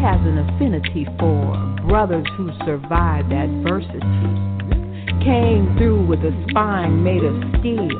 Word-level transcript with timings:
has 0.00 0.20
an 0.22 0.38
affinity 0.38 1.06
for 1.18 1.58
brothers 1.88 2.26
who 2.36 2.50
survived 2.64 3.32
adversity. 3.32 3.98
Came 5.24 5.74
through 5.76 6.06
with 6.06 6.20
a 6.20 6.30
spine 6.48 7.02
made 7.02 7.24
of 7.24 7.34
steel. 7.58 7.90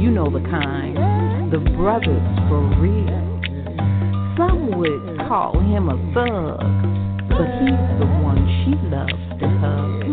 You 0.00 0.10
know 0.10 0.30
the 0.30 0.40
kind. 0.48 0.96
The 1.52 1.58
brothers 1.76 2.24
for 2.48 2.64
real. 2.80 3.28
Some 4.38 4.78
would 4.78 5.18
call 5.28 5.60
him 5.60 5.88
a 5.90 5.96
thug, 6.14 6.60
but 7.28 7.48
he's 7.60 7.84
the 8.00 8.08
one 8.24 8.40
she 8.64 8.72
loves 8.88 9.12
to 9.40 9.48
hug. 9.60 10.08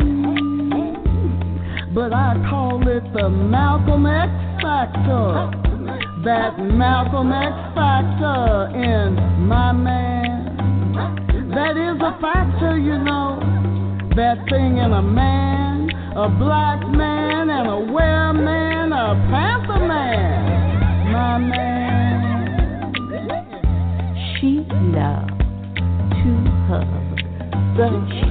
But 1.96 2.12
I 2.12 2.36
call 2.50 2.86
it 2.90 3.04
the 3.14 3.30
Malcolm 3.30 4.06
X 4.06 4.32
factor. 4.62 5.52
That 6.26 6.60
Malcolm 6.60 7.32
X 7.32 7.54
factor 7.74 8.76
in 8.76 9.16
my 9.48 9.72
man. 9.72 10.15
That 11.56 11.78
is 11.78 11.96
a 12.02 12.12
factor, 12.20 12.78
you 12.78 12.98
know. 12.98 13.40
That 14.18 14.44
thing 14.50 14.78
in 14.78 14.92
a 14.92 15.02
man, 15.02 15.90
a 16.14 16.28
black 16.28 16.86
man, 16.86 17.50
and 17.50 17.70
a 17.70 17.80
wear 17.94 18.34
man, 18.34 18.92
a 18.92 19.16
panther 19.32 19.80
man. 19.88 21.14
My 21.14 21.38
man. 21.38 22.92
She 24.36 24.68
loves 24.92 25.32
to 26.12 26.32
hug. 26.68 27.16
The 27.78 28.25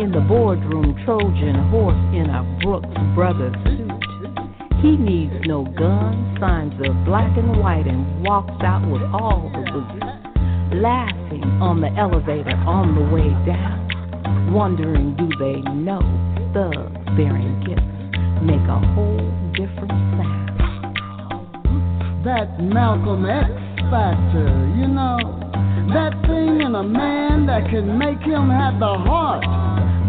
in 0.00 0.12
the 0.12 0.20
boardroom, 0.20 0.96
Trojan 1.04 1.68
horse 1.68 2.00
in 2.16 2.24
a 2.30 2.40
Brooks 2.64 2.88
Brothers 3.14 3.52
suit. 3.68 3.92
He 4.80 4.96
needs 4.96 5.34
no 5.44 5.64
gun, 5.76 6.36
signs 6.40 6.72
of 6.80 7.04
black 7.04 7.36
and 7.36 7.60
white, 7.60 7.86
and 7.86 8.24
walks 8.24 8.56
out 8.64 8.80
with 8.88 9.02
all 9.12 9.52
the 9.52 9.60
boots. 9.70 10.00
Laughing 10.80 11.44
on 11.60 11.82
the 11.82 11.92
elevator 12.00 12.56
on 12.64 12.94
the 12.96 13.04
way 13.12 13.28
down, 13.44 14.54
wondering 14.54 15.16
do 15.20 15.28
they 15.36 15.60
know 15.76 16.00
thugs 16.54 16.96
bearing 17.18 17.60
gifts 17.68 17.84
make 18.40 18.64
a 18.72 18.80
whole 18.96 19.20
different 19.52 19.92
sound. 20.16 20.48
That 22.24 22.56
Malcolm 22.58 23.28
X 23.28 23.52
factor, 23.92 24.48
you 24.80 24.88
know. 24.88 25.18
That 25.92 26.14
thing 26.24 26.62
in 26.62 26.74
a 26.74 26.84
man 26.84 27.46
that 27.46 27.68
can 27.68 27.98
make 27.98 28.20
him 28.20 28.48
have 28.48 28.78
the 28.78 28.86
heart, 28.86 29.44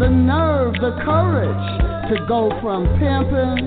the 0.02 0.09
nerve, 0.09 0.73
the 0.81 0.97
courage 1.05 2.09
to 2.09 2.25
go 2.27 2.49
from 2.59 2.88
pimping 2.97 3.61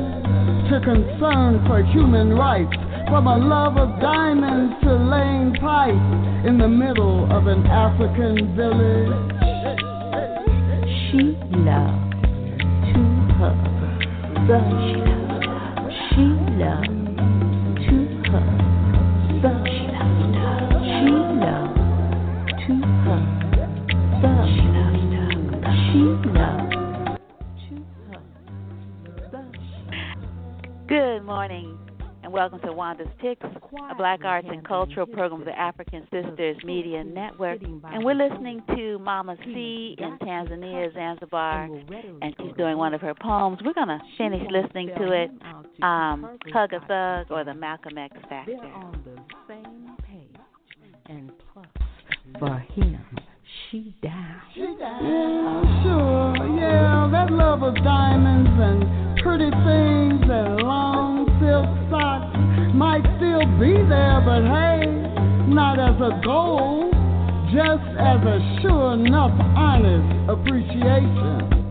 to 0.68 0.80
concern 0.82 1.64
for 1.64 1.80
human 1.92 2.30
rights, 2.34 2.74
from 3.08 3.28
a 3.28 3.38
love 3.38 3.77
of 3.77 4.00
diamonds 4.00 4.74
to 4.82 4.96
laying 4.96 5.55
pipe 5.62 5.94
in 6.44 6.58
the 6.58 6.66
middle 6.66 7.30
of 7.30 7.46
an 7.46 7.64
African 7.66 8.56
village. 8.56 9.14
She 11.06 11.38
loves 11.55 12.10
to 12.90 12.98
hug. 13.38 13.55
The 14.48 15.03
morning 31.44 31.78
and 32.22 32.32
welcome 32.32 32.58
to 32.60 32.72
Wanda's 32.72 33.06
Picks, 33.20 33.44
a 33.44 33.94
black 33.96 34.24
arts 34.24 34.48
and 34.50 34.66
cultural 34.66 35.05
program 35.05 35.42
of 35.42 35.46
the 35.46 35.52
African 35.52 36.08
Sisters 36.10 36.56
Media 36.64 37.05
Network. 37.05 37.60
And 37.60 38.02
we're 38.02 38.14
listening 38.14 38.62
to 38.74 38.98
Mama 39.00 39.36
C 39.44 39.94
in 39.98 40.16
Tanzania, 40.22 40.90
Zanzibar, 40.94 41.64
and 42.22 42.34
she's 42.40 42.56
doing 42.56 42.78
one 42.78 42.94
of 42.94 43.02
her 43.02 43.12
poems. 43.14 43.58
We're 43.62 43.74
going 43.74 43.88
to 43.88 44.00
finish 44.16 44.40
listening 44.50 44.88
to 44.96 45.12
it, 45.12 45.30
um, 45.82 46.38
Hug 46.50 46.72
a 46.72 46.80
Thug 46.88 47.30
or 47.30 47.44
the 47.44 47.52
Malcolm 47.52 47.98
X 47.98 48.16
Factor. 48.26 48.56
They're 48.56 48.72
on 48.72 49.05
the 49.05 49.22
same 49.46 49.94
page. 50.08 50.40
And 51.11 51.30
plus, 51.52 51.66
for 52.38 52.58
him, 52.72 53.05
she 53.74 53.92
down. 54.02 54.40
Yeah, 54.55 55.83
sure, 55.83 56.61
yeah, 56.61 57.08
that 57.11 57.33
love 57.33 57.64
of 57.64 57.74
diamonds 57.83 58.51
and 58.55 59.18
pretty 59.18 59.51
things 59.51 60.23
and 60.30 60.62
long 60.62 61.27
silk 61.42 61.67
socks 61.90 62.39
might 62.73 63.02
still 63.18 63.42
be 63.58 63.74
there, 63.90 64.23
but 64.23 64.46
hey, 64.46 64.86
not 65.51 65.80
as 65.80 65.98
a 65.98 66.20
goal, 66.24 66.89
just 67.51 67.83
as 67.98 68.23
a 68.23 68.39
sure 68.62 68.95
enough 68.95 69.35
honest 69.57 70.30
appreciation. 70.30 71.64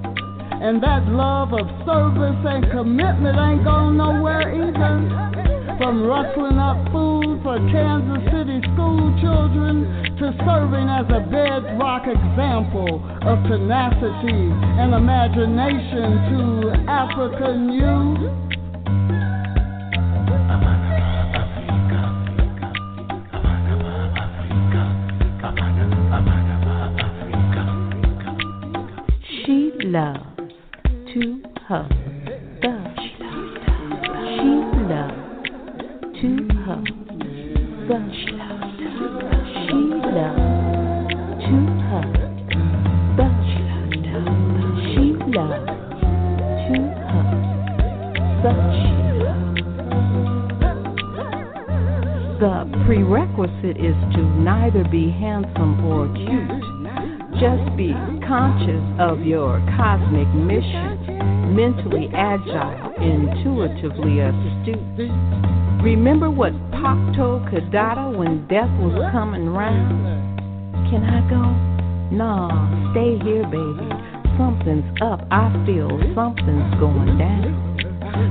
And 0.63 0.81
that 0.81 1.03
love 1.11 1.51
of 1.51 1.67
service 1.83 2.39
and 2.47 2.63
commitment 2.71 3.37
ain't 3.37 3.65
going 3.65 3.97
nowhere 3.97 4.47
either. 4.47 5.75
From 5.77 6.07
rustling 6.07 6.57
up 6.57 6.79
food 6.87 7.43
for 7.43 7.57
Kansas 7.67 8.23
City 8.31 8.63
school 8.71 9.11
children 9.19 9.83
to 10.23 10.31
serving 10.47 10.87
as 10.87 11.03
a 11.11 11.19
bedrock 11.27 12.07
example 12.07 13.03
of 13.27 13.43
tenacity 13.43 14.55
and 14.79 14.93
imagination 14.93 16.31
to 16.31 16.71
African 16.87 17.73
youth. 17.75 18.31
She 29.45 29.71
loves 29.89 30.32
to 31.13 31.41
her. 31.67 31.87
The 32.61 32.73
she 32.97 34.49
loves 34.89 35.13
to 36.19 36.29
her. 36.65 36.79
The 37.87 37.99
she 38.17 38.31
loves 40.09 40.43
to 41.45 41.57
her. 41.89 42.05
The 43.17 43.27
she 44.89 45.07
loves 45.37 45.73
to 46.65 46.75
hug. 47.11 47.29
The 48.43 48.53
The 52.39 52.55
prerequisite 52.85 53.77
is 53.77 53.97
to 54.15 54.21
neither 54.39 54.83
be 54.89 55.11
handsome 55.11 55.85
or 55.85 56.07
cute. 56.15 56.63
Just 57.39 57.75
be 57.75 57.93
conscious 58.27 58.83
of 58.99 59.21
your 59.21 59.59
cosmic 59.75 60.27
mission, 60.35 60.92
mentally 61.51 62.09
agile, 62.13 62.93
intuitively 62.97 64.19
astute. 64.19 65.11
Remember 65.83 66.29
what 66.29 66.53
Pop 66.71 66.97
told 67.15 67.43
Kadada 67.51 68.15
when 68.15 68.47
death 68.47 68.71
was 68.79 68.95
coming 69.11 69.49
round? 69.49 69.99
Can 70.89 71.03
I 71.03 71.19
go? 71.29 71.43
Nah, 72.15 72.91
stay 72.91 73.19
here, 73.19 73.43
baby. 73.51 73.89
Something's 74.37 74.85
up. 75.01 75.27
I 75.29 75.51
feel 75.65 75.89
something's 76.15 76.73
going 76.79 77.17
down. 77.17 77.73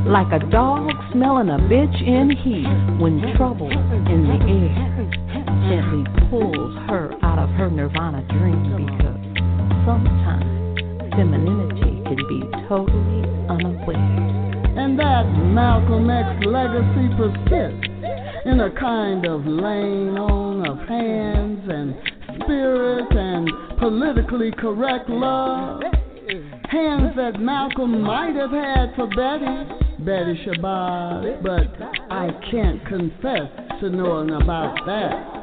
Like 0.06 0.32
a 0.32 0.44
dog 0.50 0.90
smelling 1.12 1.50
a 1.50 1.58
bitch 1.58 2.00
in 2.00 2.30
heat 2.30 2.70
when 3.02 3.20
trouble 3.36 3.70
in 3.70 4.26
the 4.30 4.38
air 4.46 4.92
gently 5.68 6.04
pulls 6.30 6.74
her 6.88 7.12
out 7.22 7.38
of 7.38 7.50
her 7.50 7.70
nirvana 7.70 8.22
dream 8.28 8.62
because 8.78 9.18
sometimes 9.84 10.46
femininity 11.14 11.91
can 12.14 12.28
be 12.28 12.40
totally 12.68 13.22
unaware. 13.48 13.96
And 14.76 14.98
that 14.98 15.24
Malcolm 15.54 16.10
X 16.10 16.44
legacy 16.46 17.08
persists 17.16 17.88
in 18.44 18.60
a 18.60 18.70
kind 18.78 19.26
of 19.26 19.44
laying 19.46 20.18
on 20.18 20.66
of 20.66 20.78
hands 20.88 21.60
and 21.68 21.94
spirit 22.42 23.12
and 23.12 23.78
politically 23.78 24.50
correct 24.58 25.08
love. 25.08 25.82
Hands 26.70 27.12
that 27.16 27.38
Malcolm 27.38 28.02
might 28.02 28.34
have 28.34 28.50
had 28.50 28.94
for 28.96 29.06
Betty, 29.08 30.04
Betty 30.04 30.44
Shabazz, 30.46 31.42
but 31.42 31.68
I 32.10 32.30
can't 32.50 32.84
confess 32.86 33.80
to 33.80 33.90
knowing 33.90 34.30
about 34.30 34.76
that. 34.86 35.41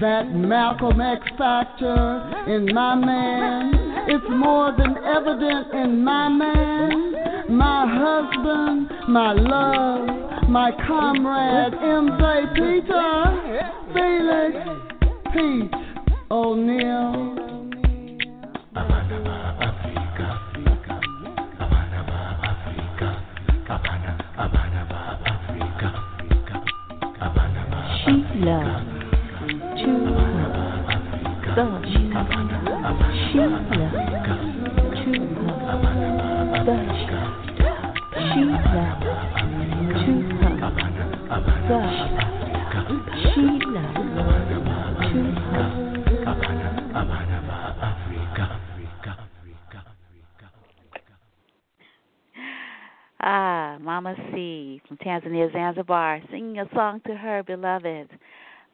That 0.00 0.32
Malcolm 0.32 0.98
X 0.98 1.20
factor 1.36 2.44
in 2.46 2.72
my 2.74 2.94
man, 2.94 3.74
it's 4.08 4.24
more 4.30 4.72
than 4.74 4.96
evident 4.96 5.74
in 5.74 6.02
my 6.02 6.26
man, 6.26 7.12
my 7.54 7.86
husband, 7.86 8.90
my 9.10 9.34
love, 9.34 10.48
my 10.48 10.72
comrade 10.86 11.74
MJ 11.74 12.54
Peter, 12.54 13.60
Felix 13.92 14.56
Pete 15.34 15.70
O'Neal. 16.30 17.40
The 31.60 31.66
she 31.92 31.98
loves 32.08 32.30
to 32.30 32.56
her. 32.56 33.44
The 36.64 36.76
she 38.24 38.40
loves 38.40 38.96
to. 40.00 40.14
The 41.68 41.76
she 43.34 43.44
loves. 43.44 44.00
Ah, 53.22 53.76
Mama 53.82 54.14
C 54.32 54.80
from 54.88 54.96
Tanzania, 54.96 55.52
Zanzibar, 55.52 56.22
singing 56.30 56.58
a 56.58 56.66
song 56.74 57.02
to 57.06 57.14
her 57.14 57.42
beloved 57.42 58.08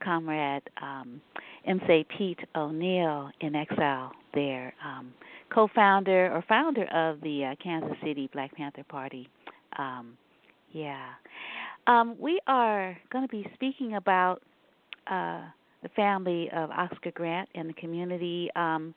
comrade, 0.00 0.62
um, 0.80 1.20
MC 1.66 2.06
Pete 2.16 2.40
O'Neal 2.54 3.30
in 3.40 3.54
exile 3.54 4.12
there, 4.34 4.72
um, 4.84 5.12
co 5.52 5.68
founder 5.74 6.32
or 6.32 6.44
founder 6.48 6.84
of 6.92 7.20
the 7.20 7.44
uh, 7.44 7.54
Kansas 7.62 7.96
City 8.04 8.28
Black 8.32 8.54
Panther 8.54 8.84
Party. 8.84 9.28
Um, 9.78 10.16
yeah. 10.72 11.08
Um, 11.86 12.16
we 12.18 12.40
are 12.46 12.96
going 13.12 13.26
to 13.26 13.30
be 13.30 13.48
speaking 13.54 13.94
about 13.94 14.42
uh, 15.06 15.42
the 15.82 15.88
family 15.94 16.50
of 16.54 16.70
Oscar 16.70 17.12
Grant 17.12 17.48
and 17.54 17.68
the 17.68 17.74
community 17.74 18.50
um, 18.56 18.94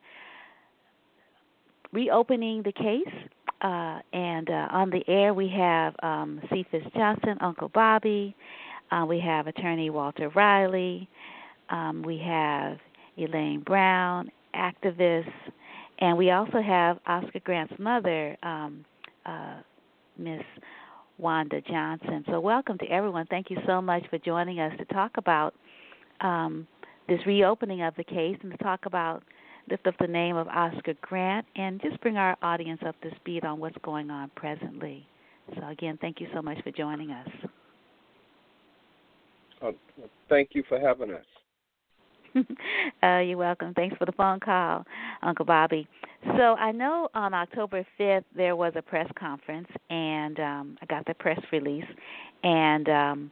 reopening 1.92 2.62
the 2.62 2.72
case. 2.72 3.28
Uh, 3.60 4.00
and 4.12 4.48
uh, 4.48 4.68
on 4.70 4.90
the 4.90 5.02
air, 5.06 5.34
we 5.34 5.48
have 5.48 5.94
um, 6.02 6.40
Cephus 6.50 6.86
Johnson, 6.96 7.36
Uncle 7.40 7.68
Bobby. 7.68 8.34
Uh, 8.90 9.04
we 9.06 9.20
have 9.20 9.46
attorney 9.46 9.90
Walter 9.90 10.30
Riley. 10.30 11.08
Um, 11.70 12.02
we 12.02 12.18
have 12.18 12.78
Elaine 13.16 13.60
Brown, 13.60 14.30
activist. 14.54 15.32
And 16.00 16.16
we 16.16 16.30
also 16.30 16.60
have 16.62 16.98
Oscar 17.06 17.40
Grant's 17.40 17.74
mother, 17.78 18.36
um, 18.42 18.84
uh, 19.26 19.60
Miss 20.18 20.42
Wanda 21.18 21.60
Johnson. 21.60 22.24
So, 22.28 22.40
welcome 22.40 22.78
to 22.78 22.86
everyone. 22.86 23.26
Thank 23.28 23.50
you 23.50 23.58
so 23.66 23.82
much 23.82 24.02
for 24.08 24.18
joining 24.18 24.60
us 24.60 24.72
to 24.78 24.84
talk 24.86 25.12
about 25.16 25.54
um, 26.20 26.66
this 27.08 27.20
reopening 27.26 27.82
of 27.82 27.94
the 27.96 28.04
case 28.04 28.38
and 28.42 28.50
to 28.50 28.58
talk 28.58 28.86
about 28.86 29.22
lift 29.70 29.86
up 29.86 29.94
the 30.00 30.06
name 30.06 30.36
of 30.36 30.48
Oscar 30.48 30.94
Grant 31.02 31.46
and 31.54 31.80
just 31.82 32.00
bring 32.00 32.16
our 32.16 32.36
audience 32.42 32.80
up 32.86 32.98
to 33.02 33.10
speed 33.16 33.44
on 33.44 33.60
what's 33.60 33.76
going 33.82 34.10
on 34.10 34.30
presently. 34.34 35.06
So, 35.54 35.68
again, 35.68 35.98
thank 36.00 36.20
you 36.20 36.28
so 36.34 36.40
much 36.40 36.62
for 36.62 36.70
joining 36.70 37.10
us. 37.10 37.28
Uh, 39.62 39.72
thank 40.30 40.50
you 40.52 40.64
for 40.66 40.80
having 40.80 41.10
us. 41.10 41.24
uh, 43.02 43.18
you're 43.18 43.36
welcome. 43.36 43.74
Thanks 43.74 43.96
for 43.96 44.04
the 44.04 44.12
phone 44.12 44.40
call, 44.40 44.84
Uncle 45.22 45.44
Bobby. 45.44 45.86
So 46.36 46.54
I 46.54 46.72
know 46.72 47.08
on 47.14 47.34
October 47.34 47.86
5th 47.98 48.24
there 48.36 48.56
was 48.56 48.72
a 48.76 48.82
press 48.82 49.10
conference, 49.18 49.68
and 49.88 50.38
um, 50.38 50.78
I 50.82 50.86
got 50.86 51.06
the 51.06 51.14
press 51.14 51.40
release, 51.52 51.84
and 52.44 52.88
um, 52.88 53.30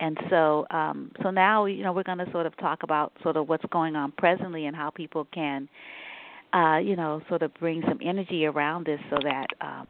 and 0.00 0.18
so 0.30 0.66
um, 0.70 1.10
so 1.22 1.30
now 1.30 1.64
you 1.64 1.82
know 1.82 1.92
we're 1.92 2.02
going 2.02 2.18
to 2.18 2.30
sort 2.32 2.46
of 2.46 2.56
talk 2.58 2.82
about 2.82 3.12
sort 3.22 3.36
of 3.36 3.48
what's 3.48 3.64
going 3.70 3.96
on 3.96 4.12
presently 4.12 4.66
and 4.66 4.76
how 4.76 4.90
people 4.90 5.26
can, 5.32 5.68
uh, 6.52 6.78
you 6.78 6.96
know, 6.96 7.22
sort 7.28 7.42
of 7.42 7.52
bring 7.54 7.82
some 7.88 7.98
energy 8.02 8.46
around 8.46 8.86
this 8.86 9.00
so 9.10 9.16
that. 9.22 9.46
Um, 9.60 9.86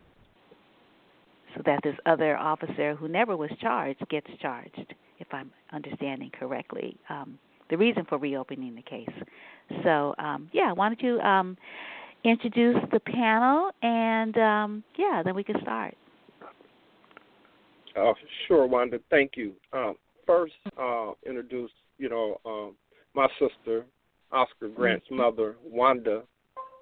so 1.55 1.61
that 1.67 1.81
this 1.85 1.97
other 2.07 2.35
officer 2.39 2.95
who 2.95 3.09
never 3.09 3.37
was 3.37 3.51
charged 3.61 4.03
gets 4.09 4.27
charged, 4.41 4.95
if 5.19 5.27
I'm 5.33 5.51
understanding 5.71 6.31
correctly. 6.31 6.97
Um, 7.11 7.39
the 7.73 7.79
reason 7.79 8.05
for 8.07 8.19
reopening 8.19 8.75
the 8.75 8.83
case. 8.83 9.09
So, 9.83 10.15
um, 10.19 10.51
yeah, 10.53 10.73
why 10.73 10.91
don't 10.91 11.01
you 11.01 11.19
um, 11.21 11.57
introduce 12.23 12.77
the 12.93 13.01
panel 13.01 13.71
and 13.81 14.37
um, 14.37 14.85
yeah, 14.97 15.23
then 15.25 15.35
we 15.35 15.43
can 15.43 15.57
start. 15.63 15.97
Uh, 17.99 18.13
sure, 18.47 18.67
Wanda. 18.67 19.01
Thank 19.09 19.33
you. 19.37 19.53
Um, 19.73 19.95
first, 20.27 20.53
uh, 20.79 21.13
introduce 21.27 21.71
you 21.97 22.11
know 22.11 22.41
um, 22.45 22.75
my 23.15 23.27
sister, 23.39 23.87
Oscar 24.31 24.69
Grant's 24.69 25.07
mm-hmm. 25.07 25.17
mother, 25.17 25.57
Wanda. 25.65 26.23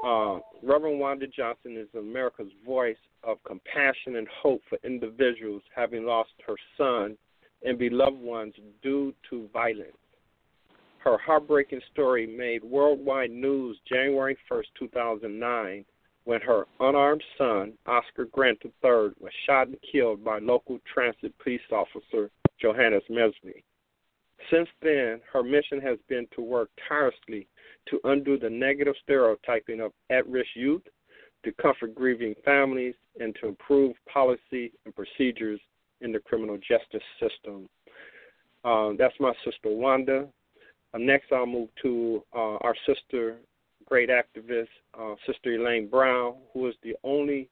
Uh, 0.04 0.38
Reverend 0.62 0.98
Wanda 0.98 1.26
Johnson 1.28 1.76
is 1.76 1.86
America's 1.96 2.50
voice 2.66 2.96
of 3.22 3.36
compassion 3.44 4.16
and 4.16 4.26
hope 4.42 4.62
for 4.68 4.78
individuals 4.82 5.62
having 5.74 6.04
lost 6.04 6.30
her 6.46 6.56
son 6.76 7.16
and 7.62 7.78
beloved 7.78 8.18
ones 8.18 8.54
due 8.82 9.12
to 9.28 9.48
violence. 9.52 9.99
Her 11.00 11.16
heartbreaking 11.16 11.80
story 11.92 12.26
made 12.26 12.62
worldwide 12.62 13.30
news 13.30 13.78
January 13.90 14.36
1st, 14.50 14.66
2009, 14.78 15.84
when 16.24 16.40
her 16.42 16.66
unarmed 16.78 17.24
son, 17.38 17.72
Oscar 17.86 18.26
Grant 18.26 18.58
III, 18.62 19.14
was 19.18 19.32
shot 19.46 19.68
and 19.68 19.78
killed 19.90 20.22
by 20.22 20.38
local 20.40 20.78
transit 20.92 21.32
police 21.38 21.62
officer 21.72 22.30
Johannes 22.60 23.02
Mehserle. 23.08 23.62
Since 24.50 24.68
then, 24.82 25.22
her 25.32 25.42
mission 25.42 25.80
has 25.80 25.98
been 26.06 26.26
to 26.34 26.42
work 26.42 26.68
tirelessly 26.86 27.48
to 27.88 27.98
undo 28.04 28.38
the 28.38 28.50
negative 28.50 28.94
stereotyping 29.02 29.80
of 29.80 29.92
at 30.10 30.26
risk 30.28 30.50
youth, 30.54 30.82
to 31.44 31.52
comfort 31.52 31.94
grieving 31.94 32.34
families, 32.44 32.94
and 33.18 33.34
to 33.40 33.48
improve 33.48 33.96
policy 34.12 34.70
and 34.84 34.94
procedures 34.94 35.60
in 36.02 36.12
the 36.12 36.18
criminal 36.18 36.58
justice 36.58 37.02
system. 37.18 37.70
Uh, 38.64 38.90
that's 38.98 39.18
my 39.18 39.32
sister 39.46 39.70
Wanda. 39.70 40.28
Uh, 40.92 40.98
next, 40.98 41.32
I'll 41.32 41.46
move 41.46 41.68
to 41.82 42.22
uh, 42.34 42.56
our 42.56 42.74
sister, 42.86 43.36
great 43.86 44.10
activist, 44.10 44.68
uh, 44.98 45.14
Sister 45.26 45.54
Elaine 45.54 45.88
Brown, 45.88 46.34
who 46.52 46.68
is 46.68 46.74
the 46.82 46.94
only 47.04 47.48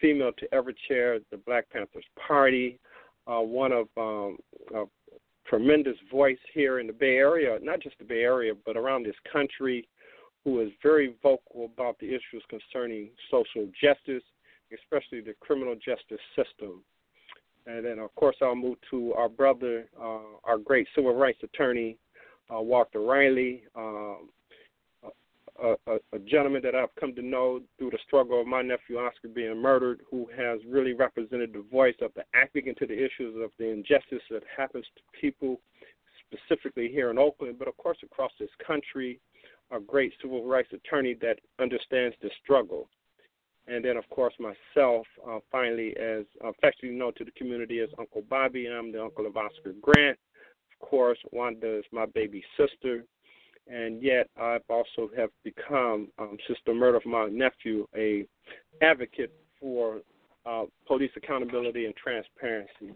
female 0.00 0.32
to 0.38 0.52
ever 0.52 0.72
chair 0.88 1.18
the 1.30 1.36
Black 1.36 1.70
Panthers 1.70 2.04
Party, 2.26 2.78
uh, 3.26 3.40
one 3.40 3.72
of 3.72 3.86
um, 3.96 4.38
a 4.74 4.84
tremendous 5.46 5.96
voice 6.10 6.38
here 6.52 6.80
in 6.80 6.86
the 6.88 6.92
Bay 6.92 7.16
Area, 7.16 7.58
not 7.62 7.80
just 7.80 7.96
the 7.98 8.04
Bay 8.04 8.22
Area, 8.22 8.52
but 8.66 8.76
around 8.76 9.06
this 9.06 9.14
country, 9.32 9.86
who 10.44 10.60
is 10.60 10.70
very 10.82 11.14
vocal 11.22 11.70
about 11.72 11.96
the 12.00 12.08
issues 12.08 12.42
concerning 12.48 13.10
social 13.30 13.68
justice, 13.80 14.24
especially 14.74 15.20
the 15.20 15.34
criminal 15.40 15.74
justice 15.74 16.20
system. 16.34 16.82
And 17.66 17.84
then, 17.84 18.00
of 18.00 18.12
course, 18.16 18.34
I'll 18.42 18.56
move 18.56 18.78
to 18.90 19.14
our 19.14 19.28
brother, 19.28 19.86
uh, 20.00 20.38
our 20.42 20.58
great 20.58 20.88
civil 20.96 21.14
rights 21.14 21.38
attorney, 21.44 21.96
uh, 22.52 22.60
Walter 22.60 23.00
Riley, 23.00 23.64
um, 23.74 24.28
a, 25.62 25.74
a, 25.86 25.96
a 26.12 26.18
gentleman 26.18 26.62
that 26.62 26.74
I've 26.74 26.94
come 26.98 27.14
to 27.14 27.22
know 27.22 27.60
through 27.78 27.90
the 27.90 27.98
struggle 28.06 28.40
of 28.40 28.46
my 28.46 28.62
nephew 28.62 28.98
Oscar 28.98 29.28
being 29.28 29.60
murdered, 29.60 30.00
who 30.10 30.28
has 30.36 30.60
really 30.66 30.92
represented 30.92 31.52
the 31.52 31.64
voice 31.70 31.94
of 32.00 32.12
the 32.14 32.24
African 32.34 32.74
to 32.76 32.86
the 32.86 32.94
issues 32.94 33.36
of 33.42 33.50
the 33.58 33.68
injustice 33.68 34.22
that 34.30 34.42
happens 34.56 34.84
to 34.96 35.20
people, 35.20 35.60
specifically 36.26 36.88
here 36.88 37.10
in 37.10 37.18
Oakland, 37.18 37.58
but 37.58 37.68
of 37.68 37.76
course 37.76 37.98
across 38.02 38.32
this 38.38 38.50
country. 38.66 39.20
A 39.70 39.80
great 39.80 40.12
civil 40.20 40.44
rights 40.44 40.68
attorney 40.74 41.16
that 41.22 41.38
understands 41.58 42.14
the 42.20 42.28
struggle. 42.42 42.88
And 43.66 43.82
then, 43.82 43.96
of 43.96 44.06
course, 44.10 44.34
myself, 44.38 45.06
uh, 45.26 45.38
finally, 45.50 45.96
as 45.96 46.24
affectionately 46.44 46.98
known 46.98 47.14
to 47.14 47.24
the 47.24 47.30
community 47.30 47.80
as 47.80 47.88
Uncle 47.98 48.22
Bobby. 48.28 48.66
I'm 48.66 48.92
the 48.92 49.02
uncle 49.02 49.24
of 49.24 49.36
Oscar 49.36 49.72
Grant. 49.80 50.18
Course, 50.82 51.18
Wanda 51.32 51.78
is 51.78 51.84
my 51.92 52.06
baby 52.06 52.44
sister 52.58 53.04
and 53.68 54.02
yet 54.02 54.28
I've 54.40 54.62
also 54.68 55.10
have 55.16 55.30
become 55.44 56.08
um, 56.18 56.36
Sister 56.48 56.74
Murder 56.74 56.96
of 56.96 57.06
my 57.06 57.28
nephew, 57.28 57.86
a 57.96 58.26
advocate 58.80 59.32
for 59.60 60.00
uh, 60.44 60.64
police 60.86 61.10
accountability 61.16 61.86
and 61.86 61.94
transparency. 61.96 62.92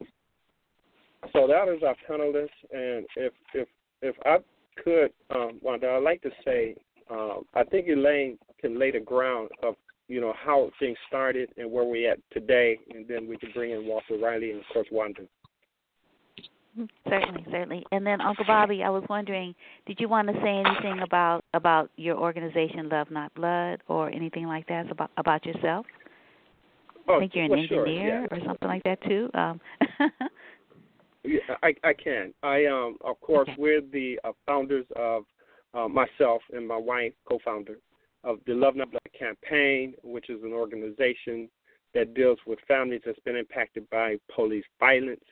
So 1.33 1.47
that 1.47 1.73
is 1.73 1.83
our 1.83 1.97
panelists, 2.09 2.49
and 2.73 3.07
if 3.17 3.33
if 3.55 3.69
if 4.03 4.17
I 4.25 4.39
could, 4.83 5.11
um, 5.35 5.59
Wanda, 5.63 5.89
I'd 5.89 6.03
like 6.03 6.23
to 6.23 6.31
say, 6.45 6.75
um, 7.11 7.45
I 7.55 7.65
think 7.65 7.89
Elaine 7.89 8.39
can 8.61 8.79
lay 8.79 8.91
the 8.91 9.01
ground 9.01 9.51
of 9.63 9.75
you 10.09 10.21
know 10.21 10.35
how 10.37 10.71
things 10.79 10.99
started 11.09 11.51
and 11.57 11.71
where 11.71 11.85
we're 11.85 12.13
at 12.13 12.19
today, 12.33 12.79
and 12.95 13.07
then 13.09 13.27
we 13.27 13.39
can 13.39 13.51
bring 13.53 13.71
in 13.71 13.87
Walter 13.87 14.19
Riley 14.21 14.51
and 14.51 14.61
of 14.61 14.67
course 14.73 14.89
Wanda. 14.93 15.23
Certainly, 17.09 17.47
certainly. 17.51 17.85
And 17.91 18.07
then 18.07 18.21
Uncle 18.21 18.45
Bobby, 18.47 18.83
I 18.83 18.91
was 18.91 19.03
wondering, 19.09 19.55
did 19.87 19.99
you 19.99 20.09
want 20.09 20.29
to 20.29 20.35
say 20.35 20.63
anything 20.65 21.01
about 21.03 21.45
about 21.55 21.91
your 21.97 22.17
organization, 22.17 22.89
Love 22.91 23.11
Not 23.11 23.35
Blood, 23.35 23.83
or 23.89 24.11
anything 24.11 24.47
like 24.47 24.67
that 24.69 24.91
about 24.91 25.11
about 25.17 25.47
yourself? 25.47 25.87
Oh, 27.09 27.17
I 27.17 27.21
think 27.21 27.35
you're 27.35 27.45
an 27.45 27.51
well, 27.51 27.61
engineer 27.61 27.85
sure, 27.85 27.97
yeah. 27.97 28.27
or 28.31 28.39
something 28.45 28.69
like 28.69 28.83
that 28.83 29.01
too. 29.03 29.31
Um, 29.35 29.61
Yeah, 31.27 31.57
I, 31.63 31.75
I 31.83 31.93
can. 31.93 32.33
I 32.43 32.67
um, 32.67 32.99
of 33.05 33.21
course, 33.21 33.49
okay. 33.49 33.57
we're 33.59 33.81
the 33.81 34.19
uh, 34.23 34.31
founders 34.47 34.87
of 34.95 35.25
uh, 35.75 35.89
myself 35.89 36.41
and 36.53 36.67
my 36.67 36.77
wife, 36.77 37.13
co-founder 37.29 37.79
of 38.23 38.39
the 38.47 38.55
Love 38.55 38.77
Not 38.77 38.93
Blood 38.93 39.03
campaign, 39.19 39.95
which 40.05 40.31
is 40.31 40.43
an 40.45 40.53
organization 40.53 41.49
that 41.95 42.15
deals 42.15 42.39
with 42.47 42.59
families 42.69 43.01
that's 43.05 43.19
been 43.21 43.37
impacted 43.37 43.91
by 43.91 44.17
police 44.35 44.65
violence. 44.79 45.25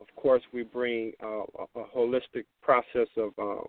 Of 0.00 0.06
course, 0.16 0.42
we 0.52 0.62
bring 0.62 1.12
uh, 1.22 1.42
a, 1.76 1.80
a 1.80 1.84
holistic 1.94 2.44
process 2.62 3.08
of, 3.16 3.32
um, 3.38 3.66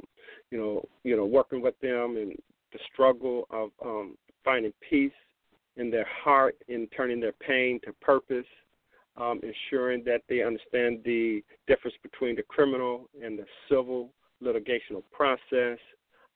you 0.50 0.58
know, 0.58 0.86
you 1.04 1.18
know, 1.18 1.26
working 1.26 1.62
with 1.62 1.80
them 1.82 2.18
and 2.18 2.34
the 2.72 2.80
struggle 2.94 3.48
of 3.50 3.70
um, 3.84 4.16
finding 4.44 4.74
peace 4.88 5.12
in 5.78 5.90
their 5.90 6.08
heart, 6.24 6.56
in 6.68 6.88
turning 6.96 7.20
their 7.20 7.34
pain 7.34 7.80
to 7.84 7.94
purpose, 8.02 8.46
um, 9.18 9.42
ensuring 9.44 10.04
that 10.06 10.22
they 10.30 10.42
understand 10.42 11.00
the 11.04 11.44
difference 11.68 11.96
between 12.02 12.36
the 12.36 12.44
criminal 12.44 13.10
and 13.22 13.38
the 13.38 13.46
civil 13.70 14.10
litigational 14.42 15.04
process, 15.12 15.78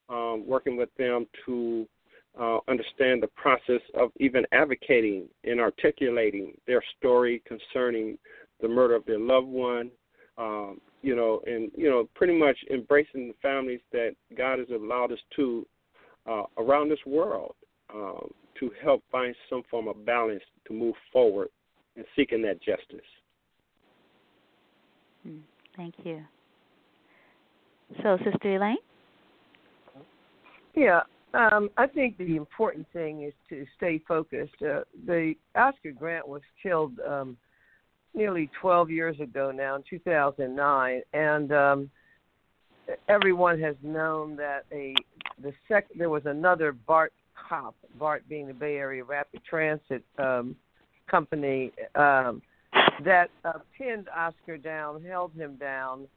um, 0.10 0.44
working 0.46 0.78
with 0.78 0.90
them 0.98 1.26
to 1.46 1.88
uh, 2.40 2.58
understand 2.68 3.24
the 3.24 3.30
process 3.36 3.82
of 3.98 4.12
even 4.20 4.46
advocating 4.52 5.28
and 5.46 5.60
articulating 5.60 6.54
their 6.68 6.84
story 6.98 7.42
concerning 7.48 8.18
the 8.62 8.68
murder 8.68 8.96
of 8.96 9.06
their 9.06 9.20
loved 9.20 9.48
one, 9.48 9.92
um, 10.38 10.80
you 11.02 11.16
know, 11.16 11.42
and 11.46 11.72
you 11.76 11.90
know, 11.90 12.08
pretty 12.16 12.38
much 12.38 12.58
embracing 12.72 13.28
the 13.28 13.36
families 13.42 13.82
that 13.92 14.16
God 14.38 14.60
has 14.60 14.68
allowed 14.70 15.12
us 15.12 15.20
to 15.36 15.66
uh, 16.30 16.44
around 16.58 16.90
this 16.90 17.00
world 17.06 17.56
um, 17.94 18.30
to 18.60 18.72
help 18.84 19.04
find 19.12 19.36
some 19.50 19.64
form 19.70 19.88
of 19.88 20.06
balance 20.06 20.44
to 20.68 20.74
move 20.74 20.96
forward 21.12 21.50
in 21.96 22.04
seeking 22.16 22.42
that 22.42 22.62
justice. 22.62 23.06
Hmm, 25.24 25.40
thank 25.76 25.96
you. 26.04 26.22
So, 28.02 28.18
Sister 28.24 28.56
Elaine. 28.56 28.78
Yeah, 30.76 31.02
um, 31.34 31.70
I 31.78 31.88
think 31.88 32.18
the 32.18 32.36
important 32.36 32.86
thing 32.92 33.24
is 33.24 33.34
to 33.50 33.66
stay 33.78 34.02
focused. 34.08 34.56
Uh, 34.62 34.82
the 35.06 35.36
Oscar 35.56 35.92
Grant 35.92 36.28
was 36.28 36.42
killed 36.62 37.00
um, 37.08 37.38
nearly 38.16 38.50
12 38.62 38.90
years 38.90 39.20
ago 39.20 39.52
now, 39.52 39.76
in 39.76 39.84
2009, 39.90 41.02
and 41.14 41.52
um, 41.52 41.90
everyone 43.10 43.60
has 43.60 43.76
known 43.84 44.36
that 44.38 44.66
a 44.72 44.96
the 45.42 45.54
sec 45.68 45.88
there 45.98 46.10
was 46.10 46.26
another 46.26 46.72
BART 46.72 47.12
cop, 47.50 47.76
BART 48.00 48.28
being 48.30 48.48
the 48.48 48.54
Bay 48.54 48.78
Area 48.78 49.04
Rapid 49.04 49.42
Transit 49.44 50.04
um, 50.18 50.56
company, 51.10 51.72
um, 51.96 52.42
that 53.04 53.30
uh, 53.44 53.60
pinned 53.78 54.08
Oscar 54.16 54.58
down, 54.58 55.04
held 55.04 55.34
him 55.34 55.56
down 55.58 56.08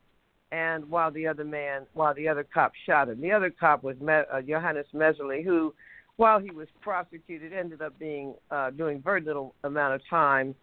and 0.50 0.88
while 0.88 1.10
the 1.10 1.26
other 1.26 1.44
man, 1.44 1.86
while 1.94 2.14
the 2.14 2.28
other 2.28 2.44
cop 2.44 2.72
shot 2.86 3.08
him. 3.08 3.20
The 3.20 3.32
other 3.32 3.50
cop 3.50 3.82
was 3.82 3.96
Me- 4.00 4.22
uh, 4.32 4.40
Johannes 4.40 4.86
Mehserle, 4.94 5.44
who, 5.44 5.74
while 6.16 6.38
he 6.38 6.50
was 6.50 6.68
prosecuted, 6.80 7.52
ended 7.52 7.82
up 7.82 7.98
being 7.98 8.34
uh, 8.50 8.70
doing 8.70 9.02
very 9.02 9.20
little 9.20 9.54
amount 9.64 9.94
of 9.94 10.00
time, 10.08 10.54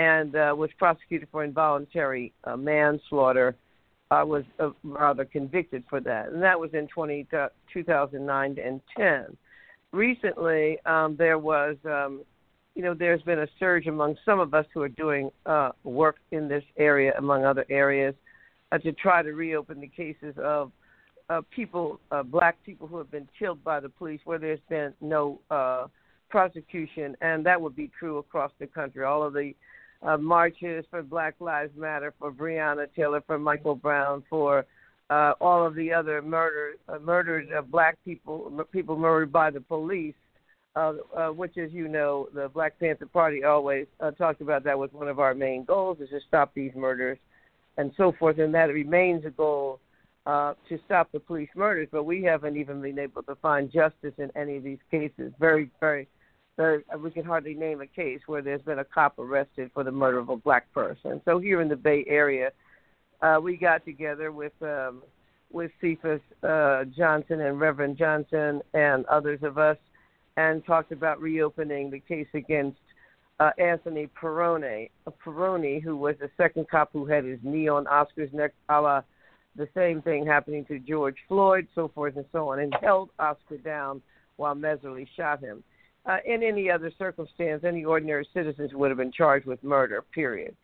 and 0.00 0.34
uh, 0.34 0.54
was 0.56 0.70
prosecuted 0.78 1.28
for 1.30 1.44
involuntary 1.44 2.32
uh, 2.44 2.56
manslaughter. 2.56 3.54
I 4.10 4.22
was 4.22 4.44
uh, 4.58 4.70
rather 4.82 5.26
convicted 5.26 5.84
for 5.90 6.00
that, 6.00 6.30
and 6.30 6.42
that 6.42 6.58
was 6.58 6.70
in 6.72 6.88
20, 6.88 7.26
uh, 7.36 7.48
2009 7.70 8.56
and 8.64 8.80
10. 8.96 9.36
Recently, 9.92 10.78
um, 10.86 11.16
there 11.18 11.38
was, 11.38 11.76
um, 11.84 12.22
you 12.74 12.82
know, 12.82 12.94
there's 12.94 13.20
been 13.22 13.40
a 13.40 13.46
surge 13.58 13.88
among 13.88 14.16
some 14.24 14.40
of 14.40 14.54
us 14.54 14.64
who 14.72 14.80
are 14.80 14.88
doing 14.88 15.30
uh, 15.44 15.72
work 15.84 16.16
in 16.30 16.48
this 16.48 16.64
area, 16.78 17.12
among 17.18 17.44
other 17.44 17.66
areas 17.68 18.14
uh, 18.72 18.78
to 18.78 18.92
try 18.92 19.22
to 19.22 19.32
reopen 19.32 19.80
the 19.80 19.86
cases 19.86 20.34
of 20.42 20.72
uh, 21.28 21.42
people, 21.54 22.00
uh, 22.10 22.22
black 22.22 22.56
people 22.64 22.86
who 22.86 22.96
have 22.96 23.10
been 23.10 23.28
killed 23.38 23.62
by 23.62 23.78
the 23.78 23.88
police 23.90 24.20
where 24.24 24.38
there's 24.38 24.60
been 24.70 24.94
no 25.02 25.40
uh, 25.50 25.88
prosecution, 26.30 27.14
and 27.20 27.44
that 27.44 27.60
would 27.60 27.76
be 27.76 27.90
true 27.98 28.16
across 28.16 28.50
the 28.58 28.66
country. 28.66 29.04
All 29.04 29.22
of 29.22 29.34
the 29.34 29.52
uh, 30.02 30.16
marches 30.16 30.84
for 30.90 31.02
Black 31.02 31.34
Lives 31.40 31.72
Matter, 31.76 32.14
for 32.18 32.32
Breonna 32.32 32.86
Taylor, 32.94 33.22
for 33.26 33.38
Michael 33.38 33.74
Brown, 33.74 34.22
for 34.30 34.66
uh, 35.10 35.34
all 35.40 35.66
of 35.66 35.74
the 35.74 35.92
other 35.92 36.22
murder, 36.22 36.74
uh, 36.88 36.98
murders 36.98 37.48
of 37.54 37.70
black 37.70 37.98
people, 38.04 38.64
people 38.72 38.96
murdered 38.96 39.32
by 39.32 39.50
the 39.50 39.60
police, 39.60 40.14
uh, 40.76 40.94
uh, 41.16 41.28
which, 41.28 41.58
as 41.58 41.72
you 41.72 41.88
know, 41.88 42.28
the 42.32 42.48
Black 42.48 42.78
Panther 42.78 43.06
Party 43.06 43.42
always 43.42 43.86
uh, 43.98 44.12
talked 44.12 44.40
about. 44.40 44.62
That 44.64 44.78
was 44.78 44.90
one 44.92 45.08
of 45.08 45.18
our 45.18 45.34
main 45.34 45.64
goals: 45.64 45.98
is 46.00 46.10
to 46.10 46.20
stop 46.28 46.52
these 46.54 46.72
murders 46.76 47.18
and 47.76 47.92
so 47.96 48.12
forth, 48.18 48.38
and 48.38 48.54
that 48.54 48.66
remains 48.66 49.24
a 49.24 49.30
goal 49.30 49.80
uh, 50.26 50.54
to 50.68 50.78
stop 50.86 51.10
the 51.12 51.18
police 51.18 51.48
murders. 51.56 51.88
But 51.90 52.04
we 52.04 52.22
haven't 52.22 52.56
even 52.56 52.80
been 52.80 52.98
able 52.98 53.22
to 53.24 53.34
find 53.36 53.70
justice 53.70 54.14
in 54.18 54.30
any 54.36 54.56
of 54.56 54.62
these 54.62 54.78
cases. 54.90 55.32
Very, 55.40 55.70
very, 55.80 56.06
very. 56.56 56.82
We 56.98 57.10
can 57.10 57.24
hardly 57.24 57.54
name 57.54 57.80
a 57.80 57.86
case 57.86 58.20
where 58.26 58.42
there's 58.42 58.62
been 58.62 58.78
a 58.78 58.84
cop 58.84 59.18
arrested 59.18 59.70
for 59.72 59.84
the 59.84 59.92
murder 59.92 60.18
of 60.18 60.28
a 60.28 60.36
black 60.36 60.72
person. 60.72 61.20
So 61.24 61.38
here 61.38 61.60
in 61.60 61.68
the 61.68 61.76
Bay 61.76 62.04
Area, 62.08 62.50
uh, 63.22 63.38
we 63.42 63.56
got 63.56 63.84
together 63.84 64.32
with 64.32 64.52
um, 64.62 65.02
with 65.52 65.70
Cephus 65.80 66.20
uh, 66.42 66.84
Johnson 66.96 67.40
and 67.40 67.60
Reverend 67.60 67.96
Johnson 67.96 68.62
and 68.74 69.04
others 69.06 69.40
of 69.42 69.58
us, 69.58 69.78
and 70.36 70.64
talked 70.64 70.92
about 70.92 71.20
reopening 71.20 71.90
the 71.90 72.00
case 72.00 72.28
against 72.34 72.78
uh, 73.40 73.50
Anthony 73.58 74.08
Pirone, 74.20 74.90
uh, 75.06 75.10
Pirone, 75.24 75.82
who 75.82 75.96
was 75.96 76.14
the 76.20 76.30
second 76.36 76.68
cop 76.68 76.90
who 76.92 77.06
had 77.06 77.24
his 77.24 77.38
knee 77.42 77.68
on 77.68 77.86
Oscar's 77.86 78.32
neck, 78.32 78.52
a 78.68 78.80
la 78.80 79.02
the 79.56 79.68
same 79.74 80.00
thing 80.00 80.24
happening 80.24 80.64
to 80.66 80.78
George 80.78 81.16
Floyd, 81.26 81.66
so 81.74 81.88
forth 81.88 82.16
and 82.16 82.24
so 82.32 82.50
on, 82.50 82.60
and 82.60 82.74
held 82.80 83.10
Oscar 83.18 83.56
down 83.58 84.00
while 84.36 84.54
Mehserle 84.54 85.06
shot 85.16 85.40
him. 85.40 85.64
Uh, 86.06 86.16
in 86.24 86.42
any 86.42 86.70
other 86.70 86.90
circumstance, 86.98 87.62
any 87.62 87.84
ordinary 87.84 88.26
citizens 88.32 88.72
would 88.72 88.90
have 88.90 88.98
been 88.98 89.12
charged 89.12 89.46
with 89.46 89.62
murder, 89.62 90.02
period. 90.14 90.56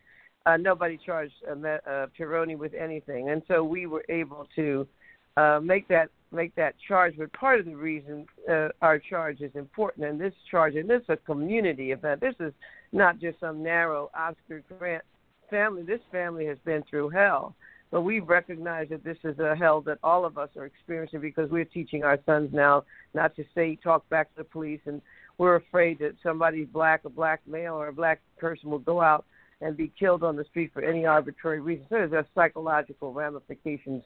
Uh, 0.47 0.57
nobody 0.57 0.97
charged 0.97 1.33
uh, 1.47 1.51
uh, 1.51 2.07
Pirone 2.17 2.57
with 2.57 2.73
anything, 2.73 3.29
and 3.29 3.43
so 3.47 3.63
we 3.63 3.85
were 3.85 4.03
able 4.09 4.47
to 4.55 4.87
uh, 5.35 5.59
make 5.61 5.87
that 5.87 6.09
make 6.31 6.55
that 6.55 6.73
charge. 6.87 7.15
But 7.17 7.31
part 7.33 7.59
of 7.59 7.65
the 7.65 7.75
reason 7.75 8.25
uh, 8.49 8.69
our 8.81 8.97
charge 8.97 9.41
is 9.41 9.51
important, 9.55 10.07
and 10.07 10.19
this 10.19 10.33
charge, 10.49 10.75
and 10.75 10.89
this 10.89 11.01
is 11.03 11.09
a 11.09 11.17
community 11.17 11.91
event. 11.91 12.21
This 12.21 12.35
is 12.39 12.53
not 12.91 13.19
just 13.19 13.39
some 13.39 13.61
narrow 13.61 14.09
Oscar 14.17 14.63
Grant 14.79 15.03
family. 15.49 15.83
This 15.83 16.01
family 16.11 16.45
has 16.47 16.57
been 16.65 16.83
through 16.89 17.09
hell. 17.09 17.55
But 17.89 18.01
we 18.01 18.19
recognize 18.19 18.89
that 18.89 19.03
this 19.03 19.17
is 19.23 19.39
a 19.39 19.55
hell 19.55 19.79
that 19.81 19.99
all 20.03 20.25
of 20.25 20.37
us 20.37 20.49
are 20.57 20.65
experiencing 20.65 21.21
because 21.21 21.49
we're 21.49 21.63
teaching 21.65 22.03
our 22.03 22.19
sons 22.25 22.49
now 22.51 22.83
not 23.13 23.33
to 23.37 23.45
say 23.55 23.77
talk 23.81 24.07
back 24.09 24.29
to 24.31 24.39
the 24.39 24.43
police, 24.43 24.81
and 24.85 25.01
we're 25.37 25.55
afraid 25.55 25.99
that 25.99 26.15
somebody's 26.23 26.67
black, 26.67 27.05
a 27.05 27.09
black 27.09 27.41
male, 27.47 27.75
or 27.75 27.87
a 27.87 27.93
black 27.93 28.21
person 28.37 28.69
will 28.69 28.79
go 28.79 29.01
out 29.01 29.25
and 29.61 29.75
be 29.75 29.91
killed 29.99 30.23
on 30.23 30.35
the 30.35 30.43
street 30.45 30.71
for 30.73 30.83
any 30.83 31.05
arbitrary 31.05 31.59
reason. 31.59 31.85
So 31.89 31.95
there's 31.95 32.11
a 32.11 32.25
psychological 32.35 33.13
ramifications, 33.13 34.03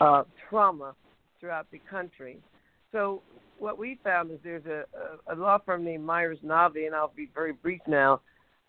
uh, 0.00 0.24
trauma 0.48 0.94
throughout 1.40 1.70
the 1.70 1.80
country. 1.90 2.38
So 2.92 3.22
what 3.58 3.78
we 3.78 3.98
found 4.02 4.30
is 4.30 4.38
there's 4.42 4.64
a, 4.66 4.84
a, 5.32 5.34
law 5.34 5.58
firm 5.64 5.84
named 5.84 6.04
Myers 6.04 6.38
Nave, 6.42 6.76
and 6.86 6.94
I'll 6.94 7.12
be 7.14 7.30
very 7.34 7.52
brief 7.52 7.80
now, 7.86 8.20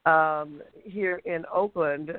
um, 0.06 0.62
here 0.84 1.22
in 1.26 1.46
Oakland 1.54 2.12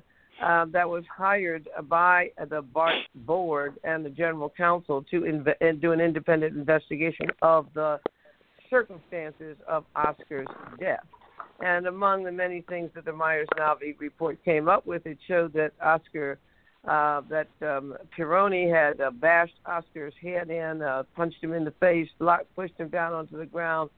uh, 0.42 0.66
that 0.66 0.88
was 0.88 1.04
hired 1.14 1.68
by 1.88 2.30
the 2.50 2.62
BART 2.62 2.94
board 3.14 3.78
and 3.84 4.04
the 4.04 4.10
general 4.10 4.52
counsel 4.54 5.04
to 5.10 5.20
inv- 5.22 5.80
do 5.80 5.92
an 5.92 6.00
independent 6.00 6.56
investigation 6.56 7.28
of 7.42 7.66
the 7.74 7.98
circumstances 8.70 9.56
of 9.66 9.85
Oscar's 9.94 10.46
death. 10.78 11.04
And 11.61 11.87
among 11.87 12.25
the 12.25 12.32
many 12.32 12.61
things 12.62 12.90
that 12.94 13.04
the 13.04 13.12
Myers 13.12 13.49
Nave 13.56 13.96
report 13.99 14.42
came 14.44 14.68
up 14.68 14.87
with, 14.87 15.06
it 15.06 15.18
showed 15.26 15.52
that 15.54 15.73
Oscar 15.82 16.38
uh, 16.87 17.20
that 17.28 17.49
um, 17.62 17.96
Pirone 18.16 18.73
had 18.73 19.00
uh, 19.00 19.11
bashed 19.11 19.54
Oscar's 19.66 20.14
head 20.23 20.50
in, 20.50 20.82
uh, 20.82 21.02
punched 21.16 21.42
him 21.42 21.52
in 21.52 21.64
the 21.64 21.73
face, 21.73 22.08
locked, 22.20 22.54
pushed 22.54 22.78
him 22.78 22.88
down 22.88 23.12
onto 23.12 23.37
the 23.37 23.46
ground, 23.46 23.90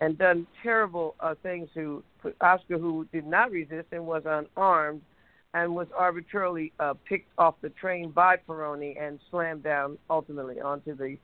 and 0.00 0.18
done 0.18 0.46
terrible 0.60 1.14
uh, 1.20 1.34
things 1.42 1.68
to 1.74 2.02
Oscar, 2.40 2.78
who 2.78 3.06
did 3.12 3.26
not 3.26 3.52
resist 3.52 3.86
and 3.92 4.04
was 4.04 4.22
unarmed, 4.26 5.02
and 5.54 5.72
was 5.72 5.86
arbitrarily 5.96 6.72
uh, 6.80 6.94
picked 7.08 7.30
off 7.38 7.54
the 7.62 7.68
train 7.70 8.10
by 8.10 8.36
Pirone 8.36 9.00
and 9.00 9.20
slammed 9.30 9.62
down 9.62 9.96
ultimately 10.10 10.60
onto 10.60 10.96
the 10.96 11.16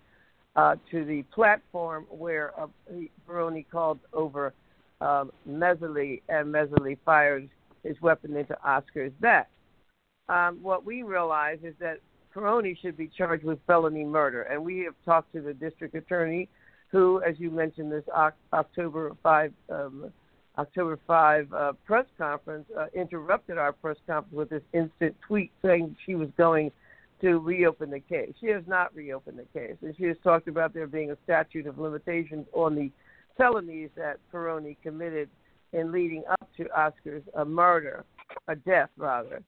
uh, 0.58 0.74
to 0.90 1.04
the 1.04 1.22
platform 1.34 2.04
where 2.10 2.52
uh, 2.60 2.66
Pirone 3.28 3.64
called 3.70 4.00
over 4.12 4.52
um, 5.00 5.30
and 5.46 5.62
Mehserle 5.62 6.98
fired 7.04 7.48
his 7.84 8.00
weapon 8.02 8.36
into 8.36 8.56
Oscar's 8.64 9.12
back 9.20 9.48
um, 10.28 10.58
what 10.62 10.84
we 10.84 11.02
realize 11.02 11.58
is 11.62 11.74
that 11.80 11.98
Pirone 12.34 12.76
should 12.80 12.96
be 12.96 13.08
charged 13.08 13.44
with 13.44 13.58
felony 13.66 14.04
murder. 14.04 14.42
And 14.42 14.64
we 14.64 14.80
have 14.80 14.94
talked 15.04 15.32
to 15.32 15.40
the 15.40 15.54
district 15.54 15.94
attorney, 15.94 16.48
who, 16.90 17.22
as 17.22 17.38
you 17.38 17.50
mentioned, 17.50 17.90
this 17.90 18.04
October 18.52 19.12
5 19.22 19.52
um, 19.70 20.12
October 20.58 20.98
5 21.06 21.52
uh, 21.52 21.72
press 21.86 22.06
conference, 22.18 22.66
uh, 22.76 22.86
interrupted 22.92 23.58
our 23.58 23.72
press 23.72 23.96
conference 24.08 24.34
with 24.34 24.50
this 24.50 24.62
instant 24.72 25.14
tweet 25.26 25.52
saying 25.62 25.94
she 26.04 26.16
was 26.16 26.28
going 26.36 26.72
to 27.20 27.38
reopen 27.38 27.90
the 27.90 28.00
case. 28.00 28.32
She 28.40 28.48
has 28.48 28.62
not 28.66 28.94
reopened 28.94 29.38
the 29.38 29.58
case, 29.58 29.76
and 29.82 29.94
she 29.96 30.04
has 30.04 30.16
talked 30.22 30.48
about 30.48 30.72
there 30.72 30.86
being 30.86 31.10
a 31.10 31.16
statute 31.24 31.66
of 31.66 31.78
limitations 31.78 32.46
on 32.52 32.74
the 32.74 32.90
felonies 33.36 33.90
that 33.96 34.18
Peroni 34.32 34.76
committed 34.82 35.28
in 35.72 35.92
leading 35.92 36.24
up 36.30 36.48
to 36.56 36.68
Oscar's 36.76 37.22
a 37.36 37.44
murder, 37.44 38.04
a 38.48 38.56
death 38.56 38.90
rather. 38.96 39.42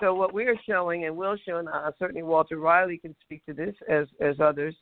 So 0.00 0.14
what 0.14 0.32
we 0.32 0.44
are 0.44 0.56
showing, 0.66 1.04
and 1.04 1.16
will 1.16 1.36
show, 1.46 1.58
and 1.58 1.68
uh, 1.68 1.90
certainly 1.98 2.22
Walter 2.22 2.58
Riley 2.58 2.98
can 2.98 3.14
speak 3.24 3.44
to 3.46 3.52
this 3.52 3.74
as 3.88 4.06
as 4.20 4.36
others, 4.40 4.74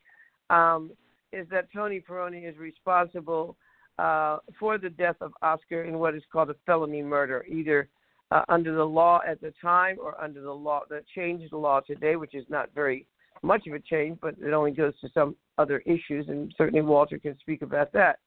um, 0.50 0.90
is 1.32 1.46
that 1.50 1.66
Tony 1.74 2.00
Peroni 2.00 2.48
is 2.48 2.56
responsible 2.56 3.56
uh, 3.98 4.38
for 4.58 4.78
the 4.78 4.90
death 4.90 5.16
of 5.20 5.32
Oscar 5.42 5.84
in 5.84 5.98
what 5.98 6.14
is 6.14 6.22
called 6.32 6.50
a 6.50 6.56
felony 6.64 7.02
murder, 7.02 7.44
either 7.48 7.88
uh, 8.30 8.42
under 8.48 8.74
the 8.74 8.84
law 8.84 9.20
at 9.26 9.40
the 9.40 9.52
time 9.60 9.96
or 10.00 10.20
under 10.22 10.40
the 10.40 10.52
law 10.52 10.82
that 10.88 11.04
changed 11.14 11.52
the 11.52 11.56
law 11.56 11.80
today, 11.80 12.16
which 12.16 12.34
is 12.34 12.44
not 12.48 12.70
very 12.74 13.06
much 13.42 13.66
of 13.66 13.74
a 13.74 13.80
change, 13.80 14.18
but 14.20 14.34
it 14.40 14.52
only 14.52 14.70
goes 14.70 14.92
to 15.00 15.08
some 15.12 15.34
other 15.58 15.78
issues, 15.80 16.28
and 16.28 16.54
certainly 16.56 16.82
Walter 16.82 17.18
can 17.18 17.38
speak 17.38 17.62
about 17.62 17.92
that. 17.92 18.18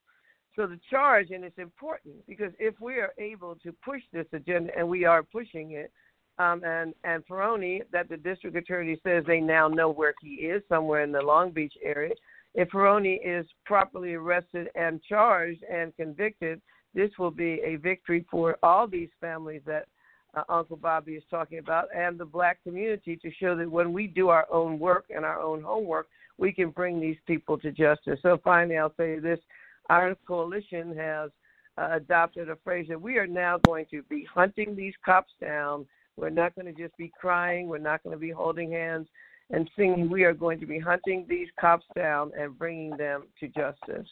So 0.56 0.68
the 0.68 0.80
charge, 0.90 1.32
and 1.32 1.44
it's 1.44 1.58
important 1.58 2.16
because 2.28 2.52
if 2.60 2.80
we 2.80 2.96
are 2.96 3.14
able 3.18 3.56
to 3.64 3.74
push 3.84 4.02
this 4.12 4.28
agenda, 4.34 4.72
and 4.78 4.88
we 4.88 5.04
are 5.06 5.24
pushing 5.24 5.72
it, 5.72 5.92
um, 6.40 6.64
and 6.64 6.94
and 7.04 7.26
Peroni, 7.26 7.82
that 7.92 8.10
the 8.10 8.18
district 8.18 8.56
attorney 8.56 9.00
says 9.04 9.24
they 9.26 9.40
now 9.40 9.68
know 9.68 9.90
where 9.90 10.14
he 10.22 10.30
is, 10.30 10.62
somewhere 10.70 11.04
in 11.04 11.12
the 11.12 11.22
Long 11.22 11.52
Beach 11.52 11.74
area. 11.84 12.14
If 12.56 12.70
Peroni 12.70 13.20
is 13.24 13.48
properly 13.66 14.14
arrested 14.14 14.70
and 14.76 15.02
charged 15.04 15.64
and 15.64 15.96
convicted, 15.96 16.62
this 16.94 17.10
will 17.18 17.32
be 17.32 17.60
a 17.64 17.78
victory 17.78 18.26
for 18.30 18.58
all 18.62 18.88
these 18.88 19.10
families 19.20 19.62
that 19.66 19.86
uh, 20.34 20.44
Uncle 20.50 20.78
Bobby 20.78 21.14
is 21.14 21.24
talking 21.30 21.60
about 21.60 21.88
and 21.96 22.20
the 22.20 22.26
black 22.26 22.62
community 22.64 23.16
to 23.18 23.32
show 23.40 23.56
that 23.56 23.70
when 23.70 23.94
we 23.94 24.08
do 24.08 24.30
our 24.30 24.48
own 24.52 24.80
work 24.80 25.06
and 25.10 25.26
our 25.26 25.40
own 25.40 25.62
homework, 25.62 26.08
we 26.38 26.52
can 26.52 26.70
bring 26.70 27.00
these 27.00 27.18
people 27.28 27.58
to 27.60 27.72
justice. 27.72 28.20
So 28.22 28.40
finally, 28.44 28.78
I'll 28.78 28.94
say 28.98 29.20
this 29.20 29.40
our 29.90 30.16
coalition 30.28 30.96
has 30.96 31.30
uh, 31.78 31.90
adopted 31.94 32.50
a 32.50 32.56
phrase 32.64 32.88
that 32.90 33.02
we 33.02 33.18
are 33.18 33.28
now 33.28 33.58
going 33.58 33.86
to 33.92 34.04
be 34.04 34.26
hunting 34.32 34.76
these 34.76 34.94
cops 35.06 35.34
down. 35.42 35.86
We're 36.18 36.30
not 36.30 36.56
going 36.56 36.74
to 36.74 36.74
just 36.74 36.96
be 36.98 37.12
crying. 37.20 37.68
We're 37.68 37.80
not 37.80 38.04
going 38.04 38.16
to 38.16 38.20
be 38.20 38.30
holding 38.30 38.72
hands 38.72 39.08
and 39.50 39.70
singing. 39.76 40.10
We 40.10 40.24
are 40.24 40.34
going 40.34 40.60
to 40.60 40.66
be 40.66 40.80
hunting 40.80 41.26
these 41.28 41.48
cops 41.60 41.86
down 41.96 42.32
and 42.38 42.58
bringing 42.58 42.96
them 42.98 43.24
to 43.40 43.48
justice. 43.48 44.08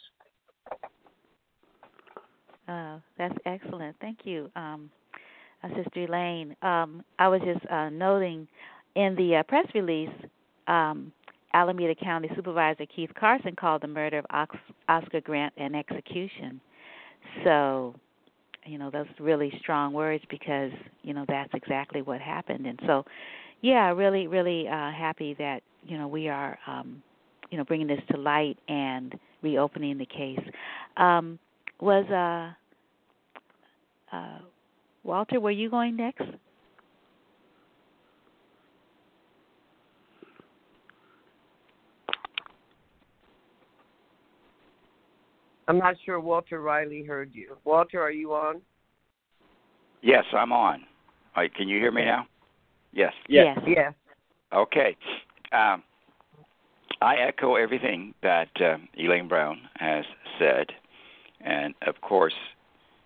Uh, 2.68 2.98
that's 3.18 3.36
excellent. 3.44 3.96
Thank 4.00 4.20
you, 4.24 4.50
um, 4.56 4.90
uh, 5.62 5.68
Sister 5.76 6.04
Elaine. 6.04 6.56
Um, 6.62 7.04
I 7.18 7.28
was 7.28 7.40
just 7.42 7.64
uh, 7.70 7.88
noting 7.90 8.48
in 8.94 9.14
the 9.16 9.36
uh, 9.36 9.42
press 9.44 9.66
release, 9.74 10.10
um, 10.68 11.12
Alameda 11.54 11.94
County 11.94 12.30
Supervisor 12.34 12.86
Keith 12.94 13.10
Carson 13.18 13.54
called 13.54 13.82
the 13.82 13.88
murder 13.88 14.18
of 14.30 14.48
Oscar 14.88 15.20
Grant 15.20 15.52
an 15.56 15.74
execution. 15.74 16.60
So, 17.44 17.94
you 18.64 18.78
know, 18.78 18.90
those 18.90 19.06
really 19.20 19.52
strong 19.60 19.92
words 19.92 20.24
because 20.30 20.70
you 21.02 21.14
know 21.14 21.24
that's 21.28 21.52
exactly 21.54 22.02
what 22.02 22.20
happened. 22.20 22.66
And 22.66 22.78
so, 22.86 23.04
yeah, 23.60 23.92
really, 23.92 24.26
really 24.26 24.66
uh, 24.68 24.90
happy 24.92 25.34
that 25.38 25.62
you 25.86 25.98
know 25.98 26.08
we 26.08 26.28
are, 26.28 26.58
um, 26.66 27.02
you 27.50 27.58
know, 27.58 27.64
bringing 27.64 27.86
this 27.86 28.00
to 28.10 28.16
light 28.16 28.58
and 28.68 29.14
reopening 29.42 29.98
the 29.98 30.06
case. 30.06 30.40
Um, 30.96 31.38
was 31.80 32.06
uh, 32.10 32.54
uh, 34.16 34.38
Walter? 35.04 35.40
Were 35.40 35.50
you 35.50 35.70
going 35.70 35.96
next? 35.96 36.24
I'm 45.68 45.78
not 45.78 45.94
sure 46.04 46.20
Walter 46.20 46.60
Riley 46.60 47.04
heard 47.04 47.30
you. 47.32 47.56
Walter, 47.64 48.00
are 48.02 48.10
you 48.10 48.34
on? 48.34 48.60
Yes, 50.02 50.24
I'm 50.32 50.52
on. 50.52 50.82
Right, 51.36 51.54
can 51.54 51.68
you 51.68 51.78
hear 51.78 51.92
me 51.92 52.04
now? 52.04 52.26
Yes. 52.92 53.12
Yes. 53.28 53.58
Yes. 53.66 53.94
Okay. 54.52 54.96
Um, 55.52 55.82
I 57.00 57.16
echo 57.16 57.54
everything 57.54 58.14
that 58.22 58.48
uh, 58.60 58.76
Elaine 58.98 59.28
Brown 59.28 59.60
has 59.76 60.04
said. 60.38 60.66
And 61.40 61.74
of 61.86 62.00
course, 62.00 62.34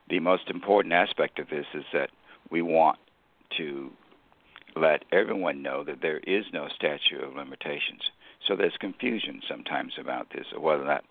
the 0.09 0.21
most 0.21 0.49
important 0.49 0.95
aspect 0.95 1.39
of 1.39 1.49
this 1.49 1.67
is 1.75 1.85
that 1.93 2.11
we 2.51 2.63
want 2.63 2.99
to 3.57 3.91
let 4.77 5.05
everyone 5.11 5.63
know 5.63 5.83
that 5.85 6.03
there 6.03 6.19
is 6.19 6.45
no 6.53 6.69
statute 6.69 7.23
of 7.23 7.35
limitations. 7.35 8.03
So 8.47 8.55
there's 8.55 8.77
confusion 8.79 9.41
sometimes 9.49 9.95
about 9.99 10.29
this, 10.31 10.47
whether 10.57 10.85
that 10.85 11.05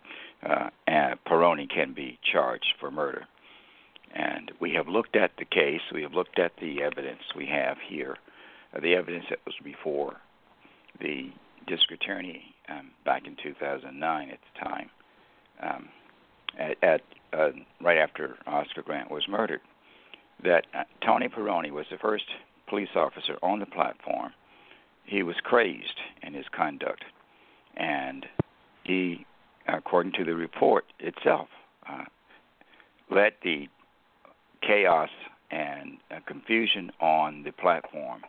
uh, 0.43 0.69
Peroni 1.27 1.69
can 1.69 1.93
be 1.93 2.19
charged 2.31 2.73
for 2.79 2.91
murder. 2.91 3.25
And 4.13 4.51
we 4.61 4.73
have 4.73 4.87
looked 4.87 5.15
at 5.15 5.31
the 5.37 5.45
case, 5.45 5.81
we 5.93 6.03
have 6.03 6.13
looked 6.13 6.39
at 6.39 6.53
the 6.61 6.81
evidence 6.83 7.21
we 7.35 7.47
have 7.47 7.77
here, 7.85 8.17
uh, 8.73 8.79
the 8.79 8.95
evidence 8.95 9.25
that 9.29 9.39
was 9.45 9.55
before 9.63 10.15
the 11.01 11.31
district 11.67 12.03
attorney 12.03 12.55
um, 12.69 12.91
back 13.03 13.27
in 13.27 13.35
2009 13.41 14.29
at 14.29 14.39
the 14.53 14.65
time, 14.65 14.89
um, 15.61 15.89
at, 16.59 16.83
at 16.83 17.01
uh, 17.33 17.49
right 17.81 17.97
after 17.97 18.35
Oscar 18.47 18.81
Grant 18.81 19.11
was 19.11 19.27
murdered, 19.27 19.61
that 20.43 20.65
uh, 20.73 20.83
Tony 21.03 21.27
Peroni 21.27 21.71
was 21.71 21.85
the 21.89 21.97
first 21.97 22.25
police 22.67 22.89
officer 22.95 23.37
on 23.41 23.59
the 23.59 23.65
platform. 23.65 24.31
He 25.05 25.23
was 25.23 25.35
crazed 25.43 25.99
in 26.23 26.33
his 26.33 26.45
conduct, 26.51 27.03
and 27.77 28.25
he 28.83 29.25
according 29.67 30.13
to 30.13 30.23
the 30.23 30.35
report 30.35 30.85
itself, 30.99 31.47
uh, 31.89 32.05
led 33.11 33.33
the 33.43 33.67
chaos 34.61 35.09
and 35.51 35.97
uh, 36.11 36.19
confusion 36.25 36.91
on 36.99 37.43
the 37.43 37.51
platform 37.51 38.21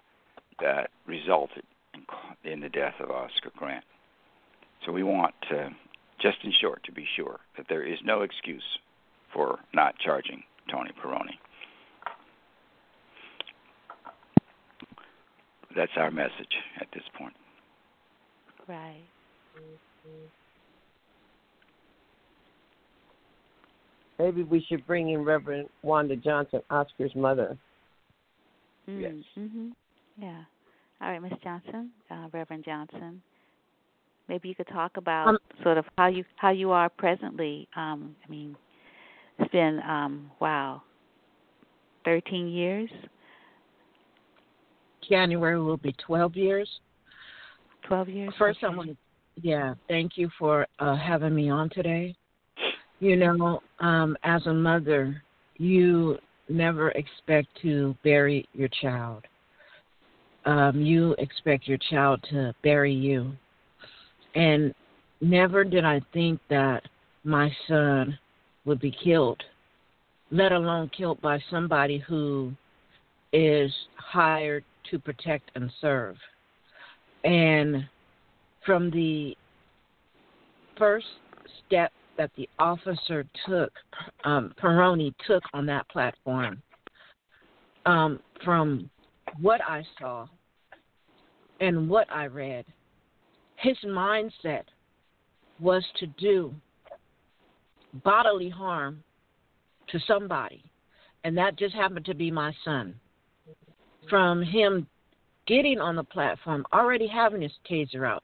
that 0.61 0.91
resulted 1.07 1.63
in, 1.95 2.51
in, 2.51 2.61
the 2.61 2.69
death 2.69 2.95
of 3.01 3.11
Oscar 3.11 3.51
Grant. 3.57 3.85
So 4.85 4.93
we 4.93 5.03
want, 5.03 5.35
to, 5.51 5.71
just 6.21 6.39
in 6.45 6.53
short, 6.61 6.83
to 6.85 6.93
be 6.93 7.07
sure 7.17 7.41
that 7.57 7.67
there 7.69 7.83
is 7.83 7.99
no 8.05 8.23
excuse 8.23 8.63
for 9.33 9.59
not 9.75 9.95
charging 9.99 10.43
Tony 10.71 10.91
Peroni. 11.03 11.37
That's 15.75 15.93
our 15.97 16.11
message 16.11 16.33
at 16.81 16.87
this 16.95 17.03
point. 17.19 17.35
Right. 18.67 19.03
Maybe 24.19 24.43
we 24.43 24.65
should 24.69 24.87
bring 24.87 25.11
in 25.11 25.23
Reverend 25.25 25.69
Wanda 25.83 26.17
Johnson, 26.17 26.63
Oscar's 26.71 27.15
mother. 27.15 27.59
Mm, 28.89 29.03
yes. 29.03 29.13
Mm-hmm. 29.39 29.69
Yeah. 30.19 30.43
All 31.03 31.11
right, 31.11 31.21
Miss 31.21 31.33
Johnson, 31.45 31.91
uh, 32.11 32.29
Reverend 32.33 32.65
Johnson. 32.65 33.21
Maybe 34.29 34.49
you 34.49 34.55
could 34.55 34.69
talk 34.69 34.97
about 34.97 35.29
um, 35.29 35.39
sort 35.63 35.79
of 35.79 35.85
how 35.97 36.09
you 36.09 36.25
how 36.37 36.51
you 36.51 36.71
are 36.71 36.89
presently. 36.89 37.69
Um, 37.77 38.17
I 38.27 38.31
mean, 38.31 38.57
it's 39.39 39.51
been 39.53 39.81
um, 39.89 40.31
wow, 40.41 40.83
thirteen 42.05 42.49
years. 42.49 42.91
January 45.09 45.61
will 45.61 45.77
be 45.77 45.95
twelve 46.05 46.35
years. 46.35 46.69
Twelve 47.87 48.09
years. 48.09 48.33
First, 48.39 48.59
okay. 48.65 48.73
I 48.73 48.77
want 48.77 48.91
to 48.91 48.97
yeah, 49.43 49.75
thank 49.89 50.13
you 50.17 50.31
for 50.39 50.67
uh, 50.79 50.97
having 50.97 51.35
me 51.35 51.51
on 51.51 51.69
today. 51.71 52.15
You 53.01 53.17
know, 53.17 53.63
um, 53.81 54.17
as 54.25 54.47
a 54.47 54.53
mother, 54.53 55.23
you 55.59 56.19
never 56.49 56.91
expect 56.93 57.49
to 57.63 57.95
bury 58.03 58.49
your 58.55 58.71
child. 58.81 59.25
Um, 60.47 60.81
you 60.81 61.15
expect 61.19 61.69
your 61.69 61.79
child 61.91 62.25
to 62.31 62.55
bury 62.63 62.95
you. 62.95 63.33
And 64.37 64.75
never 65.23 65.65
did 65.65 65.85
I 65.85 66.01
think 66.13 66.39
that 66.51 66.83
my 67.25 67.51
son 67.67 68.17
would 68.67 68.79
be 68.79 68.95
killed, 69.03 69.43
let 70.31 70.53
alone 70.53 70.91
killed 70.97 71.21
by 71.23 71.43
somebody 71.51 71.99
who 72.07 72.53
is 73.33 73.73
hired 73.97 74.63
to 74.91 74.99
protect 74.99 75.51
and 75.55 75.73
serve. 75.81 76.17
And 77.25 77.89
from 78.65 78.91
the 78.91 79.37
first 80.77 81.07
step 81.67 81.91
that 82.19 82.31
the 82.37 82.49
officer 82.59 83.27
took, 83.47 83.73
um, 84.25 84.55
Peroni 84.63 85.15
took 85.27 85.43
on 85.55 85.65
that 85.67 85.89
platform, 85.89 86.63
um, 87.87 88.21
from 88.45 88.91
what 89.41 89.61
I 89.67 89.83
saw 89.99 90.27
and 91.61 91.89
what 91.89 92.07
I 92.13 92.25
read, 92.25 92.67
his 93.67 93.77
mindset 93.85 94.63
was 95.59 95.85
to 95.99 96.07
do 96.07 96.55
bodily 98.05 98.49
harm 98.49 99.03
to 99.89 99.99
somebody. 100.07 100.63
and 101.25 101.37
that 101.37 101.57
just 101.57 101.75
happened 101.75 102.07
to 102.07 102.15
be 102.15 102.31
my 102.31 102.53
son. 102.65 102.95
From 104.09 104.41
him 104.43 104.87
getting 105.49 105.81
on 105.81 105.97
the 105.97 106.05
platform, 106.05 106.65
already 106.73 107.09
having 107.09 107.43
his 107.43 107.59
taser 107.69 108.07
out, 108.07 108.23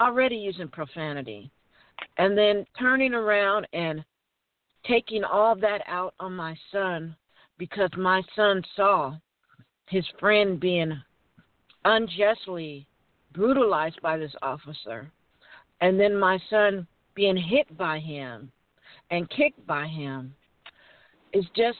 already 0.00 0.36
using 0.36 0.68
profanity, 0.68 1.50
and 2.18 2.38
then 2.38 2.64
turning 2.78 3.14
around 3.14 3.66
and 3.72 4.04
taking 4.86 5.24
all 5.24 5.56
that 5.56 5.80
out 5.88 6.14
on 6.20 6.32
my 6.36 6.56
son 6.70 7.16
because 7.58 7.90
my 7.96 8.22
son 8.36 8.62
saw 8.76 9.16
his 9.86 10.04
friend 10.20 10.60
being 10.60 10.92
unjustly 11.84 12.86
brutalized 13.32 14.00
by 14.02 14.16
this 14.16 14.34
officer, 14.42 15.10
and 15.80 15.98
then 15.98 16.16
my 16.16 16.38
son 16.50 16.86
being 17.14 17.36
hit 17.36 17.76
by 17.76 17.98
him 17.98 18.50
and 19.10 19.28
kicked 19.30 19.64
by 19.66 19.86
him 19.86 20.34
is 21.32 21.44
just 21.54 21.78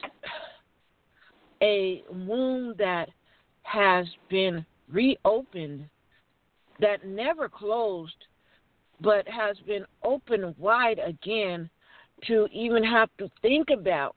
a 1.62 2.02
wound 2.10 2.76
that 2.78 3.08
has 3.62 4.06
been 4.28 4.64
reopened 4.90 5.84
that 6.80 7.04
never 7.04 7.48
closed 7.48 8.14
but 9.00 9.26
has 9.28 9.56
been 9.66 9.84
opened 10.02 10.54
wide 10.58 10.98
again 10.98 11.68
to 12.26 12.48
even 12.52 12.82
have 12.82 13.10
to 13.18 13.30
think 13.42 13.68
about 13.70 14.16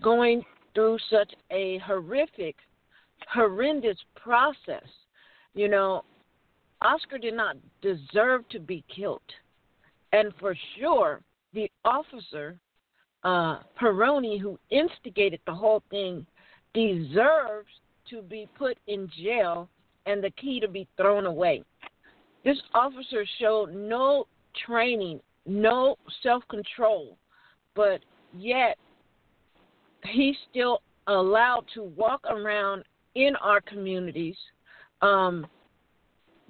going 0.00 0.42
through 0.74 0.98
such 1.10 1.32
a 1.50 1.78
horrific, 1.78 2.56
horrendous 3.32 3.98
process. 4.16 4.86
You 5.54 5.68
know, 5.68 6.04
Oscar 6.82 7.18
did 7.18 7.34
not 7.34 7.56
deserve 7.82 8.48
to 8.50 8.60
be 8.60 8.84
killed. 8.94 9.20
And 10.12 10.32
for 10.38 10.56
sure, 10.78 11.20
the 11.52 11.70
officer, 11.84 12.58
uh, 13.24 13.60
Peroni, 13.80 14.40
who 14.40 14.58
instigated 14.70 15.40
the 15.46 15.54
whole 15.54 15.82
thing, 15.90 16.26
deserves 16.74 17.68
to 18.10 18.22
be 18.22 18.48
put 18.56 18.78
in 18.86 19.10
jail 19.22 19.68
and 20.06 20.22
the 20.22 20.30
key 20.30 20.60
to 20.60 20.68
be 20.68 20.86
thrown 20.96 21.26
away. 21.26 21.62
This 22.44 22.58
officer 22.74 23.26
showed 23.38 23.74
no 23.74 24.26
training, 24.66 25.20
no 25.46 25.96
self 26.22 26.42
control, 26.48 27.18
but 27.74 28.00
yet 28.38 28.78
he's 30.04 30.36
still 30.50 30.80
allowed 31.08 31.64
to 31.74 31.82
walk 31.82 32.24
around 32.30 32.84
in 33.14 33.34
our 33.36 33.60
communities 33.60 34.36
um, 35.02 35.46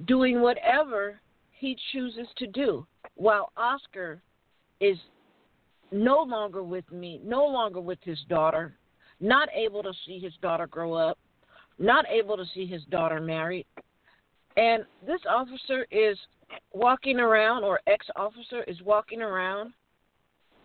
doing 0.07 0.41
whatever 0.41 1.21
he 1.51 1.77
chooses 1.93 2.27
to 2.37 2.47
do 2.47 2.87
while 3.15 3.53
Oscar 3.57 4.23
is 4.81 4.97
no 5.91 6.23
longer 6.23 6.63
with 6.63 6.91
me, 6.93 7.21
no 7.25 7.45
longer 7.45 7.81
with 7.81 7.99
his 8.03 8.19
daughter, 8.29 8.77
not 9.21 9.49
able 9.55 9.83
to 9.83 9.93
see 10.07 10.19
his 10.19 10.33
daughter 10.41 10.67
grow 10.67 10.95
up, 10.95 11.19
not 11.79 12.05
able 12.09 12.37
to 12.37 12.45
see 12.55 12.67
his 12.67 12.83
daughter 12.85 13.21
married. 13.21 13.67
And 14.57 14.85
this 15.07 15.21
officer 15.29 15.87
is 15.91 16.17
walking 16.73 17.19
around, 17.19 17.65
or 17.65 17.81
ex 17.87 18.07
officer 18.17 18.63
is 18.65 18.81
walking 18.83 19.23
around, 19.23 19.73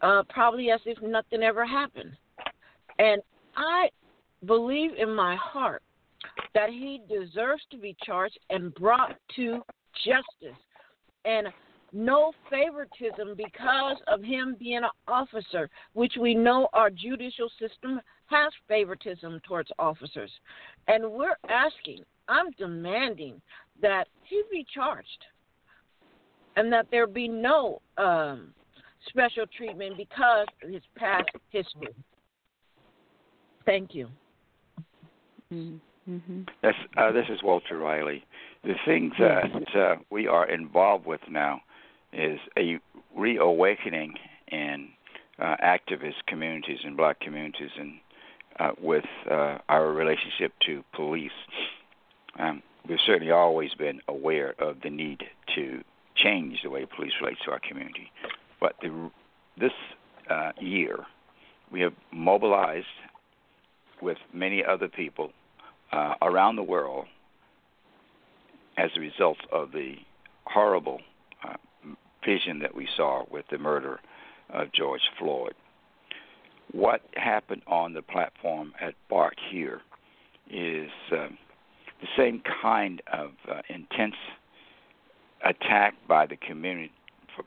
uh, 0.02 0.24
probably 0.30 0.72
as 0.72 0.80
if 0.86 1.02
nothing 1.02 1.44
ever 1.44 1.66
happened. 1.66 2.12
And 3.00 3.22
I 3.56 3.90
believe 4.46 4.92
in 4.98 5.14
my 5.14 5.36
heart 5.36 5.84
that 6.54 6.70
he 6.70 7.02
deserves 7.10 7.64
to 7.72 7.78
be 7.78 7.96
charged 8.04 8.38
and 8.50 8.74
brought 8.76 9.18
to 9.36 9.62
justice. 10.06 10.60
And 11.26 11.48
no 11.94 12.34
favoritism 12.50 13.36
because 13.38 13.98
of 14.08 14.24
him 14.24 14.56
being 14.60 14.78
an 14.78 14.90
officer, 15.08 15.70
which 15.94 16.14
we 16.20 16.34
know 16.34 16.68
our 16.74 16.90
judicial 16.90 17.50
system 17.60 18.02
has 18.26 18.52
favoritism 18.68 19.40
towards 19.48 19.70
officers. 19.78 20.32
And 20.88 21.12
we're 21.12 21.38
asking, 21.50 22.00
I'm 22.28 22.52
demanding 22.58 23.42
that 23.82 24.08
he 24.24 24.42
be 24.52 24.66
charged 24.74 25.08
and 26.56 26.72
that 26.74 26.88
there 26.92 27.08
be 27.08 27.28
no 27.28 27.82
um, 27.98 28.54
special 29.10 29.46
treatment 29.56 29.98
because 29.98 30.48
of 30.64 30.70
his 30.70 30.84
past 30.96 31.30
history. 31.50 31.94
Thank 33.66 33.94
you. 33.94 34.10
Mm-hmm. 35.52 35.78
This, 36.62 36.76
uh, 36.98 37.12
this 37.12 37.26
is 37.30 37.42
Walter 37.44 37.78
Riley. 37.78 38.24
The 38.64 38.76
thing 38.86 39.12
that 39.20 39.76
uh, 39.76 39.96
we 40.10 40.28
are 40.28 40.50
involved 40.50 41.06
with 41.06 41.22
now 41.30 41.62
is 42.12 42.40
a 42.58 42.80
reawakening 43.16 44.16
in 44.52 44.90
uh, 45.40 45.56
activist 45.64 46.26
communities 46.28 46.80
and 46.84 46.96
black 46.98 47.20
communities 47.20 47.72
and 47.80 47.94
uh, 48.60 48.72
with 48.82 49.06
uh, 49.30 49.58
our 49.70 49.92
relationship 49.92 50.54
to 50.66 50.84
police. 50.94 51.32
Um, 52.38 52.62
we've 52.88 53.00
certainly 53.06 53.32
always 53.32 53.74
been 53.74 54.02
aware 54.08 54.54
of 54.60 54.82
the 54.84 54.90
need 54.90 55.24
to 55.56 55.82
change 56.16 56.60
the 56.64 56.70
way 56.70 56.86
police 56.86 57.14
relate 57.22 57.38
to 57.46 57.52
our 57.52 57.60
community. 57.60 58.12
But 58.60 58.76
the, 58.82 59.10
this 59.60 59.72
uh, 60.30 60.52
year, 60.60 61.00
we 61.72 61.82
have 61.82 61.94
mobilized 62.12 62.86
with 64.02 64.18
many 64.34 64.64
other 64.64 64.88
people 64.88 65.32
uh, 65.94 66.16
around 66.22 66.56
the 66.56 66.64
world 66.64 67.06
as 68.78 68.90
a 68.98 69.00
result 69.00 69.38
of 69.52 69.72
the 69.72 69.96
horrible 70.46 71.00
uh, 71.48 71.54
vision 72.26 72.60
that 72.60 72.74
we 72.74 72.88
saw 72.98 73.24
with 73.32 73.46
the 73.52 73.58
murder 73.58 74.00
of 74.50 74.72
George 74.74 75.02
Floyd. 75.20 75.54
What 76.72 77.02
happened 77.16 77.62
on 77.68 77.94
the 77.94 78.02
platform 78.02 78.74
at 78.82 78.96
BART 79.10 79.38
here 79.52 79.82
is 80.50 80.90
um, 81.12 81.38
the 82.02 82.08
same 82.18 82.42
kind 82.62 83.02
of 83.12 83.32
uh, 83.50 83.62
intense 83.70 84.16
attack 85.46 85.94
by 86.08 86.26
the 86.26 86.38
community, 86.38 86.92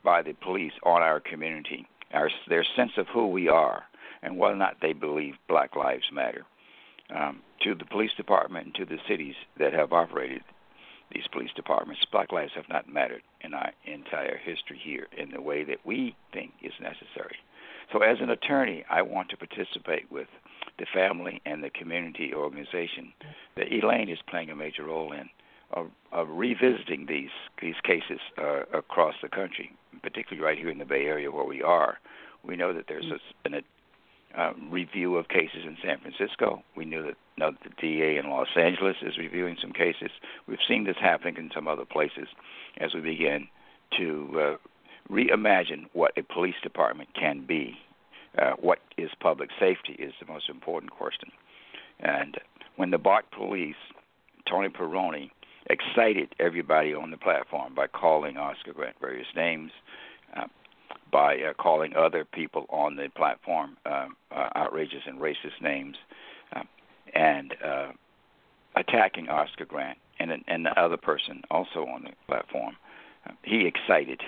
by 0.04 0.22
the 0.22 0.34
police 0.34 0.72
on 0.84 1.02
our 1.02 1.18
community, 1.18 1.86
our, 2.12 2.30
their 2.48 2.64
sense 2.76 2.92
of 2.96 3.06
who 3.08 3.26
we 3.26 3.48
are, 3.48 3.82
and 4.22 4.38
whether 4.38 4.54
or 4.54 4.58
not 4.58 4.76
they 4.80 4.92
believe 4.92 5.34
Black 5.48 5.74
Lives 5.74 6.04
Matter. 6.12 6.44
Um, 7.14 7.42
to 7.66 7.74
the 7.74 7.84
police 7.84 8.12
department 8.16 8.66
and 8.66 8.74
to 8.76 8.84
the 8.84 9.00
cities 9.08 9.34
that 9.58 9.72
have 9.72 9.92
operated 9.92 10.42
these 11.12 11.26
police 11.32 11.50
departments, 11.56 12.04
Black 12.12 12.30
lives 12.32 12.52
have 12.54 12.68
not 12.68 12.92
mattered 12.92 13.22
in 13.40 13.54
our 13.54 13.72
entire 13.84 14.36
history 14.36 14.80
here 14.82 15.08
in 15.16 15.30
the 15.30 15.40
way 15.40 15.64
that 15.64 15.84
we 15.84 16.14
think 16.32 16.52
is 16.62 16.72
necessary. 16.80 17.36
So, 17.92 18.02
as 18.02 18.18
an 18.20 18.30
attorney, 18.30 18.84
I 18.90 19.02
want 19.02 19.30
to 19.30 19.36
participate 19.36 20.10
with 20.10 20.28
the 20.78 20.86
family 20.92 21.40
and 21.44 21.62
the 21.62 21.70
community 21.70 22.32
organization 22.34 23.12
that 23.56 23.72
Elaine 23.72 24.08
is 24.08 24.18
playing 24.28 24.50
a 24.50 24.56
major 24.56 24.84
role 24.84 25.12
in 25.12 25.28
of, 25.72 25.90
of 26.12 26.28
revisiting 26.30 27.06
these 27.06 27.30
these 27.60 27.80
cases 27.82 28.20
uh, 28.38 28.62
across 28.72 29.14
the 29.22 29.28
country, 29.28 29.72
particularly 30.02 30.44
right 30.44 30.58
here 30.58 30.70
in 30.70 30.78
the 30.78 30.84
Bay 30.84 31.06
Area 31.06 31.30
where 31.30 31.44
we 31.44 31.62
are. 31.62 31.98
We 32.44 32.56
know 32.56 32.72
that 32.72 32.86
there's 32.88 33.10
a 33.10 33.14
s 33.14 33.20
been 33.42 33.54
a, 33.54 33.62
uh, 34.36 34.52
review 34.70 35.16
of 35.16 35.28
cases 35.28 35.64
in 35.64 35.76
San 35.82 35.98
Francisco. 35.98 36.62
We 36.76 36.84
knew 36.84 37.02
that, 37.02 37.14
know 37.38 37.52
the 37.52 37.70
DA 37.80 38.18
in 38.18 38.28
Los 38.30 38.48
Angeles 38.56 38.96
is 39.02 39.18
reviewing 39.18 39.56
some 39.60 39.72
cases. 39.72 40.10
We've 40.46 40.58
seen 40.68 40.84
this 40.84 40.96
happening 41.00 41.36
in 41.36 41.50
some 41.54 41.66
other 41.66 41.84
places 41.84 42.28
as 42.78 42.94
we 42.94 43.00
begin 43.00 43.48
to 43.98 44.28
uh, 44.34 44.56
reimagine 45.10 45.86
what 45.92 46.12
a 46.16 46.22
police 46.22 46.56
department 46.62 47.08
can 47.18 47.46
be. 47.46 47.76
Uh, 48.36 48.52
what 48.60 48.80
is 48.98 49.10
public 49.20 49.48
safety 49.58 49.94
is 49.98 50.12
the 50.20 50.30
most 50.30 50.50
important 50.50 50.90
question. 50.90 51.30
And 52.00 52.36
when 52.76 52.90
the 52.90 52.98
BART 52.98 53.24
police, 53.30 53.76
Tony 54.48 54.68
Peroni, 54.68 55.30
excited 55.70 56.34
everybody 56.38 56.94
on 56.94 57.10
the 57.10 57.16
platform 57.16 57.74
by 57.74 57.86
calling 57.86 58.36
Oscar 58.36 58.72
Grant 58.72 58.96
various 59.00 59.26
names, 59.34 59.72
by 61.10 61.36
uh, 61.36 61.54
calling 61.54 61.94
other 61.96 62.24
people 62.24 62.66
on 62.68 62.96
the 62.96 63.08
platform 63.16 63.76
uh, 63.86 64.06
uh, 64.30 64.48
outrageous 64.56 65.02
and 65.06 65.20
racist 65.20 65.60
names, 65.62 65.96
uh, 66.54 66.62
and 67.14 67.54
uh, 67.64 67.88
attacking 68.76 69.28
Oscar 69.28 69.64
Grant 69.64 69.98
and 70.18 70.30
and 70.46 70.66
the 70.66 70.78
other 70.78 70.96
person 70.96 71.42
also 71.50 71.86
on 71.86 72.04
the 72.04 72.10
platform. 72.26 72.76
Uh, 73.26 73.32
he 73.42 73.66
excited 73.66 74.20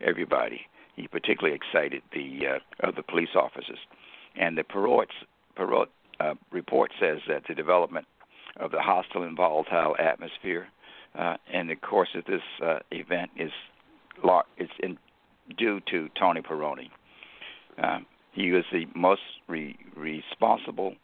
everybody. 0.00 0.62
He 0.96 1.06
particularly 1.06 1.56
excited 1.56 2.02
the 2.12 2.40
uh, 2.46 2.86
other 2.86 3.02
police 3.02 3.34
officers, 3.34 3.78
and 4.36 4.56
the 4.56 4.64
Perot 4.64 5.08
Perot 5.56 5.86
uh, 6.18 6.34
report 6.50 6.92
says 7.00 7.18
that 7.28 7.44
the 7.48 7.54
development 7.54 8.06
of 8.56 8.70
the 8.70 8.80
hostile 8.80 9.22
and 9.22 9.36
volatile 9.36 9.96
atmosphere 9.98 10.68
uh, 11.18 11.36
in 11.52 11.68
the 11.68 11.76
course 11.76 12.10
of 12.14 12.24
this 12.24 12.42
uh, 12.62 12.78
event 12.90 13.30
is 13.36 13.52
it's 14.58 14.72
in 14.80 14.98
due 15.56 15.80
to 15.90 16.08
Tony 16.18 16.42
Peroni. 16.42 16.90
Um, 17.82 18.06
he 18.32 18.52
was 18.52 18.64
the 18.72 18.86
most 18.94 19.22
re- 19.48 19.78
responsible 19.96 20.94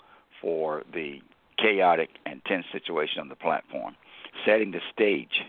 for 0.40 0.82
the 0.92 1.20
chaotic 1.58 2.10
and 2.26 2.44
tense 2.44 2.66
situation 2.72 3.20
on 3.20 3.28
the 3.28 3.34
platform, 3.34 3.96
setting 4.44 4.70
the 4.70 4.80
stage, 4.92 5.42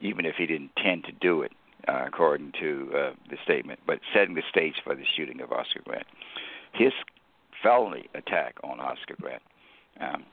even 0.00 0.24
if 0.24 0.36
he 0.36 0.46
didn't 0.46 0.70
intend 0.76 1.04
to 1.04 1.12
do 1.12 1.42
it, 1.42 1.52
uh, 1.88 2.04
according 2.06 2.52
to 2.60 2.90
uh, 2.94 3.10
the 3.30 3.36
statement, 3.44 3.80
but 3.86 3.98
setting 4.12 4.34
the 4.34 4.42
stage 4.50 4.74
for 4.84 4.94
the 4.94 5.04
shooting 5.16 5.40
of 5.40 5.52
Oscar 5.52 5.80
Grant. 5.84 6.06
His 6.72 6.92
felony 7.62 8.08
attack 8.14 8.56
on 8.62 8.78
Oscar 8.78 9.16
Grant, 9.20 9.42
um, 10.00 10.24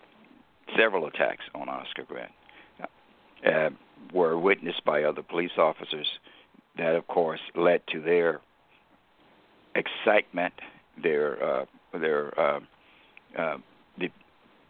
several 0.78 1.08
attacks 1.08 1.46
on 1.56 1.70
Oscar 1.70 2.04
Grant, 2.04 2.32
uh, 3.46 3.70
were 4.14 4.38
witnessed 4.38 4.84
by 4.86 5.04
other 5.04 5.22
police 5.24 5.58
officers. 5.58 6.08
That, 6.78 6.96
of 6.96 7.08
course, 7.08 7.40
led 7.56 7.82
to 7.88 8.02
their 8.02 8.42
excitement, 9.76 10.54
their 11.02 11.44
uh, 11.44 11.66
their 11.94 12.40
uh, 12.40 12.60
uh, 13.38 13.58
the 13.98 14.10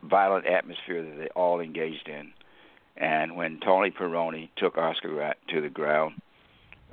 violent 0.04 0.46
atmosphere 0.46 1.04
that 1.04 1.18
they 1.18 1.30
all 1.30 1.60
engaged 1.60 2.08
in. 2.08 2.32
And 2.98 3.36
when 3.36 3.60
Tony 3.60 3.92
Peroni 3.92 4.50
took 4.56 4.78
Oscar 4.78 5.34
to 5.50 5.62
the 5.62 5.70
ground, 5.70 6.22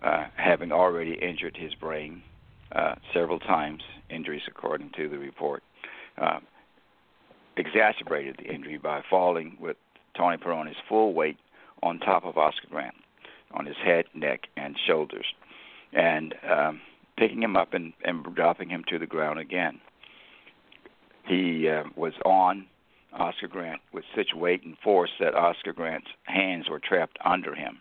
uh, 0.03 0.25
having 0.35 0.73
already 0.73 1.15
injured 1.15 1.57
his 1.57 1.75
brain 1.75 2.23
uh, 2.73 2.97
several 3.15 3.39
times, 3.39 3.83
injuries 4.11 4.43
according 4.49 4.91
to 4.97 5.09
the 5.09 5.19
report, 5.19 5.63
uh, 6.19 6.41
exacerbated 7.57 8.37
the 8.39 8.53
injury 8.53 8.79
by 8.79 9.03
falling 9.09 9.57
with 9.61 9.77
Tony 10.17 10.37
Peroni's 10.37 10.77
full 10.89 11.15
weight 11.15 11.37
on 11.83 11.99
top 11.99 12.25
of 12.25 12.37
Oscar 12.37 12.67
Grant, 12.71 12.95
on 13.55 13.67
his 13.67 13.77
head, 13.77 14.07
neck, 14.15 14.43
and 14.57 14.77
shoulders, 14.87 15.27
and 15.93 16.35
um, 16.51 16.81
picking 17.17 17.43
him 17.43 17.57
up 17.57 17.75
and, 17.75 17.93
and 18.05 18.25
dropping 18.35 18.69
him 18.69 18.85
to 18.89 18.99
the 18.99 19.07
ground 19.07 19.39
again. 19.39 19.81
He 21.27 21.69
uh, 21.69 21.85
was 21.95 22.15
on 22.25 22.67
Oscar 23.13 23.49
Grant 23.49 23.81
with 23.93 24.05
such 24.17 24.35
weight 24.35 24.65
and 24.65 24.77
force 24.79 25.11
that 25.21 25.35
Oscar 25.35 25.73
Grant's 25.73 26.11
hands 26.25 26.69
were 26.69 26.81
trapped 26.81 27.19
under 27.25 27.55
him. 27.55 27.81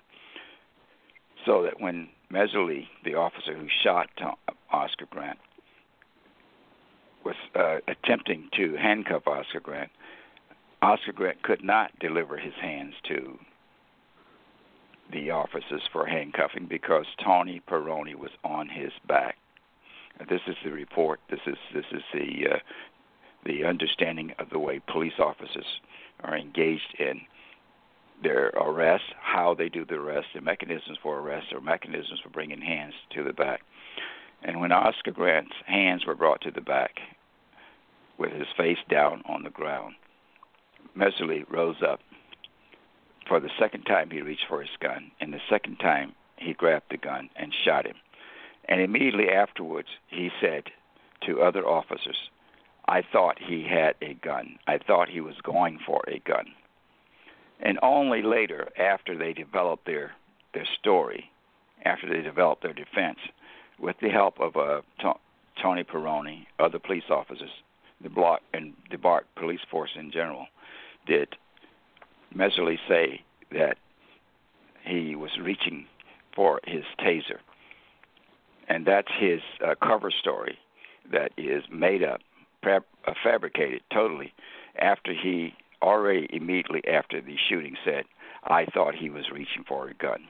So 1.45 1.63
that 1.63 1.81
when 1.81 2.09
Mehserle, 2.31 2.87
the 3.03 3.15
officer 3.15 3.55
who 3.55 3.67
shot 3.83 4.09
Oscar 4.71 5.05
Grant, 5.09 5.39
was 7.25 7.35
uh, 7.55 7.77
attempting 7.87 8.49
to 8.55 8.75
handcuff 8.75 9.27
Oscar 9.27 9.59
Grant, 9.59 9.91
Oscar 10.81 11.13
Grant 11.13 11.41
could 11.43 11.63
not 11.63 11.97
deliver 11.99 12.37
his 12.37 12.53
hands 12.61 12.95
to 13.07 13.39
the 15.11 15.31
officers 15.31 15.81
for 15.91 16.05
handcuffing 16.05 16.67
because 16.67 17.05
Tony 17.23 17.61
Peroni 17.67 18.15
was 18.15 18.31
on 18.43 18.69
his 18.69 18.91
back. 19.07 19.37
This 20.29 20.41
is 20.47 20.55
the 20.63 20.71
report. 20.71 21.19
This 21.29 21.39
is 21.47 21.57
this 21.73 21.85
is 21.91 22.03
the 22.13 22.53
uh, 22.53 22.57
the 23.45 23.65
understanding 23.65 24.33
of 24.39 24.49
the 24.49 24.59
way 24.59 24.79
police 24.87 25.19
officers 25.19 25.65
are 26.23 26.37
engaged 26.37 26.95
in 26.99 27.21
their 28.21 28.47
arrest, 28.49 29.03
how 29.19 29.55
they 29.55 29.67
do 29.67 29.83
the 29.83 29.95
arrest, 29.95 30.27
the 30.35 30.41
mechanisms 30.41 30.97
for 31.01 31.19
arrest, 31.19 31.47
or 31.51 31.59
mechanisms 31.59 32.19
for 32.21 32.29
bringing 32.29 32.61
hands 32.61 32.93
to 33.15 33.23
the 33.23 33.33
back. 33.33 33.61
And 34.43 34.59
when 34.59 34.71
Oscar 34.71 35.11
Grant's 35.11 35.55
hands 35.65 36.05
were 36.05 36.15
brought 36.15 36.41
to 36.41 36.51
the 36.51 36.61
back, 36.61 36.99
with 38.17 38.31
his 38.31 38.47
face 38.55 38.77
down 38.89 39.23
on 39.27 39.43
the 39.43 39.49
ground, 39.49 39.95
Mehserle 40.95 41.49
rose 41.49 41.81
up. 41.81 41.99
For 43.27 43.39
the 43.39 43.49
second 43.59 43.83
time, 43.83 44.09
he 44.09 44.21
reached 44.21 44.47
for 44.47 44.61
his 44.61 44.75
gun, 44.79 45.11
and 45.19 45.33
the 45.33 45.41
second 45.49 45.77
time, 45.77 46.13
he 46.37 46.53
grabbed 46.53 46.89
the 46.89 46.97
gun 46.97 47.29
and 47.35 47.53
shot 47.53 47.85
him. 47.85 47.95
And 48.65 48.81
immediately 48.81 49.29
afterwards, 49.29 49.89
he 50.07 50.29
said 50.41 50.63
to 51.25 51.41
other 51.41 51.67
officers, 51.67 52.29
I 52.87 53.01
thought 53.01 53.37
he 53.39 53.63
had 53.63 53.95
a 54.01 54.15
gun. 54.15 54.57
I 54.67 54.77
thought 54.79 55.09
he 55.09 55.21
was 55.21 55.35
going 55.43 55.79
for 55.85 56.01
a 56.07 56.19
gun. 56.19 56.47
And 57.59 57.77
only 57.83 58.21
later, 58.23 58.69
after 58.77 59.15
they 59.15 59.33
developed 59.33 59.85
their 59.85 60.13
their 60.53 60.67
story, 60.79 61.31
after 61.85 62.09
they 62.09 62.21
developed 62.21 62.63
their 62.63 62.73
defense, 62.73 63.19
with 63.79 63.95
the 64.01 64.09
help 64.09 64.39
of 64.39 64.57
uh, 64.57 64.81
T- 64.99 65.19
Tony 65.61 65.83
Peroni, 65.83 66.47
other 66.59 66.79
police 66.79 67.09
officers, 67.09 67.51
the 68.01 68.09
block 68.09 68.41
and 68.53 68.73
the 68.89 68.97
BART 68.97 69.27
police 69.35 69.61
force 69.69 69.91
in 69.95 70.11
general, 70.11 70.47
did 71.05 71.37
Mehserle 72.35 72.77
say 72.87 73.21
that 73.51 73.77
he 74.83 75.15
was 75.15 75.31
reaching 75.41 75.85
for 76.35 76.59
his 76.65 76.83
taser. 76.99 77.39
And 78.67 78.85
that's 78.85 79.11
his 79.19 79.41
uh, 79.65 79.75
cover 79.85 80.11
story 80.11 80.57
that 81.11 81.31
is 81.37 81.63
made 81.71 82.03
up 82.03 82.21
fab- 82.63 82.85
uh, 83.05 83.13
fabricated 83.23 83.81
totally 83.93 84.33
after 84.79 85.13
he 85.13 85.53
already 85.81 86.27
immediately 86.31 86.81
after 86.87 87.21
the 87.21 87.35
shooting 87.49 87.75
said, 87.83 88.05
I 88.43 88.65
thought 88.65 88.95
he 88.95 89.09
was 89.09 89.25
reaching 89.31 89.63
for 89.67 89.89
a 89.89 89.93
gun. 89.93 90.27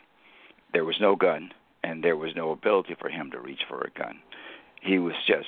There 0.74 0.86
was 0.86 0.98
no 1.00 1.16
gun, 1.16 1.52
and 1.84 2.04
there 2.04 2.18
was 2.18 2.32
no 2.36 2.52
ability 2.52 2.96
for 3.00 3.10
him 3.10 3.32
to 3.32 3.40
reach 3.40 3.62
for 3.68 3.82
a 3.82 4.00
gun. 4.00 4.20
He 4.82 4.98
was 4.98 5.14
just 5.28 5.48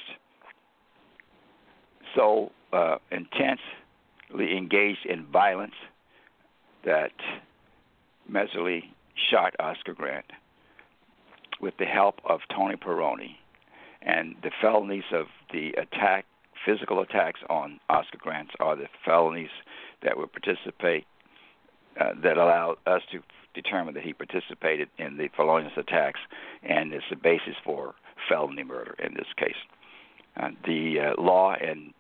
so 2.16 2.52
uh, 2.72 2.98
intensely 3.12 4.58
engaged 4.58 5.06
in 5.06 5.26
violence 5.26 5.74
that 6.86 7.12
Mehserle 8.32 8.82
shot 9.30 9.54
Oscar 9.60 9.94
Grant 9.94 10.26
with 11.62 11.76
the 11.78 11.86
help 11.86 12.20
of 12.26 12.42
Tony 12.56 12.76
Peroni. 12.76 13.36
And 14.02 14.36
the 14.44 14.52
felonies 14.62 15.04
of 15.14 15.28
the 15.52 15.72
attack 15.74 16.26
physical 16.66 17.02
attacks 17.02 17.40
on 17.50 17.80
Oscar 17.90 18.18
Grants 18.20 18.52
are 18.60 18.76
the 18.76 18.88
felonies 19.06 19.50
that 20.02 20.18
would 20.18 20.32
participate 20.32 21.06
uh, 22.00 22.14
that 22.24 22.38
allow 22.38 22.76
us 22.88 23.02
to 23.12 23.20
determine 23.54 23.94
that 23.94 24.04
he 24.04 24.14
participated 24.14 24.90
in 24.98 25.18
the 25.18 25.30
felonious 25.36 25.74
attacks, 25.78 26.20
and 26.64 26.94
it's 26.94 27.06
the 27.10 27.16
basis 27.16 27.56
for 27.64 27.94
felony 28.28 28.64
murder 28.64 28.96
in 29.00 29.14
this 29.14 29.28
case. 29.38 29.56
Uh, 30.38 30.50
the 30.66 31.00
uh, 31.00 31.22
law 31.22 31.56
in 31.56 31.94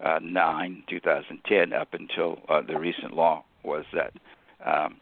2009, 0.00 0.84
2010, 0.88 1.72
up 1.72 1.88
until 1.92 2.38
uh, 2.48 2.62
the 2.62 2.78
recent 2.78 3.14
law, 3.14 3.44
was 3.62 3.84
that 3.92 4.12
um, 4.64 4.96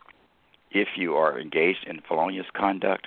if 0.71 0.89
you 0.97 1.15
are 1.15 1.39
engaged 1.39 1.87
in 1.87 2.01
felonious 2.07 2.47
conduct, 2.55 3.07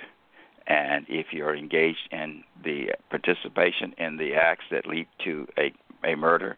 and 0.66 1.04
if 1.08 1.26
you're 1.32 1.56
engaged 1.56 2.08
in 2.10 2.44
the 2.64 2.92
participation 3.10 3.94
in 3.98 4.16
the 4.16 4.34
acts 4.34 4.64
that 4.70 4.86
lead 4.86 5.06
to 5.24 5.46
a, 5.58 5.72
a 6.04 6.14
murder, 6.14 6.56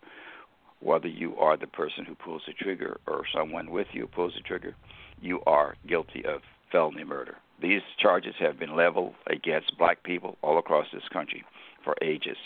whether 0.80 1.08
you 1.08 1.36
are 1.36 1.56
the 1.56 1.66
person 1.66 2.04
who 2.04 2.14
pulls 2.14 2.42
the 2.46 2.52
trigger 2.52 2.98
or 3.06 3.24
someone 3.34 3.70
with 3.70 3.88
you 3.92 4.06
pulls 4.06 4.34
the 4.34 4.40
trigger, 4.40 4.74
you 5.20 5.40
are 5.46 5.74
guilty 5.88 6.24
of 6.24 6.42
felony 6.70 7.04
murder. 7.04 7.36
These 7.62 7.82
charges 7.98 8.34
have 8.38 8.58
been 8.58 8.76
leveled 8.76 9.14
against 9.26 9.78
black 9.78 10.02
people 10.02 10.36
all 10.42 10.58
across 10.58 10.86
this 10.92 11.08
country 11.10 11.42
for 11.82 11.96
ages 12.02 12.36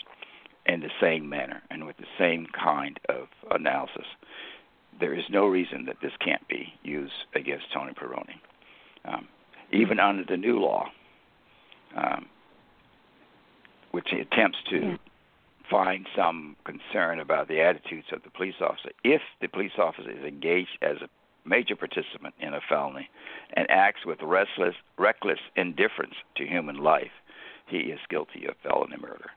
in 0.69 0.81
the 0.81 0.91
same 1.01 1.29
manner 1.29 1.63
and 1.71 1.87
with 1.87 1.97
the 1.97 2.07
same 2.19 2.47
kind 2.47 3.01
of 3.09 3.29
analysis. 3.51 4.07
There 5.01 5.15
is 5.15 5.25
no 5.31 5.47
reason 5.47 5.87
that 5.87 5.97
this 6.03 6.13
can't 6.21 6.47
be 6.49 6.75
used 6.83 7.25
against 7.35 7.73
Tony 7.73 7.93
Peroni. 7.95 8.37
Um, 9.05 9.29
even 9.73 9.99
under 9.99 10.25
the 10.25 10.37
new 10.37 10.61
law, 10.61 10.91
um, 11.97 12.27
which 13.93 14.13
attempts 14.13 14.59
to 14.71 14.77
yeah. 14.77 14.97
find 15.71 16.07
some 16.15 16.57
concern 16.65 17.21
about 17.21 17.49
the 17.49 17.61
attitudes 17.61 18.09
of 18.13 18.23
the 18.23 18.31
police 18.31 18.57
officer. 18.61 18.91
If 19.05 19.23
the 19.41 19.49
police 19.49 19.73
officer 19.79 20.11
is 20.11 20.25
engaged 20.25 20.79
as 20.83 20.97
a 20.99 21.09
major 21.49 21.77
participant 21.77 22.35
in 22.41 22.55
a 22.55 22.61
felony 22.69 23.09
and 23.55 23.71
acts 23.71 24.05
with 24.05 24.19
restless, 24.23 24.75
reckless 24.99 25.39
indifference 25.57 26.15
to 26.37 26.47
human 26.47 26.77
life, 26.77 27.13
he 27.67 27.79
is 27.79 28.01
guilty 28.11 28.47
of 28.47 28.55
felony 28.63 28.97
murder. 29.01 29.31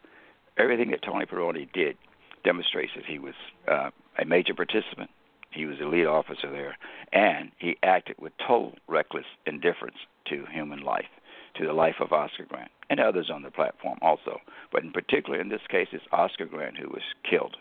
Everything 0.62 0.92
that 0.92 1.02
Tony 1.02 1.26
Peroni 1.26 1.72
did 1.74 1.98
demonstrates 2.44 2.92
that 2.96 3.06
he 3.06 3.18
was 3.18 3.34
uh, 3.68 3.90
a 4.20 4.26
major 4.26 4.54
participant. 4.54 5.10
He 5.52 5.66
was 5.66 5.78
a 5.82 5.86
lead 5.86 6.06
officer 6.06 6.52
there, 6.52 6.78
and 7.12 7.52
he 7.58 7.78
acted 7.84 8.18
with 8.20 8.32
total 8.38 8.74
reckless 8.88 9.26
indifference 9.46 9.98
to 10.30 10.46
human 10.52 10.82
life 10.82 11.10
to 11.58 11.66
the 11.66 11.74
life 11.74 11.96
of 12.00 12.14
Oscar 12.14 12.46
Grant 12.46 12.72
and 12.90 13.00
others 13.00 13.30
on 13.34 13.42
the 13.42 13.52
platform 13.52 13.98
also. 14.02 14.40
But 14.72 14.84
in 14.84 14.92
particular, 14.92 15.42
in 15.42 15.50
this 15.50 15.62
case, 15.70 15.88
it's 15.92 16.04
Oscar 16.12 16.46
Grant 16.46 16.78
who 16.78 16.90
was 16.90 17.02
killed. 17.30 17.58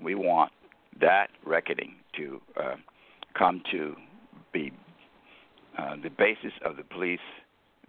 We 0.00 0.14
want 0.14 0.52
that 1.00 1.30
reckoning 1.44 1.96
to 2.16 2.40
uh, 2.56 2.76
come 3.36 3.62
to 3.72 3.96
be 4.52 4.72
uh, 5.78 5.96
the 6.02 6.10
basis 6.10 6.52
of 6.64 6.76
the 6.76 6.84
police, 6.84 7.18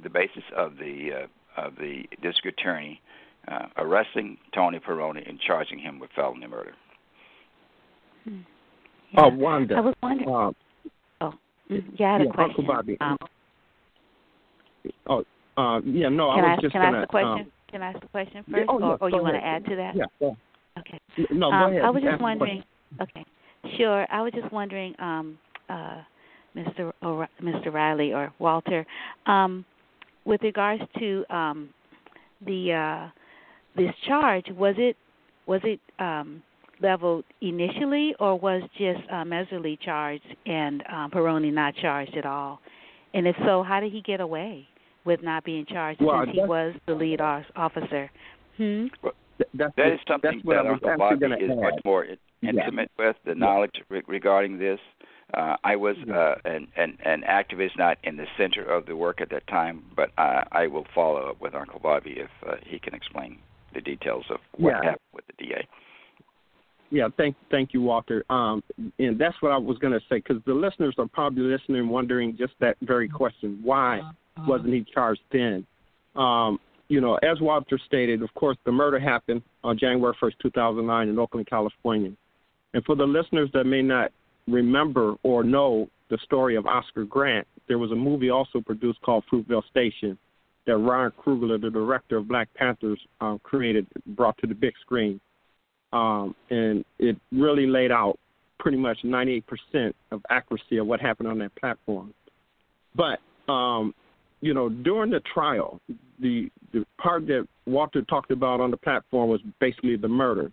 the 0.01 0.09
basis 0.09 0.43
of 0.55 0.77
the 0.77 1.25
uh, 1.25 1.61
of 1.61 1.75
the 1.75 2.03
district 2.21 2.59
attorney 2.61 3.01
uh, 3.47 3.65
arresting 3.77 4.37
Tony 4.53 4.79
Peroni 4.79 5.27
and 5.27 5.39
charging 5.39 5.79
him 5.79 5.99
with 5.99 6.09
felony 6.15 6.47
murder. 6.47 6.73
Hmm. 8.23 8.39
Yeah. 9.13 9.21
Uh, 9.21 9.29
Wanda. 9.29 9.75
I 9.75 9.79
was 9.79 9.95
wondering. 10.03 10.29
Uh, 10.29 10.51
oh, 11.21 11.33
yeah, 11.69 12.07
I 12.07 12.11
had 12.13 12.21
yeah, 12.21 12.29
a 12.29 12.33
question. 12.33 12.39
Uncle 12.39 12.63
Bobby. 12.65 12.97
Um, 12.99 13.17
Oh, 15.07 15.23
uh, 15.57 15.81
yeah, 15.81 16.09
no, 16.09 16.33
can 16.35 16.45
I 16.45 16.49
was 16.49 16.59
I, 16.59 16.61
just 16.61 16.71
can 16.71 16.81
gonna. 16.81 16.97
I 16.97 17.01
ask 17.01 17.07
the 17.07 17.11
question? 17.11 17.39
Um, 17.39 17.51
can 17.69 17.81
I 17.81 17.89
ask 17.89 17.99
the 17.99 18.07
question 18.07 18.43
yeah, 18.47 18.57
first, 18.57 18.69
oh, 18.69 18.79
yeah, 18.79 18.85
or, 18.85 18.97
or 19.01 19.09
you 19.09 19.21
want 19.21 19.35
to 19.35 19.45
add 19.45 19.65
to 19.65 19.75
that? 19.75 19.95
Yeah. 19.95 20.05
Go. 20.19 20.37
Okay. 20.79 20.99
No, 21.31 21.51
um, 21.51 21.71
go 21.71 21.77
ahead. 21.77 21.85
I 21.85 21.89
was 21.89 22.03
just 22.03 22.17
the 22.17 22.23
wondering. 22.23 22.63
Okay, 23.01 23.25
sure. 23.77 24.07
I 24.11 24.21
was 24.21 24.31
just 24.33 24.51
wondering, 24.53 24.93
um, 24.99 25.37
uh, 25.69 26.01
Mr. 26.55 26.91
O'Re- 27.03 27.29
Mr. 27.41 27.73
Riley 27.73 28.13
or 28.13 28.31
Walter, 28.39 28.85
um, 29.25 29.65
with 30.25 30.41
regards 30.43 30.83
to 30.99 31.25
um, 31.29 31.69
the 32.45 32.73
uh, 32.73 33.09
this 33.77 33.93
charge, 34.05 34.45
was 34.49 34.75
it 34.77 34.97
was 35.45 35.61
it 35.63 35.79
um, 35.99 36.43
leveled 36.81 37.23
initially, 37.41 38.13
or 38.19 38.37
was 38.37 38.61
just 38.77 38.99
uh, 39.09 39.23
Mehserle 39.23 39.79
charged 39.79 40.25
and 40.45 40.83
um, 40.91 41.11
Pironi 41.11 41.53
not 41.53 41.75
charged 41.75 42.15
at 42.17 42.25
all? 42.25 42.59
And 43.13 43.27
if 43.27 43.35
so, 43.45 43.63
how 43.63 43.79
did 43.79 43.91
he 43.91 44.01
get 44.01 44.19
away 44.19 44.67
with 45.05 45.23
not 45.23 45.45
being 45.45 45.65
charged 45.65 46.01
well, 46.01 46.23
since 46.25 46.35
he 46.35 46.43
was 46.43 46.73
the 46.85 46.93
lead 46.93 47.21
officer? 47.21 48.11
Hmm? 48.57 48.87
That's 49.53 49.75
that 49.77 49.93
is 49.93 49.99
something 50.07 50.41
that 50.45 50.65
Uncle 50.65 50.95
Bobby 50.97 51.25
is 51.25 51.51
add. 51.51 51.57
much 51.57 51.79
more 51.85 52.05
intimate 52.41 52.91
yeah. 52.99 53.07
with 53.07 53.15
the 53.25 53.35
knowledge 53.35 53.75
re- 53.89 54.01
regarding 54.07 54.57
this. 54.57 54.79
Uh, 55.33 55.55
I 55.63 55.75
was 55.75 55.95
uh, 56.11 56.35
an, 56.45 56.67
an 56.75 56.97
an 57.03 57.23
activist, 57.29 57.77
not 57.77 57.97
in 58.03 58.17
the 58.17 58.25
center 58.37 58.63
of 58.63 58.85
the 58.85 58.95
work 58.95 59.21
at 59.21 59.29
that 59.29 59.45
time, 59.47 59.83
but 59.95 60.09
uh, 60.17 60.43
I 60.51 60.67
will 60.67 60.85
follow 60.95 61.29
up 61.29 61.41
with 61.41 61.53
Uncle 61.53 61.79
Bobby 61.79 62.15
if 62.17 62.29
uh, 62.47 62.55
he 62.65 62.79
can 62.79 62.93
explain 62.93 63.37
the 63.77 63.81
details 63.81 64.25
of 64.29 64.37
what 64.57 64.71
yeah. 64.71 64.75
happened 64.77 65.13
with 65.13 65.25
the 65.27 65.45
DA. 65.45 65.67
Yeah, 66.89 67.09
thank 67.17 67.35
thank 67.51 67.73
you, 67.73 67.81
Walter. 67.81 68.23
Um, 68.29 68.63
and 68.97 69.19
that's 69.19 69.35
what 69.41 69.51
I 69.51 69.57
was 69.57 69.77
going 69.77 69.93
to 69.93 69.99
say 70.09 70.17
because 70.17 70.41
the 70.45 70.53
listeners 70.53 70.95
are 70.97 71.07
probably 71.07 71.43
listening, 71.43 71.89
wondering 71.89 72.35
just 72.37 72.53
that 72.59 72.77
very 72.81 73.09
question: 73.09 73.59
Why 73.61 74.01
wasn't 74.47 74.73
he 74.73 74.85
charged 74.93 75.21
then? 75.31 75.65
Um, 76.15 76.59
you 76.87 77.01
know, 77.01 77.15
as 77.15 77.41
Walter 77.41 77.79
stated, 77.85 78.21
of 78.23 78.33
course, 78.33 78.57
the 78.65 78.71
murder 78.71 78.97
happened 78.99 79.41
on 79.63 79.77
January 79.77 80.15
1st, 80.21 80.33
2009, 80.41 81.09
in 81.09 81.19
Oakland, 81.19 81.45
California. 81.47 82.11
And 82.73 82.85
for 82.85 82.95
the 82.95 83.03
listeners 83.03 83.49
that 83.53 83.65
may 83.65 83.81
not 83.81 84.11
remember 84.47 85.15
or 85.23 85.43
know 85.43 85.89
the 86.09 86.17
story 86.23 86.55
of 86.55 86.65
Oscar 86.65 87.03
Grant, 87.03 87.45
there 87.67 87.77
was 87.77 87.91
a 87.91 87.95
movie 87.95 88.29
also 88.29 88.61
produced 88.61 89.01
called 89.01 89.25
Fruitvale 89.29 89.67
Station 89.69 90.17
that 90.67 90.77
Ryan 90.77 91.11
Coogler, 91.25 91.59
the 91.59 91.71
director 91.71 92.17
of 92.17 92.27
Black 92.27 92.49
Panthers, 92.53 92.99
uh, 93.21 93.37
created, 93.41 93.87
brought 94.05 94.37
to 94.39 94.47
the 94.47 94.53
big 94.53 94.73
screen. 94.81 95.19
Um, 95.93 96.35
and 96.49 96.85
it 96.99 97.17
really 97.31 97.65
laid 97.65 97.91
out 97.91 98.19
pretty 98.59 98.77
much 98.77 98.99
98% 99.03 99.43
of 100.11 100.21
accuracy 100.29 100.77
of 100.77 100.85
what 100.85 100.99
happened 100.99 101.29
on 101.29 101.39
that 101.39 101.55
platform. 101.55 102.13
But, 102.95 103.19
um, 103.51 103.95
you 104.41 104.53
know, 104.53 104.69
during 104.69 105.09
the 105.09 105.21
trial, 105.33 105.79
the, 106.19 106.51
the 106.73 106.85
part 107.01 107.25
that 107.27 107.47
Walter 107.65 108.01
talked 108.03 108.31
about 108.31 108.59
on 108.59 108.69
the 108.69 108.77
platform 108.77 109.29
was 109.29 109.39
basically 109.59 109.95
the 109.95 110.07
murder. 110.07 110.51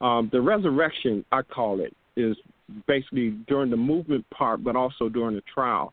Um, 0.00 0.30
the 0.32 0.40
resurrection, 0.40 1.24
I 1.30 1.42
call 1.42 1.80
it, 1.80 1.94
is 2.16 2.36
basically 2.86 3.30
during 3.46 3.70
the 3.70 3.76
movement 3.76 4.24
part, 4.30 4.64
but 4.64 4.74
also 4.74 5.08
during 5.08 5.34
the 5.34 5.42
trial. 5.52 5.92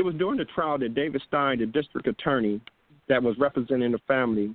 It 0.00 0.04
was 0.06 0.14
during 0.14 0.38
the 0.38 0.46
trial 0.46 0.78
that 0.78 0.94
David 0.94 1.20
Stein, 1.28 1.58
the 1.58 1.66
district 1.66 2.08
attorney 2.08 2.58
that 3.10 3.22
was 3.22 3.36
representing 3.38 3.92
the 3.92 3.98
family, 4.08 4.54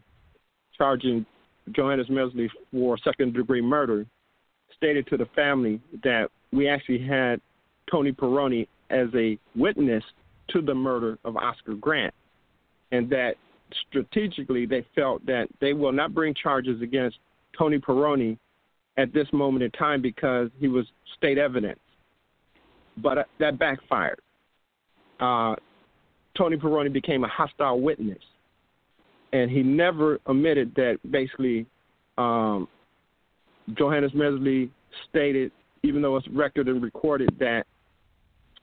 charging 0.76 1.24
Johannes 1.72 2.08
Mehserle 2.08 2.50
for 2.72 2.98
second 2.98 3.36
degree 3.36 3.62
murder, 3.62 4.08
stated 4.76 5.06
to 5.06 5.18
the 5.18 5.28
family 5.36 5.80
that 6.04 6.30
we 6.52 6.68
actually 6.68 6.98
had 6.98 7.40
Tony 7.92 8.12
Pirone 8.12 8.68
as 8.90 9.10
a 9.14 9.38
witness 9.56 10.04
to 10.48 10.64
the 10.64 10.74
murder 10.74 11.20
of 11.24 11.38
Oscar 11.38 11.76
Grant, 11.76 12.16
and 12.92 13.08
that 13.12 13.36
strategically 13.88 14.66
they 14.66 14.84
felt 14.96 15.24
that 15.28 15.46
they 15.62 15.74
will 15.74 15.92
not 15.92 16.16
bring 16.16 16.34
charges 16.34 16.82
against 16.82 17.20
Tony 17.56 17.78
Pirone 17.78 18.40
at 18.98 19.14
this 19.14 19.28
moment 19.32 19.62
in 19.62 19.70
time 19.70 20.02
because 20.02 20.50
he 20.58 20.68
was 20.68 20.88
state 21.16 21.38
evidence. 21.38 21.80
But 22.98 23.20
uh, 23.20 23.24
that 23.38 23.60
backfired. 23.60 24.22
Uh, 25.20 25.56
Tony 26.38 26.58
Pirone 26.58 26.92
became 26.92 27.24
a 27.24 27.28
hostile 27.28 27.80
witness, 27.80 28.20
and 29.34 29.50
he 29.50 29.64
never 29.64 30.20
admitted 30.26 30.74
that 30.76 30.98
basically 31.10 31.66
um, 32.18 32.68
Johannes 33.78 34.12
Mehserle 34.12 34.70
stated, 35.10 35.52
even 35.84 36.02
though 36.02 36.18
it's 36.18 36.28
recorded 36.28 36.68
and 36.68 36.84
recorded, 36.84 37.30
that 37.40 37.66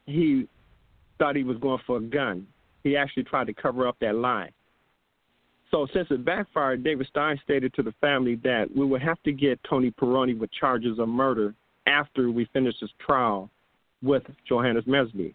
he 0.07 0.47
thought 1.19 1.37
he 1.37 1.45
was 1.45 1.57
going 1.59 1.81
for 1.87 1.99
a 1.99 2.03
gun. 2.03 2.47
He 2.85 2.97
actually 2.97 3.25
tried 3.25 3.47
to 3.47 3.55
cover 3.55 3.87
up 3.87 3.97
that 4.01 4.17
lie. 4.17 4.51
So 5.71 5.87
since 5.95 6.09
it 6.11 6.25
backfired, 6.25 6.85
David 6.85 7.07
Stein 7.09 7.41
stated 7.43 7.73
to 7.75 7.83
the 7.83 7.95
family 8.01 8.35
that 8.45 8.67
we 8.77 8.85
would 8.85 9.01
have 9.03 9.23
to 9.23 9.33
get 9.33 9.59
Tony 9.69 9.91
Pirone 9.91 10.39
with 10.39 10.51
charges 10.53 10.99
of 10.99 11.09
murder 11.09 11.55
after 11.87 12.31
we 12.31 12.45
finish 12.53 12.75
his 12.79 12.91
trial 13.05 13.49
with 14.03 14.23
Johannes 14.47 14.85
Mehserle. 14.85 15.33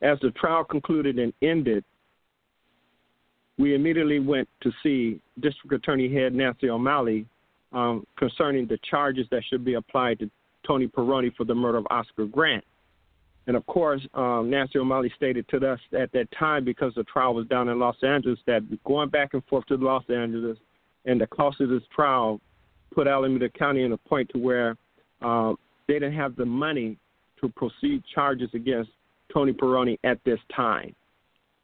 As 0.00 0.18
the 0.20 0.30
trial 0.32 0.64
concluded 0.64 1.18
and 1.18 1.32
ended, 1.42 1.84
we 3.58 3.74
immediately 3.74 4.20
went 4.20 4.48
to 4.62 4.70
see 4.82 5.20
District 5.40 5.72
Attorney 5.72 6.12
Head 6.12 6.32
Nancy 6.32 6.70
O'Malley 6.70 7.26
um, 7.72 8.06
concerning 8.16 8.66
the 8.66 8.78
charges 8.88 9.26
that 9.30 9.42
should 9.48 9.64
be 9.64 9.74
applied 9.74 10.20
to 10.20 10.30
Tony 10.66 10.86
Pirone 10.86 11.34
for 11.34 11.44
the 11.44 11.54
murder 11.54 11.78
of 11.78 11.86
Oscar 11.90 12.26
Grant. 12.26 12.64
And 13.48 13.56
of 13.56 13.66
course, 13.66 14.06
um, 14.14 14.48
Nancy 14.50 14.78
O'Malley 14.78 15.12
stated 15.16 15.48
to 15.48 15.56
us 15.66 15.80
at 15.98 16.12
that 16.12 16.28
time, 16.38 16.64
because 16.64 16.92
the 16.94 17.04
trial 17.04 17.34
was 17.34 17.46
down 17.48 17.68
in 17.68 17.78
Los 17.78 17.96
Angeles, 18.02 18.38
that 18.46 18.62
going 18.84 19.08
back 19.08 19.30
and 19.32 19.42
forth 19.46 19.66
to 19.66 19.76
Los 19.76 20.04
Angeles 20.08 20.58
and 21.06 21.20
the 21.20 21.26
cost 21.26 21.60
of 21.60 21.70
this 21.70 21.82
trial 21.94 22.40
put 22.94 23.06
Alameda 23.06 23.48
County 23.48 23.82
in 23.82 23.92
a 23.92 23.96
point 23.96 24.30
to 24.34 24.38
where 24.38 24.76
um, 25.22 25.56
they 25.86 25.94
didn't 25.94 26.14
have 26.14 26.36
the 26.36 26.44
money 26.44 26.98
to 27.40 27.48
proceed 27.48 28.02
charges 28.14 28.50
against 28.54 28.90
Tony 29.32 29.52
Pirone 29.52 29.98
at 30.04 30.18
this 30.24 30.38
time. 30.54 30.94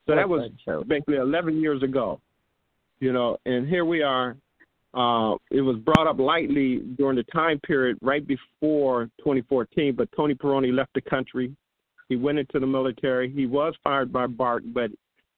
So 0.07 0.15
that 0.15 0.29
was 0.29 0.51
basically 0.87 1.17
11 1.17 1.61
years 1.61 1.83
ago, 1.83 2.21
you 3.01 3.13
know, 3.13 3.39
and 3.47 3.67
here 3.67 3.85
we 3.85 4.03
are. 4.03 4.37
Uh, 4.93 5.35
it 5.51 5.61
was 5.61 5.77
brought 5.79 6.07
up 6.07 6.19
lightly 6.19 6.79
during 6.97 7.17
the 7.17 7.25
time 7.25 7.59
period 7.61 7.99
right 8.01 8.25
before 8.27 9.07
2014, 9.19 9.95
but 9.97 10.09
Tony 10.15 10.35
Pirone 10.35 10.73
left 10.73 10.93
the 10.95 11.01
country 11.01 11.57
he 12.09 12.17
went 12.17 12.39
into 12.39 12.61
the 12.61 12.67
military. 12.67 13.31
He 13.31 13.47
was 13.47 13.75
fired 13.83 14.13
by 14.13 14.27
BART, 14.27 14.73
but 14.73 14.91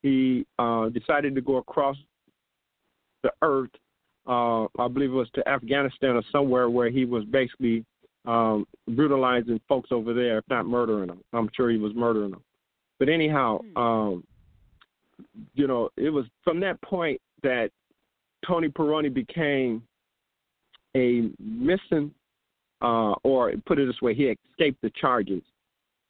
he 0.03 0.47
uh, 0.59 0.89
decided 0.89 1.35
to 1.35 1.41
go 1.41 1.57
across 1.57 1.97
the 3.23 3.33
earth. 3.43 3.71
Uh, 4.27 4.65
I 4.79 4.89
believe 4.89 5.11
it 5.11 5.15
was 5.15 5.31
to 5.35 5.49
Afghanistan 5.49 6.17
or 6.17 6.23
somewhere 6.33 6.69
where 6.69 6.91
he 6.91 7.05
was 7.05 7.25
basically 7.25 7.85
um, 8.27 8.67
brutalizing 8.89 9.61
folks 9.69 9.91
over 9.93 10.12
there, 10.12 10.39
if 10.39 10.45
not 10.49 10.67
murdering 10.67 11.09
them. 11.09 11.21
I'm 11.33 11.49
sure 11.55 11.71
he 11.71 11.79
was 11.79 11.93
murdering 11.95 12.33
them. 12.33 12.43
But 12.99 13.09
anyhow, 13.09 13.61
hmm. 13.61 13.77
um, 13.77 14.25
you 15.55 15.67
know, 15.67 15.91
it 15.97 16.11
was 16.11 16.27
from 16.45 16.61
that 16.61 16.81
point 16.83 17.21
that 17.43 17.71
Tony 18.47 18.69
Pirone 18.69 19.12
became 19.12 19.83
a 20.97 21.31
missing, 21.39 22.11
uh, 22.83 23.15
or 23.23 23.53
put 23.67 23.79
it 23.79 23.87
this 23.87 24.01
way, 24.03 24.15
he 24.15 24.35
escaped 24.51 24.81
the 24.83 24.91
charges. 25.01 25.43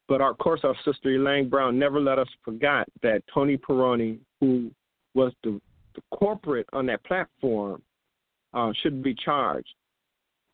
But 0.09 0.21
our, 0.21 0.31
of 0.31 0.39
course, 0.39 0.61
our 0.63 0.77
sister 0.85 1.11
Elaine 1.11 1.49
Brown 1.49 1.79
never 1.79 2.01
let 2.01 2.19
us 2.19 2.29
forget 2.45 2.87
that 3.03 3.23
Tony 3.33 3.57
Pirone, 3.57 4.19
who 4.41 4.71
was 5.15 5.33
the, 5.43 5.61
the 5.95 6.03
corporate 6.17 6.67
on 6.73 6.87
that 6.87 7.05
platform, 7.05 7.83
uh, 8.55 8.73
should 8.83 9.03
be 9.03 9.15
charged. 9.15 9.75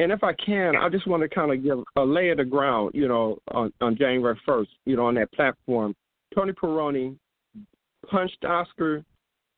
And 0.00 0.11
if 0.11 0.24
I 0.24 0.33
can, 0.33 0.74
I 0.76 0.88
just 0.88 1.07
want 1.07 1.22
to 1.22 1.28
kind 1.28 1.52
of 1.52 1.62
give 1.62 1.78
a 1.96 2.02
lay 2.02 2.31
of 2.31 2.38
the 2.38 2.44
ground, 2.44 2.92
you 2.94 3.07
know, 3.07 3.38
on, 3.52 3.72
on 3.81 3.96
January 3.96 4.38
1st, 4.46 4.66
you 4.85 4.96
know, 4.96 5.07
on 5.07 5.14
that 5.14 5.33
platform. 5.33 5.94
Tony 6.35 6.52
Pirone 6.52 7.16
punched 8.11 8.44
Oscar, 8.44 9.05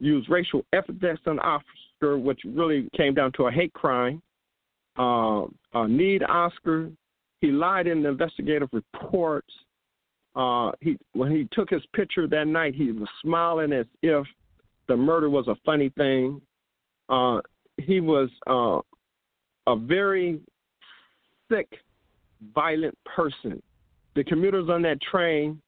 used 0.00 0.28
racial 0.28 0.64
epithets 0.72 1.22
on 1.26 1.38
Oscar, 1.38 2.18
which 2.18 2.40
really 2.44 2.88
came 2.96 3.14
down 3.14 3.32
to 3.32 3.44
a 3.46 3.50
hate 3.50 3.72
crime. 3.72 4.20
Uh, 4.98 5.44
uh, 5.72 5.86
need 5.88 6.22
Oscar. 6.22 6.90
He 7.40 7.50
lied 7.50 7.86
in 7.86 8.02
the 8.02 8.10
investigative 8.10 8.68
reports. 8.72 9.52
Uh, 10.36 10.72
he 10.80 10.96
when 11.12 11.30
he 11.30 11.48
took 11.52 11.70
his 11.70 11.82
picture 11.94 12.26
that 12.26 12.46
night, 12.46 12.74
he 12.74 12.90
was 12.92 13.08
smiling 13.22 13.72
as 13.72 13.86
if 14.02 14.26
the 14.88 14.96
murder 14.96 15.30
was 15.30 15.46
a 15.48 15.56
funny 15.64 15.90
thing. 15.90 16.40
Uh, 17.08 17.40
he 17.78 18.00
was 18.00 18.28
uh, 18.46 18.80
a 19.66 19.76
very 19.76 20.40
sick, 21.50 21.68
violent 22.54 22.96
person. 23.04 23.62
The 24.14 24.24
commuters 24.24 24.68
on 24.68 24.82
that 24.82 25.00
train 25.00 25.60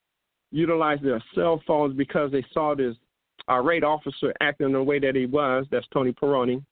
utilized 0.53 1.03
their 1.03 1.23
cell 1.35 1.63
phones 1.67 1.97
because 1.97 2.31
they 2.31 2.45
saw 2.53 2.75
this 2.75 2.95
irate 3.49 3.85
officer 3.85 4.33
acting 4.41 4.73
the 4.73 4.83
way 4.83 4.99
that 4.99 5.15
he 5.15 5.27
was. 5.27 5.67
That's 5.71 5.87
Tony 5.93 6.13
Pirone, 6.13 6.65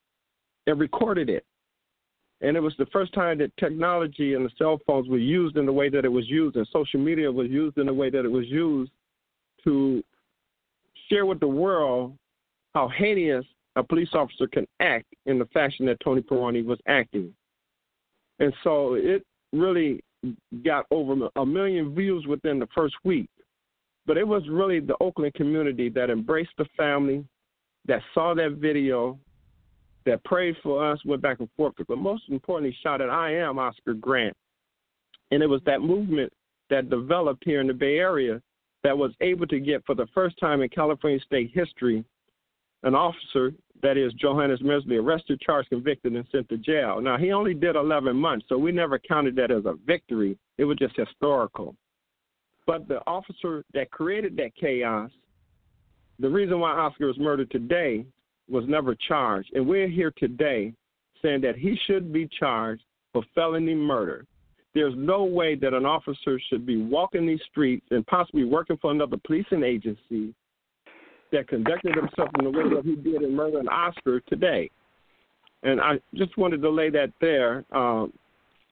and 0.67 0.81
recorded 0.81 1.29
it. 1.29 1.45
And 2.41 2.57
it 2.57 2.61
was 2.61 2.75
the 2.79 2.87
first 2.87 3.15
time 3.15 3.39
that 3.39 3.57
technology 3.57 4.35
and 4.35 4.45
the 4.45 4.51
cell 4.59 4.79
phones 4.87 5.09
were 5.09 5.19
used 5.19 5.57
in 5.57 5.67
the 5.67 5.73
way 5.73 5.89
that 5.89 6.05
it 6.05 6.09
was 6.11 6.29
used, 6.29 6.57
and 6.57 6.67
social 6.73 7.01
media 7.01 7.31
was 7.31 7.49
used 7.49 7.79
in 7.79 7.87
the 7.87 7.95
way 7.95 8.11
that 8.11 8.25
it 8.25 8.31
was 8.31 8.47
used 8.47 8.91
to 9.65 10.03
share 11.09 11.27
with 11.27 11.41
the 11.41 11.47
world 11.47 12.17
how 12.75 12.89
heinous 12.89 13.45
a 13.77 13.83
police 13.83 14.11
officer 14.13 14.47
can 14.47 14.67
act 14.81 15.07
in 15.27 15.39
the 15.39 15.47
fashion 15.47 15.87
that 15.87 16.01
Tony 16.01 16.23
Pirone 16.23 16.65
was 16.65 16.79
acting. 16.87 17.33
And 18.39 18.53
so 18.63 18.95
it 18.95 19.25
really 19.53 20.01
got 20.65 20.87
over 20.91 21.29
a 21.37 21.47
million 21.47 21.95
views 21.95 22.27
within 22.27 22.59
the 22.59 22.69
first 22.75 22.95
week. 23.05 23.29
But 24.07 24.19
it 24.19 24.27
was 24.27 24.43
really 24.49 24.81
the 24.81 24.97
Oakland 25.01 25.35
community 25.35 25.89
that 25.91 26.11
embraced 26.11 26.53
the 26.59 26.67
family, 26.77 27.25
that 27.87 28.03
saw 28.13 28.35
that 28.35 28.59
video, 28.59 29.19
that 30.05 30.23
prayed 30.25 30.57
for 30.63 30.91
us, 30.91 30.99
went 31.05 31.23
back 31.23 31.41
and 31.41 31.49
forth, 31.57 31.75
but 31.89 31.99
most 31.99 32.25
importantly 32.29 32.77
shouted, 32.83 33.09
I 33.09 33.33
am 33.33 33.59
Oscar 33.59 33.95
Grant. 33.95 34.37
And 35.31 35.43
it 35.43 35.47
was 35.47 35.63
that 35.65 35.81
movement 35.81 36.33
that 36.71 36.91
developed 36.91 37.43
here 37.45 37.61
in 37.61 37.67
the 37.67 37.73
Bay 37.73 37.99
Area 37.99 38.41
that 38.83 38.97
was 38.97 39.13
able 39.23 39.47
to 39.47 39.59
get, 39.59 39.85
for 39.87 39.95
the 39.95 40.07
first 40.15 40.39
time 40.39 40.61
in 40.61 40.69
California 40.69 41.19
state 41.21 41.51
history, 41.55 42.05
an 42.85 42.95
officer, 42.95 43.53
that 43.83 43.97
is 43.97 44.13
Johannes 44.15 44.61
Mehserle, 44.61 45.03
arrested, 45.03 45.41
charged, 45.41 45.71
convicted, 45.71 46.15
and 46.15 46.27
sent 46.31 46.49
to 46.51 46.59
jail. 46.59 47.01
Now, 47.01 47.19
he 47.19 47.33
only 47.33 47.55
did 47.55 47.77
11 47.77 48.17
months, 48.17 48.47
so 48.49 48.57
we 48.57 48.73
never 48.73 48.99
counted 48.99 49.35
that 49.37 49.51
as 49.51 49.65
a 49.65 49.75
victory. 49.87 50.39
It 50.59 50.65
was 50.65 50.79
just 50.79 50.97
historical. 50.97 51.75
But 52.67 52.89
the 52.89 53.01
officer 53.07 53.65
that 53.75 53.91
created 53.91 54.37
that 54.37 54.55
chaos, 54.55 55.11
the 56.19 56.31
reason 56.31 56.61
why 56.61 56.71
Oscar 56.71 57.07
was 57.07 57.19
murdered 57.19 57.51
today 57.51 58.07
was 58.49 58.65
never 58.69 58.95
charged. 59.09 59.51
And 59.55 59.67
we're 59.67 59.89
here 59.89 60.13
today 60.17 60.73
saying 61.23 61.41
that 61.43 61.57
he 61.57 61.79
should 61.87 62.13
be 62.13 62.29
charged 62.39 62.85
for 63.13 63.23
felony 63.35 63.75
murder. 63.75 64.25
There's 64.75 64.95
no 64.97 65.25
way 65.25 65.55
that 65.57 65.73
an 65.73 65.87
officer 65.87 66.41
should 66.49 66.67
be 66.67 66.83
walking 66.83 67.27
these 67.27 67.41
streets 67.51 67.87
and 67.91 68.07
possibly 68.07 68.45
working 68.45 68.77
for 68.79 68.91
another 68.91 69.17
policing 69.25 69.63
agency 69.63 70.35
that 71.35 71.49
conducted 71.49 71.95
himself 71.95 72.31
in 72.39 72.45
the 72.45 72.51
way 72.51 72.65
that 72.75 72.85
he 72.85 72.95
did 72.97 73.23
in 73.23 73.35
murdering 73.35 73.69
Oscar 73.69 74.21
today. 74.21 74.71
And 75.63 75.81
I 75.81 75.95
just 76.15 76.37
wanted 76.39 76.63
to 76.63 76.71
lay 76.71 76.91
that 76.91 77.13
there. 77.21 77.65
Um, 77.73 78.13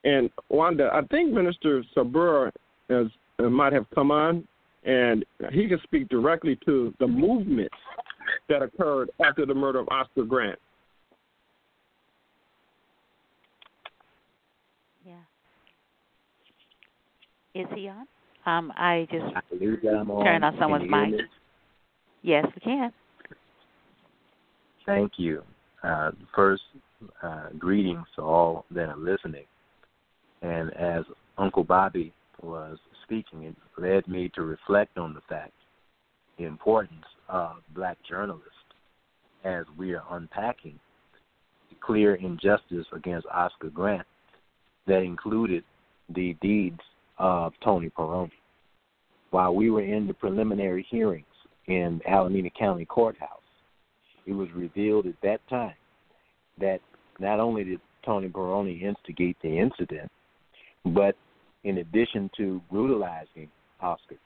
and 0.05 0.31
Wanda, 0.49 0.91
I 0.93 1.03
think 1.07 1.33
Minister 1.33 1.85
Sabur 1.97 2.51
has, 2.89 3.07
uh, 3.39 3.45
might 3.45 3.73
have 3.73 3.87
come 3.95 4.11
on, 4.11 4.47
and 4.85 5.25
he 5.53 5.69
can 5.69 5.81
speak 5.85 6.09
directly 6.09 6.59
to 6.65 6.95
the 6.99 7.07
movement 7.07 7.71
that 8.49 8.63
occurred 8.63 9.11
after 9.25 9.47
the 9.47 9.55
murder 9.55 9.81
of 9.81 9.89
Oscar 9.91 10.25
Grant. 10.25 10.59
Yeah. 15.07 15.15
Is 17.55 17.67
he 17.75 17.89
on? 17.89 18.07
Um, 18.45 18.73
I 18.77 19.07
just 19.11 19.25
I 19.37 19.41
believe 19.51 19.83
that 19.83 19.95
I'm 19.95 20.11
on. 20.11 20.25
turned 20.25 20.45
on 20.45 20.57
someone's 20.59 20.91
mic. 20.91 21.21
Yes, 22.23 22.47
we 22.55 22.61
can. 22.61 22.93
Thank 24.87 25.12
you. 25.16 25.43
Uh, 25.83 26.12
first, 26.35 26.62
uh, 27.23 27.49
greetings 27.59 28.07
to 28.16 28.23
all 28.23 28.64
that 28.70 28.89
are 28.89 28.97
listening. 28.97 29.45
And 30.43 30.73
as 30.75 31.05
Uncle 31.39 31.64
Bobby 31.64 32.12
was 32.41 32.79
speaking, 33.05 33.45
it 33.45 33.57
led 33.79 34.07
me 34.09 34.31
to 34.35 34.43
reflect 34.43 34.99
on 34.99 35.14
the 35.14 35.20
fact, 35.29 35.53
the 36.39 36.45
importance 36.45 37.05
of 37.29 37.57
black 37.75 37.99
journalists 38.09 38.49
as 39.45 39.64
we 39.77 39.93
are 39.93 40.05
unpacking 40.11 40.79
the 41.70 41.77
clear 41.81 42.14
injustice 42.16 42.87
against 42.93 43.27
Oscar 43.29 43.70
Grant 43.70 44.07
that 44.87 45.03
included 45.03 45.64
the 46.14 46.37
deeds 46.41 46.81
of 47.18 47.53
Tony 47.62 47.91
Pirone. 47.91 48.31
While 49.31 49.55
we 49.55 49.70
were 49.70 49.83
in 49.83 50.07
the 50.07 50.14
preliminary 50.14 50.87
hearings 50.91 51.27
in 51.67 52.01
Alameda 52.07 52.51
County 52.59 52.85
Courthouse, 52.85 53.41
it 54.27 54.33
was 54.33 54.49
revealed 54.55 55.07
at 55.07 55.21
that 55.23 55.41
time 55.49 55.75
that 56.59 56.81
not 57.19 57.41
only 57.41 57.65
did 57.65 57.81
Tony 58.05 58.29
Pirone 58.29 58.81
instigate 58.83 59.37
the 59.43 59.59
incident, 59.59 60.11
but 60.85 61.17
in 61.65 61.79
addition 61.79 62.31
to 62.37 62.61
brutalizing 62.71 63.49
Oscar, 63.81 64.17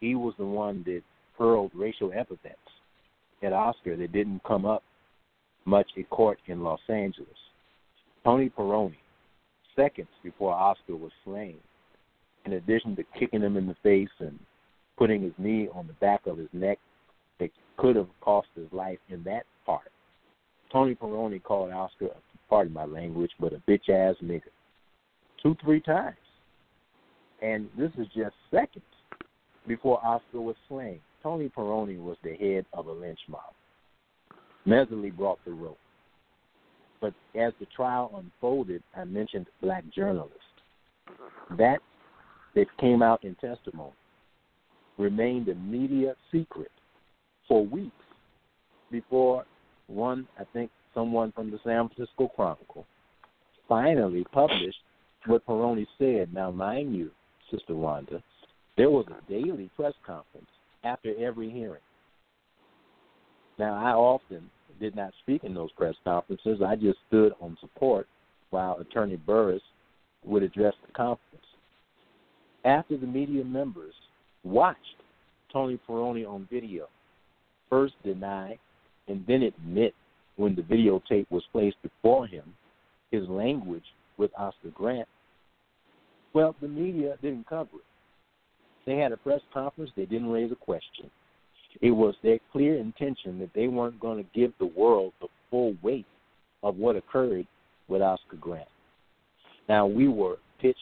he 0.00 0.14
was 0.14 0.34
the 0.38 0.44
one 0.44 0.82
that 0.84 1.02
hurled 1.38 1.70
racial 1.74 2.12
epithets 2.14 2.56
at 3.42 3.52
Oscar 3.52 3.96
that 3.96 4.12
didn't 4.12 4.42
come 4.44 4.64
up 4.64 4.82
much 5.64 5.86
in 5.96 6.04
court 6.04 6.38
in 6.46 6.62
Los 6.62 6.80
Angeles. 6.88 7.28
Tony 8.24 8.50
Pirone, 8.50 8.96
seconds 9.76 10.08
before 10.22 10.52
Oscar 10.52 10.96
was 10.96 11.12
slain, 11.24 11.56
in 12.44 12.54
addition 12.54 12.96
to 12.96 13.04
kicking 13.18 13.42
him 13.42 13.56
in 13.56 13.66
the 13.66 13.76
face 13.82 14.08
and 14.20 14.38
putting 15.02 15.20
his 15.20 15.32
knee 15.36 15.68
on 15.74 15.88
the 15.88 15.92
back 15.94 16.28
of 16.28 16.38
his 16.38 16.46
neck 16.52 16.78
that 17.40 17.50
could 17.76 17.96
have 17.96 18.06
cost 18.20 18.46
his 18.54 18.68
life 18.70 19.00
in 19.08 19.20
that 19.24 19.42
part. 19.66 19.90
Tony 20.70 20.94
Pirone 20.94 21.42
called 21.42 21.72
Oscar, 21.72 22.10
pardon 22.48 22.72
my 22.72 22.84
language, 22.84 23.32
but 23.40 23.52
a 23.52 23.60
bitch 23.68 23.88
ass 23.88 24.14
nigga. 24.22 24.42
Two, 25.42 25.56
three 25.60 25.80
times. 25.80 26.14
And 27.42 27.68
this 27.76 27.90
is 27.98 28.06
just 28.14 28.36
seconds 28.52 28.84
before 29.66 29.98
Oscar 30.06 30.40
was 30.40 30.54
slain. 30.68 31.00
Tony 31.20 31.48
Pirone 31.48 31.98
was 31.98 32.16
the 32.22 32.34
head 32.34 32.64
of 32.72 32.86
a 32.86 32.92
lynch 32.92 33.18
mob. 33.28 33.40
Mehserle 34.68 35.16
brought 35.16 35.44
the 35.44 35.50
rope. 35.50 35.78
But 37.00 37.12
as 37.34 37.52
the 37.58 37.66
trial 37.74 38.12
unfolded, 38.16 38.84
I 38.96 39.02
mentioned 39.02 39.46
black 39.60 39.82
journalists. 39.92 40.38
That 41.58 41.80
that 42.54 42.66
came 42.78 43.02
out 43.02 43.24
in 43.24 43.34
testimony 43.34 43.94
remained 44.98 45.48
a 45.48 45.54
media 45.54 46.14
secret 46.30 46.70
for 47.48 47.64
weeks 47.64 47.92
before 48.90 49.44
one, 49.86 50.26
I 50.38 50.44
think 50.52 50.70
someone 50.94 51.32
from 51.32 51.50
the 51.50 51.58
San 51.64 51.88
Francisco 51.88 52.28
Chronicle, 52.34 52.86
finally 53.68 54.24
published 54.32 54.78
what 55.26 55.46
Pirone 55.46 55.86
said. 55.98 56.32
Now, 56.32 56.50
mind 56.50 56.94
you, 56.94 57.10
Sister 57.50 57.74
Wanda, 57.74 58.22
there 58.76 58.90
was 58.90 59.06
a 59.08 59.30
daily 59.30 59.70
press 59.76 59.94
conference 60.06 60.46
after 60.84 61.14
every 61.18 61.50
hearing. 61.50 61.80
Now, 63.58 63.74
I 63.74 63.92
often 63.92 64.50
did 64.80 64.96
not 64.96 65.12
speak 65.22 65.44
in 65.44 65.54
those 65.54 65.70
press 65.72 65.94
conferences. 66.04 66.60
I 66.66 66.76
just 66.76 66.98
stood 67.08 67.32
on 67.40 67.56
support 67.60 68.08
while 68.50 68.78
Attorney 68.78 69.16
Burris 69.16 69.62
would 70.24 70.42
address 70.42 70.74
the 70.86 70.92
conference. 70.92 71.44
After 72.64 72.96
the 72.96 73.06
media 73.06 73.44
members 73.44 73.94
watched 74.44 74.96
Tony 75.52 75.78
Pirone 75.88 76.26
on 76.26 76.48
video, 76.50 76.88
first 77.68 77.94
deny 78.04 78.58
and 79.08 79.24
then 79.26 79.42
admit 79.42 79.94
when 80.36 80.54
the 80.54 80.62
videotape 80.62 81.26
was 81.30 81.42
placed 81.52 81.76
before 81.82 82.26
him 82.26 82.54
his 83.10 83.28
language 83.28 83.84
with 84.16 84.30
Oscar 84.36 84.70
Grant, 84.74 85.08
well, 86.34 86.54
the 86.60 86.68
media 86.68 87.16
didn't 87.20 87.46
cover 87.46 87.76
it. 87.76 88.86
They 88.86 88.96
had 88.96 89.12
a 89.12 89.16
press 89.16 89.40
conference, 89.52 89.90
they 89.96 90.06
didn't 90.06 90.30
raise 90.30 90.50
a 90.50 90.56
question. 90.56 91.10
It 91.80 91.90
was 91.90 92.14
their 92.22 92.38
clear 92.52 92.78
intention 92.78 93.38
that 93.38 93.50
they 93.54 93.68
weren't 93.68 94.00
going 94.00 94.22
to 94.22 94.30
give 94.38 94.52
the 94.58 94.66
world 94.66 95.12
the 95.20 95.28
full 95.50 95.74
weight 95.82 96.06
of 96.62 96.76
what 96.76 96.96
occurred 96.96 97.46
with 97.88 98.02
Oscar 98.02 98.36
Grant. 98.40 98.68
Now, 99.68 99.86
we 99.86 100.08
were 100.08 100.36
pitched 100.60 100.78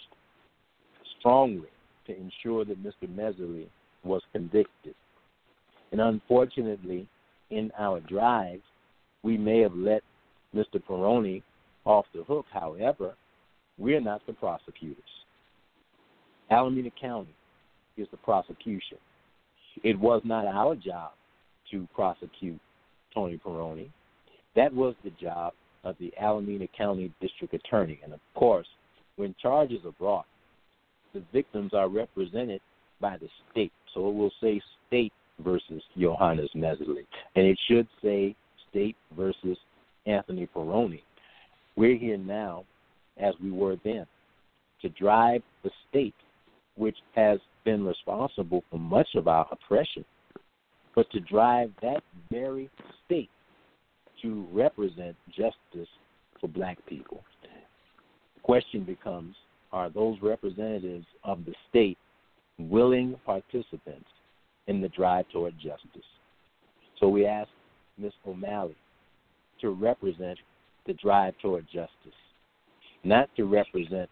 strongly 1.18 1.68
to 2.10 2.20
ensure 2.20 2.64
that 2.64 2.82
Mr. 2.82 3.08
Mehserle 3.08 3.66
was 4.04 4.22
convicted. 4.32 4.94
And 5.92 6.00
unfortunately, 6.00 7.06
in 7.50 7.70
our 7.78 8.00
drive, 8.00 8.60
we 9.22 9.36
may 9.36 9.60
have 9.60 9.74
let 9.74 10.02
Mr. 10.54 10.82
Pirone 10.88 11.42
off 11.84 12.06
the 12.14 12.22
hook. 12.24 12.46
However, 12.52 13.14
we're 13.78 14.00
not 14.00 14.22
the 14.26 14.32
prosecutors. 14.32 14.96
Alameda 16.50 16.90
County 17.00 17.34
is 17.96 18.08
the 18.10 18.16
prosecution. 18.18 18.98
It 19.82 19.98
was 19.98 20.22
not 20.24 20.46
our 20.46 20.74
job 20.74 21.12
to 21.70 21.86
prosecute 21.94 22.60
Tony 23.14 23.40
Pirone. 23.44 23.88
That 24.56 24.72
was 24.74 24.94
the 25.04 25.10
job 25.10 25.52
of 25.84 25.96
the 26.00 26.12
Alameda 26.20 26.66
County 26.76 27.12
District 27.20 27.54
Attorney. 27.54 28.00
And 28.02 28.12
of 28.12 28.20
course, 28.34 28.66
when 29.16 29.34
charges 29.40 29.84
are 29.84 29.92
brought, 29.92 30.26
the 31.12 31.22
victims 31.32 31.72
are 31.74 31.88
represented 31.88 32.60
by 33.00 33.16
the 33.16 33.28
state. 33.50 33.72
So 33.94 34.08
it 34.08 34.14
will 34.14 34.32
say 34.40 34.60
state 34.86 35.12
versus 35.42 35.82
Johannes 35.98 36.50
Mehserle. 36.54 37.04
And 37.36 37.46
it 37.46 37.58
should 37.68 37.88
say 38.02 38.34
state 38.70 38.96
versus 39.16 39.56
Anthony 40.06 40.48
Pirone. 40.54 41.02
We're 41.76 41.96
here 41.96 42.18
now, 42.18 42.64
as 43.18 43.34
we 43.42 43.50
were 43.50 43.76
then, 43.84 44.06
to 44.82 44.88
drive 44.90 45.42
the 45.62 45.70
state, 45.88 46.14
which 46.76 46.96
has 47.14 47.38
been 47.64 47.84
responsible 47.84 48.64
for 48.70 48.78
much 48.78 49.08
of 49.14 49.28
our 49.28 49.46
oppression, 49.50 50.04
but 50.94 51.10
to 51.10 51.20
drive 51.20 51.70
that 51.82 52.02
very 52.30 52.70
state 53.04 53.30
to 54.22 54.46
represent 54.52 55.16
justice 55.28 55.88
for 56.40 56.48
black 56.48 56.78
people. 56.86 57.22
The 58.34 58.40
question 58.42 58.84
becomes 58.84 59.34
are 59.72 59.90
those 59.90 60.16
representatives 60.22 61.06
of 61.24 61.44
the 61.44 61.54
state 61.68 61.98
willing 62.58 63.18
participants 63.24 64.08
in 64.66 64.80
the 64.80 64.88
drive 64.88 65.26
toward 65.32 65.54
justice? 65.54 66.08
So 66.98 67.08
we 67.08 67.26
ask 67.26 67.48
Ms. 67.98 68.12
O'Malley 68.26 68.76
to 69.60 69.70
represent 69.70 70.38
the 70.86 70.94
drive 70.94 71.34
toward 71.40 71.66
justice, 71.66 72.18
not 73.04 73.28
to 73.36 73.44
represent 73.44 74.08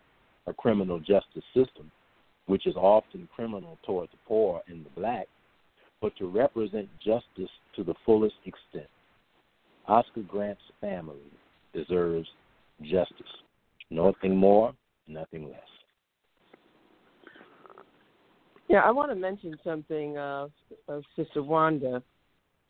a 0.47 0.53
criminal 0.53 0.99
justice 0.99 1.45
system, 1.55 1.91
which 2.47 2.67
is 2.67 2.77
often 2.77 3.29
criminal 3.35 3.79
toward 3.85 4.09
the 4.09 4.19
poor 4.27 4.63
and 4.69 4.85
the 4.85 5.01
black, 5.01 5.27
but 6.01 6.17
to 6.17 6.27
represent 6.27 6.89
justice 7.05 7.51
to 7.77 7.85
the 7.85 7.95
fullest 8.07 8.37
extent. 8.47 8.89
Oscar 9.87 10.23
Grant's 10.23 10.63
family 10.81 11.17
deserves 11.75 12.29
justice. 12.83 13.27
Nothing 13.91 14.37
more, 14.37 14.73
nothing 15.09 15.49
less. 15.49 15.61
Yeah, 18.69 18.81
I 18.81 18.91
want 18.91 19.11
to 19.11 19.15
mention 19.15 19.57
something 19.65 20.19
uh, 20.19 20.49
of 20.89 21.03
Sister 21.17 21.43
Wanda, 21.43 22.03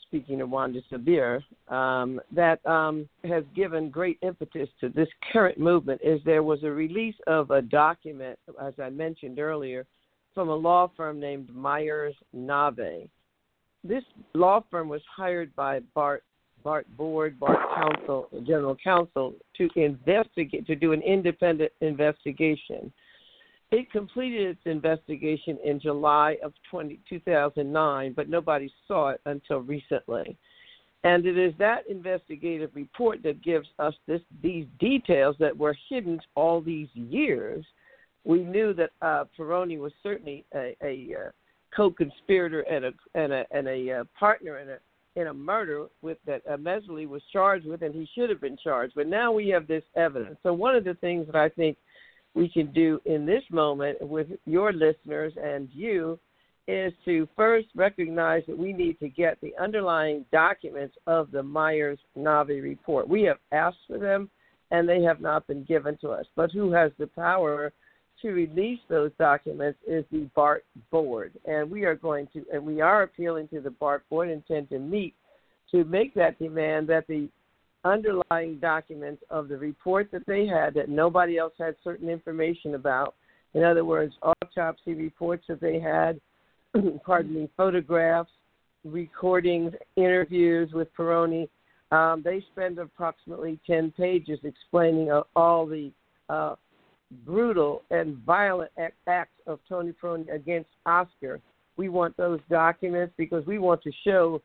speaking 0.06 0.40
of 0.40 0.48
Wanda 0.48 0.80
Sabir, 0.92 1.42
um, 1.72 2.20
that 2.30 2.64
um, 2.64 3.08
has 3.24 3.42
given 3.54 3.90
great 3.90 4.18
impetus 4.22 4.68
to 4.80 4.90
this 4.90 5.08
current 5.32 5.58
movement. 5.58 6.00
Is 6.04 6.20
there 6.24 6.44
was 6.44 6.62
a 6.62 6.70
release 6.70 7.16
of 7.26 7.50
a 7.50 7.60
document, 7.60 8.38
as 8.62 8.74
I 8.80 8.90
mentioned 8.90 9.40
earlier, 9.40 9.86
from 10.34 10.50
a 10.50 10.54
law 10.54 10.88
firm 10.96 11.18
named 11.18 11.52
Myers 11.52 12.14
Nave. 12.32 13.10
This 13.82 14.04
law 14.34 14.62
firm 14.70 14.88
was 14.88 15.02
hired 15.16 15.54
by 15.56 15.80
Bart 15.94 16.22
Bart 16.62 16.86
Board, 16.96 17.38
Bart 17.38 17.58
Counsel, 17.74 18.28
General 18.46 18.76
Counsel, 18.82 19.34
to 19.56 19.68
investigate 19.76 20.66
to 20.66 20.74
do 20.74 20.92
an 20.92 21.02
independent 21.02 21.72
investigation 21.80 22.92
it 23.70 23.90
completed 23.92 24.48
its 24.48 24.60
investigation 24.64 25.58
in 25.62 25.78
July 25.78 26.38
of 26.42 26.52
20, 26.70 27.00
2009, 27.08 28.12
but 28.14 28.28
nobody 28.28 28.72
saw 28.86 29.10
it 29.10 29.20
until 29.26 29.58
recently. 29.58 30.38
And 31.04 31.26
it 31.26 31.38
is 31.38 31.52
that 31.58 31.86
investigative 31.88 32.70
report 32.74 33.22
that 33.22 33.42
gives 33.42 33.68
us 33.78 33.94
this, 34.06 34.22
these 34.42 34.66
details 34.80 35.36
that 35.38 35.56
were 35.56 35.76
hidden 35.88 36.18
all 36.34 36.60
these 36.60 36.88
years. 36.94 37.64
We 38.24 38.42
knew 38.42 38.72
that 38.74 38.90
uh, 39.02 39.24
Pirone 39.38 39.78
was 39.78 39.92
certainly 40.02 40.44
a, 40.54 40.74
a 40.82 41.14
uh, 41.14 41.30
co-conspirator 41.76 42.62
and 42.62 42.86
a 42.86 42.92
and 43.14 43.32
a, 43.32 43.44
and 43.50 43.68
a 43.68 44.00
uh, 44.00 44.04
partner 44.18 44.58
in 44.58 44.70
a 44.70 44.78
in 45.18 45.26
a 45.26 45.34
murder 45.34 45.86
with 46.00 46.18
that 46.26 46.46
Mehserle 46.46 47.06
was 47.08 47.22
charged 47.32 47.66
with, 47.66 47.82
and 47.82 47.94
he 47.94 48.08
should 48.14 48.30
have 48.30 48.40
been 48.40 48.56
charged. 48.62 48.94
But 48.94 49.08
now 49.08 49.32
we 49.32 49.48
have 49.48 49.66
this 49.66 49.82
evidence. 49.96 50.38
So 50.42 50.52
one 50.52 50.76
of 50.76 50.84
the 50.84 50.94
things 50.94 51.26
that 51.26 51.36
I 51.36 51.48
think 51.48 51.76
we 52.34 52.48
can 52.48 52.72
do 52.72 53.00
in 53.04 53.26
this 53.26 53.42
moment 53.50 54.00
with 54.00 54.28
your 54.46 54.72
listeners 54.72 55.32
and 55.42 55.68
you 55.72 56.18
is 56.66 56.92
to 57.04 57.26
first 57.34 57.66
recognize 57.74 58.42
that 58.46 58.56
we 58.56 58.72
need 58.72 58.98
to 59.00 59.08
get 59.08 59.40
the 59.40 59.54
underlying 59.60 60.24
documents 60.30 60.94
of 61.06 61.30
the 61.30 61.42
Myers 61.42 61.98
Nave 62.14 62.62
report. 62.62 63.08
We 63.08 63.22
have 63.22 63.38
asked 63.52 63.78
for 63.86 63.98
them 63.98 64.30
and 64.70 64.86
they 64.86 65.02
have 65.02 65.20
not 65.20 65.46
been 65.46 65.64
given 65.64 65.96
to 66.02 66.10
us. 66.10 66.26
But 66.36 66.52
who 66.52 66.70
has 66.72 66.92
the 66.98 67.06
power 67.06 67.72
to 68.22 68.30
release 68.30 68.80
those 68.88 69.10
documents 69.18 69.78
is 69.86 70.04
the 70.10 70.28
BART 70.34 70.64
board. 70.90 71.32
And 71.44 71.70
we 71.70 71.84
are 71.84 71.94
going 71.94 72.28
to 72.32 72.44
and 72.52 72.64
we 72.64 72.80
are 72.80 73.02
appealing 73.02 73.48
to 73.48 73.60
the 73.60 73.70
BART 73.70 74.08
board 74.08 74.28
intend 74.28 74.70
to 74.70 74.78
meet 74.78 75.14
to 75.70 75.84
make 75.84 76.14
that 76.14 76.38
demand 76.38 76.88
that 76.88 77.06
the 77.06 77.28
underlying 77.84 78.58
documents 78.58 79.22
of 79.30 79.48
the 79.48 79.56
report 79.56 80.10
that 80.12 80.26
they 80.26 80.46
had 80.46 80.74
that 80.74 80.88
nobody 80.88 81.38
else 81.38 81.52
had 81.58 81.76
certain 81.84 82.08
information 82.08 82.74
about. 82.74 83.14
In 83.54 83.64
other 83.64 83.84
words, 83.84 84.14
autopsy 84.22 84.94
reports 84.94 85.44
that 85.48 85.60
they 85.60 85.78
had, 85.78 86.20
pardon 87.04 87.34
me, 87.34 87.48
photographs, 87.56 88.30
recordings, 88.84 89.72
interviews 89.96 90.70
with 90.72 90.88
Pirone. 90.96 91.48
Um, 91.90 92.22
they 92.22 92.44
spend 92.52 92.78
approximately 92.78 93.58
10 93.66 93.92
pages 93.92 94.38
explaining 94.44 95.10
uh, 95.10 95.22
all 95.34 95.66
the 95.66 95.90
uh, 96.28 96.56
brutal 97.24 97.82
and 97.90 98.16
violent 98.18 98.70
acts 99.06 99.40
of 99.46 99.60
Tony 99.68 99.92
Pirone 99.92 100.32
against 100.32 100.70
Oscar. 100.86 101.40
We 101.76 101.88
want 101.88 102.16
those 102.16 102.40
documents 102.50 103.14
because 103.16 103.46
we 103.46 103.58
want 103.58 103.82
to 103.82 103.92
show 104.04 104.42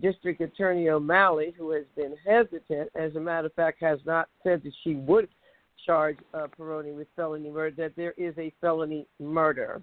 District 0.00 0.40
Attorney 0.40 0.88
O'Malley, 0.88 1.54
who 1.58 1.72
has 1.72 1.84
been 1.96 2.14
hesitant, 2.26 2.90
as 2.94 3.14
a 3.16 3.20
matter 3.20 3.46
of 3.46 3.54
fact, 3.54 3.82
has 3.82 3.98
not 4.06 4.28
said 4.42 4.62
that 4.62 4.72
she 4.84 4.94
would 4.94 5.28
charge 5.84 6.18
uh, 6.34 6.46
Pirone 6.58 6.96
with 6.96 7.08
felony 7.16 7.50
murder, 7.50 7.74
that 7.82 7.96
there 7.96 8.14
is 8.16 8.34
a 8.38 8.52
felony 8.60 9.06
murder. 9.18 9.80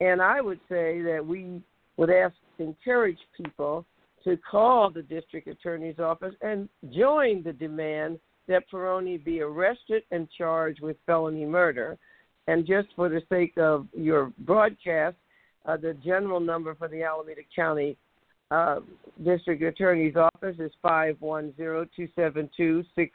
And 0.00 0.22
I 0.22 0.40
would 0.40 0.60
say 0.68 1.02
that 1.02 1.24
we 1.24 1.60
would 1.96 2.10
ask, 2.10 2.34
encourage 2.58 3.18
people 3.36 3.84
to 4.24 4.36
call 4.38 4.90
the 4.90 5.02
district 5.02 5.48
attorney's 5.48 5.98
office 5.98 6.34
and 6.42 6.68
join 6.94 7.42
the 7.42 7.52
demand 7.52 8.18
that 8.50 8.68
Pirone 8.70 9.24
be 9.24 9.40
arrested 9.40 10.02
and 10.10 10.28
charged 10.36 10.82
with 10.82 10.96
felony 11.06 11.46
murder. 11.46 11.96
And 12.48 12.66
just 12.66 12.88
for 12.96 13.08
the 13.08 13.22
sake 13.28 13.54
of 13.56 13.86
your 13.94 14.32
broadcast, 14.40 15.16
uh, 15.66 15.76
the 15.76 15.94
general 16.04 16.40
number 16.40 16.74
for 16.74 16.88
the 16.88 17.02
Alameda 17.04 17.42
County 17.54 17.96
uh, 18.50 18.80
district 19.24 19.62
attorney's 19.62 20.16
office 20.16 20.56
is 20.58 20.72
five 20.82 21.16
one 21.20 21.54
zero 21.56 21.86
two 21.94 22.08
seven 22.16 22.50
two 22.56 22.82
six 22.96 23.12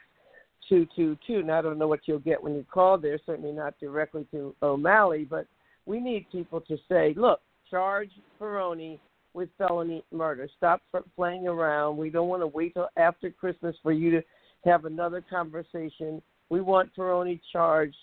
two 0.68 0.86
two 0.96 1.18
two. 1.26 1.42
Now 1.42 1.58
I 1.58 1.62
don't 1.62 1.78
know 1.78 1.88
what 1.88 2.00
you'll 2.06 2.18
get 2.18 2.42
when 2.42 2.54
you 2.54 2.64
call 2.72 2.96
there. 2.96 3.18
Certainly 3.26 3.52
not 3.52 3.78
directly 3.78 4.26
to 4.30 4.54
O'Malley, 4.62 5.26
but 5.28 5.46
we 5.84 6.00
need 6.00 6.26
people 6.32 6.62
to 6.62 6.78
say, 6.88 7.12
look, 7.16 7.40
charge 7.70 8.10
Pirone 8.40 8.98
with 9.34 9.50
felony 9.58 10.02
murder. 10.10 10.48
Stop 10.56 10.80
playing 11.14 11.46
around. 11.46 11.98
We 11.98 12.08
don't 12.08 12.28
want 12.28 12.40
to 12.40 12.46
wait 12.46 12.72
till 12.72 12.88
after 12.96 13.30
Christmas 13.30 13.76
for 13.82 13.92
you 13.92 14.10
to 14.12 14.22
have 14.66 14.84
another 14.84 15.24
conversation. 15.28 16.20
We 16.50 16.60
want 16.60 16.94
Pirone 16.94 17.40
charged 17.52 17.96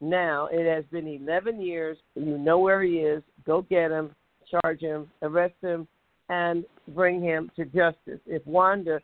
now. 0.00 0.48
It 0.50 0.66
has 0.66 0.84
been 0.90 1.06
11 1.06 1.60
years. 1.60 1.98
You 2.14 2.38
know 2.38 2.58
where 2.58 2.82
he 2.82 2.96
is. 2.98 3.22
Go 3.44 3.62
get 3.62 3.90
him, 3.90 4.14
charge 4.50 4.80
him, 4.80 5.10
arrest 5.22 5.54
him, 5.60 5.86
and 6.28 6.64
bring 6.88 7.20
him 7.20 7.50
to 7.56 7.64
justice. 7.64 8.20
If 8.26 8.46
Wanda 8.46 9.00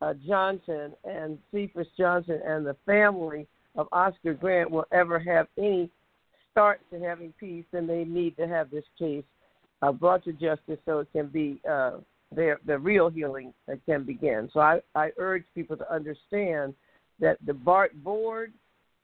uh, 0.00 0.14
Johnson 0.26 0.92
and 1.04 1.38
Cephus 1.52 1.86
Johnson 1.96 2.40
and 2.44 2.66
the 2.66 2.76
family 2.84 3.46
of 3.76 3.88
Oscar 3.92 4.34
Grant 4.34 4.70
will 4.70 4.86
ever 4.92 5.18
have 5.18 5.46
any 5.58 5.90
start 6.50 6.80
to 6.90 7.00
having 7.00 7.32
peace, 7.38 7.64
then 7.72 7.86
they 7.86 8.04
need 8.04 8.36
to 8.36 8.46
have 8.46 8.70
this 8.70 8.84
case 8.98 9.24
uh, 9.82 9.92
brought 9.92 10.24
to 10.24 10.32
justice 10.32 10.78
so 10.86 11.00
it 11.00 11.08
can 11.12 11.26
be 11.28 11.60
uh, 11.68 11.98
their 12.34 12.58
the 12.66 12.78
real 12.78 13.08
healing 13.08 13.52
that 13.66 13.84
can 13.86 14.04
begin. 14.04 14.48
So 14.52 14.60
I, 14.60 14.80
I 14.94 15.10
urge 15.18 15.44
people 15.54 15.76
to 15.76 15.92
understand 15.92 16.74
that 17.20 17.38
the 17.46 17.54
BART 17.54 17.94
board 18.02 18.52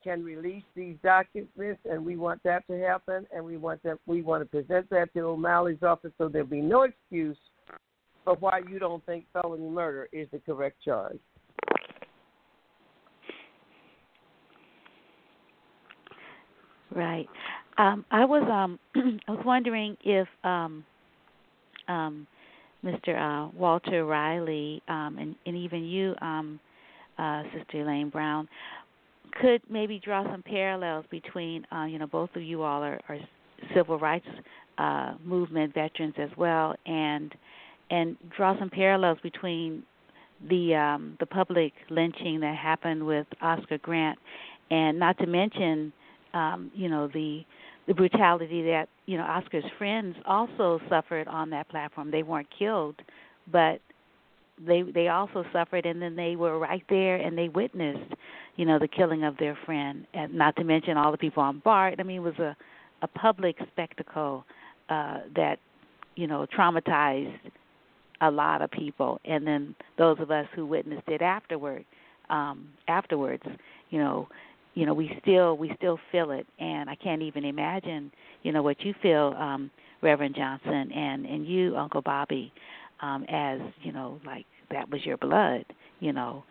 can 0.02 0.24
release 0.24 0.64
these 0.74 0.96
documents, 1.02 1.80
and 1.84 2.04
we 2.04 2.16
want 2.16 2.42
that 2.42 2.66
to 2.68 2.78
happen, 2.78 3.26
and 3.34 3.44
we 3.44 3.56
want 3.56 3.82
that 3.82 3.98
we 4.06 4.22
want 4.22 4.42
to 4.42 4.46
present 4.46 4.88
that 4.90 5.12
to 5.14 5.20
O'Malley's 5.20 5.82
office 5.82 6.12
so 6.18 6.28
there'll 6.28 6.46
be 6.46 6.60
no 6.60 6.82
excuse 6.82 7.36
for 8.24 8.34
why 8.36 8.60
you 8.70 8.78
don't 8.78 9.04
think 9.06 9.24
felony 9.32 9.68
murder 9.68 10.08
is 10.12 10.28
the 10.32 10.38
correct 10.38 10.76
charge. 10.84 11.18
Right. 16.94 17.28
Um, 17.78 18.04
I 18.10 18.24
was 18.24 18.42
um, 18.50 18.78
I 19.28 19.30
was 19.30 19.44
wondering 19.44 19.96
if 20.04 20.28
um, 20.44 20.84
um, 21.88 22.26
Mr. 22.84 23.16
Uh, 23.16 23.50
Walter 23.54 24.04
Riley 24.04 24.82
um, 24.88 25.18
and, 25.18 25.34
and 25.46 25.56
even 25.56 25.84
you, 25.84 26.14
um, 26.22 26.58
uh, 27.18 27.42
Sister 27.56 27.82
Elaine 27.82 28.08
Brown, 28.08 28.48
could 29.40 29.62
maybe 29.68 30.00
draw 30.02 30.24
some 30.30 30.42
parallels 30.42 31.04
between 31.10 31.64
uh, 31.72 31.84
you 31.84 31.98
know 31.98 32.06
both 32.06 32.30
of 32.34 32.42
you 32.42 32.62
all 32.62 32.82
are, 32.82 33.00
are 33.08 33.18
civil 33.74 33.98
rights 33.98 34.26
uh, 34.78 35.14
movement 35.24 35.74
veterans 35.74 36.14
as 36.18 36.30
well, 36.36 36.74
and 36.86 37.34
and 37.90 38.16
draw 38.36 38.58
some 38.58 38.70
parallels 38.70 39.18
between 39.22 39.82
the 40.48 40.74
um, 40.74 41.16
the 41.20 41.26
public 41.26 41.72
lynching 41.90 42.40
that 42.40 42.56
happened 42.56 43.04
with 43.04 43.26
Oscar 43.42 43.78
Grant, 43.78 44.18
and 44.70 44.98
not 44.98 45.18
to 45.18 45.26
mention, 45.26 45.92
um, 46.32 46.70
you 46.74 46.88
know, 46.88 47.08
the 47.08 47.44
the 47.86 47.94
brutality 47.94 48.62
that 48.62 48.88
you 49.10 49.18
know 49.18 49.24
Oscar's 49.24 49.64
friends 49.76 50.14
also 50.24 50.80
suffered 50.88 51.26
on 51.26 51.50
that 51.50 51.68
platform. 51.68 52.12
They 52.12 52.22
weren't 52.22 52.46
killed, 52.56 52.94
but 53.50 53.80
they 54.64 54.82
they 54.82 55.08
also 55.08 55.44
suffered, 55.52 55.84
and 55.84 56.00
then 56.00 56.14
they 56.14 56.36
were 56.36 56.60
right 56.60 56.84
there 56.88 57.16
and 57.16 57.36
they 57.36 57.48
witnessed, 57.48 58.14
you 58.54 58.64
know, 58.64 58.78
the 58.78 58.86
killing 58.86 59.24
of 59.24 59.36
their 59.38 59.58
friend. 59.66 60.06
And 60.14 60.34
not 60.34 60.54
to 60.56 60.64
mention 60.64 60.96
all 60.96 61.10
the 61.10 61.18
people 61.18 61.42
on 61.42 61.60
BART. 61.64 61.96
I 61.98 62.04
mean, 62.04 62.18
it 62.18 62.20
was 62.20 62.38
a 62.38 62.56
a 63.02 63.08
public 63.08 63.56
spectacle 63.72 64.44
uh, 64.88 65.20
that 65.34 65.58
you 66.14 66.28
know 66.28 66.46
traumatized 66.56 67.34
a 68.20 68.30
lot 68.30 68.62
of 68.62 68.70
people 68.70 69.18
and 69.24 69.46
then 69.46 69.74
those 69.96 70.18
of 70.20 70.30
us 70.30 70.46
who 70.54 70.66
witnessed 70.66 71.08
it 71.08 71.22
afterward 71.22 71.86
um 72.28 72.68
afterwards 72.86 73.42
you 73.88 73.98
know 73.98 74.28
you 74.74 74.86
know 74.86 74.94
we 74.94 75.10
still 75.22 75.56
we 75.56 75.72
still 75.76 75.98
feel 76.12 76.30
it 76.30 76.46
and 76.58 76.88
i 76.88 76.94
can't 76.94 77.22
even 77.22 77.44
imagine 77.44 78.10
you 78.42 78.52
know 78.52 78.62
what 78.62 78.80
you 78.80 78.94
feel 79.02 79.34
um 79.38 79.70
reverend 80.02 80.34
johnson 80.34 80.90
and 80.92 81.26
and 81.26 81.46
you 81.46 81.76
uncle 81.76 82.02
bobby 82.02 82.52
um 83.02 83.24
as 83.28 83.60
you 83.82 83.92
know 83.92 84.20
like 84.24 84.46
that 84.70 84.88
was 84.90 85.04
your 85.04 85.16
blood 85.16 85.64
you 86.00 86.12
know 86.12 86.44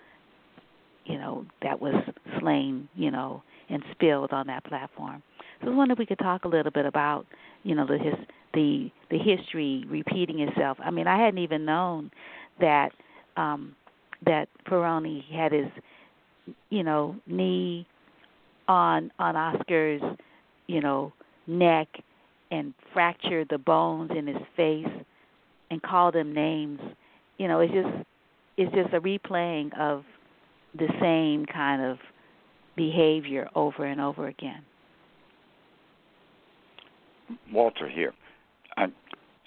you 1.06 1.18
know 1.18 1.46
that 1.62 1.80
was 1.80 1.96
slain 2.40 2.88
you 2.96 3.12
know 3.12 3.42
and 3.70 3.84
spilled 3.92 4.32
on 4.32 4.48
that 4.48 4.64
platform 4.66 5.22
so 5.64 5.72
i 5.72 5.76
was 5.76 5.88
if 5.92 5.98
we 5.98 6.06
could 6.06 6.20
talk 6.20 6.46
a 6.46 6.48
little 6.48 6.72
bit 6.72 6.86
about 6.86 7.26
you 7.64 7.76
know 7.76 7.86
the 7.86 7.98
his 7.98 8.16
the 8.54 8.90
the 9.12 9.18
history 9.18 9.86
repeating 9.88 10.40
itself. 10.40 10.78
I 10.84 10.92
mean, 10.92 11.08
I 11.08 11.18
hadn't 11.24 11.40
even 11.40 11.66
known 11.66 12.12
that 12.60 12.90
um 13.38 13.76
that 14.26 14.48
Pirone 14.68 15.24
had 15.32 15.52
his 15.52 15.68
you 16.70 16.84
know, 16.84 17.16
knee 17.28 17.86
on 18.70 19.12
on 19.20 19.36
Oscar's, 19.36 20.02
you 20.68 20.80
know, 20.80 21.12
neck 21.48 21.88
and 22.52 22.74
fracture 22.94 23.44
the 23.44 23.58
bones 23.58 24.12
in 24.16 24.28
his 24.28 24.42
face 24.56 24.88
and 25.70 25.82
call 25.82 26.12
them 26.12 26.34
names. 26.34 26.80
You 27.38 27.48
know, 27.50 27.60
it's 27.60 27.74
just 27.74 27.90
it's 28.56 28.74
just 28.74 28.94
a 28.94 29.02
replaying 29.02 29.78
of 29.78 30.06
the 30.78 30.88
same 31.02 31.46
kind 31.46 31.82
of 31.82 31.98
behavior 32.76 33.50
over 33.56 33.84
and 33.86 34.00
over 34.00 34.28
again. 34.28 34.64
Walter 37.52 37.90
here. 37.90 38.14
I 38.78 38.88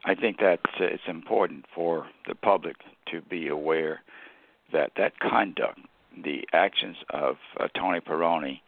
I 0.05 0.15
think 0.15 0.39
that 0.39 0.61
uh, 0.81 0.85
it's 0.85 1.03
important 1.07 1.65
for 1.75 2.07
the 2.27 2.35
public 2.35 2.77
to 3.13 3.23
be 3.23 3.49
aware 3.49 4.01
that 4.73 4.93
that 4.97 5.19
conduct, 5.21 5.79
the 6.25 6.47
actions 6.53 6.97
of 7.11 7.37
uh, 7.61 7.69
Tony 7.77 8.01
Pirone, 8.01 8.61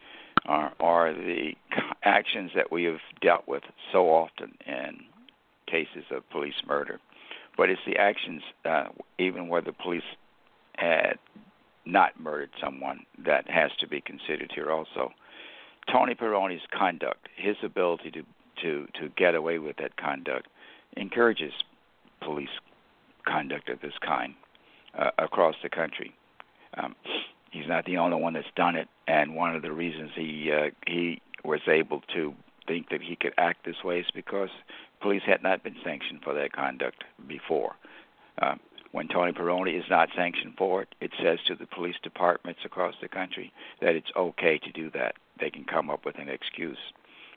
are 0.45 0.73
are 0.79 1.13
the 1.13 1.51
actions 2.03 2.51
that 2.55 2.71
we 2.71 2.83
have 2.83 2.99
dealt 3.21 3.47
with 3.47 3.63
so 3.91 4.09
often 4.09 4.53
in 4.65 4.99
cases 5.67 6.05
of 6.11 6.29
police 6.29 6.61
murder. 6.67 6.99
But 7.57 7.69
it's 7.69 7.81
the 7.85 7.97
actions, 7.97 8.41
uh, 8.65 8.85
even 9.17 9.47
where 9.47 9.61
the 9.61 9.71
police 9.71 10.03
had 10.77 11.17
not 11.85 12.19
murdered 12.19 12.49
someone, 12.61 13.05
that 13.25 13.49
has 13.49 13.71
to 13.79 13.87
be 13.87 14.01
considered 14.01 14.51
here 14.53 14.71
also. 14.71 15.11
Tony 15.91 16.15
Pirone's 16.15 16.61
conduct, 16.77 17.29
his 17.35 17.55
ability 17.63 18.11
to 18.11 18.23
to 18.61 18.87
to 18.99 19.09
get 19.17 19.35
away 19.35 19.59
with 19.59 19.77
that 19.77 19.97
conduct, 19.97 20.47
encourages 20.97 21.53
police 22.21 22.49
conduct 23.25 23.69
of 23.69 23.81
this 23.81 23.93
kind 24.05 24.33
uh, 24.97 25.11
across 25.17 25.55
the 25.61 25.69
country. 25.69 26.13
Um, 26.77 26.95
he's 27.55 27.67
not 27.67 27.85
the 27.85 27.97
only 27.97 28.17
one 28.17 28.33
that's 28.33 28.47
done 28.55 28.75
it, 28.75 28.87
and 29.07 29.35
one 29.35 29.55
of 29.55 29.61
the 29.61 29.71
reasons 29.71 30.11
he 30.15 30.51
uh, 30.51 30.69
he 30.85 31.21
was 31.43 31.61
able 31.67 32.01
to 32.13 32.33
think 32.67 32.89
that 32.89 33.01
he 33.01 33.15
could 33.15 33.33
act 33.37 33.65
this 33.65 33.83
way 33.83 33.99
is 33.99 34.07
because 34.13 34.49
police 34.99 35.21
had 35.25 35.41
not 35.43 35.63
been 35.63 35.75
sanctioned 35.83 36.21
for 36.23 36.33
that 36.33 36.51
conduct 36.51 37.03
before. 37.27 37.75
Uh, 38.41 38.55
when 38.91 39.07
Tony 39.07 39.31
Pirone 39.31 39.77
is 39.77 39.85
not 39.89 40.09
sanctioned 40.15 40.55
for 40.57 40.81
it, 40.81 40.95
it 40.99 41.11
says 41.21 41.39
to 41.47 41.55
the 41.55 41.67
police 41.67 41.95
departments 42.01 42.61
across 42.65 42.95
the 43.01 43.07
country 43.07 43.53
that 43.81 43.95
it's 43.95 44.11
okay 44.15 44.57
to 44.57 44.71
do 44.71 44.89
that. 44.91 45.15
They 45.39 45.49
can 45.49 45.65
come 45.65 45.89
up 45.89 46.05
with 46.05 46.17
an 46.17 46.29
excuse 46.29 46.77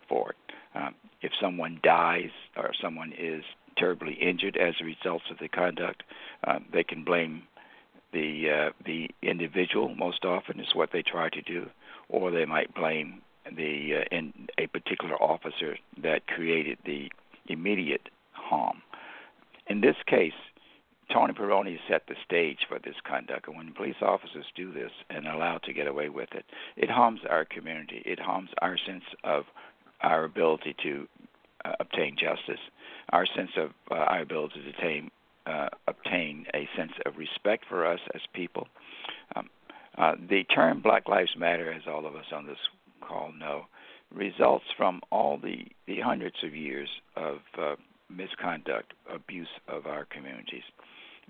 for 0.08 0.30
it. 0.30 0.54
Um, 0.74 0.94
if 1.20 1.32
someone 1.40 1.80
dies 1.82 2.30
or 2.56 2.70
someone 2.80 3.12
is 3.12 3.42
terribly 3.76 4.14
injured 4.14 4.56
as 4.56 4.74
a 4.80 4.84
result 4.84 5.22
of 5.30 5.38
the 5.38 5.48
conduct, 5.48 6.02
um, 6.44 6.64
they 6.72 6.84
can 6.84 7.04
blame 7.04 7.42
the 8.12 8.50
uh, 8.50 8.70
the 8.84 9.11
individual. 9.22 9.94
Most 9.94 10.24
often 10.24 10.61
is 10.61 10.74
what 10.74 10.90
they 10.92 11.02
try 11.02 11.28
to 11.30 11.42
do, 11.42 11.66
or 12.09 12.30
they 12.30 12.44
might 12.44 12.74
blame 12.74 13.22
the 13.56 14.00
uh, 14.00 14.16
in 14.16 14.32
a 14.59 14.66
particular 14.66 15.16
officer 15.22 15.76
that 16.02 16.26
created 16.26 16.78
the 16.84 17.11
immediate 17.46 18.09
harm. 18.32 18.82
In 19.66 19.80
this 19.80 19.96
case, 20.06 20.32
Tony 21.12 21.32
Pirone 21.32 21.78
set 21.88 22.06
the 22.06 22.14
stage 22.24 22.61
for 22.68 22.78
this 22.78 22.96
conduct, 23.06 23.48
and 23.48 23.56
when 23.56 23.72
police 23.72 24.02
officers 24.02 24.46
do 24.54 24.72
this 24.72 24.90
and 25.11 25.26
allowed 25.26 25.62
to 25.64 25.72
get 25.72 25.86
away 25.86 26.09
with 26.09 26.28
it, 26.32 26.44
it 26.76 26.90
harms 26.90 27.20
our 27.28 27.44
community. 27.44 28.02
It 28.04 28.18
harms 28.18 28.50
our 28.61 28.76
sense 28.86 29.04
of 29.24 29.44
our 30.02 30.24
ability 30.24 30.76
to 30.82 31.09
uh, 31.64 31.72
obtain 31.80 32.16
justice, 32.16 32.61
our 33.11 33.26
sense 33.26 33.50
of 33.56 33.70
uh, 33.90 33.94
our 33.94 34.20
ability 34.20 34.62
to 34.62 34.70
obtain, 34.70 35.11
uh, 35.49 35.68
obtain 35.86 36.46
a 36.55 36.68
sense 36.76 36.92
of 37.07 37.16
respect 37.16 37.64
for 37.68 37.86
us 37.86 38.01
as 38.14 38.20
people. 38.34 38.68
Um, 39.34 39.49
uh, 39.96 40.14
the 40.28 40.44
term 40.44 40.80
Black 40.80 41.09
Lives 41.09 41.34
Matter, 41.36 41.72
as 41.72 41.82
all 41.86 42.07
of 42.07 42.14
us 42.14 42.26
on 42.32 42.46
this 42.46 42.59
call 43.01 43.32
know, 43.32 43.64
results 44.14 44.64
from 44.76 45.01
all 45.11 45.38
the, 45.38 45.66
the 45.86 46.01
hundreds 46.01 46.36
of 46.44 46.55
years 46.55 46.88
of 47.16 47.38
uh, 47.59 47.76
misconduct, 48.09 48.92
abuse 49.12 49.49
of 49.68 49.86
our 49.86 50.05
communities. 50.05 50.62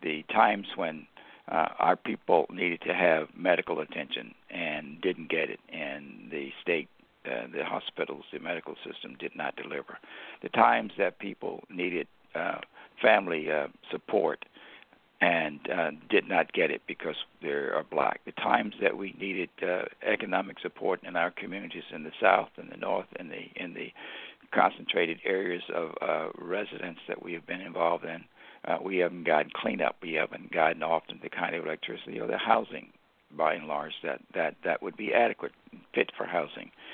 The 0.03 0.25
times 0.33 0.67
when 0.77 1.07
uh, 1.51 1.69
our 1.79 1.97
people 1.97 2.47
needed 2.51 2.83
to 2.83 2.95
have 2.95 3.29
medical 3.37 3.81
attention 3.81 4.35
and 4.51 5.01
didn't 5.01 5.31
get 5.31 5.51
it, 5.51 5.61
and 5.73 6.31
the 6.31 6.51
state 6.63 6.89
uh, 7.27 7.47
the 7.53 7.65
hospitals, 7.65 8.25
the 8.33 8.39
medical 8.39 8.75
system 8.87 9.17
did 9.19 9.35
not 9.35 9.57
deliver. 9.57 9.99
The 10.41 10.49
times 10.51 10.93
that 10.99 11.19
people 11.19 11.65
needed 11.69 12.07
uh, 12.35 12.59
family 13.01 13.51
uh, 13.51 13.69
support 13.91 14.45
and 15.21 15.59
uh, 15.71 15.91
did 16.09 16.29
not 16.29 16.53
get 16.53 16.71
it 16.71 16.83
because 16.87 17.17
they 17.43 17.49
are 17.49 17.85
black. 17.91 18.21
The 18.25 18.33
times 18.33 18.75
that 18.81 18.97
we 18.97 19.17
needed 19.21 19.51
uh, 19.63 19.83
economic 20.07 20.61
support 20.61 21.01
in 21.03 21.17
our 21.17 21.33
communities 21.33 21.85
in 21.93 22.05
the 22.05 22.13
South 22.21 22.51
and 22.57 22.71
the 22.71 22.77
North 22.77 23.09
and 23.17 23.31
the 23.31 23.51
in 23.57 23.75
the 23.75 23.93
concentrated 24.53 25.19
areas 25.25 25.63
of 25.75 25.91
uh, 26.01 26.29
residents 26.39 27.01
that 27.09 27.23
we 27.23 27.33
have 27.35 27.47
been 27.47 27.61
involved 27.61 28.05
in, 28.05 28.25
uh, 28.65 28.79
we 28.83 28.97
haven't 28.99 29.25
gotten 29.25 29.51
cleanup. 29.55 29.97
We 30.01 30.15
haven't 30.15 30.53
gotten 30.53 30.83
often 30.83 31.21
the 31.23 31.29
kind 31.29 31.55
of 31.55 31.67
electricity 31.67 32.19
or 32.19 32.27
the 32.27 32.39
housing, 32.39 32.91
by 33.37 33.55
and 33.55 33.67
large, 33.67 33.93
that 34.05 34.21
that 34.35 34.55
that 34.65 34.83
would 34.83 34.97
be 34.97 35.13
adequate, 35.13 35.53
fit 35.95 36.13
for 36.17 36.27
housing 36.27 36.71
uh, 36.71 36.88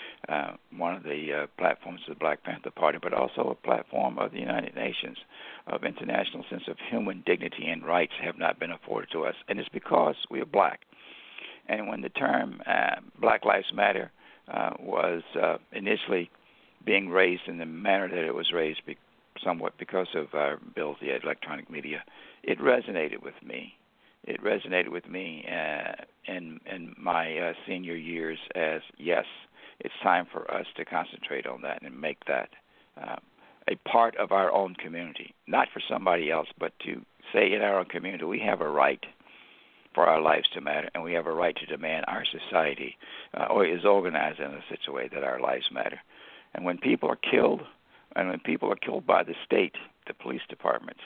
one 0.76 0.94
of 0.94 1.02
the 1.02 1.32
uh, 1.32 1.46
platforms 1.58 2.00
of 2.08 2.14
the 2.14 2.18
Black 2.18 2.42
Panther 2.42 2.70
Party, 2.70 2.98
but 3.02 3.12
also 3.12 3.48
a 3.50 3.54
platform 3.54 4.18
of 4.18 4.32
the 4.32 4.38
United 4.40 4.74
Nations 4.74 5.18
of 5.66 5.84
international 5.84 6.44
sense 6.50 6.64
of 6.68 6.76
human 6.90 7.22
dignity 7.26 7.66
and 7.66 7.84
rights 7.84 8.12
have 8.22 8.38
not 8.38 8.58
been 8.58 8.70
afforded 8.70 9.10
to 9.12 9.24
us, 9.24 9.34
and 9.48 9.58
it's 9.58 9.68
because 9.70 10.16
we 10.30 10.40
are 10.40 10.46
black. 10.46 10.80
And 11.68 11.88
when 11.88 12.02
the 12.02 12.10
term 12.10 12.60
uh, 12.66 12.96
Black 13.20 13.44
Lives 13.44 13.72
Matter 13.74 14.10
uh, 14.52 14.70
was 14.78 15.22
uh, 15.40 15.56
initially 15.72 16.30
being 16.84 17.08
raised 17.08 17.48
in 17.48 17.58
the 17.58 17.66
manner 17.66 18.08
that 18.08 18.26
it 18.26 18.34
was 18.34 18.52
raised, 18.52 18.84
be- 18.86 18.98
somewhat 19.42 19.72
because 19.78 20.08
of 20.14 20.34
our 20.34 20.54
ability 20.54 21.10
at 21.10 21.24
electronic 21.24 21.70
media, 21.70 22.04
it 22.42 22.58
resonated 22.60 23.22
with 23.22 23.34
me. 23.44 23.74
It 24.24 24.42
resonated 24.42 24.88
with 24.88 25.08
me 25.08 25.44
uh, 25.50 25.92
in 26.26 26.60
in 26.70 26.94
my 26.98 27.36
uh, 27.38 27.52
senior 27.66 27.94
years 27.94 28.38
as 28.54 28.80
yes, 28.98 29.24
it's 29.80 29.94
time 30.02 30.26
for 30.30 30.50
us 30.52 30.66
to 30.76 30.84
concentrate 30.84 31.46
on 31.46 31.62
that 31.62 31.82
and 31.82 32.00
make 32.00 32.24
that 32.26 32.50
um, 32.96 33.20
a 33.68 33.76
part 33.88 34.16
of 34.16 34.32
our 34.32 34.52
own 34.52 34.74
community, 34.74 35.34
not 35.46 35.68
for 35.72 35.80
somebody 35.88 36.30
else, 36.30 36.48
but 36.58 36.72
to 36.80 37.04
say 37.32 37.52
in 37.52 37.62
our 37.62 37.78
own 37.78 37.86
community 37.86 38.24
we 38.24 38.40
have 38.40 38.60
a 38.60 38.68
right 38.68 39.04
for 39.94 40.06
our 40.06 40.20
lives 40.20 40.48
to 40.52 40.60
matter, 40.60 40.90
and 40.94 41.04
we 41.04 41.12
have 41.12 41.26
a 41.26 41.32
right 41.32 41.56
to 41.56 41.66
demand 41.66 42.04
our 42.08 42.24
society 42.24 42.96
uh, 43.38 43.44
or 43.44 43.64
is 43.64 43.84
organized 43.84 44.40
in 44.40 44.46
a 44.46 44.60
such 44.68 44.88
a 44.88 44.92
way 44.92 45.08
that 45.08 45.22
our 45.22 45.40
lives 45.40 45.66
matter. 45.72 46.00
And 46.52 46.64
when 46.64 46.78
people 46.78 47.08
are 47.08 47.16
killed, 47.16 47.62
and 48.16 48.28
when 48.28 48.40
people 48.40 48.70
are 48.70 48.76
killed 48.76 49.06
by 49.06 49.22
the 49.22 49.34
state, 49.44 49.76
the 50.06 50.14
police 50.14 50.42
departments, 50.48 51.00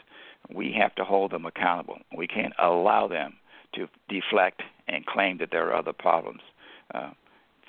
we 0.53 0.75
have 0.79 0.95
to 0.95 1.05
hold 1.05 1.33
them 1.33 1.45
accountable. 1.45 1.99
We 2.17 2.27
can't 2.27 2.55
allow 2.59 3.09
them 3.09 3.35
to 3.75 3.89
deflect 4.09 4.63
and 4.89 5.05
claim 5.05 5.39
that 5.39 5.51
there 5.51 5.69
are 5.69 5.77
other 5.77 5.93
problems. 5.93 6.41
Uh, 6.95 7.11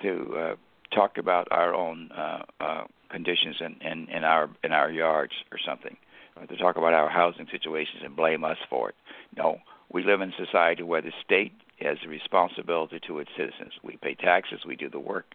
to 0.01 0.37
uh, 0.37 0.55
talk 0.93 1.17
about 1.17 1.47
our 1.51 1.73
own 1.73 2.11
uh, 2.11 2.43
uh, 2.59 2.83
conditions 3.09 3.57
in, 3.59 3.75
in, 3.85 4.07
in 4.09 4.23
our 4.23 4.49
in 4.63 4.71
our 4.71 4.91
yards 4.91 5.33
or 5.51 5.57
something, 5.65 5.97
or 6.35 6.45
to 6.45 6.57
talk 6.57 6.77
about 6.77 6.93
our 6.93 7.09
housing 7.09 7.47
situations 7.51 8.01
and 8.03 8.15
blame 8.15 8.43
us 8.43 8.57
for 8.69 8.89
it. 8.89 8.95
No, 9.35 9.57
we 9.91 10.03
live 10.03 10.21
in 10.21 10.29
a 10.29 10.45
society 10.45 10.83
where 10.83 11.01
the 11.01 11.13
state 11.23 11.53
has 11.81 11.97
a 12.05 12.09
responsibility 12.09 12.99
to 13.07 13.19
its 13.19 13.29
citizens. 13.37 13.73
We 13.83 13.97
pay 14.01 14.15
taxes, 14.15 14.59
we 14.67 14.75
do 14.75 14.89
the 14.89 14.99
work, 14.99 15.25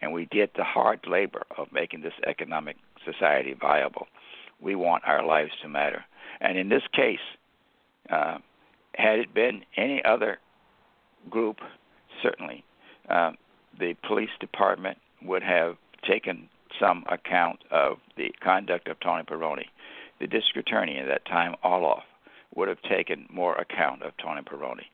and 0.00 0.12
we 0.12 0.26
get 0.26 0.54
the 0.54 0.64
hard 0.64 1.00
labor 1.06 1.42
of 1.56 1.72
making 1.72 2.02
this 2.02 2.12
economic 2.26 2.76
society 3.04 3.54
viable. 3.58 4.06
We 4.60 4.74
want 4.74 5.04
our 5.06 5.24
lives 5.24 5.52
to 5.62 5.68
matter, 5.68 6.04
and 6.40 6.58
in 6.58 6.68
this 6.68 6.82
case, 6.92 7.18
uh, 8.10 8.38
had 8.94 9.18
it 9.18 9.34
been 9.34 9.64
any 9.76 10.04
other 10.04 10.38
group, 11.30 11.58
certainly. 12.22 12.64
Um, 13.08 13.36
the 13.78 13.94
police 14.06 14.30
department 14.40 14.98
would 15.24 15.42
have 15.42 15.76
taken 16.06 16.48
some 16.78 17.04
account 17.08 17.60
of 17.70 17.98
the 18.16 18.34
conduct 18.42 18.88
of 18.88 19.00
Tony 19.00 19.24
Pirone. 19.24 19.64
The 20.20 20.26
district 20.26 20.68
attorney 20.68 20.98
at 20.98 21.06
that 21.08 21.24
time, 21.24 21.54
Orloff, 21.64 22.02
would 22.54 22.68
have 22.68 22.82
taken 22.82 23.26
more 23.30 23.56
account 23.56 24.02
of 24.02 24.16
Tony 24.16 24.42
Pirone. 24.42 24.84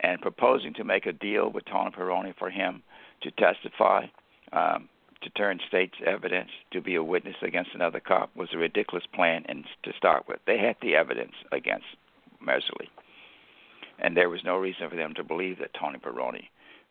And 0.00 0.20
proposing 0.20 0.74
to 0.74 0.84
make 0.84 1.06
a 1.06 1.12
deal 1.12 1.50
with 1.50 1.64
Tony 1.64 1.90
Pirone 1.90 2.36
for 2.36 2.50
him 2.50 2.82
to 3.22 3.30
testify, 3.30 4.06
um, 4.52 4.88
to 5.22 5.30
turn 5.30 5.58
state's 5.66 5.98
evidence 6.06 6.50
to 6.72 6.80
be 6.80 6.94
a 6.94 7.02
witness 7.02 7.36
against 7.42 7.70
another 7.74 8.00
cop 8.00 8.30
was 8.36 8.50
a 8.52 8.58
ridiculous 8.58 9.06
plan 9.14 9.44
and 9.48 9.64
to 9.82 9.92
start 9.96 10.28
with. 10.28 10.38
They 10.46 10.58
had 10.58 10.76
the 10.82 10.96
evidence 10.96 11.32
against 11.50 11.86
Mehserle. 12.46 12.88
And 13.98 14.16
there 14.16 14.28
was 14.28 14.44
no 14.44 14.56
reason 14.56 14.90
for 14.90 14.96
them 14.96 15.14
to 15.14 15.24
believe 15.24 15.58
that 15.60 15.72
Tony 15.72 15.98
Pirone 15.98 16.48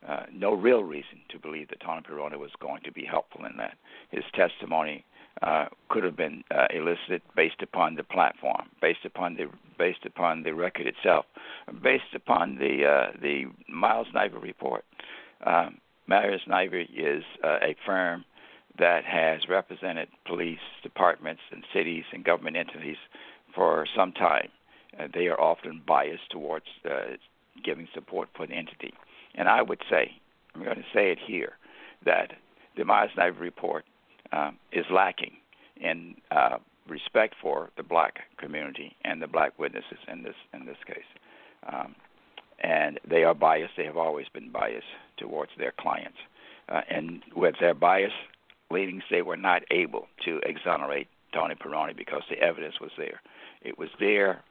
uh, 0.08 0.24
no 0.32 0.52
real 0.54 0.82
reason 0.82 1.20
to 1.30 1.38
believe 1.38 1.68
that 1.68 1.80
Tony 1.80 2.02
Pirone 2.02 2.38
was 2.38 2.50
going 2.60 2.82
to 2.84 2.92
be 2.92 3.04
helpful 3.04 3.44
in 3.44 3.56
that. 3.56 3.76
His 4.10 4.24
testimony 4.34 5.04
uh, 5.42 5.66
could 5.88 6.04
have 6.04 6.16
been 6.16 6.44
uh, 6.50 6.66
elicited 6.74 7.22
based 7.34 7.62
upon 7.62 7.94
the 7.96 8.04
platform, 8.04 8.68
based 8.80 9.04
upon 9.04 9.34
the 9.34 9.46
based 9.78 10.04
upon 10.04 10.42
the 10.42 10.52
record 10.52 10.86
itself, 10.86 11.24
based 11.82 12.14
upon 12.14 12.56
the 12.56 12.84
uh, 12.86 13.12
the 13.20 13.44
Miles 13.68 14.06
Niger 14.14 14.38
report. 14.38 14.84
Um, 15.44 15.78
and 16.08 16.54
Ivory 16.54 16.88
is 16.94 17.24
uh, 17.42 17.58
a 17.62 17.74
firm 17.86 18.24
that 18.78 19.04
has 19.04 19.48
represented 19.48 20.08
police 20.26 20.58
departments 20.82 21.40
and 21.50 21.64
cities 21.72 22.04
and 22.12 22.24
government 22.24 22.56
entities 22.56 22.96
for 23.54 23.86
some 23.96 24.12
time. 24.12 24.48
Uh, 24.98 25.06
they 25.12 25.26
are 25.28 25.40
often 25.40 25.80
biased 25.86 26.30
towards 26.30 26.66
uh, 26.84 27.16
giving 27.64 27.88
support 27.94 28.28
for 28.36 28.46
the 28.46 28.54
entity. 28.54 28.92
And 29.34 29.48
I 29.48 29.62
would 29.62 29.80
say, 29.90 30.12
I'm 30.54 30.62
going 30.62 30.76
to 30.76 30.84
say 30.94 31.10
it 31.10 31.18
here, 31.24 31.54
that 32.04 32.32
the 32.76 32.84
Myers 32.84 33.10
and 33.16 33.36
report 33.38 33.84
um, 34.32 34.58
is 34.72 34.84
lacking 34.90 35.32
in 35.76 36.14
uh, 36.30 36.58
respect 36.88 37.34
for 37.40 37.70
the 37.76 37.82
black 37.82 38.20
community 38.38 38.94
and 39.04 39.20
the 39.20 39.26
black 39.26 39.58
witnesses 39.58 39.98
in 40.10 40.22
this 40.22 40.34
in 40.52 40.66
this 40.66 40.76
case. 40.86 41.04
Um, 41.66 41.94
and 42.62 43.00
they 43.08 43.24
are 43.24 43.34
biased. 43.34 43.72
They 43.76 43.84
have 43.84 43.96
always 43.96 44.26
been 44.32 44.50
biased 44.50 44.86
towards 45.16 45.50
their 45.58 45.72
clients. 45.78 46.18
Uh, 46.68 46.80
and 46.88 47.22
with 47.34 47.56
their 47.60 47.74
bias 47.74 48.12
leadings, 48.70 49.02
they 49.10 49.22
were 49.22 49.36
not 49.36 49.62
able 49.70 50.06
to 50.24 50.40
exonerate 50.44 51.08
Tony 51.32 51.54
Pirone 51.54 51.96
because 51.96 52.22
the 52.30 52.38
evidence 52.38 52.80
was 52.80 52.90
there. 52.96 53.20
It 53.62 53.78
was 53.78 53.88
there 53.98 54.42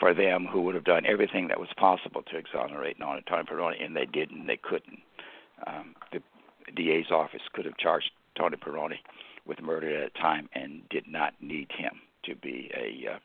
for 0.00 0.14
them 0.14 0.46
who 0.46 0.62
would 0.62 0.74
have 0.74 0.84
done 0.84 1.04
everything 1.06 1.48
that 1.48 1.60
was 1.60 1.68
possible 1.76 2.22
to 2.22 2.38
exonerate 2.38 2.98
Nona 2.98 3.20
Tony 3.28 3.44
Pirone, 3.44 3.84
and 3.84 3.94
they 3.94 4.06
didn't. 4.06 4.46
They 4.46 4.56
couldn't. 4.56 5.00
Um, 5.66 5.94
the 6.10 6.22
DA's 6.74 7.10
office 7.10 7.42
could 7.52 7.66
have 7.66 7.76
charged 7.76 8.10
Tony 8.36 8.56
Pirone 8.56 8.96
with 9.46 9.60
murder 9.60 9.94
at 9.94 10.10
a 10.16 10.18
time 10.18 10.48
and 10.54 10.88
did 10.88 11.06
not 11.06 11.34
need 11.40 11.70
him 11.76 11.92
to 12.24 12.34
be 12.34 12.70
a 12.74 13.14
uh, 13.14 13.18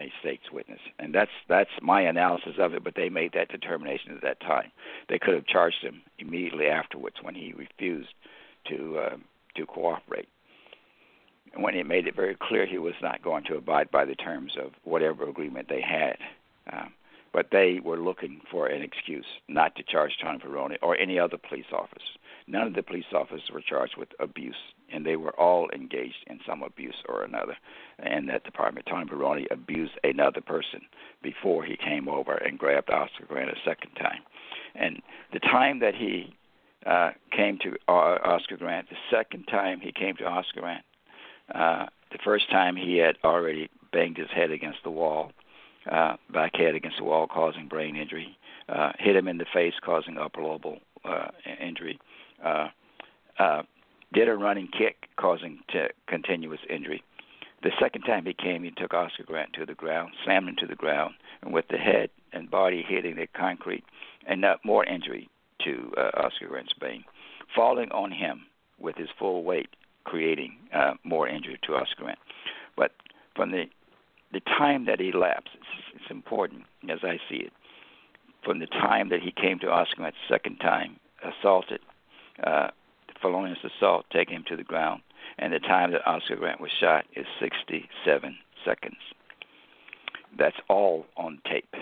a 0.00 0.12
state's 0.20 0.50
witness, 0.50 0.80
and 0.98 1.14
that's 1.14 1.30
that's 1.48 1.70
my 1.80 2.00
analysis 2.00 2.54
of 2.58 2.74
it. 2.74 2.82
But 2.82 2.94
they 2.96 3.08
made 3.08 3.32
that 3.34 3.48
determination 3.48 4.12
at 4.16 4.22
that 4.22 4.40
time. 4.40 4.72
They 5.08 5.20
could 5.20 5.34
have 5.34 5.46
charged 5.46 5.82
him 5.82 6.02
immediately 6.18 6.66
afterwards 6.66 7.16
when 7.22 7.36
he 7.36 7.52
refused 7.52 8.14
to 8.70 8.98
uh, 8.98 9.16
to 9.56 9.66
cooperate. 9.66 10.28
When 11.56 11.74
he 11.74 11.82
made 11.82 12.06
it 12.06 12.16
very 12.16 12.36
clear 12.40 12.66
he 12.66 12.78
was 12.78 12.94
not 13.00 13.22
going 13.22 13.44
to 13.44 13.56
abide 13.56 13.90
by 13.90 14.04
the 14.04 14.14
terms 14.14 14.56
of 14.60 14.72
whatever 14.82 15.28
agreement 15.28 15.68
they 15.68 15.80
had. 15.80 16.16
Um, 16.72 16.92
but 17.34 17.48
they 17.50 17.80
were 17.82 17.98
looking 17.98 18.40
for 18.48 18.68
an 18.68 18.80
excuse 18.82 19.26
not 19.48 19.74
to 19.74 19.82
charge 19.82 20.12
Tony 20.22 20.38
Pirone 20.38 20.76
or 20.82 20.96
any 20.96 21.18
other 21.18 21.36
police 21.36 21.66
officer. 21.72 21.98
None 22.46 22.68
of 22.68 22.74
the 22.74 22.82
police 22.82 23.12
officers 23.12 23.50
were 23.52 23.60
charged 23.60 23.96
with 23.96 24.10
abuse, 24.20 24.54
and 24.92 25.04
they 25.04 25.16
were 25.16 25.38
all 25.38 25.68
engaged 25.70 26.24
in 26.28 26.38
some 26.46 26.62
abuse 26.62 27.02
or 27.08 27.24
another. 27.24 27.56
And 27.98 28.28
that 28.28 28.44
department, 28.44 28.86
Tony 28.86 29.06
Pirone 29.06 29.50
abused 29.50 29.94
another 30.04 30.40
person 30.40 30.82
before 31.22 31.64
he 31.64 31.76
came 31.76 32.08
over 32.08 32.34
and 32.34 32.58
grabbed 32.58 32.90
Oscar 32.90 33.24
Grant 33.26 33.50
a 33.50 33.56
second 33.64 33.92
time. 33.94 34.22
And 34.76 35.02
the 35.32 35.40
time 35.40 35.80
that 35.80 35.94
he 35.94 36.36
uh, 36.86 37.12
came 37.34 37.58
to 37.62 37.76
uh, 37.88 38.18
Oscar 38.24 38.58
Grant, 38.58 38.90
the 38.90 38.96
second 39.10 39.46
time 39.46 39.80
he 39.80 39.90
came 39.90 40.16
to 40.16 40.24
Oscar 40.24 40.60
Grant, 40.60 40.84
uh, 41.52 41.86
the 42.12 42.18
first 42.24 42.48
time 42.50 42.76
he 42.76 42.96
had 42.98 43.16
already 43.24 43.68
banged 43.92 44.16
his 44.16 44.30
head 44.30 44.50
against 44.50 44.78
the 44.84 44.90
wall, 44.90 45.32
uh, 45.90 46.16
back 46.32 46.56
head 46.56 46.74
against 46.74 46.98
the 46.98 47.04
wall, 47.04 47.26
causing 47.26 47.68
brain 47.68 47.96
injury. 47.96 48.36
Uh, 48.68 48.92
hit 48.98 49.16
him 49.16 49.28
in 49.28 49.38
the 49.38 49.44
face, 49.52 49.74
causing 49.84 50.16
upper 50.16 50.40
lobar 50.40 50.78
uh, 51.04 51.28
injury. 51.60 51.98
Uh, 52.42 52.68
uh, 53.38 53.62
did 54.12 54.28
a 54.28 54.34
running 54.34 54.68
kick, 54.68 55.08
causing 55.16 55.58
t- 55.70 55.88
continuous 56.06 56.60
injury. 56.70 57.02
The 57.62 57.72
second 57.80 58.02
time 58.02 58.24
he 58.26 58.34
came, 58.34 58.62
he 58.62 58.70
took 58.70 58.94
Oscar 58.94 59.24
Grant 59.24 59.54
to 59.54 59.66
the 59.66 59.74
ground, 59.74 60.12
slammed 60.24 60.48
him 60.48 60.56
to 60.60 60.66
the 60.66 60.74
ground, 60.74 61.14
and 61.42 61.52
with 61.52 61.66
the 61.68 61.78
head 61.78 62.10
and 62.32 62.50
body 62.50 62.84
hitting 62.86 63.16
the 63.16 63.26
concrete, 63.26 63.84
and 64.26 64.40
not 64.40 64.64
more 64.64 64.84
injury 64.84 65.28
to 65.64 65.92
uh, 65.96 66.10
Oscar 66.14 66.48
Grant's 66.48 66.74
brain, 66.74 67.04
falling 67.54 67.90
on 67.90 68.12
him 68.12 68.42
with 68.78 68.96
his 68.96 69.08
full 69.18 69.44
weight 69.44 69.68
creating 70.04 70.56
uh, 70.72 70.94
more 71.04 71.28
injury 71.28 71.58
to 71.66 71.74
Oscar 71.74 72.04
Grant. 72.04 72.18
But 72.76 72.92
from 73.34 73.50
the 73.50 73.64
the 74.32 74.40
time 74.40 74.86
that 74.86 75.00
elapsed, 75.00 75.50
it's, 75.54 75.94
it's 75.94 76.10
important 76.10 76.64
as 76.90 76.98
I 77.04 77.18
see 77.28 77.36
it. 77.36 77.52
From 78.44 78.58
the 78.58 78.66
time 78.66 79.08
that 79.10 79.20
he 79.20 79.30
came 79.30 79.60
to 79.60 79.70
Oscar 79.70 79.96
Grant 79.96 80.14
the 80.14 80.34
second 80.34 80.56
time, 80.56 80.98
assaulted, 81.22 81.80
uh, 82.42 82.68
felonious 83.22 83.58
assault, 83.64 84.06
taking 84.12 84.36
him 84.36 84.44
to 84.48 84.56
the 84.56 84.64
ground, 84.64 85.02
and 85.38 85.52
the 85.52 85.60
time 85.60 85.92
that 85.92 86.06
Oscar 86.06 86.36
Grant 86.36 86.60
was 86.60 86.70
shot 86.80 87.04
is 87.14 87.26
67 87.40 88.36
seconds. 88.64 88.96
That's 90.36 90.56
all 90.68 91.06
on 91.16 91.40
tape 91.48 91.72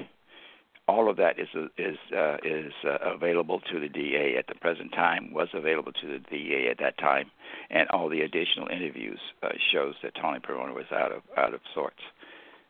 all 0.92 1.08
of 1.08 1.16
that 1.16 1.38
is 1.38 1.48
is 1.78 1.96
uh, 2.14 2.36
is 2.44 2.72
uh, 2.84 2.98
available 3.14 3.60
to 3.72 3.80
the 3.80 3.88
DA 3.88 4.36
at 4.36 4.46
the 4.46 4.54
present 4.54 4.92
time. 4.92 5.32
Was 5.32 5.48
available 5.54 5.92
to 5.92 6.06
the 6.06 6.18
DA 6.18 6.68
at 6.70 6.78
that 6.80 6.98
time, 6.98 7.30
and 7.70 7.88
all 7.88 8.10
the 8.10 8.20
additional 8.20 8.68
interviews 8.68 9.20
uh, 9.42 9.48
shows 9.72 9.94
that 10.02 10.14
Tony 10.14 10.38
Pirone 10.40 10.74
was 10.74 10.84
out 10.92 11.12
of 11.12 11.22
out 11.36 11.54
of 11.54 11.60
sorts. 11.74 12.02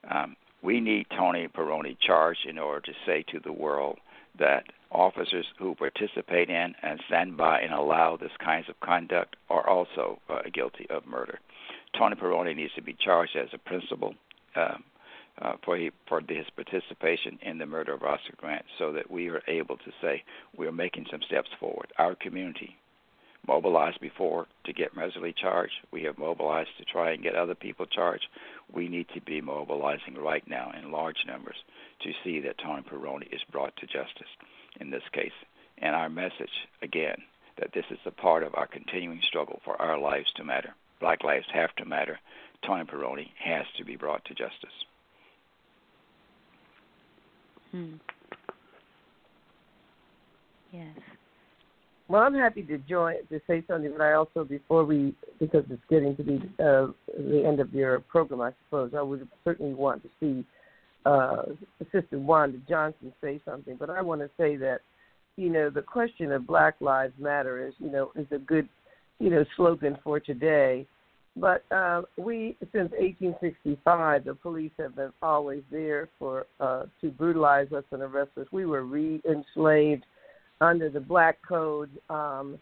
Um, 0.08 0.36
we 0.62 0.80
need 0.80 1.06
Tony 1.10 1.48
Pirone 1.48 1.96
charged 2.00 2.46
in 2.48 2.58
order 2.58 2.80
to 2.82 2.92
say 3.04 3.24
to 3.32 3.40
the 3.40 3.52
world 3.52 3.98
that 4.38 4.64
officers 4.92 5.46
who 5.58 5.74
participate 5.74 6.48
in 6.48 6.74
and 6.82 7.00
stand 7.08 7.36
by 7.36 7.60
and 7.60 7.72
allow 7.72 8.16
this 8.16 8.30
kinds 8.38 8.68
of 8.68 8.78
conduct 8.80 9.34
are 9.50 9.68
also 9.68 10.20
uh, 10.30 10.42
guilty 10.52 10.86
of 10.90 11.06
murder. 11.06 11.40
Tony 11.98 12.14
Pirone 12.14 12.54
needs 12.54 12.74
to 12.74 12.82
be 12.82 12.96
charged 13.04 13.36
as 13.36 13.48
a 13.52 13.58
principal. 13.58 14.14
Um, 14.54 14.84
uh, 15.40 15.54
for 15.64 15.76
he, 15.76 15.90
for 16.06 16.20
his 16.28 16.46
participation 16.54 17.38
in 17.42 17.58
the 17.58 17.66
murder 17.66 17.94
of 17.94 18.02
Oscar 18.02 18.34
Grant, 18.36 18.64
so 18.78 18.92
that 18.92 19.10
we 19.10 19.28
are 19.28 19.42
able 19.48 19.76
to 19.78 19.92
say 20.00 20.22
we 20.56 20.66
are 20.66 20.72
making 20.72 21.06
some 21.10 21.22
steps 21.22 21.50
forward. 21.58 21.92
Our 21.98 22.14
community 22.14 22.76
mobilized 23.46 24.00
before 24.00 24.46
to 24.64 24.72
get 24.72 24.94
Mehserle 24.94 25.34
charged. 25.34 25.74
We 25.90 26.04
have 26.04 26.18
mobilized 26.18 26.70
to 26.78 26.84
try 26.84 27.10
and 27.12 27.22
get 27.22 27.34
other 27.34 27.54
people 27.54 27.86
charged. 27.86 28.26
We 28.72 28.88
need 28.88 29.08
to 29.14 29.20
be 29.20 29.40
mobilizing 29.40 30.14
right 30.14 30.46
now 30.46 30.72
in 30.78 30.92
large 30.92 31.24
numbers 31.26 31.56
to 32.02 32.12
see 32.22 32.40
that 32.40 32.58
Tony 32.58 32.82
Pirone 32.82 33.32
is 33.32 33.40
brought 33.50 33.76
to 33.76 33.86
justice 33.86 34.30
in 34.80 34.90
this 34.90 35.02
case. 35.12 35.32
And 35.78 35.94
our 35.96 36.08
message, 36.08 36.68
again, 36.82 37.16
that 37.58 37.72
this 37.74 37.84
is 37.90 37.98
a 38.06 38.10
part 38.10 38.42
of 38.42 38.54
our 38.54 38.66
continuing 38.66 39.20
struggle 39.22 39.60
for 39.64 39.80
our 39.80 39.98
lives 39.98 40.32
to 40.36 40.44
matter. 40.44 40.74
Black 41.00 41.24
lives 41.24 41.46
have 41.52 41.74
to 41.76 41.84
matter. 41.84 42.20
Tony 42.64 42.84
Pirone 42.84 43.28
has 43.38 43.66
to 43.76 43.84
be 43.84 43.96
brought 43.96 44.24
to 44.26 44.34
justice. 44.34 44.84
Hmm. 47.72 47.94
Yes. 50.72 50.96
Well, 52.08 52.22
I'm 52.22 52.34
happy 52.34 52.62
to 52.64 52.78
join 52.78 53.14
to 53.30 53.40
say 53.46 53.64
something, 53.66 53.92
but 53.96 54.02
I 54.02 54.12
also 54.12 54.44
before 54.44 54.84
we 54.84 55.14
because 55.38 55.64
it's 55.70 55.82
getting 55.88 56.14
to 56.16 56.22
be 56.22 56.36
uh, 56.62 56.88
the 57.16 57.42
end 57.46 57.60
of 57.60 57.72
your 57.72 58.00
program, 58.00 58.40
I 58.40 58.52
suppose 58.64 58.92
I 58.96 59.02
would 59.02 59.26
certainly 59.44 59.74
want 59.74 60.02
to 60.02 60.08
see 60.20 60.44
uh, 61.06 61.42
Sister 61.90 62.18
Wanda 62.18 62.58
Johnson 62.68 63.12
say 63.22 63.40
something. 63.44 63.76
But 63.78 63.90
I 63.90 64.02
want 64.02 64.20
to 64.20 64.30
say 64.36 64.56
that 64.56 64.80
you 65.36 65.48
know 65.48 65.70
the 65.70 65.82
question 65.82 66.32
of 66.32 66.46
Black 66.46 66.74
Lives 66.80 67.14
Matter 67.18 67.66
is 67.66 67.74
you 67.78 67.90
know 67.90 68.12
is 68.14 68.26
a 68.30 68.38
good 68.38 68.68
you 69.18 69.30
know 69.30 69.44
slogan 69.56 69.96
for 70.04 70.20
today. 70.20 70.86
But 71.36 71.64
uh, 71.70 72.02
we, 72.18 72.56
since 72.60 72.90
1865, 72.92 74.24
the 74.24 74.34
police 74.34 74.72
have 74.78 74.96
been 74.96 75.12
always 75.22 75.62
there 75.70 76.08
for 76.18 76.46
uh, 76.60 76.84
to 77.00 77.10
brutalize 77.10 77.72
us 77.72 77.84
and 77.90 78.02
arrest 78.02 78.30
us. 78.38 78.46
We 78.52 78.66
were 78.66 78.82
re-enslaved 78.82 80.04
under 80.60 80.90
the 80.90 81.00
Black 81.00 81.38
Code, 81.46 81.90
um, 82.10 82.58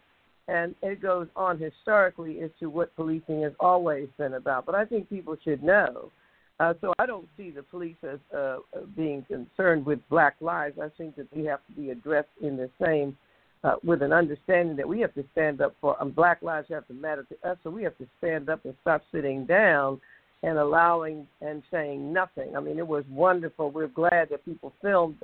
and 0.46 0.74
it 0.82 1.02
goes 1.02 1.26
on 1.34 1.58
historically 1.58 2.40
as 2.42 2.50
to 2.60 2.70
what 2.70 2.94
policing 2.94 3.42
has 3.42 3.52
always 3.58 4.08
been 4.18 4.34
about. 4.34 4.66
But 4.66 4.76
I 4.76 4.84
think 4.84 5.10
people 5.10 5.36
should 5.42 5.62
know. 5.62 6.12
Uh, 6.60 6.74
so 6.80 6.92
I 6.98 7.06
don't 7.06 7.26
see 7.36 7.50
the 7.50 7.62
police 7.62 7.96
as 8.02 8.18
uh, 8.36 8.58
being 8.94 9.24
concerned 9.24 9.84
with 9.84 9.98
Black 10.10 10.36
lives. 10.40 10.78
I 10.80 10.90
think 10.96 11.16
that 11.16 11.26
they 11.34 11.42
have 11.44 11.60
to 11.66 11.72
be 11.72 11.90
addressed 11.90 12.28
in 12.40 12.56
the 12.56 12.70
same 12.80 13.16
uh, 13.64 13.74
with 13.84 14.02
an 14.02 14.12
understanding 14.12 14.76
that 14.76 14.88
we 14.88 15.00
have 15.00 15.14
to 15.14 15.24
stand 15.32 15.60
up 15.60 15.74
for 15.80 16.00
um, 16.00 16.10
Black 16.10 16.40
lives 16.42 16.68
have 16.70 16.86
to 16.88 16.94
matter 16.94 17.24
to 17.24 17.48
us, 17.48 17.58
so 17.62 17.70
we 17.70 17.82
have 17.82 17.96
to 17.98 18.06
stand 18.18 18.48
up 18.48 18.64
and 18.64 18.74
stop 18.80 19.02
sitting 19.12 19.44
down 19.44 20.00
and 20.42 20.56
allowing 20.56 21.26
and 21.42 21.62
saying 21.70 22.12
nothing. 22.12 22.56
I 22.56 22.60
mean, 22.60 22.78
it 22.78 22.86
was 22.86 23.04
wonderful. 23.10 23.70
We're 23.70 23.88
glad 23.88 24.28
that 24.30 24.44
people 24.44 24.72
filmed 24.80 25.16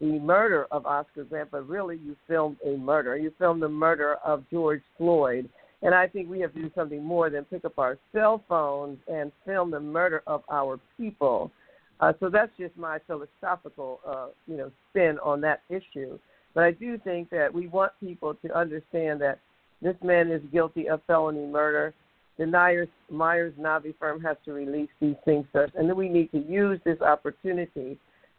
the 0.00 0.18
murder 0.18 0.66
of 0.72 0.86
Oscar 0.86 1.24
Grant, 1.24 1.50
but 1.52 1.68
really, 1.68 1.98
you 2.04 2.16
filmed 2.26 2.56
a 2.66 2.76
murder. 2.76 3.16
You 3.16 3.32
filmed 3.38 3.62
the 3.62 3.68
murder 3.68 4.16
of 4.24 4.42
George 4.50 4.82
Floyd. 4.98 5.48
And 5.82 5.94
I 5.94 6.08
think 6.08 6.28
we 6.28 6.40
have 6.40 6.52
to 6.54 6.62
do 6.62 6.70
something 6.74 7.04
more 7.04 7.30
than 7.30 7.44
pick 7.44 7.64
up 7.64 7.78
our 7.78 7.98
cell 8.12 8.42
phones 8.48 8.98
and 9.06 9.30
film 9.44 9.70
the 9.70 9.78
murder 9.78 10.22
of 10.26 10.42
our 10.50 10.80
people. 10.96 11.52
Uh, 12.00 12.12
so 12.18 12.28
that's 12.28 12.50
just 12.58 12.76
my 12.76 12.98
philosophical, 13.06 14.00
uh, 14.06 14.28
you 14.48 14.56
know, 14.56 14.70
spin 14.90 15.18
on 15.22 15.40
that 15.42 15.60
issue. 15.68 16.18
But 16.54 16.64
I 16.64 16.70
do 16.70 16.98
think 16.98 17.30
that 17.30 17.52
we 17.52 17.66
want 17.66 17.92
people 18.00 18.34
to 18.34 18.56
understand 18.56 19.20
that 19.20 19.40
this 19.82 19.96
man 20.02 20.30
is 20.30 20.40
guilty 20.52 20.88
of 20.88 21.02
felony 21.06 21.46
murder. 21.46 21.92
The 22.38 22.46
Myers, 22.46 22.88
Myers 23.10 23.54
Nave 23.58 23.94
firm 23.98 24.20
has 24.22 24.36
to 24.44 24.52
release 24.52 24.88
these 25.00 25.16
things 25.24 25.46
to 25.52 25.64
us, 25.64 25.70
and 25.74 25.88
then 25.88 25.96
we 25.96 26.08
need 26.08 26.30
to 26.32 26.38
use 26.38 26.80
this 26.84 27.00
opportunity 27.00 27.98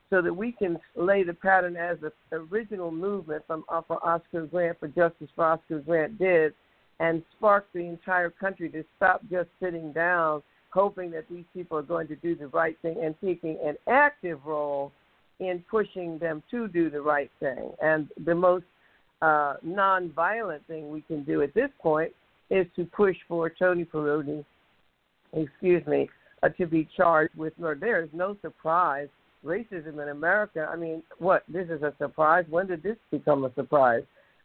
so 0.10 0.22
that 0.22 0.34
we 0.34 0.52
can 0.52 0.78
lay 0.96 1.24
the 1.24 1.34
pattern 1.34 1.76
as 1.76 1.98
the 2.00 2.12
original 2.32 2.92
movement 2.92 3.44
from 3.48 3.64
uh, 3.70 3.82
for 3.88 4.06
Oscar 4.06 4.46
Grant 4.46 4.80
for 4.80 4.88
Justice 4.88 5.30
for 5.36 5.46
Oscar 5.46 5.80
Grant 5.80 6.18
did, 6.18 6.54
and 7.00 7.24
spark 7.38 7.68
the 7.74 7.82
entire 7.82 8.30
country 8.30 8.70
to 8.70 8.84
stop 8.98 9.22
just 9.30 9.50
sitting 9.62 9.92
down, 9.92 10.44
hoping 10.70 11.12
that 11.12 11.26
these 11.30 11.46
people 11.54 11.78
are 11.78 11.84
going 11.84 12.08
to 12.08 12.16
do 12.18 12.36
the 12.36 12.48
right 12.48 12.78
thing 12.82 12.98
and 13.02 13.16
taking 13.24 13.58
an 13.64 13.76
active 13.88 14.40
role 14.46 14.92
in 15.40 15.64
pushing 15.70 16.18
them 16.20 16.42
to 16.52 16.68
do 16.68 16.90
the 16.90 17.02
right 17.02 17.30
thing. 17.40 17.72
And 17.82 18.08
the 18.26 18.36
most 18.36 18.66
uh, 19.22 19.56
non-violent 19.64 20.66
thing 20.68 20.90
we 20.90 21.02
can 21.02 21.24
do 21.24 21.42
at 21.42 21.54
this 21.54 21.70
point 21.82 22.12
is 22.50 22.66
to 22.76 22.86
push 22.86 23.16
for 23.28 23.50
Tony 23.50 23.86
Pirone, 23.86 24.46
excuse 25.34 25.86
me, 25.88 26.10
uh, 26.44 26.50
to 26.50 26.68
be 26.68 26.88
charged 26.96 27.36
with 27.36 27.58
murder. 27.58 27.80
There 27.80 28.04
is 28.04 28.10
no 28.14 28.38
surprise. 28.42 29.08
Racism 29.44 30.02
in 30.02 30.10
America, 30.10 30.68
I 30.72 30.76
mean, 30.76 31.04
what? 31.20 31.44
This 31.48 31.68
is 31.70 31.84
a 31.84 31.94
surprise? 32.00 32.46
When 32.50 32.66
did 32.66 32.82
this 32.82 32.98
become 33.12 33.46
a 33.46 33.54
surprise? 33.54 34.02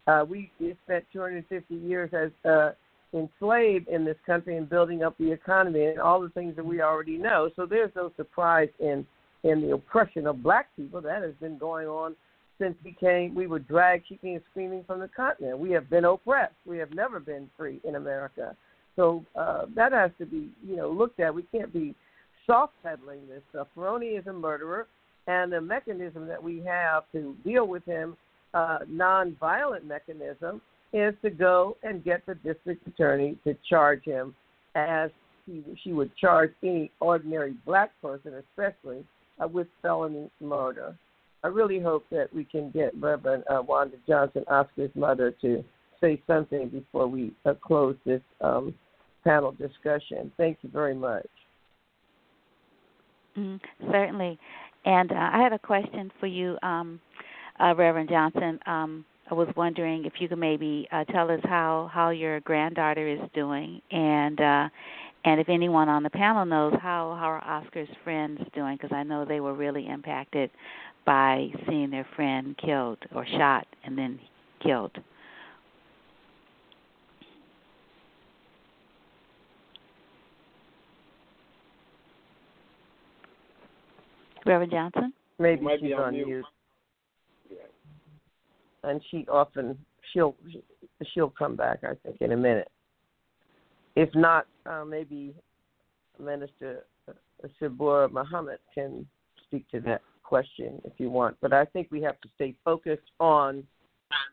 Uh, 0.06 0.24
we 0.28 0.50
spent 0.84 1.04
250 1.12 1.74
years 1.74 2.10
as 2.12 2.30
uh, 2.50 2.72
enslaved 3.14 3.88
in 3.88 4.04
this 4.04 4.16
country 4.26 4.56
and 4.56 4.68
building 4.68 5.02
up 5.02 5.16
the 5.18 5.30
economy 5.30 5.86
and 5.86 5.98
all 5.98 6.20
the 6.20 6.28
things 6.30 6.54
that 6.56 6.64
we 6.64 6.80
already 6.80 7.16
know. 7.16 7.50
So 7.56 7.66
there's 7.66 7.90
no 7.96 8.12
surprise 8.16 8.68
in 8.78 9.06
in 9.42 9.60
the 9.62 9.72
oppression 9.72 10.26
of 10.26 10.42
black 10.42 10.68
people 10.76 11.00
that 11.00 11.22
has 11.22 11.34
been 11.40 11.58
going 11.58 11.86
on 11.86 12.14
since 12.58 12.76
we 12.84 12.92
came. 12.92 13.34
We 13.34 13.46
were 13.46 13.58
dragged 13.58 14.06
kicking 14.08 14.34
and 14.34 14.42
screaming 14.50 14.84
from 14.86 15.00
the 15.00 15.08
continent. 15.08 15.58
We 15.58 15.70
have 15.72 15.88
been 15.88 16.04
oppressed. 16.04 16.54
We 16.66 16.78
have 16.78 16.94
never 16.94 17.18
been 17.18 17.48
free 17.56 17.80
in 17.84 17.94
America. 17.96 18.54
So 18.96 19.24
uh, 19.34 19.66
that 19.74 19.92
has 19.92 20.10
to 20.18 20.26
be, 20.26 20.50
you 20.66 20.76
know, 20.76 20.90
looked 20.90 21.20
at. 21.20 21.34
We 21.34 21.44
can't 21.44 21.72
be 21.72 21.94
soft 22.46 22.74
peddling 22.82 23.26
this 23.28 23.42
stuff. 23.50 23.68
Pirone 23.76 24.18
is 24.18 24.26
a 24.26 24.32
murderer, 24.32 24.86
and 25.26 25.52
the 25.52 25.60
mechanism 25.60 26.26
that 26.26 26.42
we 26.42 26.62
have 26.66 27.04
to 27.12 27.34
deal 27.44 27.66
with 27.66 27.84
him, 27.84 28.16
uh, 28.52 28.78
non-violent 28.88 29.86
mechanism, 29.86 30.60
is 30.92 31.14
to 31.22 31.30
go 31.30 31.76
and 31.82 32.04
get 32.04 32.26
the 32.26 32.34
district 32.34 32.86
attorney 32.86 33.38
to 33.44 33.56
charge 33.68 34.04
him 34.04 34.34
as 34.74 35.10
he, 35.46 35.62
she 35.82 35.92
would 35.92 36.14
charge 36.16 36.50
any 36.62 36.90
ordinary 37.00 37.54
black 37.64 37.92
person, 38.02 38.34
especially 38.34 39.04
uh, 39.42 39.48
with 39.48 39.66
felony 39.82 40.30
murder. 40.40 40.96
I 41.42 41.48
really 41.48 41.80
hope 41.80 42.04
that 42.10 42.32
we 42.34 42.44
can 42.44 42.70
get 42.70 42.94
Reverend 42.98 43.44
uh, 43.50 43.62
Wanda 43.62 43.96
Johnson, 44.06 44.44
Oscar's 44.48 44.90
mother, 44.94 45.34
to 45.40 45.64
say 46.00 46.20
something 46.26 46.68
before 46.68 47.06
we 47.06 47.32
uh, 47.46 47.54
close 47.54 47.96
this 48.04 48.22
um, 48.40 48.74
panel 49.24 49.52
discussion. 49.52 50.30
Thank 50.36 50.58
you 50.62 50.70
very 50.70 50.94
much. 50.94 51.28
Mm, 53.38 53.60
certainly. 53.90 54.38
And 54.84 55.12
uh, 55.12 55.30
I 55.32 55.42
have 55.42 55.52
a 55.52 55.58
question 55.58 56.10
for 56.20 56.26
you, 56.26 56.58
um, 56.62 57.00
uh, 57.58 57.74
Reverend 57.74 58.08
Johnson. 58.08 58.58
Um, 58.66 59.04
I 59.30 59.34
was 59.34 59.48
wondering 59.56 60.04
if 60.06 60.14
you 60.18 60.28
could 60.28 60.38
maybe 60.38 60.88
uh, 60.90 61.04
tell 61.04 61.30
us 61.30 61.40
how 61.44 61.88
how 61.92 62.10
your 62.10 62.40
granddaughter 62.40 63.06
is 63.06 63.20
doing, 63.32 63.80
and 63.92 64.40
uh, 64.40 64.68
and 65.24 65.40
if 65.40 65.48
anyone 65.48 65.88
on 65.88 66.02
the 66.02 66.10
panel 66.10 66.46
knows 66.46 66.72
how 66.80 67.16
how 67.18 67.26
are 67.26 67.44
Oscar's 67.44 67.88
friends 68.04 68.40
doing, 68.54 68.76
because 68.76 68.94
I 68.94 69.02
know 69.02 69.24
they 69.24 69.40
were 69.40 69.54
really 69.54 69.86
impacted 69.86 70.50
by 71.04 71.48
seeing 71.68 71.90
their 71.90 72.06
friend 72.16 72.56
killed 72.58 72.98
or 73.14 73.26
shot 73.26 73.66
and 73.84 73.96
then 73.96 74.18
killed. 74.62 74.92
Reverend 84.46 84.72
Johnson? 84.72 85.12
Maybe 85.38 85.66
she's 85.80 85.92
on 85.92 86.12
mute. 86.14 86.26
mute. 86.26 86.44
And 88.82 89.00
she 89.10 89.26
often 89.30 89.76
she'll 90.12 90.34
she'll 91.12 91.30
come 91.30 91.56
back. 91.56 91.80
I 91.84 91.94
think 92.02 92.16
in 92.20 92.32
a 92.32 92.36
minute. 92.36 92.68
If 94.00 94.14
not, 94.14 94.46
uh, 94.64 94.82
maybe 94.82 95.34
Minister 96.18 96.86
Sabura 97.60 98.10
Muhammad 98.10 98.58
can 98.74 99.06
speak 99.44 99.70
to 99.72 99.80
that 99.80 100.00
question 100.22 100.80
if 100.84 100.94
you 100.96 101.10
want. 101.10 101.36
But 101.42 101.52
I 101.52 101.66
think 101.66 101.88
we 101.90 102.00
have 102.00 102.18
to 102.22 102.28
stay 102.34 102.54
focused 102.64 103.10
on 103.20 103.62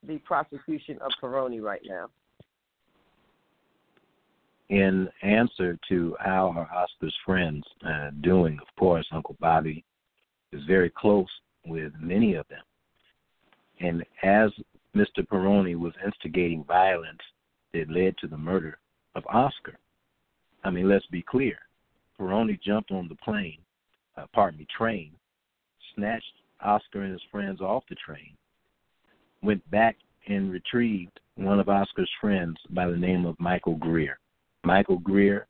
the 0.08 0.20
prosecution 0.20 0.98
of 1.02 1.12
Pirone 1.22 1.62
right 1.62 1.82
now. 1.86 2.08
In 4.70 5.10
answer 5.22 5.78
to 5.90 6.16
how 6.18 6.54
are 6.56 6.70
Oscar's 6.74 7.16
friends 7.26 7.66
uh, 7.86 8.12
doing, 8.22 8.58
of 8.62 8.74
course, 8.80 9.06
Uncle 9.12 9.36
Bobby 9.42 9.84
is 10.54 10.62
very 10.66 10.90
close 10.90 11.28
with 11.66 11.92
many 12.00 12.36
of 12.36 12.48
them. 12.48 12.64
And 13.82 14.06
as 14.24 14.50
Mr. 14.96 15.28
Pirone 15.30 15.76
was 15.76 15.92
instigating 16.06 16.64
violence 16.64 17.20
that 17.74 17.90
led 17.90 18.18
to 18.20 18.28
the 18.28 18.38
murder 18.38 18.78
of 19.18 19.26
Oscar, 19.28 19.78
I 20.64 20.70
mean, 20.70 20.88
let's 20.88 21.06
be 21.08 21.22
clear. 21.22 21.58
Pirone 22.18 22.58
jumped 22.62 22.92
on 22.92 23.10
the 23.10 23.16
plane, 23.16 23.58
uh, 24.16 24.26
pardon 24.34 24.60
me, 24.60 24.68
train, 24.76 25.12
snatched 25.94 26.24
Oscar 26.64 27.02
and 27.02 27.12
his 27.12 27.22
friends 27.30 27.60
off 27.60 27.84
the 27.90 27.96
train, 27.96 28.32
went 29.44 29.70
back 29.70 29.98
and 30.28 30.52
retrieved 30.52 31.20
one 31.36 31.60
of 31.60 31.68
Oscar's 31.68 32.10
friends 32.22 32.58
by 32.70 32.88
the 32.90 32.98
name 32.98 33.26
of 33.26 33.40
Michael 33.40 33.76
Greer. 33.76 34.18
Michael 34.64 35.00
Greer 35.00 35.48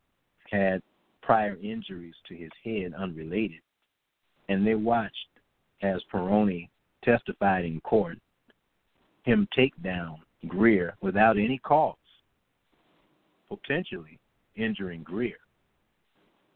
had 0.52 0.82
prior 1.22 1.58
injuries 1.62 2.16
to 2.28 2.36
his 2.36 2.52
head 2.64 2.94
unrelated 2.98 3.60
and 4.50 4.66
they 4.66 4.76
watched 4.76 5.14
as 5.82 6.02
Pirone 6.12 6.70
testified 7.04 7.66
in 7.66 7.80
court 7.82 8.18
him 9.24 9.48
take 9.56 9.74
down 9.84 10.20
Greer 10.48 10.96
without 11.02 11.38
any 11.38 11.58
cause, 11.60 11.96
potentially 13.50 14.20
injuring 14.56 15.04
Greer. 15.04 15.38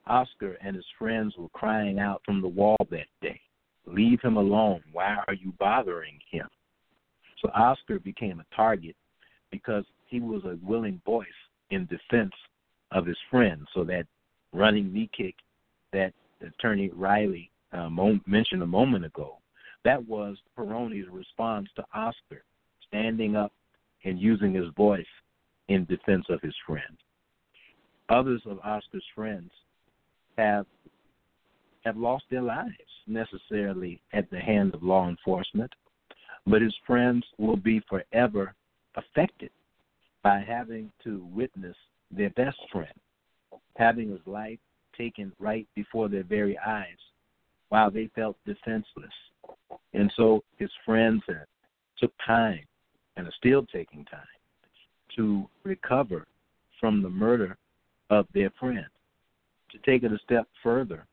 Oscar 0.07 0.57
and 0.61 0.75
his 0.75 0.85
friends 0.97 1.35
were 1.37 1.49
crying 1.49 1.99
out 1.99 2.21
from 2.25 2.41
the 2.41 2.47
wall 2.47 2.77
that 2.89 3.07
day, 3.21 3.39
Leave 3.85 4.21
him 4.21 4.37
alone. 4.37 4.81
Why 4.91 5.17
are 5.27 5.33
you 5.33 5.53
bothering 5.59 6.19
him? 6.29 6.47
So 7.41 7.49
Oscar 7.53 7.99
became 7.99 8.39
a 8.39 8.55
target 8.55 8.95
because 9.51 9.85
he 10.05 10.19
was 10.19 10.43
a 10.45 10.57
willing 10.63 11.01
voice 11.05 11.27
in 11.71 11.87
defense 11.87 12.33
of 12.91 13.05
his 13.05 13.17
friend. 13.29 13.67
So 13.73 13.83
that 13.85 14.05
running 14.53 14.93
knee 14.93 15.09
kick 15.15 15.35
that 15.93 16.13
Attorney 16.45 16.89
Riley 16.93 17.49
uh, 17.73 17.89
mentioned 18.27 18.61
a 18.61 18.67
moment 18.67 19.05
ago, 19.05 19.37
that 19.83 20.05
was 20.07 20.37
Pirone's 20.57 21.07
response 21.09 21.67
to 21.75 21.85
Oscar, 21.93 22.43
standing 22.87 23.35
up 23.35 23.51
and 24.03 24.19
using 24.19 24.53
his 24.53 24.67
voice 24.77 25.05
in 25.67 25.85
defense 25.85 26.25
of 26.29 26.41
his 26.41 26.55
friend. 26.65 26.97
Others 28.09 28.41
of 28.45 28.59
Oscar's 28.59 29.05
friends 29.15 29.51
have 30.37 30.65
have 31.83 31.97
lost 31.97 32.25
their 32.29 32.41
lives 32.41 32.73
necessarily 33.07 33.99
at 34.13 34.29
the 34.29 34.39
hand 34.39 34.73
of 34.75 34.83
law 34.83 35.09
enforcement, 35.09 35.71
but 36.45 36.61
his 36.61 36.75
friends 36.85 37.25
will 37.39 37.55
be 37.55 37.81
forever 37.89 38.53
affected 38.95 39.49
by 40.21 40.43
having 40.47 40.91
to 41.03 41.25
witness 41.33 41.75
their 42.11 42.29
best 42.31 42.59
friend 42.71 42.93
having 43.77 44.11
his 44.11 44.19
life 44.25 44.59
taken 44.97 45.31
right 45.39 45.67
before 45.75 46.09
their 46.09 46.23
very 46.23 46.57
eyes 46.59 46.97
while 47.69 47.89
they 47.89 48.09
felt 48.15 48.37
defenseless. 48.45 49.13
And 49.93 50.11
so 50.15 50.43
his 50.57 50.69
friends 50.85 51.23
took 51.97 52.13
time 52.25 52.63
and 53.17 53.27
are 53.27 53.33
still 53.37 53.65
taking 53.65 54.05
time 54.05 54.21
to 55.15 55.47
recover 55.63 56.25
from 56.79 57.01
the 57.01 57.09
murder 57.09 57.57
of 58.09 58.27
their 58.33 58.49
friend. 58.59 58.85
To 59.71 59.77
take 59.85 60.03
it 60.03 60.11
a 60.11 60.19
step 60.19 60.47
further, 60.61 61.05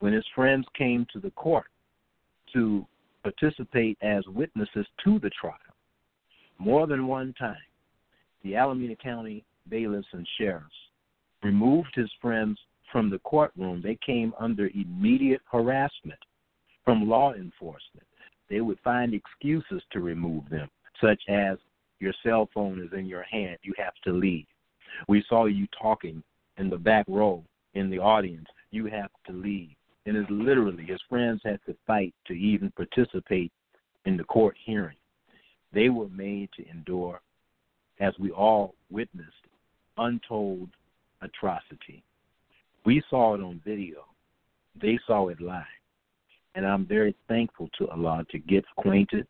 when 0.00 0.12
his 0.12 0.24
friends 0.34 0.66
came 0.76 1.06
to 1.12 1.20
the 1.20 1.30
court 1.32 1.66
to 2.54 2.86
participate 3.22 3.98
as 4.00 4.24
witnesses 4.28 4.86
to 5.04 5.18
the 5.18 5.30
trial, 5.30 5.58
more 6.58 6.86
than 6.86 7.06
one 7.06 7.34
time, 7.38 7.56
the 8.42 8.56
Alameda 8.56 8.96
County 8.96 9.44
bailiffs 9.68 10.08
and 10.12 10.26
sheriffs 10.38 10.66
removed 11.42 11.90
his 11.94 12.10
friends 12.20 12.58
from 12.90 13.10
the 13.10 13.18
courtroom, 13.18 13.82
they 13.82 13.98
came 14.04 14.32
under 14.38 14.70
immediate 14.74 15.42
harassment 15.50 16.18
from 16.84 17.08
law 17.08 17.34
enforcement. 17.34 18.06
They 18.48 18.60
would 18.60 18.78
find 18.82 19.12
excuses 19.12 19.82
to 19.92 20.00
remove 20.00 20.48
them, 20.48 20.68
such 21.00 21.20
as 21.28 21.58
your 22.00 22.12
cell 22.22 22.48
phone 22.54 22.80
is 22.80 22.96
in 22.96 23.06
your 23.06 23.24
hand, 23.24 23.58
you 23.62 23.74
have 23.76 23.94
to 24.04 24.12
leave. 24.12 24.46
We 25.08 25.24
saw 25.28 25.46
you 25.46 25.66
talking 25.80 26.22
in 26.58 26.70
the 26.70 26.76
back 26.76 27.04
row 27.08 27.44
in 27.74 27.90
the 27.90 27.98
audience, 27.98 28.46
you 28.70 28.86
have 28.86 29.10
to 29.26 29.32
leave. 29.32 29.70
And 30.06 30.16
it's 30.16 30.30
literally 30.30 30.84
his 30.84 31.00
friends 31.08 31.40
had 31.44 31.60
to 31.66 31.76
fight 31.86 32.14
to 32.26 32.32
even 32.32 32.72
participate 32.72 33.52
in 34.06 34.16
the 34.16 34.24
court 34.24 34.56
hearing. 34.64 34.96
They 35.72 35.90
were 35.90 36.08
made 36.08 36.48
to 36.56 36.68
endure, 36.70 37.20
as 38.00 38.14
we 38.18 38.30
all 38.30 38.74
witnessed, 38.90 39.28
untold 39.98 40.70
atrocity. 41.20 42.02
We 42.86 43.02
saw 43.10 43.34
it 43.34 43.42
on 43.42 43.60
video. 43.64 44.04
They 44.80 44.98
saw 45.06 45.28
it 45.28 45.40
live. 45.40 45.64
And 46.54 46.66
I'm 46.66 46.86
very 46.86 47.14
thankful 47.28 47.68
to 47.78 47.88
Allah 47.88 48.24
to 48.30 48.38
get 48.38 48.64
acquainted 48.76 49.26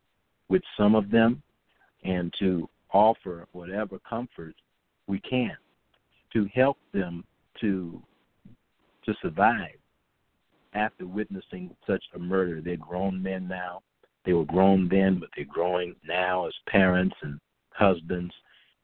with 0.48 0.62
some 0.76 0.94
of 0.94 1.10
them 1.10 1.42
and 2.04 2.32
to 2.38 2.68
offer 2.92 3.46
whatever 3.52 3.98
comfort 4.08 4.54
we 5.06 5.20
can 5.20 5.56
to 6.32 6.48
help 6.54 6.78
them 6.92 7.24
to 7.60 8.00
to 9.04 9.14
survive 9.22 9.78
after 10.74 11.06
witnessing 11.06 11.74
such 11.86 12.02
a 12.14 12.18
murder. 12.18 12.60
They're 12.60 12.76
grown 12.76 13.22
men 13.22 13.48
now. 13.48 13.80
They 14.24 14.34
were 14.34 14.44
grown 14.44 14.88
then, 14.88 15.18
but 15.18 15.30
they're 15.34 15.46
growing 15.46 15.94
now 16.06 16.46
as 16.46 16.52
parents 16.66 17.16
and 17.22 17.40
husbands. 17.70 18.34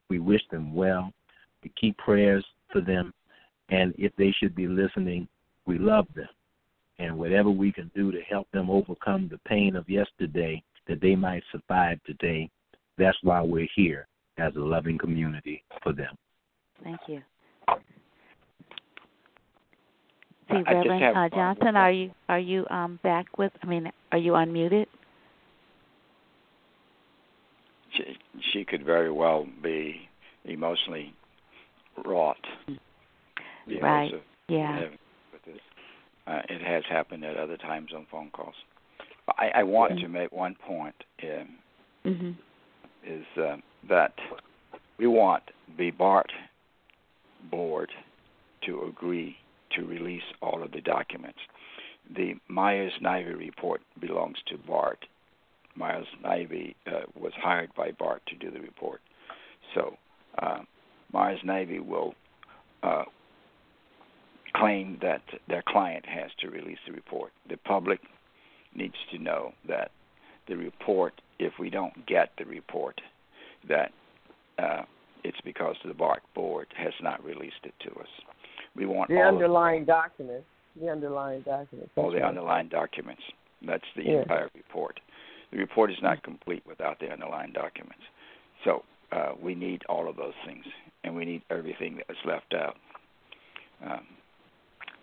We 0.09 0.19
wish 0.19 0.41
them 0.51 0.75
well. 0.75 1.13
We 1.63 1.71
keep 1.79 1.99
prayers 1.99 2.45
for 2.73 2.81
them. 2.81 3.13
And 3.69 3.95
if 3.99 4.13
they 4.17 4.35
should 4.39 4.55
be 4.55 4.67
listening, 4.67 5.29
we 5.67 5.79
love 5.79 6.07
them. 6.15 6.29
And 6.99 7.19
whatever 7.19 7.51
we 7.51 7.73
can 7.73 7.91
do 7.95 8.13
to 8.13 8.21
help 8.23 8.51
them 8.53 8.71
overcome 8.71 9.29
the 9.29 9.39
pain 9.47 9.77
of 9.77 9.89
yesterday, 9.89 10.63
that 10.87 11.01
they 11.01 11.17
might 11.17 11.43
survive 11.51 11.99
today, 12.05 12.49
that's 12.99 13.17
why 13.23 13.43
we're 13.43 13.69
here 13.75 14.07
as 14.39 14.55
a 14.57 14.61
loving 14.61 14.99
community 14.99 15.63
for 15.83 15.93
them. 15.93 16.17
Thank 16.83 17.01
you. 17.09 17.23
See, 20.51 20.63
Reverend 20.67 21.17
uh, 21.17 21.29
Johnson, 21.35 21.77
are 21.77 21.91
you 21.91 22.11
are 22.29 22.39
you 22.39 22.67
um 22.69 22.99
back 23.03 23.39
with? 23.39 23.53
I 23.63 23.67
mean, 23.67 23.91
are 24.13 24.19
you 24.19 24.33
unmuted? 24.33 24.87
She 27.97 28.03
she 28.53 28.65
could 28.65 28.85
very 28.85 29.11
well 29.11 29.47
be 29.63 30.09
emotionally 30.45 31.15
wrought. 32.05 32.37
Right. 33.81 34.13
Yeah. 34.49 34.81
With 35.33 35.45
this. 35.47 35.59
Uh, 36.27 36.41
it 36.49 36.63
has 36.63 36.83
happened 36.89 37.25
at 37.25 37.37
other 37.37 37.57
times 37.57 37.91
on 37.95 38.07
phone 38.11 38.31
calls. 38.31 38.55
I, 39.39 39.51
I 39.57 39.63
want 39.63 39.93
mm-hmm. 39.93 40.03
to 40.03 40.09
make 40.09 40.33
one 40.33 40.55
point. 40.67 40.95
Um, 41.23 41.49
mm-hmm. 42.05 42.31
Is 43.07 43.25
uh, 43.37 43.57
that 43.89 44.15
we 44.99 45.07
want 45.07 45.43
the 45.77 45.91
BART 45.91 46.33
board 47.51 47.91
to 48.67 48.85
agree 48.85 49.37
to 49.77 49.85
release 49.85 50.23
all 50.41 50.63
of 50.63 50.73
the 50.73 50.81
documents. 50.81 51.39
The 52.17 52.35
Myers 52.49 52.93
Nave 53.01 53.39
report 53.39 53.83
belongs 54.01 54.39
to 54.47 54.57
BART. 54.57 55.05
Myers 55.75 56.07
Nave 56.23 56.75
uh, 56.87 57.01
was 57.19 57.33
hired 57.37 57.75
by 57.75 57.91
BART 57.91 58.23
to 58.27 58.37
do 58.37 58.51
the 58.51 58.61
report. 58.61 59.01
So 59.75 59.97
uh, 60.39 60.61
Myers 61.13 61.41
Nave 61.45 61.85
will 61.85 62.15
uh, 62.83 63.05
claim 64.55 64.99
that 65.03 65.23
their 65.49 65.63
client 65.67 66.07
has 66.07 66.31
to 66.41 66.49
release 66.49 66.79
the 66.87 66.93
report. 66.93 67.33
The 67.49 67.57
public 67.57 68.01
needs 68.75 68.95
to 69.13 69.19
know 69.19 69.53
that 69.69 69.91
the 70.47 70.57
report, 70.57 71.21
if 71.39 71.53
we 71.59 71.71
don't 71.71 72.07
get 72.07 72.31
the 72.39 72.45
report, 72.45 73.01
that 73.69 73.93
uh, 74.59 74.83
it's 75.25 75.41
because 75.45 75.77
the 75.85 75.95
BART 75.95 76.23
board 76.35 76.67
has 76.77 76.93
not 77.03 77.25
released 77.25 77.65
it 77.65 77.75
to 77.85 77.91
us. 77.99 78.09
We 78.77 78.87
want 78.87 79.09
the 79.11 79.21
underlying 79.21 79.85
documents. 79.85 80.47
The 80.81 80.91
underlying 80.91 81.43
documents. 81.43 81.91
All 81.97 82.11
the 82.11 82.19
right. 82.19 82.29
underlying 82.29 82.69
documents. 82.69 83.23
That's 83.67 83.85
the 83.97 84.05
yeah. 84.05 84.23
entire 84.23 84.51
report. 84.55 85.01
The 85.53 85.59
report 85.59 85.91
is 85.91 85.97
not 86.03 86.23
complete 86.23 86.63
without 86.67 86.99
the 86.99 87.11
underlying 87.11 87.53
documents. 87.53 88.03
So 88.65 88.83
uh, 89.13 89.33
we 89.41 89.55
need 89.55 89.83
all 89.89 90.09
of 90.09 90.17
those 90.17 90.33
things, 90.45 90.65
and 91.05 91.15
we 91.15 91.25
need 91.25 91.43
everything 91.51 91.97
that 91.97 92.07
is 92.11 92.19
left 92.27 92.55
out 92.55 92.77
um, 93.85 94.07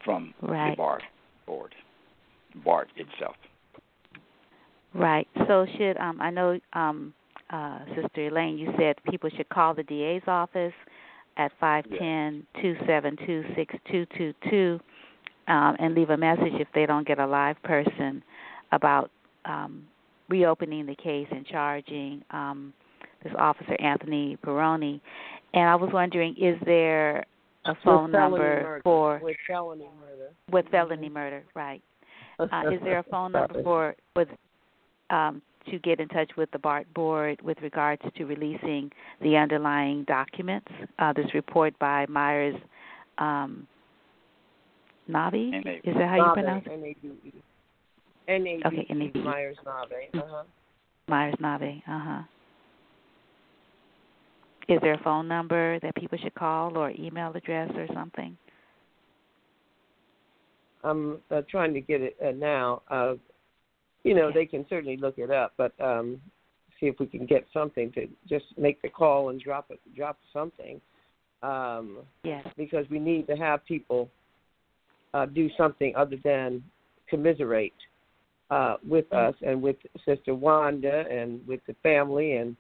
from 0.04 0.34
right. 0.42 0.72
the 0.72 0.76
BART 0.76 1.04
board, 1.46 1.74
BART 2.66 2.90
itself. 2.98 3.36
Right. 4.94 5.28
So 5.48 5.66
should 5.78 5.98
um, 5.98 6.20
I 6.22 6.30
know, 6.30 6.60
um, 6.74 7.14
uh, 7.50 7.80
Sister 7.96 8.28
Elaine, 8.28 8.58
you 8.58 8.74
said 8.78 8.96
people 9.10 9.30
should 9.36 9.50
call 9.50 9.74
the 9.74 9.84
DA's 9.84 10.24
office 10.28 10.74
at 11.38 11.52
five 11.60 11.86
ten 11.98 12.46
two 12.62 12.76
seven 12.86 13.18
two 13.26 13.44
six 13.56 13.74
two 13.89 14.06
two 14.18 14.34
two, 14.50 14.80
um, 15.48 15.76
and 15.80 15.96
leave 15.96 16.10
a 16.10 16.18
message 16.18 16.54
if 16.54 16.68
they 16.74 16.86
don't 16.86 17.08
get 17.08 17.20
a 17.20 17.26
live 17.26 17.62
person 17.64 18.22
about 18.72 19.12
um, 19.46 19.84
reopening 20.30 20.86
the 20.86 20.96
case 20.96 21.28
and 21.32 21.46
charging 21.46 22.24
um, 22.32 22.74
this 23.24 23.34
officer 23.38 23.76
Anthony 23.82 24.38
Pirone. 24.46 25.00
And 25.54 25.70
I 25.70 25.76
was 25.76 25.89
wondering, 25.94 26.36
is 26.39 26.58
there 26.66 27.26
a 27.66 27.76
phone 27.84 28.12
number 28.12 28.38
murder. 28.38 28.82
for 28.84 29.20
with 29.24 29.38
felony 29.48 29.89
murder? 30.00 30.32
With 30.52 30.66
felony 30.70 31.10
murder, 31.10 31.44
right? 31.56 31.82
Uh, 32.39 32.72
is 32.74 32.80
there 32.84 33.00
a 33.00 33.04
phone 33.04 33.34
number 33.34 33.62
for 33.62 33.96
with 34.16 34.30
um, 35.12 35.41
to 35.70 35.78
get 35.80 35.99
in 35.99 36.07
touch 36.07 36.32
with 36.38 36.49
the 36.51 36.59
BART 36.59 36.91
board 36.93 37.39
with 37.41 37.57
regards 37.62 38.01
to 38.16 38.26
releasing 38.26 38.91
the 39.22 39.38
underlying 39.38 40.03
documents. 40.05 40.68
Uh, 40.97 41.14
this 41.14 41.28
report 41.34 41.78
by 41.78 42.05
Myers 42.07 42.55
um, 43.18 43.68
Navi. 45.09 45.55
Is 45.84 45.95
that 45.95 46.09
how 46.09 46.16
you 46.16 46.34
pronounce 46.34 46.66
it? 46.66 46.72
N-A-V-E. 46.72 47.34
N-A-V-E. 48.28 48.64
Okay, 48.66 48.88
N-A-V-E. 48.89 49.24
Myers 49.24 49.57
Navi. 49.66 50.20
Uh-huh. 50.20 50.43
Myers 51.07 51.36
Navi. 51.41 51.78
Uh-huh. 51.88 52.22
Is 54.70 54.80
there 54.82 54.93
a 54.93 55.03
phone 55.03 55.28
number 55.28 55.80
that 55.82 55.95
people 55.95 56.18
should 56.18 56.34
call 56.34 56.78
or 56.78 56.91
email 56.91 57.32
address 57.36 57.70
or 57.76 57.88
something? 57.93 58.38
I'm 60.84 61.20
uh, 61.30 61.41
trying 61.49 61.74
to 61.74 61.82
get 61.82 62.01
it 62.01 62.16
uh, 62.26 62.32
now. 62.32 62.82
Uh, 62.89 63.14
you 64.04 64.16
know, 64.16 64.32
they 64.34 64.45
can 64.45 64.66
certainly 64.70 64.97
look 64.97 65.18
it 65.18 65.32
up, 65.32 65.54
but 65.58 65.74
um, 65.80 66.20
see 66.80 66.88
if 66.88 66.99
we 66.99 67.06
can 67.06 67.26
get 67.26 67.45
something 67.54 67.91
to 67.93 68.08
just 68.28 68.45
make 68.58 68.82
the 68.82 68.89
call 68.89 69.30
and 69.30 69.39
drop 69.39 69.68
it, 69.70 69.80
drop 69.95 70.18
something. 70.34 70.82
Um, 71.43 71.99
yes. 72.24 72.45
Because 72.58 72.86
we 72.89 72.99
need 72.99 73.28
to 73.28 73.36
have 73.36 73.66
people 73.66 74.10
uh, 75.14 75.26
do 75.26 75.49
something 75.58 75.93
other 75.95 76.18
than 76.24 76.64
commiserate 77.10 77.74
uh, 78.49 78.78
with 78.88 79.10
mm-hmm. 79.10 79.30
us 79.30 79.36
and 79.45 79.62
with 79.62 79.78
Sister 80.06 80.36
Wanda 80.36 81.06
and 81.10 81.45
with 81.47 81.62
the 81.68 81.76
family 81.84 82.34
and 82.34 82.56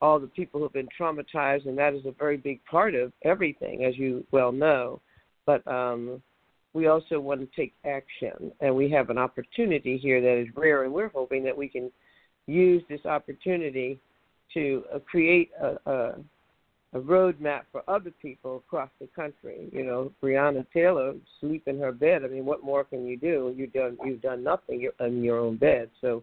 all 0.00 0.20
the 0.20 0.28
people 0.28 0.60
who've 0.60 0.72
been 0.72 0.88
traumatized, 0.98 1.66
and 1.66 1.76
that 1.76 1.92
is 1.92 2.06
a 2.06 2.12
very 2.12 2.36
big 2.36 2.64
part 2.64 2.94
of 2.94 3.12
everything, 3.24 3.84
as 3.84 3.98
you 3.98 4.24
well 4.30 4.52
know. 4.52 5.00
But 5.44 5.66
um, 5.66 6.22
we 6.74 6.86
also 6.86 7.18
want 7.18 7.40
to 7.40 7.48
take 7.56 7.74
action, 7.84 8.52
and 8.60 8.74
we 8.74 8.90
have 8.90 9.10
an 9.10 9.18
opportunity 9.18 9.98
here 9.98 10.20
that 10.20 10.40
is 10.40 10.48
rare, 10.54 10.84
and 10.84 10.92
we're 10.92 11.08
hoping 11.08 11.42
that 11.44 11.56
we 11.56 11.68
can 11.68 11.90
use 12.46 12.82
this 12.88 13.04
opportunity 13.04 13.98
to 14.54 14.84
uh, 14.94 14.98
create 15.00 15.50
a, 15.60 15.90
a, 15.90 16.14
a 16.94 17.00
roadmap 17.00 17.62
for 17.70 17.82
other 17.88 18.12
people 18.22 18.62
across 18.66 18.90
the 19.00 19.06
country. 19.08 19.68
You 19.72 19.84
know, 19.84 20.12
Breonna 20.22 20.64
Taylor 20.72 21.14
sleep 21.40 21.64
in 21.66 21.78
her 21.78 21.92
bed. 21.92 22.24
I 22.24 22.28
mean, 22.28 22.44
what 22.44 22.64
more 22.64 22.84
can 22.84 23.06
you 23.06 23.16
do? 23.16 23.54
You've 23.56 23.72
done 23.72 23.98
you've 24.04 24.22
done 24.22 24.42
nothing 24.42 24.88
in 25.00 25.22
your 25.22 25.38
own 25.38 25.56
bed. 25.56 25.90
So 26.00 26.22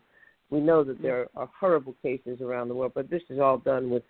we 0.50 0.60
know 0.60 0.84
that 0.84 1.02
there 1.02 1.28
are 1.36 1.50
horrible 1.60 1.96
cases 2.02 2.42
around 2.42 2.70
the 2.70 2.76
world, 2.76 2.94
but 2.96 3.10
this 3.10 3.24
is 3.30 3.40
all 3.40 3.58
done 3.58 3.90
with 3.90 4.04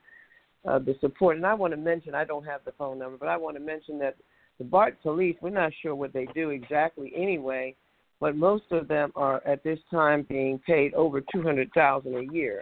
uh, 0.66 0.80
the 0.80 0.96
support. 1.02 1.38
And 1.38 1.46
I 1.46 1.54
want 1.54 1.74
to 1.74 1.78
mention, 1.78 2.16
I 2.16 2.26
don't 2.26 2.46
have 2.46 2.62
the 2.66 2.74
phone 2.74 3.00
number, 3.00 3.18
but 3.18 3.30
I 3.30 3.38
want 3.38 3.56
to 3.58 3.64
mention 3.64 4.00
that 4.00 4.16
the 4.58 4.64
BART 4.64 5.02
police, 5.02 5.36
we're 5.42 5.50
not 5.50 5.72
sure 5.82 5.96
what 5.96 6.14
they 6.14 6.28
do 6.34 6.50
exactly 6.50 7.12
anyway, 7.16 7.76
but 8.20 8.36
most 8.36 8.64
of 8.72 8.88
them 8.88 9.12
are 9.16 9.46
at 9.46 9.64
this 9.64 9.80
time 9.92 10.26
being 10.30 10.60
paid 10.66 10.94
over 10.94 11.22
two 11.22 11.42
hundred 11.42 11.70
thousand 11.74 12.16
a 12.16 12.34
year 12.34 12.62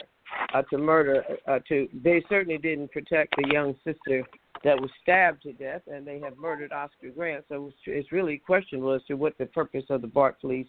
uh, 0.53 0.63
to 0.69 0.77
murder. 0.77 1.23
Uh, 1.47 1.59
to 1.69 1.87
they 2.03 2.23
certainly 2.29 2.57
didn't 2.57 2.91
protect 2.91 3.35
the 3.37 3.47
young 3.51 3.75
sister 3.83 4.23
that 4.63 4.79
was 4.79 4.89
stabbed 5.01 5.43
to 5.43 5.53
death, 5.53 5.81
and 5.87 6.07
they 6.07 6.19
have 6.19 6.37
murdered 6.37 6.71
Oscar 6.71 7.09
Grant. 7.15 7.43
So 7.49 7.71
it's, 7.85 8.11
really 8.11 8.37
questionable 8.37 8.93
as 8.93 9.01
to 9.07 9.15
what 9.15 9.37
the 9.37 9.45
purpose 9.47 9.83
of 9.89 10.01
the 10.01 10.07
BART 10.07 10.39
police 10.39 10.67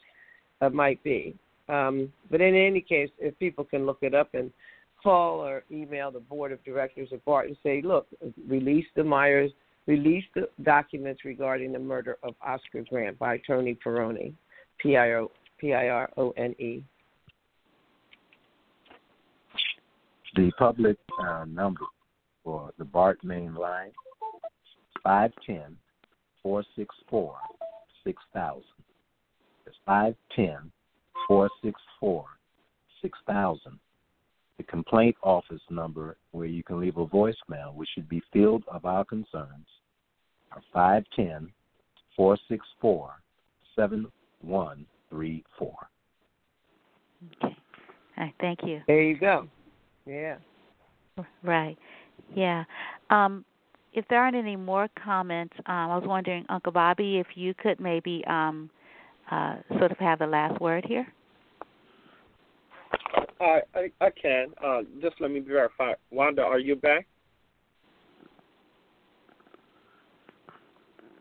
uh, 0.61 0.69
might 0.69 1.03
be. 1.05 1.37
Um, 1.69 2.13
but 2.31 2.41
in 2.41 2.55
any 2.55 2.81
case, 2.81 3.09
if 3.19 3.39
people 3.39 3.65
can 3.65 3.87
look 3.87 3.99
it 4.03 4.15
up 4.15 4.35
and 4.35 4.51
call 5.03 5.41
or 5.41 5.63
email 5.71 6.11
the 6.11 6.21
board 6.21 6.51
of 6.51 6.63
directors 6.65 7.11
of 7.13 7.25
BART 7.25 7.47
and 7.47 7.57
say, 7.63 7.83
look, 7.83 8.07
release 8.49 8.87
the 8.97 9.05
Myers 9.05 9.53
released 9.87 10.29
the 10.35 10.49
documents 10.63 11.25
regarding 11.25 11.73
the 11.73 11.79
murder 11.79 12.17
of 12.23 12.35
Oscar 12.43 12.85
Grant 12.89 13.19
by 13.19 13.39
Tony 13.47 13.77
Pirone, 13.85 14.35
P 14.79 14.97
I 14.97 15.13
O 15.13 15.31
P 15.59 15.73
I 15.73 15.89
R 15.89 16.11
O 16.17 16.31
N 16.37 16.55
E. 16.59 16.83
The 20.37 20.51
public 20.59 20.97
uh, 21.23 21.45
number 21.47 21.85
for 22.43 22.73
the 22.79 22.85
BART 22.85 23.23
main 23.23 23.55
line 23.55 23.93
510 25.05 25.77
464 26.43 27.37
6000. 28.05 28.63
It's 29.67 29.77
510 29.87 30.73
464 31.29 32.25
6000 33.01 33.79
the 34.57 34.65
complaint 34.65 35.17
office 35.23 35.63
number 35.71 36.17
where 36.31 36.47
you 36.47 36.63
can 36.63 36.81
leave 36.81 36.97
a 36.97 37.07
voicemail, 37.07 37.75
which 37.75 37.89
should 37.95 38.09
be 38.09 38.23
field 38.33 38.65
of 38.69 38.85
our 38.85 39.05
concerns, 39.05 39.67
are 40.53 40.63
510 40.73 41.53
464 42.17 43.15
7134. 43.75 45.69
Okay. 47.43 47.57
All 48.17 48.25
right, 48.25 48.35
thank 48.41 48.61
you. 48.63 48.81
There 48.87 49.03
you 49.03 49.19
go. 49.19 49.49
Yeah. 50.07 50.37
Right. 51.43 51.77
Yeah. 52.35 52.65
Um, 53.11 53.45
if 53.93 54.05
there 54.09 54.21
aren't 54.21 54.37
any 54.37 54.57
more 54.57 54.89
comments, 55.03 55.55
um, 55.67 55.91
I 55.91 55.97
was 55.97 56.05
wondering, 56.07 56.45
Uncle 56.49 56.73
Bobby, 56.73 57.19
if 57.19 57.27
you 57.37 57.55
could 57.55 57.81
maybe 57.81 58.25
um, 58.27 58.71
uh, 59.31 59.57
sort 59.79 59.93
of 59.93 59.99
have 59.99 60.19
the 60.19 60.27
last 60.27 60.61
word 60.61 60.85
here. 60.87 61.07
I 63.41 63.61
I, 63.75 63.91
I 64.01 64.11
can. 64.11 64.49
Uh, 64.65 64.83
just 65.01 65.21
let 65.21 65.31
me 65.31 65.41
verify. 65.41 65.93
Wanda, 66.11 66.43
are 66.43 66.59
you 66.59 66.77
back? 66.77 67.07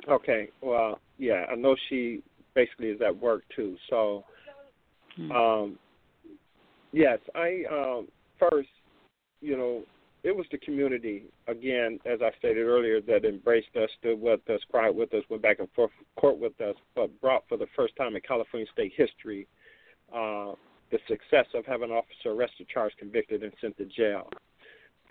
Okay. 0.07 0.49
Well, 0.61 0.99
yeah, 1.17 1.45
I 1.51 1.55
know 1.55 1.75
she 1.89 2.21
basically 2.55 2.87
is 2.89 3.01
at 3.01 3.15
work 3.15 3.43
too. 3.55 3.75
So, 3.89 4.25
Hmm. 5.15 5.31
um, 5.31 5.79
yes, 6.91 7.19
I 7.35 7.63
um, 7.71 8.07
first, 8.39 8.69
you 9.41 9.55
know, 9.55 9.83
it 10.23 10.35
was 10.35 10.45
the 10.51 10.57
community 10.57 11.25
again, 11.47 11.99
as 12.05 12.21
I 12.21 12.31
stated 12.39 12.65
earlier, 12.65 13.01
that 13.01 13.25
embraced 13.25 13.75
us, 13.75 13.89
stood 13.99 14.19
with 14.19 14.39
us, 14.49 14.61
cried 14.71 14.95
with 14.95 15.13
us, 15.13 15.23
went 15.29 15.43
back 15.43 15.59
and 15.59 15.69
forth 15.71 15.91
court 16.15 16.37
with 16.39 16.59
us, 16.61 16.75
but 16.95 17.09
brought 17.21 17.43
for 17.47 17.57
the 17.57 17.67
first 17.75 17.95
time 17.95 18.15
in 18.15 18.21
California 18.21 18.67
state 18.73 18.93
history 18.95 19.47
uh, 20.13 20.53
the 20.93 20.99
success 21.07 21.47
of 21.55 21.65
having 21.65 21.89
an 21.89 21.95
officer 21.95 22.29
arrested, 22.29 22.67
charged, 22.71 22.95
convicted, 22.99 23.41
and 23.41 23.51
sent 23.59 23.75
to 23.77 23.85
jail. 23.85 24.29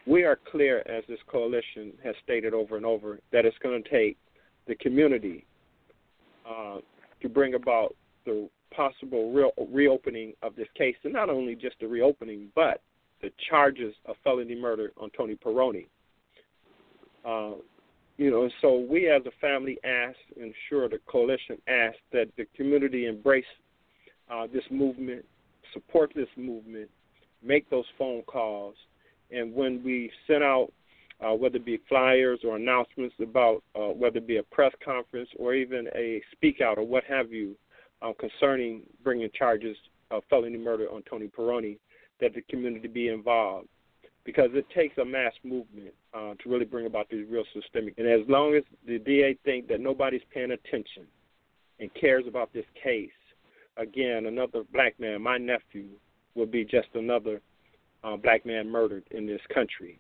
We 0.07 0.23
are 0.23 0.39
clear, 0.51 0.79
as 0.87 1.03
this 1.09 1.19
coalition 1.27 1.93
has 2.05 2.15
stated 2.23 2.55
over 2.55 2.77
and 2.77 2.87
over, 2.87 3.19
that 3.33 3.45
it's 3.45 3.59
going 3.59 3.83
to 3.83 3.89
take 3.91 4.17
the 4.69 4.77
community 4.77 5.45
uh, 6.49 6.79
to 7.21 7.29
bring 7.29 7.55
about 7.55 7.97
the 8.25 8.49
possible 8.75 9.33
real 9.33 9.51
reopening 9.73 10.35
of 10.43 10.55
this 10.55 10.69
case, 10.79 10.95
and 11.03 11.13
not 11.13 11.29
only 11.29 11.57
just 11.57 11.75
the 11.81 11.89
reopening, 11.89 12.49
but 12.55 12.81
the 13.21 13.33
charges 13.51 13.95
of 14.07 14.15
felony 14.23 14.55
murder 14.55 14.93
on 15.01 15.11
Tony 15.17 15.35
Pirone. 15.35 15.87
Uh, 17.25 17.57
you 18.19 18.31
know, 18.31 18.49
so 18.61 18.87
we 18.89 19.09
as 19.09 19.23
a 19.27 19.33
family 19.41 19.79
ask, 19.85 20.17
and 20.41 20.55
sure 20.69 20.89
the 20.89 20.99
coalition 21.09 21.59
asks 21.67 21.99
that 22.13 22.27
the 22.37 22.47
community 22.57 23.07
embrace 23.07 23.45
uh, 24.31 24.47
this 24.53 24.65
movement, 24.71 25.25
support 25.73 26.13
this 26.15 26.29
movement, 26.37 26.91
make 27.43 27.69
those 27.71 27.85
phone 27.99 28.23
calls, 28.23 28.77
and 29.31 29.55
when 29.55 29.83
we 29.83 30.11
send 30.27 30.43
out 30.43 30.73
uh, 31.21 31.33
whether 31.33 31.57
it 31.57 31.65
be 31.65 31.81
flyers 31.89 32.41
or 32.45 32.57
announcements 32.57 33.15
about 33.21 33.63
uh, 33.77 33.89
whether 33.89 34.19
it 34.19 34.27
be 34.27 34.39
a 34.39 34.43
press 34.43 34.73
conference 34.85 35.29
or 35.39 35.55
even 35.55 35.87
a 35.95 36.21
speak 36.33 36.61
out 36.61 36.79
or 36.79 36.87
what 36.87 37.05
have 37.05 37.33
you 37.33 37.55
uh, 38.03 38.13
concerning 38.19 38.83
bringing 39.05 39.29
charges 39.37 39.77
of 40.11 40.23
felony 40.29 40.59
murder 40.59 40.87
on 40.93 41.03
Tony 41.09 41.29
Pirone, 41.29 41.79
that 42.21 42.35
the 42.35 42.43
community 42.43 42.89
be 42.89 43.09
involved 43.09 43.69
because 44.25 44.51
it 44.55 44.67
takes 44.75 44.97
a 44.99 45.05
mass 45.05 45.33
movement 45.43 45.93
uh, 46.15 46.35
to 46.43 46.49
really 46.49 46.65
bring 46.65 46.87
about 46.87 47.09
these 47.09 47.27
real 47.29 47.45
systemic. 47.53 47.99
And 47.99 48.07
as 48.07 48.21
long 48.29 48.55
as 48.55 48.63
the 48.87 48.99
DA 48.99 49.37
think 49.45 49.69
that 49.69 49.81
nobody's 49.81 50.23
paying 50.33 50.53
attention 50.53 51.07
and 51.81 51.91
cares 51.95 52.25
about 52.29 52.53
this 52.53 52.67
case, 52.81 53.11
again, 53.77 54.27
another 54.27 54.63
black 54.73 54.99
man, 54.99 55.23
my 55.23 55.39
nephew, 55.39 55.89
will 56.35 56.47
be 56.47 56.65
just 56.65 56.89
another 56.95 57.41
uh, 58.05 58.17
black 58.17 58.45
man 58.45 58.71
murdered 58.71 59.05
in 59.11 59.27
this 59.27 59.41
country. 59.53 59.99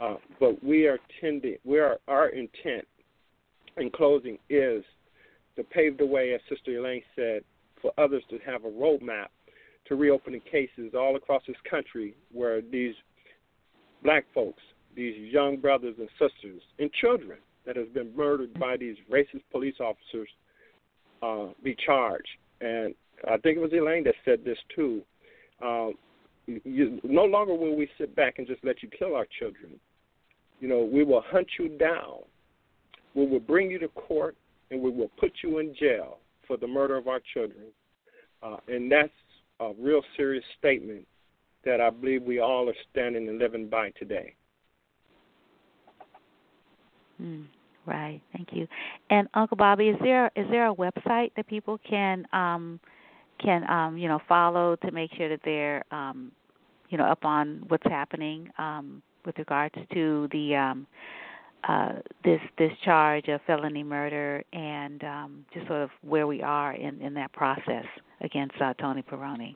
Uh, 0.00 0.16
but 0.38 0.62
we 0.64 0.86
are 0.86 0.98
tending, 1.20 1.56
we 1.64 1.78
are 1.78 1.98
our 2.08 2.28
intent 2.28 2.86
in 3.76 3.90
closing 3.90 4.38
is 4.48 4.82
to 5.56 5.64
pave 5.64 5.98
the 5.98 6.06
way, 6.06 6.32
as 6.34 6.40
Sister 6.48 6.78
Elaine 6.78 7.02
said, 7.14 7.42
for 7.82 7.92
others 7.98 8.22
to 8.30 8.38
have 8.38 8.64
a 8.64 8.70
roadmap 8.70 9.26
to 9.86 9.96
reopening 9.96 10.40
cases 10.50 10.92
all 10.94 11.16
across 11.16 11.42
this 11.46 11.56
country 11.68 12.14
where 12.32 12.60
these 12.60 12.94
black 14.02 14.24
folks, 14.32 14.62
these 14.94 15.16
young 15.32 15.56
brothers 15.56 15.96
and 15.98 16.08
sisters 16.12 16.62
and 16.78 16.92
children 16.92 17.38
that 17.66 17.76
have 17.76 17.92
been 17.92 18.14
murdered 18.16 18.52
by 18.58 18.76
these 18.76 18.96
racist 19.12 19.42
police 19.50 19.74
officers 19.80 20.28
uh, 21.22 21.52
be 21.62 21.76
charged. 21.84 22.28
And 22.60 22.94
I 23.28 23.36
think 23.38 23.56
it 23.56 23.60
was 23.60 23.72
Elaine 23.72 24.04
that 24.04 24.14
said 24.24 24.44
this 24.44 24.58
too. 24.74 25.02
Uh, 25.64 25.88
you, 26.46 27.00
no 27.04 27.24
longer 27.24 27.54
will 27.54 27.76
we 27.76 27.88
sit 27.98 28.14
back 28.16 28.38
and 28.38 28.46
just 28.46 28.64
let 28.64 28.82
you 28.82 28.88
kill 28.98 29.14
our 29.14 29.26
children. 29.38 29.78
You 30.60 30.68
know, 30.68 30.88
we 30.90 31.04
will 31.04 31.22
hunt 31.26 31.46
you 31.58 31.68
down. 31.68 32.20
We 33.14 33.26
will 33.26 33.40
bring 33.40 33.70
you 33.70 33.78
to 33.78 33.88
court, 33.88 34.36
and 34.70 34.80
we 34.80 34.90
will 34.90 35.10
put 35.18 35.32
you 35.42 35.58
in 35.58 35.74
jail 35.74 36.18
for 36.46 36.56
the 36.56 36.66
murder 36.66 36.96
of 36.96 37.08
our 37.08 37.20
children. 37.32 37.66
Uh, 38.42 38.56
and 38.68 38.90
that's 38.90 39.10
a 39.60 39.72
real 39.78 40.02
serious 40.16 40.44
statement 40.58 41.06
that 41.64 41.80
I 41.80 41.90
believe 41.90 42.22
we 42.22 42.40
all 42.40 42.68
are 42.68 42.74
standing 42.90 43.28
and 43.28 43.38
living 43.38 43.68
by 43.68 43.90
today. 43.98 44.34
Mm, 47.20 47.44
right. 47.86 48.20
Thank 48.32 48.48
you. 48.52 48.66
And 49.10 49.28
Uncle 49.34 49.56
Bobby, 49.56 49.88
is 49.88 49.96
there 50.02 50.30
is 50.36 50.46
there 50.50 50.68
a 50.68 50.74
website 50.74 51.32
that 51.36 51.46
people 51.46 51.78
can 51.88 52.26
um, 52.32 52.80
can 53.42 53.68
um, 53.70 53.96
you 53.96 54.08
know 54.08 54.20
follow 54.28 54.76
to 54.76 54.90
make 54.90 55.10
sure 55.16 55.28
that 55.28 55.40
they're 55.44 55.84
um, 55.90 56.32
you 56.88 56.98
know 56.98 57.04
up 57.04 57.24
on 57.24 57.64
what's 57.68 57.86
happening 57.86 58.50
um, 58.58 59.02
with 59.24 59.38
regards 59.38 59.74
to 59.92 60.28
the 60.32 60.56
um, 60.56 60.86
uh, 61.68 61.92
this 62.24 62.40
this 62.58 62.72
charge 62.84 63.28
of 63.28 63.40
felony 63.46 63.82
murder 63.82 64.42
and 64.52 65.04
um, 65.04 65.44
just 65.52 65.66
sort 65.66 65.82
of 65.82 65.90
where 66.02 66.26
we 66.26 66.42
are 66.42 66.72
in, 66.72 67.00
in 67.00 67.14
that 67.14 67.32
process 67.32 67.84
against 68.20 68.54
uh, 68.60 68.74
Tony 68.74 69.02
Pirone. 69.02 69.54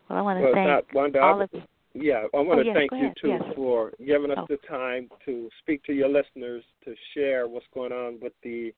Well, 0.09 0.19
I 0.19 0.23
want 0.23 0.39
to 0.39 0.45
well, 0.45 0.53
thank 0.55 0.95
Wanda, 0.95 1.21
all 1.21 1.41
I, 1.41 1.45
of 1.45 1.51
you. 1.53 1.63
Yeah, 1.95 2.25
I 2.35 2.39
want 2.39 2.61
Oh, 2.61 2.63
to 2.63 2.69
yes, 2.69 2.75
thank 2.75 2.93
you 2.93 2.99
ahead. 2.99 3.17
too 3.21 3.29
Yes. 3.29 3.43
for 3.55 3.93
giving 4.05 4.31
us 4.31 4.39
Oh. 4.39 4.47
the 4.49 4.57
time 4.59 5.11
to 5.25 5.51
speak 5.61 5.83
to 5.85 5.93
your 5.93 6.09
listeners 6.09 6.65
to 6.85 6.95
share 7.13 7.47
what's 7.49 7.67
going 7.75 7.93
on 7.93 8.19
with 8.21 8.33
the 8.43 8.73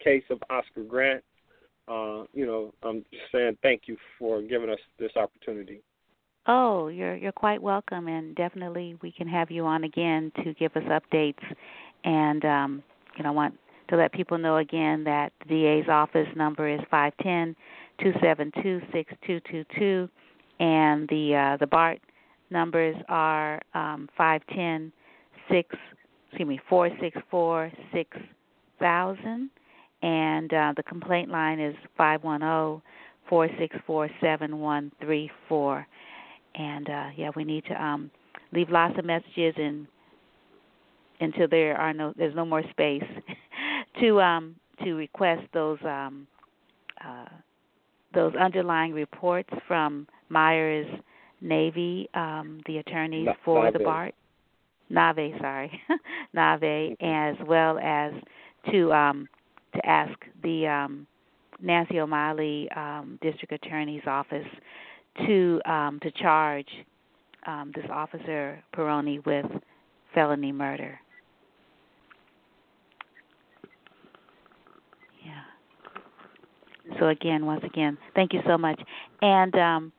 case 0.00 0.24
of 0.30 0.42
Oscar 0.50 0.82
Grant. 0.82 1.22
Uh, 1.86 2.24
you 2.32 2.46
know, 2.46 2.72
I'm 2.82 3.04
just 3.12 3.24
saying 3.32 3.58
thank 3.62 3.82
you 3.86 3.96
for 4.18 4.40
giving 4.42 4.70
us 4.70 4.78
this 4.98 5.12
opportunity. 5.16 5.80
Oh, 6.46 6.88
you're 6.88 7.16
you're 7.16 7.32
quite 7.32 7.62
welcome, 7.62 8.08
and 8.08 8.34
definitely 8.36 8.96
we 9.02 9.12
can 9.12 9.26
have 9.28 9.50
you 9.50 9.64
on 9.64 9.84
again 9.84 10.32
to 10.42 10.54
give 10.54 10.76
us 10.76 10.82
updates. 10.84 11.42
And 12.04 12.44
um, 12.44 12.82
you 13.16 13.24
know, 13.24 13.30
I 13.30 13.32
want 13.32 13.54
to 13.88 13.96
let 13.96 14.12
people 14.12 14.38
know 14.38 14.58
again 14.58 15.04
that 15.04 15.32
the 15.40 15.82
DA's 15.82 15.88
office 15.88 16.28
number 16.36 16.68
is 16.68 16.80
five 16.90 17.12
ten 17.22 17.54
two 18.00 18.12
seven 18.22 18.52
two 18.62 18.80
six 18.92 19.12
two 19.26 19.40
two 19.50 19.64
two, 19.78 20.08
and 20.60 21.08
the 21.08 21.52
uh, 21.54 21.56
the 21.58 21.66
BART 21.66 22.00
numbers 22.50 22.96
are 23.08 23.60
um, 23.74 24.08
five 24.16 24.42
ten 24.54 24.92
six 25.50 25.74
excuse 26.28 26.48
me 26.48 26.60
four 26.68 26.90
six 27.00 27.16
four 27.30 27.70
six 27.92 28.16
thousand, 28.80 29.50
and 30.04 30.52
uh, 30.52 30.72
the 30.76 30.82
complaint 30.82 31.30
line 31.30 31.58
is 31.58 31.74
five 31.96 32.22
one 32.22 32.40
zero 32.40 32.82
four 33.28 33.48
six 33.58 33.74
four 33.86 34.08
seven 34.20 34.60
one 34.60 34.92
three 35.00 35.30
four 35.48 35.86
and 36.54 36.88
uh 36.90 37.08
yeah 37.16 37.30
we 37.34 37.42
need 37.42 37.64
to 37.64 37.82
um 37.82 38.10
leave 38.52 38.68
lots 38.68 38.96
of 38.98 39.04
messages 39.04 39.54
and 39.56 39.86
until 41.20 41.48
there 41.48 41.74
are 41.76 41.94
no 41.94 42.12
there's 42.18 42.34
no 42.34 42.44
more 42.44 42.62
space 42.70 43.02
to 44.00 44.20
um 44.20 44.54
to 44.84 44.92
request 44.92 45.42
those 45.54 45.78
um 45.84 46.26
uh 47.02 47.24
those 48.12 48.34
underlying 48.34 48.92
reports 48.92 49.48
from 49.66 50.06
Myers 50.28 50.86
Navy 51.40 52.10
um 52.12 52.60
the 52.66 52.76
attorneys 52.76 53.26
Na- 53.26 53.32
for 53.42 53.72
the 53.72 53.78
Nave. 53.78 53.86
BART 53.86 54.14
Nave 54.90 55.34
sorry 55.40 55.80
Nave 56.34 56.94
as 57.00 57.36
well 57.46 57.78
as 57.78 58.12
to 58.70 58.92
um 58.92 59.26
to 59.74 59.86
ask 59.86 60.18
the 60.42 60.66
um, 60.66 61.06
Nancy 61.60 62.00
O'Malley 62.00 62.68
um, 62.76 63.18
District 63.22 63.52
Attorney's 63.52 64.02
Office 64.06 64.46
to 65.26 65.60
um, 65.64 66.00
to 66.02 66.10
charge 66.12 66.68
um, 67.46 67.72
this 67.74 67.84
officer 67.90 68.62
Pirone 68.74 69.24
with 69.24 69.46
felony 70.14 70.52
murder. 70.52 70.98
Yeah. 75.24 76.98
So 76.98 77.08
again, 77.08 77.46
once 77.46 77.64
again, 77.64 77.96
thank 78.14 78.32
you 78.32 78.40
so 78.46 78.58
much. 78.58 78.80
And 79.22 79.54
um, 79.56 79.92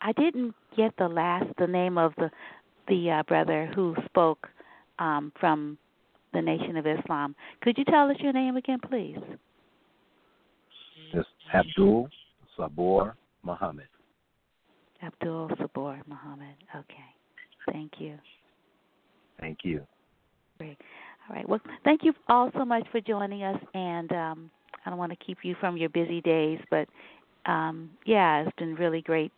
I 0.00 0.12
didn't 0.12 0.54
get 0.76 0.92
the 0.98 1.08
last 1.08 1.46
the 1.58 1.66
name 1.66 1.98
of 1.98 2.12
the 2.16 2.30
the 2.88 3.10
uh, 3.10 3.22
brother 3.24 3.70
who 3.74 3.94
spoke 4.06 4.48
um, 4.98 5.32
from 5.38 5.78
the 6.32 6.42
Nation 6.42 6.76
of 6.76 6.86
Islam. 6.86 7.34
Could 7.62 7.78
you 7.78 7.84
tell 7.84 8.10
us 8.10 8.16
your 8.20 8.32
name 8.32 8.56
again, 8.56 8.78
please? 8.88 9.18
It's 11.12 11.28
Abdus 11.54 12.08
Sabur 12.58 13.14
Muhammad. 13.42 13.88
Abdus 15.02 15.56
Sabur 15.58 15.98
Muhammad. 16.06 16.54
Okay. 16.74 17.72
Thank 17.72 17.92
you. 17.98 18.18
Thank 19.40 19.58
you. 19.62 19.86
Great. 20.58 20.78
All 21.28 21.36
right. 21.36 21.48
Well, 21.48 21.60
thank 21.84 22.02
you 22.02 22.12
all 22.28 22.50
so 22.56 22.64
much 22.64 22.84
for 22.90 23.00
joining 23.00 23.42
us. 23.44 23.60
And 23.74 24.10
um, 24.12 24.50
I 24.84 24.90
don't 24.90 24.98
want 24.98 25.12
to 25.12 25.24
keep 25.24 25.38
you 25.42 25.54
from 25.60 25.76
your 25.76 25.88
busy 25.90 26.20
days, 26.20 26.58
but 26.70 26.88
um, 27.46 27.90
yeah, 28.04 28.42
it's 28.42 28.56
been 28.58 28.74
really 28.74 29.00
great 29.00 29.32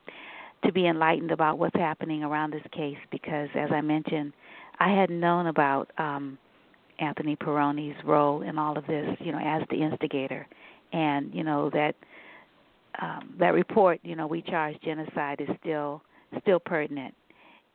to 0.64 0.72
be 0.72 0.86
enlightened 0.86 1.30
about 1.30 1.58
what's 1.58 1.76
happening 1.76 2.22
around 2.22 2.52
this 2.52 2.62
case 2.72 2.98
because, 3.10 3.48
as 3.54 3.70
I 3.72 3.80
mentioned, 3.80 4.32
I 4.78 4.90
hadn't 4.92 5.20
known 5.20 5.46
about 5.46 5.90
um, 5.98 6.38
Anthony 7.01 7.35
Pirone's 7.36 7.97
role 8.05 8.43
in 8.43 8.59
all 8.59 8.77
of 8.77 8.86
this, 8.86 9.16
you 9.20 9.32
know, 9.32 9.40
as 9.43 9.62
the 9.70 9.77
instigator, 9.82 10.47
and 10.93 11.35
you 11.35 11.43
know 11.43 11.70
that 11.70 11.94
um, 13.01 13.35
that 13.39 13.55
report, 13.55 14.01
you 14.02 14.16
know, 14.16 14.27
we 14.27 14.43
charge 14.43 14.77
genocide 14.85 15.40
is 15.40 15.48
still 15.60 16.02
still 16.40 16.60
pertinent, 16.60 17.14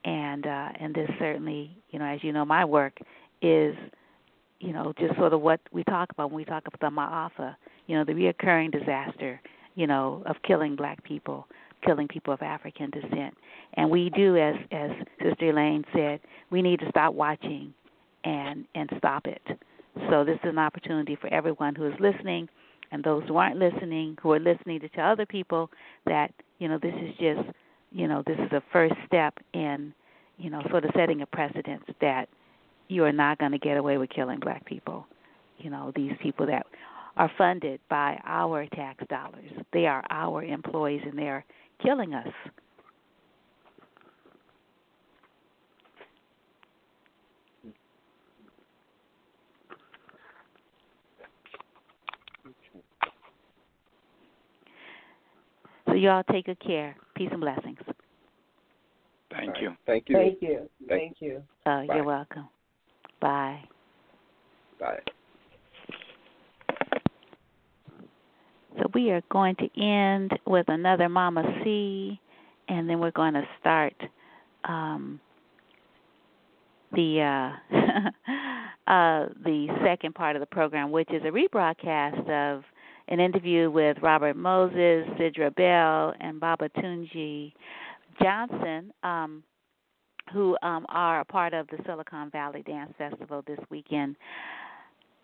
and 0.04 0.46
uh, 0.46 0.70
and 0.80 0.94
this 0.94 1.10
certainly, 1.20 1.76
you 1.92 2.00
know, 2.00 2.06
as 2.06 2.24
you 2.24 2.32
know, 2.32 2.46
my 2.46 2.64
work 2.64 2.98
is, 3.42 3.76
you 4.60 4.74
know, 4.74 4.94
just 5.00 5.16
sort 5.16 5.34
of 5.34 5.42
what 5.42 5.60
we 5.72 5.84
talk 5.86 6.12
about 6.12 6.30
when 6.30 6.38
we 6.38 6.46
talk 6.46 6.64
about 6.68 6.80
the 6.80 6.96
Ma'afa, 6.96 7.56
you 7.88 7.98
know, 7.98 8.04
the 8.04 8.14
reoccurring 8.14 8.72
disaster, 8.72 9.42
you 9.76 9.88
know, 9.88 10.24
of 10.26 10.36
killing 10.44 10.76
black 10.76 11.04
people, 11.04 11.48
killing 11.84 12.08
people 12.08 12.34
of 12.34 12.42
African 12.42 12.92
descent, 12.92 13.36
and 13.74 13.90
we 13.90 14.12
do, 14.12 14.38
as 14.38 14.56
as 14.72 14.92
Sister 15.24 15.50
Elaine 15.50 15.84
said, 15.94 16.20
we 16.52 16.62
need 16.62 16.80
to 16.82 16.90
stop 16.90 17.14
watching 17.16 17.74
and 18.26 18.66
and 18.76 18.90
stop 18.98 19.28
it. 19.28 19.42
So 20.10 20.26
this 20.26 20.36
is 20.44 20.50
an 20.50 20.58
opportunity 20.58 21.16
for 21.16 21.34
everyone 21.34 21.76
who 21.76 21.86
is 21.86 21.94
listening 22.00 22.50
and 22.92 23.04
those 23.04 23.24
who 23.28 23.38
aren't 23.38 23.58
listening, 23.58 24.18
who 24.22 24.32
are 24.34 24.40
listening 24.40 24.80
to 24.82 24.90
tell 24.90 25.12
other 25.12 25.26
people 25.26 25.70
that, 26.06 26.32
you 26.60 26.68
know, 26.68 26.78
this 26.78 26.94
is 27.02 27.12
just, 27.12 27.50
you 27.92 28.08
know, 28.08 28.22
this 28.28 28.38
is 28.40 28.52
a 28.52 28.62
first 28.74 28.96
step 29.08 29.36
in, 29.54 29.94
you 30.38 30.50
know, 30.50 30.62
sort 30.70 30.84
of 30.84 30.92
setting 30.96 31.22
a 31.22 31.26
precedence 31.26 31.84
that 32.02 32.28
you 32.90 33.04
are 33.06 33.12
not 33.12 33.38
going 33.38 33.52
to 33.52 33.58
get 33.58 33.78
away 33.78 33.98
with 33.98 34.10
killing 34.10 34.40
black 34.40 34.66
people. 34.66 35.08
You 35.58 35.70
know, 35.70 35.94
these 35.96 36.12
people 36.22 36.46
that 36.48 36.66
are 37.18 37.32
funded 37.38 37.80
by 37.90 38.20
our 38.26 38.66
tax 38.68 39.04
dollars. 39.10 39.50
They 39.72 39.86
are 39.86 40.04
our 40.10 40.44
employees 40.44 41.02
and 41.06 41.18
they're 41.18 41.46
killing 41.82 42.14
us. 42.14 42.28
So 55.96 56.00
y'all 56.00 56.24
take 56.30 56.48
good 56.48 56.60
care. 56.60 56.94
Peace 57.16 57.30
and 57.32 57.40
blessings. 57.40 57.78
Thank 59.32 59.56
All 59.56 59.62
you. 59.62 59.76
Thank 59.86 60.10
you. 60.10 60.16
Thank 60.18 60.42
you. 60.42 60.70
Thank 60.90 61.16
you. 61.22 61.42
Uh, 61.66 61.86
Bye. 61.86 61.96
you're 61.96 62.04
welcome. 62.04 62.50
Bye. 63.22 63.62
Bye. 64.78 65.00
So 68.78 68.90
we 68.94 69.12
are 69.12 69.22
going 69.32 69.56
to 69.56 69.82
end 69.82 70.38
with 70.46 70.66
another 70.68 71.08
Mama 71.08 71.44
C, 71.64 72.20
and 72.68 72.90
then 72.90 73.00
we're 73.00 73.12
going 73.12 73.36
to 73.36 73.48
start 73.62 73.94
um, 74.66 75.22
the 76.92 77.22
uh, 77.72 77.76
uh, 78.92 79.30
the 79.46 79.68
second 79.82 80.14
part 80.14 80.36
of 80.36 80.42
the 80.42 80.46
program, 80.48 80.92
which 80.92 81.10
is 81.14 81.22
a 81.24 81.32
rebroadcast 81.32 82.30
of 82.30 82.66
an 83.08 83.20
interview 83.20 83.70
with 83.70 83.98
Robert 84.02 84.36
Moses, 84.36 85.08
Sidra 85.18 85.54
Bell, 85.56 86.14
and 86.20 86.40
Babatunji 86.40 87.54
Johnson, 88.22 88.92
um, 89.04 89.44
who 90.34 90.58
um, 90.64 90.86
are 90.90 91.20
a 91.20 91.26
part 91.26 91.54
of 91.54 91.68
the 91.68 91.78
Silicon 91.86 92.30
Valley 92.32 92.64
Dance 92.64 92.94
Festival 92.98 93.44
this 93.46 93.60
weekend 93.70 94.16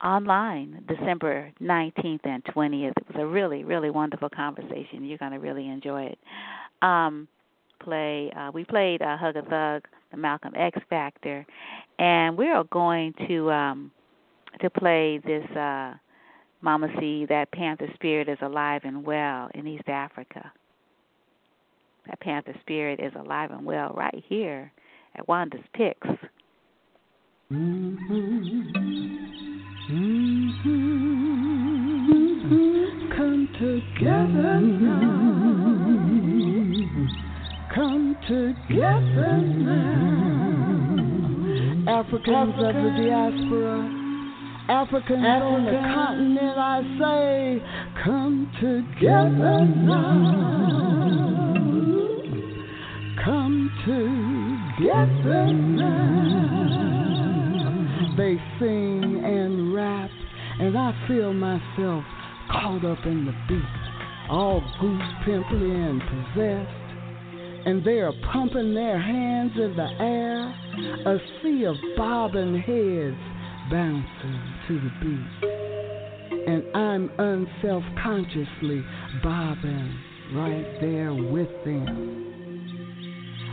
online 0.04 0.84
December 0.88 1.52
19th 1.62 2.22
and 2.24 2.44
20th. 2.46 2.94
It 2.98 3.08
was 3.08 3.18
a 3.18 3.26
really, 3.26 3.64
really 3.64 3.90
wonderful 3.90 4.30
conversation. 4.30 5.04
You're 5.04 5.18
going 5.18 5.32
to 5.32 5.40
really 5.40 5.68
enjoy 5.68 6.04
it. 6.04 6.20
Um, 6.82 7.28
play. 7.84 8.32
Uh, 8.36 8.52
we 8.54 8.64
played 8.64 9.02
uh, 9.02 9.18
Hug 9.18 9.36
a 9.36 9.42
Thug, 9.44 9.88
the 10.12 10.18
Malcolm 10.18 10.54
X 10.56 10.80
Factor, 10.90 11.46
and 12.00 12.38
we 12.38 12.50
are 12.50 12.64
going 12.66 13.14
to 13.28 13.52
um, 13.52 13.92
to 14.62 14.70
play 14.70 15.20
this 15.26 15.46
uh, 15.56 15.94
Mama 16.62 16.88
C. 17.00 17.26
That 17.28 17.52
Panther 17.52 17.88
Spirit 17.96 18.30
is 18.30 18.38
alive 18.42 18.82
and 18.84 19.04
well 19.04 19.50
in 19.56 19.68
East 19.68 19.90
Africa. 19.90 20.52
That 22.08 22.20
Panther 22.20 22.56
Spirit 22.62 23.00
is 23.00 23.14
alive 23.20 23.52
and 23.52 23.66
well 23.66 23.94
right 23.96 24.24
here 24.28 24.72
at 25.16 25.28
Wanda's 25.28 25.62
Picks. 25.74 26.08
Mm-hmm. 27.52 29.02
Come 33.16 33.48
together 33.60 34.62
now. 34.62 35.22
Come 37.76 38.16
together 38.28 39.38
now. 39.38 39.92
Africans 41.88 42.56
of 42.58 42.74
the 42.74 42.90
diaspora, 42.98 44.01
Africans 44.72 45.26
on 45.26 45.66
the 45.66 45.72
continent, 45.72 46.58
I 46.58 46.82
say, 46.98 47.62
come 48.06 48.48
together 48.56 49.66
now. 49.68 50.32
Come 53.26 53.70
together 53.84 55.52
now. 55.52 56.56
They 58.16 58.40
sing 58.60 59.22
and 59.26 59.74
rap, 59.74 60.10
and 60.62 60.78
I 60.78 60.94
feel 61.06 61.34
myself 61.34 62.06
caught 62.50 62.86
up 62.86 63.06
in 63.06 63.26
the 63.26 63.34
beat, 63.50 64.30
all 64.30 64.62
goose 64.80 65.14
pimply 65.26 65.70
and 65.70 66.00
possessed. 66.00 66.72
And 67.68 67.84
they 67.84 68.00
are 68.00 68.14
pumping 68.32 68.74
their 68.74 69.02
hands 69.02 69.52
in 69.58 69.76
the 69.76 69.92
air, 70.00 70.48
a 71.14 71.20
sea 71.44 71.66
of 71.66 71.76
bobbing 71.98 72.56
heads 72.62 73.31
bouncing 73.72 74.42
to 74.68 74.74
the 74.82 74.92
beat. 75.00 75.50
And 76.46 76.76
I'm 76.76 77.10
unself 77.18 77.84
consciously 78.04 78.84
bobbing 79.24 79.98
right 80.34 80.78
there 80.82 81.14
with 81.14 81.50
them. 81.64 82.28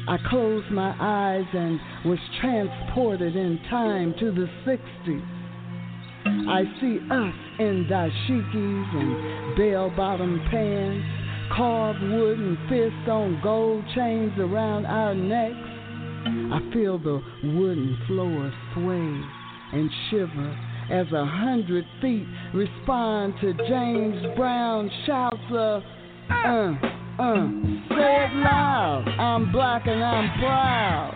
I 0.08 0.16
closed 0.28 0.70
my 0.72 0.94
eyes 0.98 1.46
and 1.52 1.78
was 2.04 2.18
transported 2.40 3.36
in 3.36 3.60
time 3.70 4.14
to 4.18 4.32
the 4.32 4.48
60s. 4.66 5.34
I 6.48 6.64
see 6.80 6.98
us 7.10 7.34
in 7.60 7.86
dashikis 7.88 8.94
and 8.96 9.56
bell 9.56 9.90
bottom 9.96 10.40
pants, 10.50 11.06
carved 11.54 12.02
wooden 12.02 12.58
fists 12.68 13.08
on 13.08 13.40
gold 13.42 13.84
chains 13.94 14.32
around 14.38 14.86
our 14.86 15.14
necks. 15.14 15.54
I 16.26 16.72
feel 16.72 16.98
the 16.98 17.22
wooden 17.44 17.98
floor 18.08 18.52
sway 18.74 19.37
and 19.72 19.90
shiver 20.10 20.58
as 20.90 21.06
a 21.12 21.24
hundred 21.24 21.84
feet 22.00 22.26
respond 22.54 23.34
to 23.40 23.52
James 23.68 24.24
Brown 24.36 24.90
shouts 25.06 25.36
of, 25.50 25.82
uh, 26.30 26.72
uh, 27.18 27.48
say 27.90 28.24
it 28.24 28.34
loud, 28.36 29.04
I'm 29.18 29.52
black 29.52 29.86
and 29.86 30.02
I'm 30.02 30.38
proud. 30.40 31.14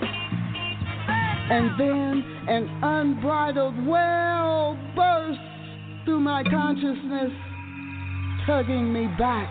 And 1.51 1.81
then 1.81 2.25
an 2.49 2.81
unbridled 2.83 3.87
wail 3.87 4.79
bursts 4.95 5.43
through 6.05 6.21
my 6.21 6.43
consciousness, 6.45 7.33
tugging 8.47 8.93
me 8.93 9.07
back 9.19 9.49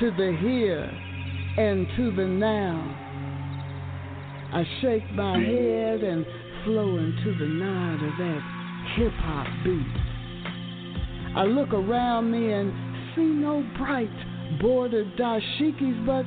to 0.00 0.10
the 0.10 0.36
here 0.40 0.90
and 1.58 1.86
to 1.96 2.10
the 2.14 2.26
now. 2.26 3.02
I 4.52 4.64
shake 4.80 5.10
my 5.12 5.38
head 5.38 6.02
and 6.02 6.24
flow 6.66 6.98
into 6.98 7.32
the 7.38 7.46
nod 7.46 8.02
of 8.02 8.18
that 8.18 8.42
hip 8.96 9.12
hop 9.22 9.46
beat. 9.64 11.36
I 11.36 11.44
look 11.44 11.72
around 11.72 12.30
me 12.32 12.52
and 12.52 12.72
see 13.14 13.22
no 13.22 13.64
bright 13.78 14.10
bordered 14.60 15.16
dashikis, 15.16 16.04
but 16.04 16.26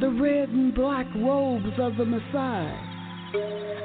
the 0.00 0.10
red 0.10 0.50
and 0.50 0.74
black 0.74 1.06
robes 1.16 1.72
of 1.78 1.96
the 1.96 2.04
Maasai. 2.04 2.88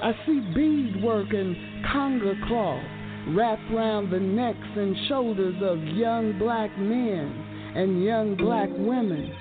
I 0.04 0.12
see 0.26 0.42
beadwork 0.54 1.32
and 1.32 1.56
kanga 1.86 2.34
cloth 2.48 2.84
wrapped 3.30 3.72
round 3.72 4.12
the 4.12 4.20
necks 4.20 4.76
and 4.76 4.96
shoulders 5.08 5.56
of 5.62 5.82
young 5.96 6.38
black 6.38 6.78
men 6.78 7.74
and 7.76 8.04
young 8.04 8.36
black 8.36 8.70
women. 8.72 9.32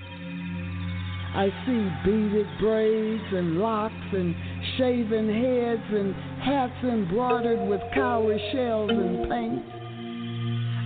I 1.34 1.48
see 1.66 1.89
beaded 2.05 2.47
braids 2.60 3.24
and 3.32 3.59
locks 3.59 3.94
and 4.12 4.36
shaven 4.78 5.28
heads 5.28 5.82
and 5.90 6.15
hats 6.43 6.85
embroidered 6.85 7.69
with 7.69 7.81
cowrie 7.94 8.43
shells 8.53 8.90
and 8.90 9.28
paint. 9.28 9.62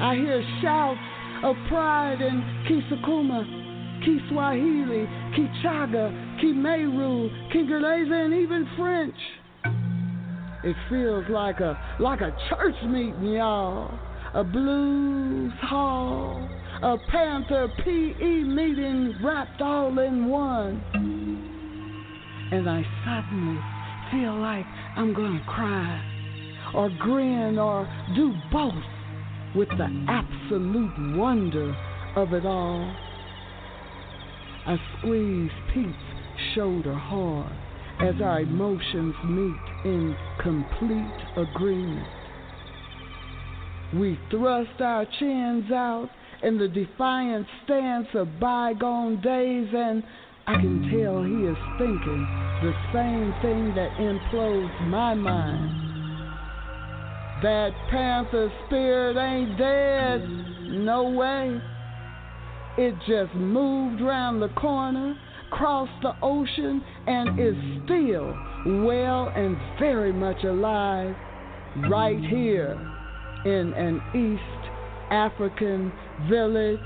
I 0.01 0.15
hear 0.15 0.45
shouts 0.63 1.01
of 1.45 1.57
pride 1.69 2.21
in 2.21 2.43
Kisukuma, 2.69 3.45
Kiswahili, 4.05 5.07
Kichaga, 5.35 6.41
Kimeru, 6.41 7.31
Kiingereza, 7.53 8.25
and 8.25 8.35
even 8.35 8.69
French. 8.77 9.15
It 10.65 10.77
feels 10.91 11.25
like 11.31 11.61
a 11.61 11.79
like 12.01 12.21
a 12.21 12.37
church 12.49 12.75
meeting, 12.85 13.35
y'all. 13.35 13.99
A 14.35 14.45
blues 14.45 15.53
hall, 15.63 16.49
a 16.83 16.99
Panther 17.11 17.69
PE 17.79 18.43
meeting 18.43 19.15
wrapped 19.23 19.63
all 19.63 19.99
in 19.99 20.27
one. 20.27 20.83
And 22.53 22.69
I 22.69 22.85
suddenly 23.05 23.59
feel 24.11 24.39
like 24.39 24.67
I'm 24.97 25.15
gonna 25.15 25.45
cry, 25.47 26.01
or 26.75 26.91
grin, 26.99 27.59
or 27.59 27.89
do 28.15 28.35
both 28.51 28.75
with 29.55 29.69
the 29.71 30.05
absolute 30.09 31.17
wonder 31.17 31.75
of 32.17 32.33
it 32.33 32.45
all. 32.45 32.95
I 34.67 34.77
squeeze 34.99 35.51
Pete's 35.73 35.93
shoulder 36.55 36.95
hard 36.95 37.53
as 38.01 38.21
our 38.21 38.41
emotions 38.41 39.15
meet 39.25 39.85
in 39.85 40.17
complete 40.43 41.21
agreement. 41.37 42.07
We 43.95 44.19
thrust 44.31 44.81
our 44.81 45.07
chins 45.19 45.71
out 45.71 46.11
in 46.43 46.59
the 46.59 46.69
defiant 46.69 47.47
stance 47.65 48.09
of 48.15 48.41
bygone 48.41 49.21
days, 49.21 49.69
and 49.73 50.03
I 50.49 50.55
can 50.55 50.81
tell 50.93 51.25
he 51.25 51.43
is 51.43 51.57
thinking 51.77 52.27
the 52.63 52.73
same 52.93 53.35
thing 53.43 53.75
that 53.75 53.91
implodes 53.99 54.89
my 54.89 55.13
mind. 55.13 55.87
That 57.43 57.71
panther 57.91 58.53
spirit 58.67 59.17
ain't 59.17 59.59
dead, 59.59 60.21
no 60.85 61.09
way. 61.11 61.61
It 62.79 62.95
just 63.09 63.35
moved 63.35 64.01
round 64.01 64.41
the 64.41 64.49
corner, 64.51 65.19
crossed 65.51 66.01
the 66.03 66.15
ocean, 66.23 66.81
and 67.09 67.41
is 67.41 67.57
still 67.85 68.27
well 68.85 69.33
and 69.35 69.57
very 69.81 70.13
much 70.13 70.45
alive 70.45 71.17
right 71.91 72.21
here 72.21 72.79
in 73.45 73.75
an 73.75 74.01
East 74.15 74.71
African 75.11 75.93
village. 76.31 76.79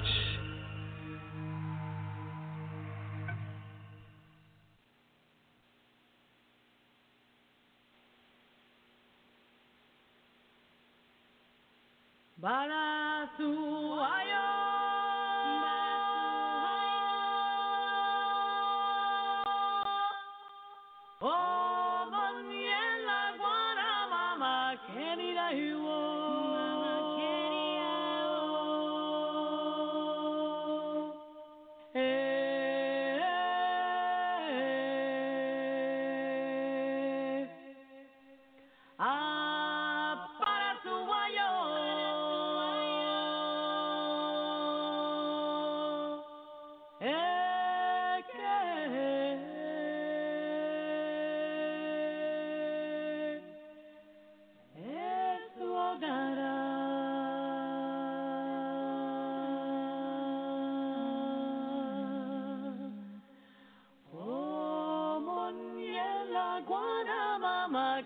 Oh! 21.22 21.69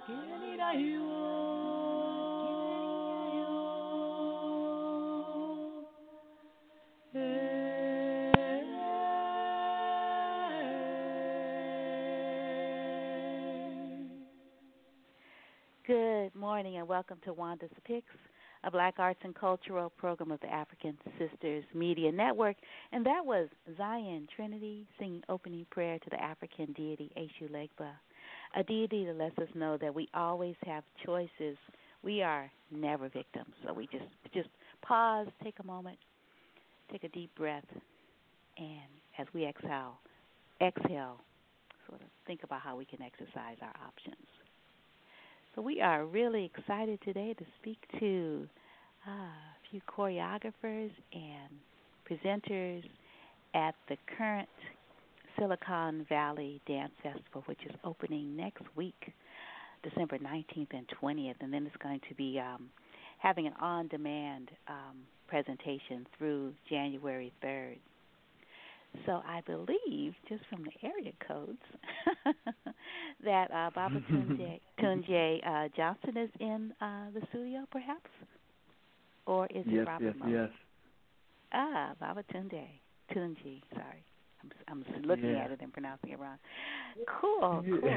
Good 0.07 0.17
morning 16.35 16.77
and 16.77 16.87
welcome 16.87 17.17
to 17.25 17.33
Wanda's 17.33 17.71
Picks, 17.87 18.05
a 18.63 18.71
black 18.71 18.97
arts 18.99 19.21
and 19.25 19.35
cultural 19.35 19.89
program 19.89 20.31
of 20.31 20.41
the 20.41 20.53
African 20.53 20.99
Sisters 21.19 21.65
Media 21.73 22.13
Network. 22.13 22.57
And 22.93 23.07
that 23.07 23.25
was 23.25 23.49
Zion 23.79 24.29
Trinity 24.37 24.87
singing 24.99 25.23
opening 25.31 25.65
prayer 25.71 25.99
to 25.99 26.11
the 26.11 26.23
African 26.23 26.75
deity 26.75 27.11
Eshu 27.17 27.51
Legba, 27.51 27.93
a 28.57 28.63
deity 28.63 29.05
that 29.05 29.17
lets 29.17 29.39
us 29.39 29.49
know 29.55 29.77
that 29.79 29.95
we 29.95 30.09
always 30.15 30.55
have 30.65 30.85
choices. 31.05 31.57
We 32.03 32.23
are 32.23 32.51
never 32.71 33.09
victims. 33.09 33.53
So 33.67 33.73
we 33.73 33.87
just 33.87 34.05
just 34.33 34.49
pause, 34.83 35.27
take 35.43 35.57
a 35.61 35.67
moment, 35.67 35.99
take 36.93 37.05
a 37.05 37.09
deep 37.09 37.31
breath, 37.37 37.65
and 38.59 38.91
as 39.19 39.27
we 39.35 39.47
exhale, 39.47 39.99
exhale, 40.61 41.21
sort 41.89 42.01
of 42.01 42.07
think 42.27 42.43
about 42.43 42.61
how 42.61 42.77
we 42.77 42.85
can 42.85 43.03
exercise 43.03 43.57
our 43.63 43.75
options. 43.87 44.27
So 45.55 45.63
we 45.63 45.81
are 45.81 46.05
really 46.05 46.45
excited 46.45 46.99
today 47.05 47.35
to 47.35 47.45
speak 47.61 47.79
to 48.01 48.49
uh, 49.07 49.11
a 49.11 49.71
few 49.71 49.81
choreographers 49.89 50.91
and 51.13 51.51
presenters 52.11 52.83
at 53.55 53.75
the 53.89 53.97
current 54.19 54.49
Silicon 55.39 56.07
Valley 56.09 56.61
Dance 56.67 56.93
Festival, 57.03 57.43
which 57.47 57.61
is 57.67 57.75
opening 57.85 58.37
next 58.37 58.63
week, 58.77 59.13
December 59.83 60.19
19th 60.19 60.69
and 60.73 60.87
20th, 61.03 61.35
and 61.41 61.53
then 61.53 61.67
it's 61.67 61.77
going 61.83 62.01
to 62.09 62.15
be 62.15 62.41
um, 62.41 62.69
having 63.19 63.47
an 63.47 63.55
on-demand 63.61 64.51
um, 64.69 64.97
presentation 65.29 66.07
through 66.17 66.53
January 66.69 67.33
3rd. 67.45 67.77
So 69.07 69.23
I 69.27 69.41
believe, 69.45 70.15
just 70.29 70.45
from 70.49 70.63
the 70.63 70.87
area 70.87 71.13
codes, 71.27 71.59
that 73.25 73.51
uh, 73.51 73.71
Baba 73.75 74.01
Tunje, 74.11 74.61
Tunje 74.81 75.47
uh, 75.47 75.69
Johnson 75.77 76.17
is 76.17 76.31
in 76.39 76.73
uh, 76.81 77.07
the 77.13 77.21
studio, 77.31 77.65
perhaps, 77.73 78.11
or 79.27 79.47
is 79.47 79.65
yes, 79.67 79.83
it 79.83 79.89
Robert 79.89 80.05
yes, 80.05 80.15
Moses? 80.19 80.33
yes. 80.33 80.51
Ah, 81.53 81.93
Baba 81.99 82.23
Tunde, 82.33 82.67
Tunji. 83.13 83.63
Sorry, 83.73 84.05
I'm 84.69 84.85
I'm 84.95 85.03
looking 85.03 85.31
Yeah. 85.31 85.45
at 85.45 85.51
it 85.53 85.61
and 85.63 85.73
pronouncing 85.73 86.11
it 86.11 86.19
wrong. 86.19 86.39
Cool, 87.21 87.63
cool. 87.81 87.91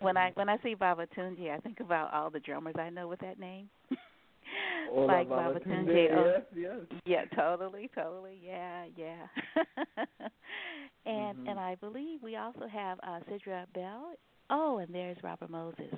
when 0.00 0.16
I 0.16 0.30
when 0.34 0.48
I 0.48 0.58
see 0.62 0.74
Baba 0.74 1.06
Tunji, 1.16 1.50
I 1.50 1.58
think 1.58 1.80
about 1.80 2.12
all 2.12 2.30
the 2.30 2.40
drummers 2.40 2.74
I 2.78 2.90
know 2.90 3.08
with 3.08 3.20
that 3.20 3.38
name. 3.38 3.68
Ola 4.92 5.06
like 5.06 5.28
Baba 5.28 5.54
Baba 5.54 5.60
Tunde, 5.64 5.86
Tunde. 5.86 6.08
Oh, 6.14 6.26
yes, 6.26 6.42
yes. 6.90 7.00
yeah, 7.06 7.24
totally, 7.36 7.90
totally. 7.94 8.38
Yeah, 8.44 8.84
yeah. 8.96 9.26
and 11.06 11.38
Mhm. 11.38 11.50
and 11.50 11.58
I 11.58 11.74
believe 11.76 12.22
we 12.22 12.36
also 12.36 12.66
have 12.66 12.98
uh 13.02 13.20
Sidra 13.30 13.66
Bell. 13.74 14.12
Oh, 14.50 14.78
and 14.78 14.94
there's 14.94 15.16
Robert 15.22 15.50
Moses. 15.50 15.94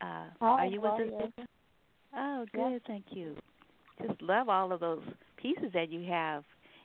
Uh 0.00 0.26
are 0.40 0.66
you 0.66 0.80
with 0.80 0.92
us? 0.92 1.00
Sidra? 1.00 1.46
Oh, 2.16 2.46
good, 2.54 2.82
thank 2.86 3.04
you. 3.10 3.36
Just 4.06 4.20
love 4.22 4.48
all 4.48 4.72
of 4.72 4.80
those 4.80 5.02
pieces 5.36 5.70
that 5.74 5.90
you 5.90 6.08
have 6.10 6.44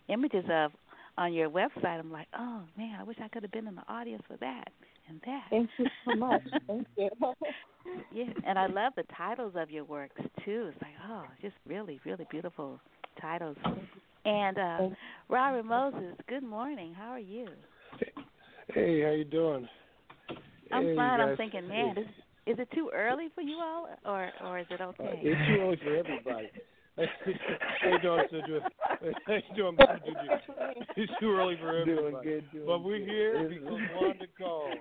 images 0.10 0.46
of 0.52 0.72
on 1.18 1.34
your 1.34 1.50
website. 1.50 2.00
I'm 2.00 2.12
like, 2.12 2.28
oh 2.38 2.62
man, 2.78 2.98
I 3.00 3.04
wish 3.04 3.18
I 3.24 3.28
could 3.30 3.44
have 3.44 3.52
been 3.52 3.68
in 3.68 3.76
the 3.76 3.88
audience 3.88 4.24
for 4.28 4.38
that. 4.38 4.68
and 5.08 5.22
that. 5.26 5.44
Thank 5.50 5.70
you 5.78 5.86
so 6.06 6.16
much. 6.16 6.42
Thank 6.68 6.88
you. 6.98 7.10
yeah, 8.14 8.26
and 8.46 8.58
I 8.60 8.68
love 8.68 8.94
the 8.96 9.04
titles 9.18 9.54
of 9.56 9.70
your 9.70 9.84
works 9.86 10.22
too. 10.44 10.70
It's 10.72 10.82
like, 10.82 10.92
oh, 11.10 11.24
just 11.42 11.56
really, 11.68 12.00
really 12.06 12.26
beautiful 12.30 12.80
titles. 13.22 13.58
And 14.26 14.58
uh 14.58 14.80
Robert 15.30 15.64
Moses, 15.66 16.16
good 16.28 16.44
morning. 16.44 16.94
How 16.98 17.10
are 17.12 17.20
you? 17.20 17.48
Hey, 18.74 19.02
how 19.04 19.12
you 19.12 19.24
doing? 19.26 19.68
I'm 20.72 20.84
hey, 20.84 20.96
fine. 20.96 21.20
I'm 21.22 21.38
thinking, 21.38 21.68
man, 21.68 21.98
is 21.98 22.08
is 22.48 22.60
it 22.60 22.68
too 22.76 22.92
early 22.94 23.28
for 23.34 23.42
you 23.42 23.56
all, 23.58 23.88
or 24.06 24.32
or 24.44 24.60
is 24.60 24.66
it 24.70 24.82
Uh, 24.82 24.86
okay? 24.86 25.20
it's 25.24 25.48
too 25.48 25.62
early 25.62 25.78
for 25.84 25.96
everybody. 25.96 26.50
how 26.98 27.90
you 27.92 28.00
doing, 28.02 28.24
Sidra? 28.32 28.62
How 29.28 29.34
you 29.34 29.56
doing, 29.56 29.76
Mr. 29.76 30.00
Juju? 30.06 30.84
It's 30.96 31.12
too 31.20 31.32
early 31.32 31.58
for 31.60 31.78
everybody. 31.78 32.12
Doing 32.12 32.22
good, 32.24 32.52
doing 32.52 32.66
but 32.66 32.84
we're 32.84 33.00
good. 33.00 33.08
here 33.08 33.50
because 33.50 33.80
Wanda 33.96 34.26
called. 34.38 34.78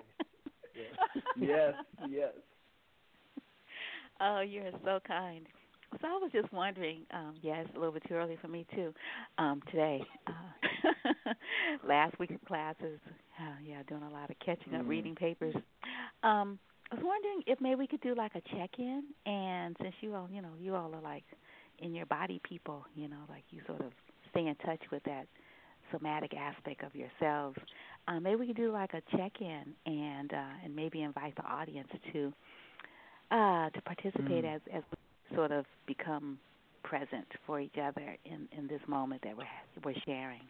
yes, 1.39 1.73
yes. 2.09 2.31
Oh, 4.21 4.39
you're 4.39 4.71
so 4.85 4.99
kind. 5.05 5.45
So 6.01 6.07
I 6.07 6.11
was 6.21 6.31
just 6.33 6.51
wondering, 6.53 7.01
um, 7.13 7.35
yeah, 7.41 7.55
it's 7.61 7.69
a 7.75 7.79
little 7.79 7.93
bit 7.93 8.03
too 8.07 8.15
early 8.15 8.37
for 8.41 8.47
me 8.47 8.65
too. 8.73 8.93
Um, 9.37 9.61
today, 9.69 10.01
uh, 10.27 11.33
last 11.87 12.17
week 12.19 12.31
of 12.31 12.43
classes, 12.45 12.99
uh, 13.39 13.55
yeah, 13.63 13.81
doing 13.87 14.03
a 14.03 14.09
lot 14.09 14.29
of 14.29 14.37
catching 14.39 14.73
up, 14.73 14.83
Mm. 14.83 14.87
reading 14.89 15.15
papers. 15.15 15.55
Um, 16.23 16.59
I 16.91 16.95
was 16.95 17.03
wondering 17.03 17.43
if 17.47 17.59
maybe 17.61 17.75
we 17.75 17.87
could 17.87 18.01
do 18.01 18.13
like 18.15 18.33
a 18.35 18.41
check-in, 18.55 19.03
and 19.25 19.75
since 19.81 19.95
you 20.01 20.15
all, 20.15 20.29
you 20.31 20.41
know, 20.41 20.51
you 20.59 20.75
all 20.75 20.93
are 20.95 21.01
like 21.01 21.23
in 21.79 21.93
your 21.93 22.05
body 22.05 22.41
people, 22.43 22.85
you 22.95 23.07
know, 23.07 23.23
like 23.29 23.43
you 23.51 23.61
sort 23.67 23.81
of 23.81 23.91
stay 24.31 24.47
in 24.47 24.55
touch 24.65 24.81
with 24.91 25.03
that 25.03 25.27
somatic 25.91 26.33
aspect 26.35 26.83
of 26.83 26.93
yourselves. 26.95 27.57
Uh, 28.07 28.19
maybe 28.19 28.35
we 28.37 28.47
could 28.47 28.55
do 28.55 28.71
like 28.71 28.93
a 28.93 29.01
check-in 29.17 29.63
and 29.85 30.33
uh, 30.33 30.63
and 30.63 30.75
maybe 30.75 31.01
invite 31.01 31.35
the 31.35 31.43
audience 31.43 31.89
to 32.13 32.33
uh, 33.31 33.69
to 33.69 33.81
participate 33.81 34.43
Mm. 34.43 34.55
as 34.55 34.61
as 34.73 34.83
we 34.91 35.35
sort 35.35 35.51
of 35.51 35.65
become 35.87 36.37
present 36.83 37.27
for 37.45 37.59
each 37.59 37.77
other 37.81 38.15
in 38.25 38.47
in 38.57 38.67
this 38.67 38.81
moment 38.87 39.21
that 39.23 39.35
we're 39.35 39.45
we're 39.83 39.99
sharing. 40.05 40.41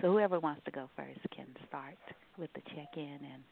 So 0.00 0.10
whoever 0.12 0.38
wants 0.38 0.62
to 0.64 0.70
go 0.70 0.88
first 0.96 1.20
can 1.34 1.46
start 1.68 1.96
with 2.38 2.52
the 2.54 2.60
check-in 2.74 3.18
and 3.32 3.42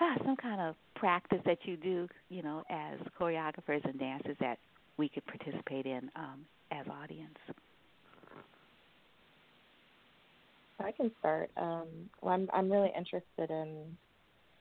ah, 0.00 0.16
some 0.24 0.36
kind 0.36 0.60
of 0.60 0.74
practice 0.94 1.40
that 1.46 1.58
you 1.64 1.76
do, 1.76 2.08
you 2.28 2.42
know, 2.42 2.62
as 2.70 2.98
choreographers 3.18 3.84
and 3.84 3.98
dancers 3.98 4.36
that 4.40 4.58
we 5.00 5.08
could 5.08 5.24
participate 5.24 5.86
in 5.86 6.10
um, 6.14 6.44
as 6.70 6.86
audience. 7.02 7.38
I 10.78 10.92
can 10.92 11.10
start. 11.18 11.50
Um, 11.56 11.88
well, 12.20 12.34
I'm 12.34 12.48
I'm 12.52 12.70
really 12.70 12.92
interested 12.96 13.50
in 13.50 13.96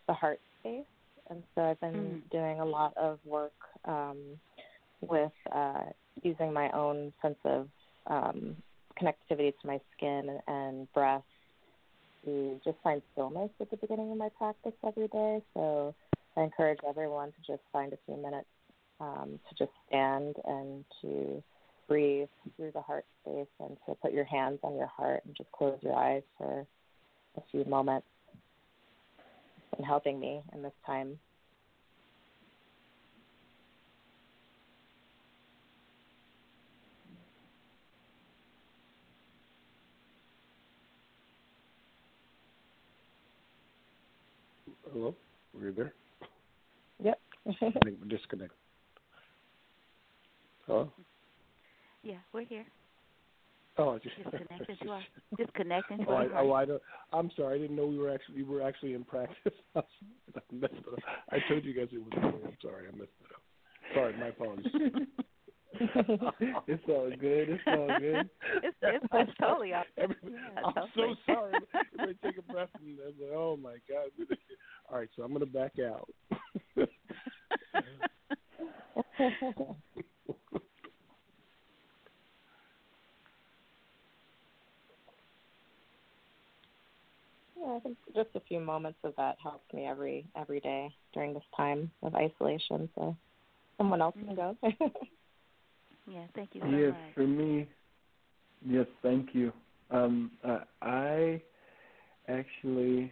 the 0.07 0.13
heart 0.13 0.39
space, 0.59 0.85
and 1.29 1.43
so 1.53 1.61
I've 1.63 1.79
been 1.81 2.21
Mm. 2.23 2.29
doing 2.31 2.59
a 2.61 2.65
lot 2.65 2.93
of 2.95 3.19
work 3.25 3.59
um, 3.83 4.39
with 5.01 5.31
uh, 5.51 5.83
using 6.23 6.53
my 6.53 6.69
own 6.71 7.13
sense 7.21 7.39
of 7.43 7.67
um, 8.07 8.55
connectivity 8.97 9.51
to 9.59 9.67
my 9.67 9.79
skin 9.95 10.39
and 10.47 10.91
breath 10.93 11.23
to 12.23 12.59
just 12.63 12.77
find 12.81 13.01
stillness 13.11 13.51
at 13.59 13.69
the 13.71 13.77
beginning 13.77 14.11
of 14.11 14.17
my 14.17 14.29
practice 14.37 14.73
every 14.87 15.09
day. 15.09 15.41
So 15.53 15.93
I 16.37 16.43
encourage 16.43 16.79
everyone 16.87 17.29
to 17.33 17.41
just 17.45 17.63
find 17.73 17.91
a 17.91 17.97
few 18.05 18.15
minutes 18.15 18.47
um, 18.99 19.39
to 19.49 19.55
just 19.55 19.71
stand 19.87 20.35
and 20.45 20.83
to 21.01 21.43
breathe 21.87 22.27
through 22.55 22.71
the 22.71 22.81
heart 22.81 23.05
space 23.21 23.47
and 23.59 23.77
to 23.87 23.95
put 23.95 24.13
your 24.13 24.25
hands 24.25 24.59
on 24.63 24.75
your 24.75 24.87
heart 24.87 25.21
and 25.25 25.35
just 25.35 25.51
close 25.51 25.77
your 25.81 25.95
eyes 25.95 26.23
for 26.37 26.65
a 27.37 27.41
few 27.51 27.65
moments 27.65 28.07
and 29.77 29.85
helping 29.85 30.19
me 30.19 30.41
in 30.53 30.61
this 30.61 30.73
time. 30.85 31.17
Hello, 44.91 45.15
were 45.53 45.67
you 45.67 45.71
there? 45.71 45.93
Yep. 47.03 47.19
I 47.47 47.53
think 47.83 47.97
we're 48.01 48.17
disconnected. 48.17 48.57
Hello. 50.69 50.87
Yeah, 52.03 52.17
we're 52.31 52.45
here. 52.45 52.63
Oh, 53.79 53.95
I 53.95 53.97
just, 53.97 54.15
Just 54.17 54.29
connecting 54.29 54.77
to 54.83 54.89
our 54.91 55.01
just 55.39 55.51
connecting 55.55 55.97
to 55.97 56.05
oh, 56.07 56.13
I, 56.13 56.25
our 56.25 56.29
heart. 56.29 56.45
oh, 56.45 56.53
I 56.53 56.65
don't. 56.65 56.81
I'm 57.11 57.31
sorry. 57.35 57.55
I 57.57 57.61
didn't 57.61 57.75
know 57.75 57.87
we 57.87 57.97
were 57.97 58.13
actually 58.13 58.35
we 58.35 58.43
were 58.43 58.61
actually 58.61 58.93
in 58.93 59.03
practice. 59.03 59.53
I 59.75 59.81
messed 60.51 60.75
it 60.75 60.93
up. 60.93 60.99
I 61.31 61.39
told 61.49 61.65
you 61.65 61.73
guys 61.73 61.87
it 61.91 61.97
was. 61.97 62.11
Early. 62.15 62.43
I'm 62.45 62.57
sorry. 62.61 62.87
I 62.87 62.91
messed 62.91 63.09
it 63.19 63.33
up. 63.33 63.41
Sorry, 63.95 64.15
my 64.19 64.27
apologies. 64.27 64.71
it's 66.67 66.83
all 66.87 67.09
good. 67.19 67.49
It's 67.49 67.63
all 67.65 67.87
good. 67.99 68.29
It's, 68.63 68.77
it's, 68.83 69.05
it's 69.11 69.31
totally 69.39 69.73
up. 69.73 69.87
Every, 69.97 70.15
Yeah, 70.23 70.61
I'm 70.65 70.73
totally. 70.73 71.15
so 71.25 71.33
sorry. 71.33 71.53
Everybody 71.99 72.17
take 72.23 72.37
a 72.37 72.51
breath 72.53 72.69
and 72.79 72.99
I 73.01 73.05
was 73.07 73.15
like, 73.19 73.31
oh 73.33 73.57
my 73.57 73.77
god. 73.89 74.37
All 74.91 74.99
right, 74.99 75.09
so 75.15 75.23
I'm 75.23 75.33
gonna 75.33 75.47
back 75.47 75.73
out. 75.79 76.07
Yeah, 87.59 87.75
I 87.75 87.79
think 87.79 87.97
just 88.15 88.29
a 88.35 88.39
few 88.41 88.59
moments 88.59 88.99
of 89.03 89.13
that 89.17 89.35
helps 89.43 89.71
me 89.73 89.85
every 89.85 90.25
every 90.35 90.59
day 90.61 90.89
during 91.13 91.33
this 91.33 91.43
time 91.57 91.91
of 92.03 92.15
isolation. 92.15 92.89
So 92.95 93.17
someone 93.77 94.01
else 94.01 94.15
can 94.25 94.35
go. 94.35 94.57
yeah, 96.07 96.25
thank 96.35 96.51
you 96.53 96.61
so 96.61 96.67
yes, 96.67 96.93
much. 96.93 97.13
for 97.15 97.27
me, 97.27 97.67
yes, 98.65 98.85
thank 99.01 99.33
you. 99.33 99.51
Um, 99.91 100.31
uh, 100.47 100.59
I 100.81 101.41
actually, 102.27 103.11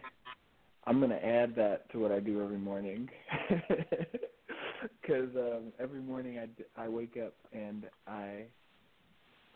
I'm 0.86 0.98
going 0.98 1.10
to 1.10 1.24
add 1.24 1.54
that 1.56 1.90
to 1.92 1.98
what 1.98 2.12
I 2.12 2.20
do 2.20 2.42
every 2.42 2.58
morning. 2.58 3.08
Because 5.02 5.30
um, 5.36 5.72
every 5.80 6.00
morning 6.00 6.38
I, 6.38 6.46
d- 6.46 6.64
I 6.76 6.88
wake 6.88 7.18
up 7.24 7.34
and 7.52 7.84
I 8.06 8.44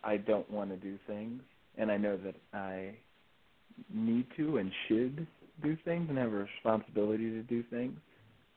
I 0.05 0.17
don't 0.17 0.51
want 0.51 0.71
to 0.71 0.77
do 0.77 0.99
things, 1.07 1.43
and 1.79 1.91
I 1.91 1.97
know 1.97 2.17
that 2.17 2.35
I 2.53 2.95
need 3.93 4.27
to 4.37 4.59
and 4.59 4.71
should 4.89 5.27
do 5.63 5.77
things 5.85 6.07
and 6.09 6.19
have 6.19 6.33
a 6.33 6.47
responsibility 6.49 7.31
to 7.31 7.43
do 7.43 7.63
things, 7.71 7.97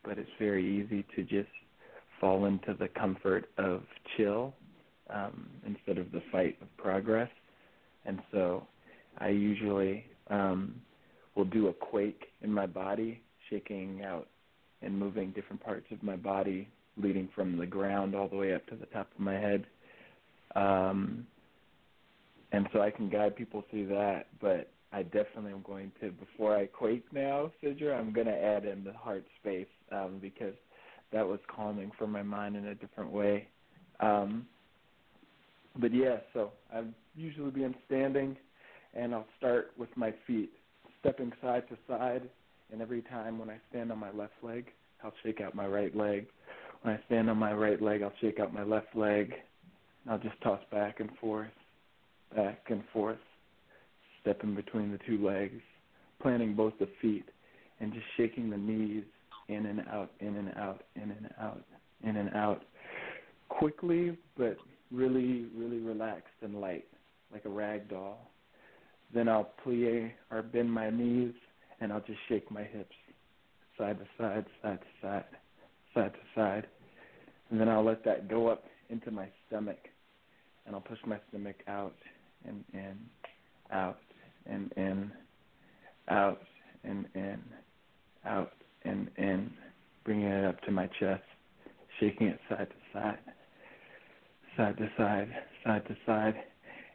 but 0.04 0.18
it's 0.18 0.30
very 0.40 0.66
easy 0.66 1.06
to 1.16 1.24
just 1.24 1.50
fall 2.20 2.46
into 2.46 2.74
the 2.80 2.88
comfort 2.88 3.46
of 3.58 3.84
chill 4.16 4.54
um, 5.10 5.48
instead 5.66 5.98
of 5.98 6.12
the 6.12 6.22
fight 6.32 6.58
of 6.62 6.78
progress. 6.78 7.30
And 8.06 8.20
so 8.32 8.66
I 9.20 9.30
usually 9.30 10.06
um, 10.30 10.82
will 11.36 11.46
do 11.46 11.68
a 11.68 11.74
quake 11.74 12.26
in 12.42 12.52
my 12.52 12.66
body, 12.66 13.22
shaking 13.50 14.04
out 14.04 14.28
and 14.82 14.98
moving 14.98 15.32
different 15.32 15.64
parts 15.64 15.86
of 15.92 16.02
my 16.04 16.16
body, 16.16 16.68
leading 16.98 17.30
from 17.36 17.58
the 17.58 17.66
ground 17.66 18.16
all 18.16 18.28
the 18.28 18.36
way 18.36 18.54
up 18.54 18.66
to 18.68 18.76
the 18.76 18.86
top 18.88 19.10
of 19.14 19.20
my 19.20 19.34
head. 19.34 19.66
Um, 20.56 21.26
and 22.52 22.68
so 22.72 22.82
I 22.82 22.92
can 22.92 23.10
guide 23.10 23.36
people 23.36 23.64
through 23.70 23.88
that, 23.88 24.28
but 24.40 24.70
I 24.94 25.04
definitely 25.04 25.52
am 25.52 25.64
going 25.64 25.92
to 26.00 26.12
before 26.12 26.56
I 26.56 26.68
quake 26.68 27.06
now, 27.12 27.52
Sidra, 27.62 28.00
I'm 28.00 28.14
going 28.14 28.28
to 28.28 28.38
add 28.38 28.66
in 28.66 28.84
the 28.84 28.94
heart 28.94 29.26
space 29.42 29.68
um, 29.92 30.20
because 30.22 30.54
that 31.12 31.28
was 31.28 31.40
calming 31.54 31.92
for 31.98 32.08
my 32.08 32.24
mind 32.24 32.56
in 32.56 32.68
a 32.68 32.76
different 32.76 33.12
way. 33.12 33.48
Um, 34.00 34.46
but 35.78 35.94
yeah, 35.94 36.18
so 36.34 36.52
I've 36.74 36.88
usually 37.16 37.52
been 37.52 37.76
standing, 37.86 38.38
and 38.94 39.14
I'll 39.14 39.28
start 39.38 39.72
with 39.78 39.90
my 39.98 40.14
feet, 40.26 40.52
stepping 41.02 41.34
side 41.42 41.64
to 41.70 41.78
side, 41.88 42.30
and 42.72 42.82
every 42.82 43.02
time 43.04 43.38
when 43.40 43.50
I 43.50 43.58
stand 43.70 43.92
on 43.92 44.00
my 44.00 44.12
left 44.12 44.34
leg, 44.42 44.68
I'll 45.04 45.14
shake 45.24 45.42
out 45.42 45.56
my 45.56 45.68
right 45.68 45.96
leg. 45.96 46.28
When 46.82 46.94
I 46.94 47.00
stand 47.06 47.30
on 47.30 47.38
my 47.38 47.54
right 47.54 47.82
leg, 47.82 48.02
I'll 48.02 48.14
shake 48.22 48.40
out 48.40 48.54
my 48.54 48.64
left 48.64 48.96
leg. 48.96 49.34
I'll 50.10 50.20
just 50.20 50.40
toss 50.42 50.60
back 50.72 51.00
and 51.00 51.10
forth, 51.20 51.50
back 52.36 52.60
and 52.70 52.84
forth, 52.94 53.18
stepping 54.22 54.56
between 54.56 54.92
the 54.92 55.00
two 55.06 55.26
legs, 55.26 55.62
planting 56.22 56.56
both 56.56 56.74
the 56.80 56.88
feet, 57.02 57.26
and 57.80 57.94
just 57.94 58.06
shaking 58.18 58.50
the 58.50 58.58
knees 58.58 59.04
in 59.48 59.66
and 59.66 59.82
out, 59.92 60.12
in 60.20 60.36
and 60.36 60.50
out, 60.56 60.84
in 60.96 61.12
and 61.12 61.30
out, 61.40 61.64
in 62.04 62.16
and 62.18 62.30
out, 62.36 62.64
quickly 63.50 64.18
but 64.38 64.58
really, 64.92 65.48
really 65.56 65.80
relaxed 65.80 66.28
and 66.42 66.60
light, 66.60 66.86
like 67.32 67.46
a 67.46 67.50
rag 67.50 67.90
doll. 67.90 68.32
Then 69.14 69.28
I'll 69.28 69.52
plie 69.66 70.12
or 70.32 70.42
bend 70.42 70.72
my 70.72 70.90
knees, 70.90 71.34
and 71.80 71.92
I'll 71.92 72.02
just 72.02 72.20
shake 72.30 72.50
my 72.52 72.64
hips, 72.64 72.96
side 73.78 74.00
to 74.00 74.06
side, 74.18 74.46
side 74.62 74.80
to 74.80 75.08
side, 75.08 75.26
side 75.94 76.14
to 76.14 76.20
side, 76.40 76.68
and 77.50 77.60
then 77.60 77.70
I'll 77.70 77.84
let 77.84 78.04
that 78.06 78.28
go 78.28 78.48
up 78.48 78.64
into 78.90 79.12
my 79.12 79.28
stomach, 79.48 79.80
and 80.66 80.76
I'll 80.76 80.82
push 80.82 81.00
my 81.06 81.20
stomach 81.30 81.58
out 81.68 81.96
and 82.48 82.64
in, 82.74 82.98
out 83.72 83.98
and 84.46 84.72
in, 84.78 85.12
out 86.10 86.42
and 86.84 87.06
in, 87.16 87.40
out 88.26 88.52
and 88.84 89.10
in, 89.18 89.52
bringing 90.04 90.28
it 90.28 90.46
up 90.46 90.62
to 90.62 90.72
my 90.72 90.88
chest, 91.00 91.24
shaking 92.00 92.28
it 92.28 92.40
side 92.50 92.68
to 92.70 93.00
side, 93.00 93.20
side 94.56 94.78
to 94.78 94.90
side, 94.98 95.30
side 95.64 95.88
to 95.88 95.96
side, 96.06 96.36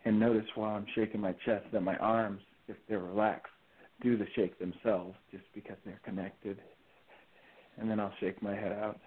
and 0.04 0.18
notice 0.18 0.46
while 0.54 0.76
I'm 0.76 0.86
shaking 0.94 1.20
my 1.20 1.34
chest 1.44 1.66
that 1.72 1.82
my 1.82 1.96
arms, 1.96 2.40
if 2.68 2.76
they're 2.88 3.00
relaxed, 3.00 3.52
do 4.02 4.16
the 4.16 4.26
shake 4.34 4.58
themselves 4.58 5.14
just 5.30 5.44
because 5.54 5.76
they're 5.84 6.00
connected. 6.04 6.58
And 7.78 7.90
then 7.90 8.00
I'll 8.00 8.14
shake 8.20 8.42
my 8.42 8.54
head 8.54 8.72
out. 8.72 8.98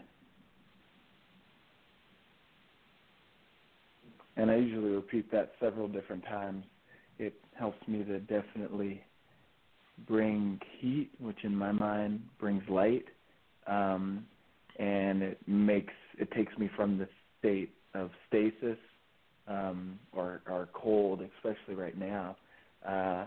And 4.35 4.49
I 4.49 4.55
usually 4.55 4.91
repeat 4.91 5.31
that 5.31 5.53
several 5.59 5.87
different 5.87 6.23
times. 6.25 6.65
It 7.19 7.35
helps 7.55 7.87
me 7.87 8.03
to 8.03 8.19
definitely 8.19 9.03
bring 10.07 10.59
heat, 10.79 11.11
which 11.19 11.43
in 11.43 11.55
my 11.55 11.71
mind 11.71 12.21
brings 12.39 12.67
light, 12.67 13.05
um, 13.67 14.25
and 14.79 15.21
it 15.21 15.39
makes 15.47 15.93
it 16.17 16.31
takes 16.31 16.57
me 16.57 16.69
from 16.75 16.97
the 16.97 17.07
state 17.39 17.73
of 17.93 18.09
stasis 18.27 18.77
um, 19.47 19.99
or 20.11 20.41
or 20.49 20.67
cold, 20.73 21.21
especially 21.37 21.75
right 21.75 21.97
now, 21.97 22.35
uh, 22.87 23.25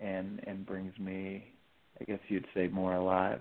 and 0.00 0.40
and 0.46 0.66
brings 0.66 0.96
me, 0.98 1.52
I 2.00 2.04
guess 2.04 2.18
you'd 2.28 2.46
say, 2.54 2.68
more 2.68 2.94
alive. 2.94 3.40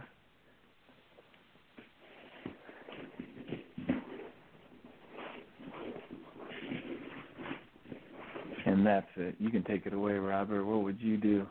And 8.66 8.86
that's 8.86 9.08
it. 9.16 9.36
You 9.40 9.50
can 9.50 9.64
take 9.64 9.86
it 9.86 9.94
away, 9.94 10.14
Robert. 10.14 10.64
What 10.66 10.84
would 10.84 11.02
you 11.02 11.18
do 11.18 11.48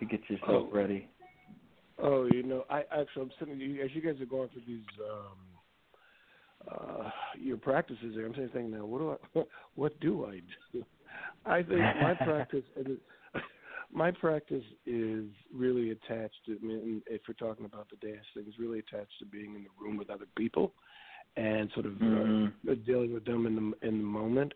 to 0.00 0.04
get 0.04 0.20
yourself 0.28 0.48
Oh. 0.48 0.68
ready? 0.72 1.08
Oh, 1.98 2.24
you 2.24 2.42
know, 2.42 2.64
I 2.68 2.80
actually 2.90 3.22
I'm 3.22 3.30
sitting 3.38 3.78
as 3.80 3.94
you 3.94 4.02
guys 4.02 4.20
are 4.20 4.26
going 4.26 4.48
through 4.48 4.62
these 4.66 4.82
um 5.10 5.38
uh 6.68 7.10
your 7.38 7.56
practices 7.56 8.14
there. 8.16 8.26
I'm 8.26 8.34
sitting 8.34 8.48
thinking 8.48 8.70
now, 8.72 8.84
what 8.84 8.98
do 8.98 9.10
I 9.38 9.44
what 9.76 10.00
do 10.00 10.26
I 10.26 10.40
do? 10.72 10.84
I 11.46 11.62
think 11.62 11.80
my 12.00 12.14
practice 12.24 12.64
and 12.76 12.98
my 13.92 14.10
practice 14.10 14.64
is 14.86 15.26
really 15.52 15.90
attached 15.90 16.36
to 16.46 16.58
I 16.60 16.64
mean, 16.64 17.02
if 17.06 17.22
we're 17.28 17.34
talking 17.34 17.66
about 17.66 17.88
the 17.90 18.06
dance 18.06 18.24
thing, 18.34 18.44
is 18.48 18.58
really 18.58 18.80
attached 18.80 19.18
to 19.20 19.26
being 19.26 19.54
in 19.54 19.64
the 19.64 19.70
room 19.80 19.96
with 19.96 20.10
other 20.10 20.26
people 20.36 20.72
and 21.36 21.70
sort 21.72 21.86
of 21.86 21.94
Mhm. 21.94 22.52
uh, 22.68 22.74
dealing 22.86 23.12
with 23.12 23.24
them 23.24 23.46
in 23.46 23.56
the 23.56 23.86
in 23.86 23.98
the 23.98 24.04
moment. 24.04 24.54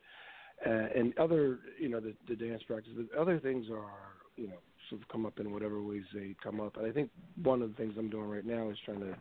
Uh, 0.66 0.88
and 0.96 1.16
other, 1.18 1.60
you 1.78 1.88
know, 1.88 2.00
the, 2.00 2.14
the 2.28 2.34
dance 2.34 2.62
practices. 2.64 3.08
Other 3.16 3.38
things 3.38 3.70
are, 3.70 4.16
you 4.36 4.48
know, 4.48 4.58
sort 4.88 5.00
of 5.00 5.08
come 5.08 5.24
up 5.24 5.38
in 5.38 5.52
whatever 5.52 5.80
ways 5.80 6.02
they 6.12 6.34
come 6.42 6.60
up. 6.60 6.76
And 6.76 6.84
I 6.84 6.90
think 6.90 7.10
one 7.42 7.62
of 7.62 7.70
the 7.70 7.76
things 7.76 7.94
I'm 7.96 8.10
doing 8.10 8.28
right 8.28 8.44
now 8.44 8.68
is 8.68 8.76
trying 8.84 9.00
to, 9.00 9.16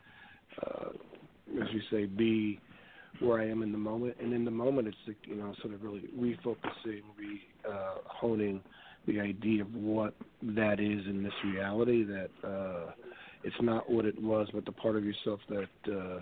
uh, 0.65 0.89
as 1.61 1.67
you 1.73 1.81
say, 1.91 2.05
be 2.05 2.59
where 3.19 3.39
I 3.39 3.47
am 3.47 3.61
in 3.61 3.71
the 3.71 3.77
moment. 3.77 4.17
And 4.19 4.33
in 4.33 4.45
the 4.45 4.51
moment, 4.51 4.87
it's 4.87 5.17
you 5.25 5.35
know, 5.35 5.53
sort 5.61 5.75
of 5.75 5.83
really 5.83 6.05
refocusing, 6.17 7.03
re 7.15 7.41
uh, 7.69 7.97
honing 8.05 8.61
the 9.07 9.19
idea 9.19 9.61
of 9.61 9.73
what 9.73 10.13
that 10.43 10.79
is 10.79 11.05
in 11.07 11.23
this 11.23 11.33
reality. 11.45 12.03
That 12.03 12.29
uh, 12.43 12.91
it's 13.43 13.55
not 13.61 13.89
what 13.89 14.05
it 14.05 14.21
was, 14.21 14.47
but 14.53 14.65
the 14.65 14.71
part 14.71 14.95
of 14.95 15.05
yourself 15.05 15.39
that 15.49 15.91
uh, 15.91 16.19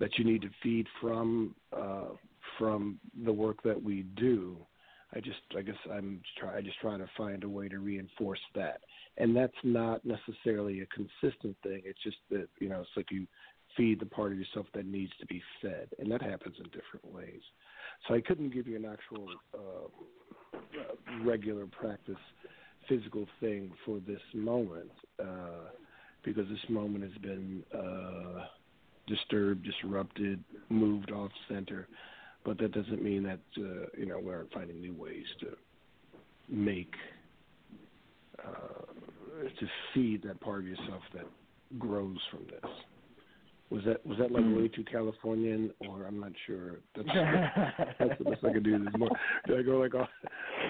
that 0.00 0.18
you 0.18 0.24
need 0.24 0.42
to 0.42 0.50
feed 0.62 0.86
from 1.00 1.54
uh, 1.76 2.08
from 2.58 2.98
the 3.24 3.32
work 3.32 3.62
that 3.62 3.82
we 3.82 4.02
do. 4.16 4.56
I 5.14 5.20
just, 5.20 5.40
I 5.56 5.62
guess, 5.62 5.76
I'm 5.90 6.20
try, 6.38 6.58
I 6.58 6.60
just 6.60 6.78
trying 6.80 6.98
to 6.98 7.08
find 7.16 7.42
a 7.42 7.48
way 7.48 7.66
to 7.68 7.78
reinforce 7.78 8.40
that, 8.54 8.80
and 9.16 9.34
that's 9.34 9.54
not 9.64 10.02
necessarily 10.04 10.82
a 10.82 10.86
consistent 10.86 11.56
thing. 11.62 11.80
It's 11.84 12.02
just 12.02 12.18
that 12.30 12.48
you 12.60 12.68
know, 12.68 12.80
it's 12.80 12.90
like 12.94 13.10
you 13.10 13.26
feed 13.76 14.00
the 14.00 14.06
part 14.06 14.32
of 14.32 14.38
yourself 14.38 14.66
that 14.74 14.86
needs 14.86 15.12
to 15.20 15.26
be 15.26 15.42
fed, 15.62 15.88
and 15.98 16.10
that 16.10 16.22
happens 16.22 16.56
in 16.58 16.64
different 16.64 17.12
ways. 17.12 17.40
So 18.06 18.14
I 18.14 18.20
couldn't 18.20 18.54
give 18.54 18.66
you 18.66 18.76
an 18.76 18.84
actual 18.84 19.28
uh, 19.54 21.22
regular 21.24 21.66
practice 21.66 22.16
physical 22.88 23.26
thing 23.40 23.70
for 23.84 23.98
this 24.06 24.20
moment 24.34 24.90
uh, 25.20 25.70
because 26.24 26.48
this 26.48 26.70
moment 26.70 27.04
has 27.04 27.16
been 27.22 27.62
uh, 27.74 28.46
disturbed, 29.06 29.64
disrupted, 29.64 30.42
moved 30.68 31.10
off 31.10 31.30
center. 31.48 31.86
But 32.44 32.58
that 32.58 32.72
doesn't 32.72 33.02
mean 33.02 33.22
that 33.24 33.40
uh, 33.58 33.86
you 33.96 34.06
know 34.06 34.18
we 34.18 34.32
aren't 34.32 34.52
finding 34.52 34.80
new 34.80 34.94
ways 34.94 35.26
to 35.40 35.48
make 36.48 36.94
uh, 38.42 38.84
to 39.44 39.66
feed 39.92 40.22
that 40.22 40.40
part 40.40 40.60
of 40.60 40.66
yourself 40.66 41.02
that 41.14 41.26
grows 41.78 42.18
from 42.30 42.44
this. 42.46 42.70
Was 43.70 43.84
that 43.84 44.04
was 44.06 44.16
that 44.18 44.32
like 44.32 44.44
Mm. 44.44 44.56
way 44.56 44.68
too 44.68 44.82
Californian, 44.84 45.70
or 45.86 46.04
I'm 46.06 46.18
not 46.18 46.32
sure. 46.46 46.80
That's 46.96 47.08
that's 47.98 48.18
the 48.22 48.24
best 48.24 48.42
I 48.44 48.52
could 48.52 48.62
do. 48.64 48.78
This 48.82 48.94
more. 48.96 49.10
Did 49.46 49.58
I 49.58 49.62
go 49.62 49.78
like 49.78 49.94
off? 49.94 50.08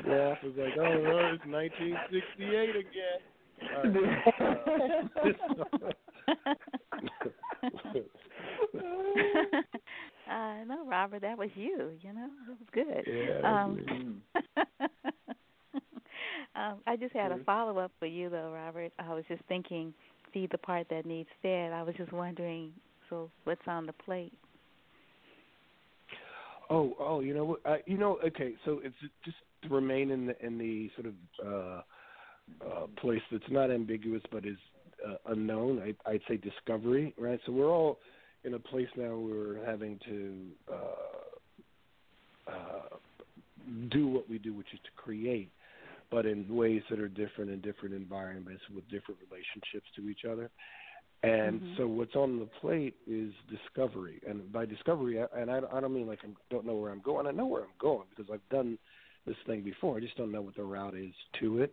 Go 0.04 0.30
off 0.32 0.42
was 0.42 0.54
like, 0.56 0.76
oh, 0.76 0.82
no, 0.82 1.34
it's 1.34 1.46
1968 1.46 2.76
again. 2.76 3.20
uh, 10.28 10.64
no, 10.66 10.84
Robert, 10.86 11.22
that 11.22 11.38
was 11.38 11.48
you. 11.54 11.92
You 12.00 12.12
know, 12.12 12.28
it 12.48 12.58
was 12.58 12.68
good. 12.72 13.04
Yeah, 13.06 13.40
Um, 13.64 14.22
um, 16.56 16.78
I 16.86 16.96
just 16.96 17.14
had 17.14 17.32
a 17.32 17.38
follow 17.44 17.78
up 17.78 17.92
for 17.98 18.06
you, 18.06 18.28
though, 18.30 18.50
Robert. 18.52 18.92
I 18.98 19.12
was 19.14 19.24
just 19.28 19.42
thinking, 19.48 19.92
feed 20.32 20.50
the 20.50 20.58
part 20.58 20.88
that 20.90 21.06
needs 21.06 21.28
fed. 21.42 21.72
I 21.72 21.82
was 21.82 21.94
just 21.96 22.12
wondering, 22.12 22.72
so 23.08 23.30
what's 23.44 23.60
on 23.66 23.86
the 23.86 23.92
plate? 23.92 24.32
Oh, 26.70 26.94
oh, 27.00 27.20
you 27.20 27.34
know 27.34 27.44
what? 27.44 27.60
Uh, 27.64 27.76
you 27.86 27.96
know, 27.96 28.18
okay. 28.26 28.52
So 28.64 28.80
it's 28.84 28.94
just 29.24 29.36
to 29.62 29.68
remain 29.70 30.10
in 30.10 30.26
the 30.26 30.46
in 30.46 30.58
the 30.58 30.90
sort 30.94 31.06
of 31.06 31.14
uh, 31.46 31.82
uh, 32.66 32.86
place 33.00 33.22
that's 33.32 33.50
not 33.50 33.70
ambiguous 33.70 34.22
but 34.30 34.44
is 34.44 34.58
uh, 35.06 35.16
unknown. 35.26 35.80
I, 35.80 36.10
I'd 36.10 36.20
say 36.28 36.36
discovery, 36.36 37.14
right? 37.18 37.40
So 37.46 37.52
we're 37.52 37.70
all 37.70 37.98
in 38.44 38.54
a 38.54 38.58
place 38.58 38.88
now 38.96 39.16
where 39.16 39.34
we're 39.34 39.64
having 39.64 39.98
to 40.06 40.46
uh, 40.72 41.30
uh, 42.50 42.96
do 43.90 44.06
what 44.08 44.28
we 44.28 44.38
do, 44.38 44.54
which 44.54 44.72
is 44.72 44.80
to 44.84 44.90
create, 44.96 45.50
but 46.10 46.26
in 46.26 46.46
ways 46.54 46.82
that 46.90 47.00
are 47.00 47.08
different 47.08 47.50
in 47.50 47.60
different 47.60 47.94
environments 47.94 48.62
with 48.74 48.84
different 48.84 49.20
relationships 49.30 49.86
to 49.96 50.08
each 50.08 50.24
other. 50.30 50.50
And 51.22 51.60
Mhm. 51.60 51.76
so 51.76 51.86
what's 51.88 52.14
on 52.14 52.38
the 52.38 52.46
plate 52.46 52.96
is 53.06 53.32
discovery, 53.48 54.20
and 54.26 54.52
by 54.52 54.64
discovery, 54.66 55.20
I, 55.20 55.26
and 55.36 55.50
I, 55.50 55.60
I 55.72 55.80
don't 55.80 55.92
mean 55.92 56.06
like 56.06 56.20
I 56.24 56.28
don't 56.48 56.64
know 56.64 56.76
where 56.76 56.92
I'm 56.92 57.00
going. 57.00 57.26
I 57.26 57.32
know 57.32 57.46
where 57.46 57.62
I'm 57.62 57.74
going 57.80 58.06
because 58.10 58.30
I've 58.32 58.48
done 58.50 58.78
this 59.26 59.36
thing 59.46 59.62
before. 59.62 59.96
I 59.96 60.00
just 60.00 60.16
don't 60.16 60.30
know 60.30 60.42
what 60.42 60.54
the 60.54 60.62
route 60.62 60.94
is 60.94 61.12
to 61.40 61.60
it. 61.62 61.72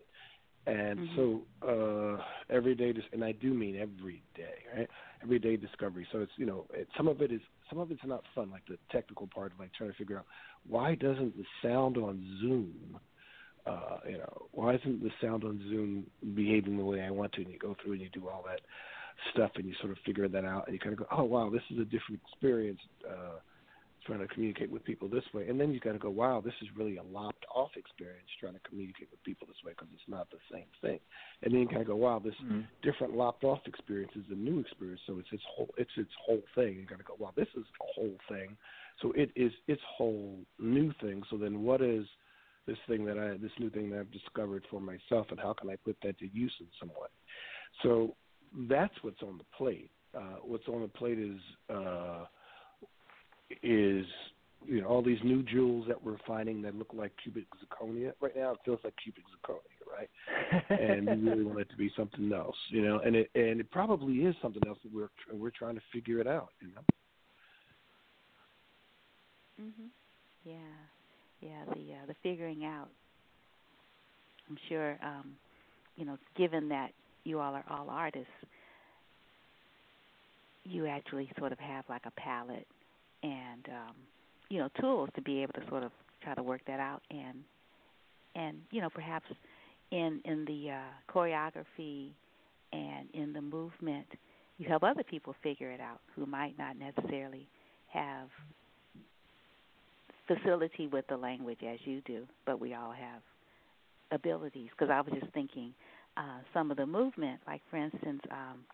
And 0.66 1.00
Mhm. 1.00 1.16
so 1.16 1.42
uh 1.62 2.24
every 2.50 2.74
day, 2.74 2.92
dis- 2.92 3.04
and 3.14 3.24
I 3.24 3.34
do 3.34 3.54
mean 3.54 3.76
every 3.76 4.24
day, 4.36 4.64
right? 4.76 4.90
Every 5.22 5.38
day 5.38 5.58
discovery. 5.58 6.08
So 6.12 6.22
it's 6.22 6.32
you 6.38 6.48
know, 6.48 6.66
it, 6.74 6.88
some 6.98 7.08
of 7.08 7.22
it 7.22 7.32
is 7.32 7.42
some 7.70 7.78
of 7.78 7.92
it's 7.92 8.04
not 8.04 8.24
fun, 8.34 8.50
like 8.50 8.66
the 8.68 8.80
technical 8.92 9.28
part 9.28 9.52
of 9.54 9.60
like 9.60 9.74
trying 9.74 9.92
to 9.92 9.98
figure 9.98 10.18
out 10.18 10.26
why 10.68 10.96
doesn't 10.96 11.38
the 11.38 11.46
sound 11.62 11.98
on 11.98 12.20
Zoom 12.42 13.00
uh, 13.68 13.98
you 14.08 14.18
know, 14.18 14.48
why 14.52 14.76
isn't 14.76 15.02
the 15.04 15.12
sound 15.22 15.44
on 15.44 15.60
Zoom 15.70 16.06
behaving 16.36 16.78
the 16.78 16.84
way 16.86 17.02
I 17.02 17.10
want 17.10 17.34
to? 17.34 17.42
And 17.42 17.52
you 17.52 17.58
go 17.60 17.76
through 17.82 17.94
and 17.94 18.02
you 18.02 18.10
do 18.10 18.28
all 18.30 18.44
that 18.48 18.62
stuff 19.34 19.52
and 19.56 19.66
you 19.66 19.74
sort 19.80 19.92
of 19.92 19.98
figure 20.06 20.28
that 20.28 20.46
out 20.46 20.68
and 20.68 20.74
you 20.74 20.80
kind 20.80 20.94
of 20.94 21.00
go, 21.00 21.08
oh 21.12 21.24
wow, 21.24 21.50
this 21.50 21.64
is 21.72 21.80
a 21.80 21.86
different 21.86 22.22
experience 22.28 22.80
uh, 23.10 23.40
trying 24.06 24.20
to 24.20 24.28
communicate 24.28 24.70
with 24.70 24.84
people 24.84 25.08
this 25.08 25.24
way. 25.34 25.48
And 25.48 25.60
then 25.60 25.72
you 25.72 25.80
kind 25.80 25.96
of 25.96 26.02
go, 26.02 26.10
wow, 26.10 26.42
this 26.44 26.54
is 26.62 26.68
really 26.76 26.98
a 26.98 27.04
lopped 27.04 27.46
off 27.54 27.72
experience 27.76 28.28
trying 28.40 28.54
to 28.54 28.60
communicate 28.68 29.08
with 29.12 29.24
people 29.24 29.48
this 29.48 29.58
way 29.66 29.72
because 29.72 29.88
it's 29.94 30.08
not 30.08 30.30
the 30.30 30.38
same 30.52 30.68
thing. 30.82 31.00
And 31.42 31.54
then 31.54 31.62
you 31.62 31.68
kind 31.68 31.82
of 31.82 31.88
go, 31.88 31.96
wow, 31.96 32.20
this 32.20 32.36
Mhm. 32.36 32.66
different 32.82 33.16
lopped 33.16 33.44
off 33.44 33.66
experience 33.66 34.12
is 34.16 34.30
a 34.30 34.36
new 34.36 34.60
experience. 34.60 35.02
So 35.08 35.18
it's 35.18 35.32
its 35.32 35.44
whole, 35.46 35.70
it's 35.78 35.98
its 35.98 36.14
whole 36.24 36.44
thing. 36.54 36.76
You 36.78 36.88
kind 36.88 37.02
of 37.02 37.08
go, 37.08 37.16
wow, 37.18 37.32
this 37.36 37.48
is 37.56 37.66
a 37.82 37.86
whole 37.96 38.18
thing. 38.30 38.56
So 39.02 39.12
it 39.14 39.32
is 39.36 39.52
its 39.68 39.82
whole 39.84 40.40
new 40.60 40.94
thing. 41.02 41.24
So 41.30 41.38
then 41.38 41.64
what 41.64 41.82
is 41.82 42.06
this 42.68 42.78
thing 42.88 43.06
that 43.06 43.18
I 43.18 43.38
this 43.38 43.52
new 43.60 43.70
thing 43.70 43.90
that 43.92 44.00
I've 44.00 44.12
discovered 44.12 44.66
for 44.70 44.80
myself, 44.80 45.28
and 45.32 45.40
how 45.40 45.54
can 45.54 45.70
I 45.70 45.76
put 45.78 45.98
that 46.04 46.18
to 46.20 46.28
use 46.28 46.54
in 46.60 46.68
some 46.80 46.90
way? 46.90 47.08
So 47.84 48.16
that's 48.70 48.94
what's 49.02 49.22
on 49.22 49.38
the 49.38 49.44
plate. 49.58 49.92
Uh, 50.16 50.38
what's 50.44 50.68
on 50.68 50.82
the 50.82 50.88
plate 50.88 51.20
is 51.20 51.40
uh, 51.70 52.26
is 53.62 54.06
you 54.66 54.82
know 54.82 54.88
all 54.88 55.02
these 55.02 55.20
new 55.24 55.44
jewels 55.44 55.86
that 55.88 56.02
we're 56.02 56.18
finding 56.26 56.62
that 56.62 56.76
look 56.76 56.90
like 56.94 57.12
cubic 57.22 57.46
zirconia. 57.60 58.14
Right 58.22 58.36
now, 58.36 58.52
it 58.52 58.60
feels 58.66 58.80
like 58.84 58.94
cubic 59.02 59.24
zirconia, 59.26 59.60
right? 59.92 60.10
and 60.80 61.08
we 61.08 61.30
really 61.30 61.44
want 61.44 61.60
it 61.60 61.70
to 61.70 61.78
be 61.78 61.92
something 61.96 62.32
else, 62.32 62.56
you 62.70 62.82
know. 62.82 63.00
And 63.00 63.16
it 63.16 63.30
and 63.36 63.60
it 63.60 63.70
probably 63.72 64.16
is 64.20 64.36
something 64.42 64.64
else 64.68 64.80
that 64.84 64.94
we're 64.94 65.10
we're 65.34 65.52
trying 65.52 65.76
to 65.76 65.82
figure 65.92 66.20
it 66.20 66.28
out, 66.28 66.50
you 66.62 66.70
know. 66.74 66.82
Mhm. 69.62 69.90
Yeah. 70.44 70.56
Yeah, 71.42 71.66
the 71.74 71.94
uh, 71.94 72.06
the 72.08 72.16
figuring 72.24 72.66
out. 72.66 72.90
I'm 74.50 74.58
sure 74.70 74.98
um, 75.04 75.36
you 75.96 76.06
know, 76.06 76.18
given 76.38 76.70
that 76.70 76.92
you 77.26 77.40
all 77.40 77.54
are 77.54 77.66
all 77.70 77.90
artists, 77.90 78.30
you 80.64 80.88
actually 80.88 81.30
sort 81.38 81.52
of 81.52 81.60
have 81.60 81.84
like 81.90 82.04
a 82.06 82.12
palette 82.12 82.68
and 83.24 83.68
um, 83.70 83.96
you 84.50 84.60
know 84.60 84.70
tools 84.80 85.10
to 85.16 85.22
be 85.22 85.42
able 85.44 85.54
to 85.54 85.62
sort 85.70 85.84
of 85.84 85.92
try 86.24 86.34
to 86.34 86.44
work 86.44 86.62
that 86.68 86.80
out 86.80 87.02
and 87.12 87.44
and 88.36 88.58
you 88.72 88.82
know 88.82 88.90
perhaps 88.90 89.26
in 89.92 90.22
in 90.26 90.46
the 90.46 90.72
uh, 90.72 91.14
choreography 91.14 92.10
and 92.74 93.08
in 93.14 93.34
the 93.34 93.42
movement 93.42 94.08
you 94.58 94.68
help 94.68 94.84
other 94.84 95.04
people 95.04 95.36
figure 95.44 95.72
it 95.72 95.82
out 95.82 96.00
who 96.16 96.26
might 96.26 96.58
not 96.58 96.78
necessarily 96.78 97.48
have 97.92 98.30
facility 100.28 100.88
with 100.88 101.06
the 101.08 101.18
language 101.18 101.60
as 101.68 101.80
you 101.86 102.02
do, 102.02 102.26
but 102.46 102.60
we 102.60 102.74
all 102.74 102.92
have 102.92 103.22
abilities. 104.12 104.70
Because 104.72 104.92
I 104.92 105.02
was 105.02 105.14
just 105.20 105.32
thinking, 105.34 105.74
uh, 106.18 106.40
some 106.54 106.72
of 106.72 106.78
the 106.78 106.86
movement, 106.86 107.40
like 107.48 107.62
for 107.70 107.78
instance, 107.78 108.22
um, 108.32 108.66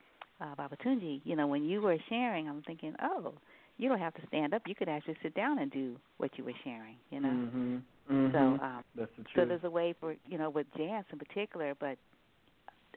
uh, 0.41 0.55
Babatunji, 0.55 1.21
you 1.23 1.35
know, 1.35 1.47
when 1.47 1.63
you 1.63 1.81
were 1.81 1.97
sharing, 2.09 2.47
I'm 2.47 2.61
thinking, 2.63 2.95
oh, 3.01 3.33
you 3.77 3.89
don't 3.89 3.99
have 3.99 4.13
to 4.15 4.21
stand 4.27 4.53
up. 4.53 4.63
You 4.67 4.75
could 4.75 4.89
actually 4.89 5.17
sit 5.23 5.33
down 5.35 5.59
and 5.59 5.71
do 5.71 5.97
what 6.17 6.31
you 6.37 6.43
were 6.43 6.53
sharing. 6.63 6.95
You 7.09 7.21
know. 7.21 7.29
Mm-hmm. 7.29 7.75
Mm-hmm. 8.11 8.31
So, 8.33 8.63
um, 8.63 8.83
That's 8.95 9.11
the 9.17 9.23
so 9.35 9.45
there's 9.45 9.63
a 9.63 9.69
way 9.69 9.93
for 9.99 10.15
you 10.27 10.37
know 10.37 10.49
with 10.49 10.67
dance 10.77 11.05
in 11.11 11.19
particular, 11.19 11.73
but 11.79 11.97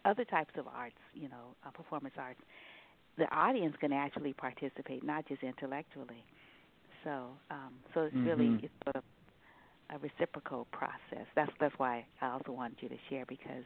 other 0.05 0.25
types 0.25 0.53
of 0.59 0.66
arts, 0.69 0.97
you 1.15 1.29
know, 1.29 1.55
uh, 1.66 1.71
performance 1.71 2.15
arts, 2.19 2.41
the 3.16 3.25
audience 3.35 3.75
can 3.81 3.93
actually 3.93 4.33
participate, 4.33 5.05
not 5.05 5.27
just 5.29 5.43
intellectually. 5.43 6.25
So, 7.05 7.29
um, 7.51 7.75
so 7.95 8.03
it's 8.03 8.16
really 8.25 8.47
Mhm. 8.47 8.65
it's 8.65 8.75
sort 8.85 8.97
of 8.97 9.05
a 9.91 9.99
reciprocal 9.99 10.66
process. 10.73 11.27
That's 11.35 11.53
that's 11.59 11.79
why 11.79 12.07
I 12.21 12.29
also 12.31 12.53
wanted 12.53 12.83
you 12.83 12.89
to 12.89 12.99
share 13.09 13.25
because 13.27 13.65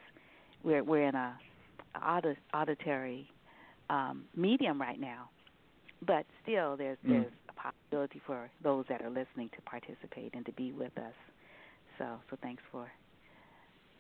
we're 0.63 0.83
we're 0.83 1.09
in 1.09 1.15
a, 1.15 1.39
a 1.95 1.99
audit, 1.99 2.39
auditory 2.55 3.29
um, 3.91 4.25
medium 4.37 4.81
right 4.81 5.01
now, 5.01 5.31
but 6.07 6.27
still 6.43 6.77
there's 6.77 6.99
Mm. 7.07 7.11
there's 7.11 7.33
a 7.49 7.53
possibility 7.53 8.21
for 8.27 8.51
those 8.63 8.85
that 8.89 9.03
are 9.03 9.11
listening 9.11 9.51
to 9.57 9.63
participate 9.63 10.33
and 10.35 10.45
to 10.47 10.53
be 10.53 10.73
with 10.73 10.97
us. 10.99 11.15
So 11.99 12.19
so 12.31 12.37
thanks 12.43 12.63
for 12.71 12.91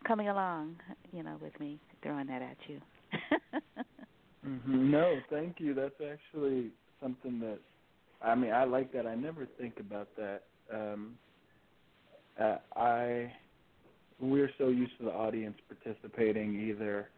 coming 0.06 0.28
along, 0.28 0.76
you 1.12 1.22
know, 1.22 1.36
with 1.40 1.58
me, 1.60 1.78
throwing 2.02 2.26
that 2.28 2.42
at 2.42 2.56
you. 2.68 2.80
hmm 4.44 4.90
No, 4.90 5.20
thank 5.30 5.56
you. 5.58 5.74
That's 5.74 6.00
actually 6.00 6.70
something 7.00 7.40
that 7.40 7.58
I 8.20 8.34
mean, 8.34 8.52
I 8.52 8.64
like 8.64 8.92
that. 8.92 9.06
I 9.06 9.14
never 9.14 9.46
think 9.58 9.74
about 9.80 10.08
that. 10.16 10.42
Um 10.72 11.16
uh, 12.40 12.58
I 12.76 13.32
we're 14.20 14.50
so 14.58 14.68
used 14.68 14.96
to 14.98 15.04
the 15.04 15.12
audience 15.12 15.56
participating 15.68 16.58
either 16.60 17.10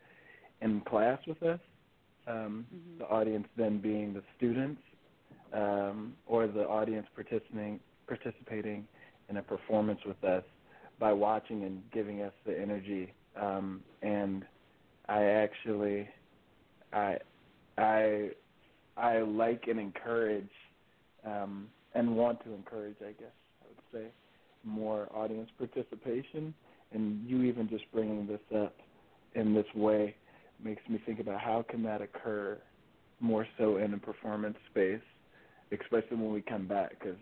in 0.61 0.81
class 0.83 1.19
with 1.27 1.43
us, 1.43 1.61
um, 2.27 2.67
Mhm. 2.73 2.99
the 2.99 3.09
audience 3.09 3.49
then 3.57 3.79
being 3.79 4.13
the 4.13 4.23
students, 4.37 4.83
um, 5.53 6.17
or 6.27 6.47
the 6.47 6.67
audience 6.69 7.09
participating 7.15 7.81
participating 8.07 8.87
in 9.29 9.37
a 9.37 9.43
performance 9.43 10.05
with 10.05 10.23
us 10.25 10.45
by 10.99 11.13
watching 11.13 11.63
and 11.63 11.89
giving 11.93 12.23
us 12.23 12.33
the 12.45 12.59
energy. 12.59 13.13
Um, 13.37 13.85
and 14.03 14.45
I 15.09 15.23
actually 15.25 16.09
I 16.93 17.19
I 17.79 18.31
I 18.97 19.19
like 19.21 19.69
and 19.69 19.79
encourage 19.79 20.51
um, 21.25 21.71
and 21.95 22.17
want 22.17 22.43
to 22.45 22.53
encourage, 22.55 22.97
I 23.03 23.13
guess 23.13 23.33
I 23.63 23.67
would 23.69 23.85
say, 23.93 24.11
more 24.65 25.09
audience 25.15 25.51
participation. 25.59 26.55
And 26.93 27.25
you 27.27 27.43
even 27.43 27.69
just 27.69 27.85
bringing 27.93 28.27
this 28.27 28.41
up 28.57 28.75
in 29.35 29.55
this 29.55 29.67
way 29.75 30.15
makes 30.63 30.83
me 30.89 31.01
think 31.07 31.21
about 31.21 31.41
how 31.41 31.65
can 31.69 31.83
that 31.85 32.03
occur 32.03 32.59
more 33.21 33.47
so 33.59 33.77
in 33.77 33.95
a 33.95 33.99
performance 33.99 34.57
space, 34.71 35.01
especially 35.73 36.17
when 36.17 36.33
we 36.33 36.43
come 36.43 36.67
back, 36.67 36.99
because 36.99 37.19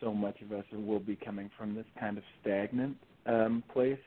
so 0.00 0.12
much 0.12 0.40
of 0.42 0.52
us 0.52 0.64
will 0.72 1.00
be 1.00 1.16
coming 1.16 1.50
from 1.58 1.74
this 1.74 1.84
kind 1.98 2.16
of 2.16 2.24
stagnant 2.40 2.96
um, 3.26 3.62
place 3.72 3.98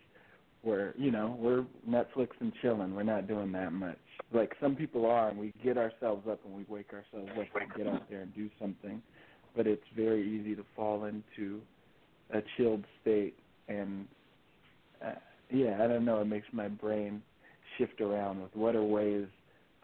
where 0.64 0.94
you 0.98 1.11
know 1.11 1.38
we're 1.40 1.65
Netflix 1.88 2.30
and 2.40 2.52
chilling. 2.61 2.95
We're 2.95 3.03
not 3.03 3.27
doing 3.27 3.52
that 3.52 3.73
much. 3.73 3.98
Like 4.34 4.53
some 4.61 4.76
people 4.76 5.06
are, 5.06 5.30
and 5.30 5.38
we 5.38 5.53
get 5.64 5.77
ourselves 5.77 6.27
up 6.30 6.40
and 6.45 6.56
we 6.56 6.65
wake 6.68 6.91
ourselves 6.94 7.31
up 7.38 7.61
and 7.61 7.73
get 7.76 7.88
out 7.88 8.10
there 8.10 8.22
and 8.22 8.34
do 8.34 8.49
something. 8.60 9.02
But 9.56 9.68
it's 9.68 9.84
very 9.95 10.27
easy 10.27 10.56
to 10.56 10.64
fall 10.76 11.06
into 11.06 11.61
a 12.31 12.41
chilled 12.57 12.85
state, 13.02 13.35
and 13.68 14.07
uh, 15.03 15.11
yeah, 15.51 15.84
I 15.84 15.88
don't 15.88 16.05
know. 16.05 16.21
It 16.21 16.25
makes 16.25 16.47
my 16.51 16.67
brain 16.67 17.21
shift 17.77 18.01
around 18.01 18.41
with 18.41 18.55
what 18.55 18.75
are 18.75 18.84
ways 18.84 19.27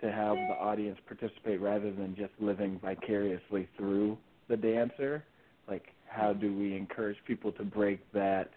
to 0.02 0.12
have 0.12 0.36
the 0.36 0.56
audience 0.56 0.98
participate 1.06 1.60
rather 1.60 1.92
than 1.92 2.16
just 2.16 2.32
living 2.40 2.80
vicariously 2.82 3.68
through 3.78 4.18
the 4.48 4.56
dancer. 4.56 5.24
Like, 5.68 5.88
how 6.08 6.34
do 6.34 6.56
we 6.56 6.76
encourage 6.76 7.18
people 7.28 7.52
to 7.54 7.64
break 7.64 8.00
that? 8.14 8.50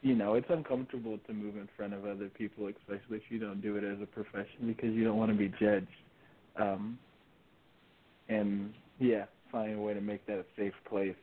You 0.00 0.14
know, 0.16 0.34
it's 0.34 0.48
uncomfortable 0.48 1.18
to 1.26 1.32
move 1.32 1.56
in 1.56 1.68
front 1.76 1.94
of 1.94 2.04
other 2.06 2.28
people, 2.28 2.66
especially 2.68 3.18
if 3.18 3.22
you 3.28 3.38
don't 3.38 3.60
do 3.60 3.76
it 3.76 3.84
as 3.84 4.00
a 4.02 4.06
profession 4.06 4.66
because 4.66 4.90
you 4.92 5.04
don't 5.04 5.16
want 5.16 5.30
to 5.30 5.36
be 5.36 5.52
judged. 5.60 5.86
Um, 6.56 6.98
and 8.28 8.72
yeah, 8.98 9.26
finding 9.52 9.78
a 9.78 9.82
way 9.82 9.94
to 9.94 10.00
make 10.00 10.26
that 10.26 10.38
a 10.38 10.44
safe 10.56 10.72
place 10.88 11.14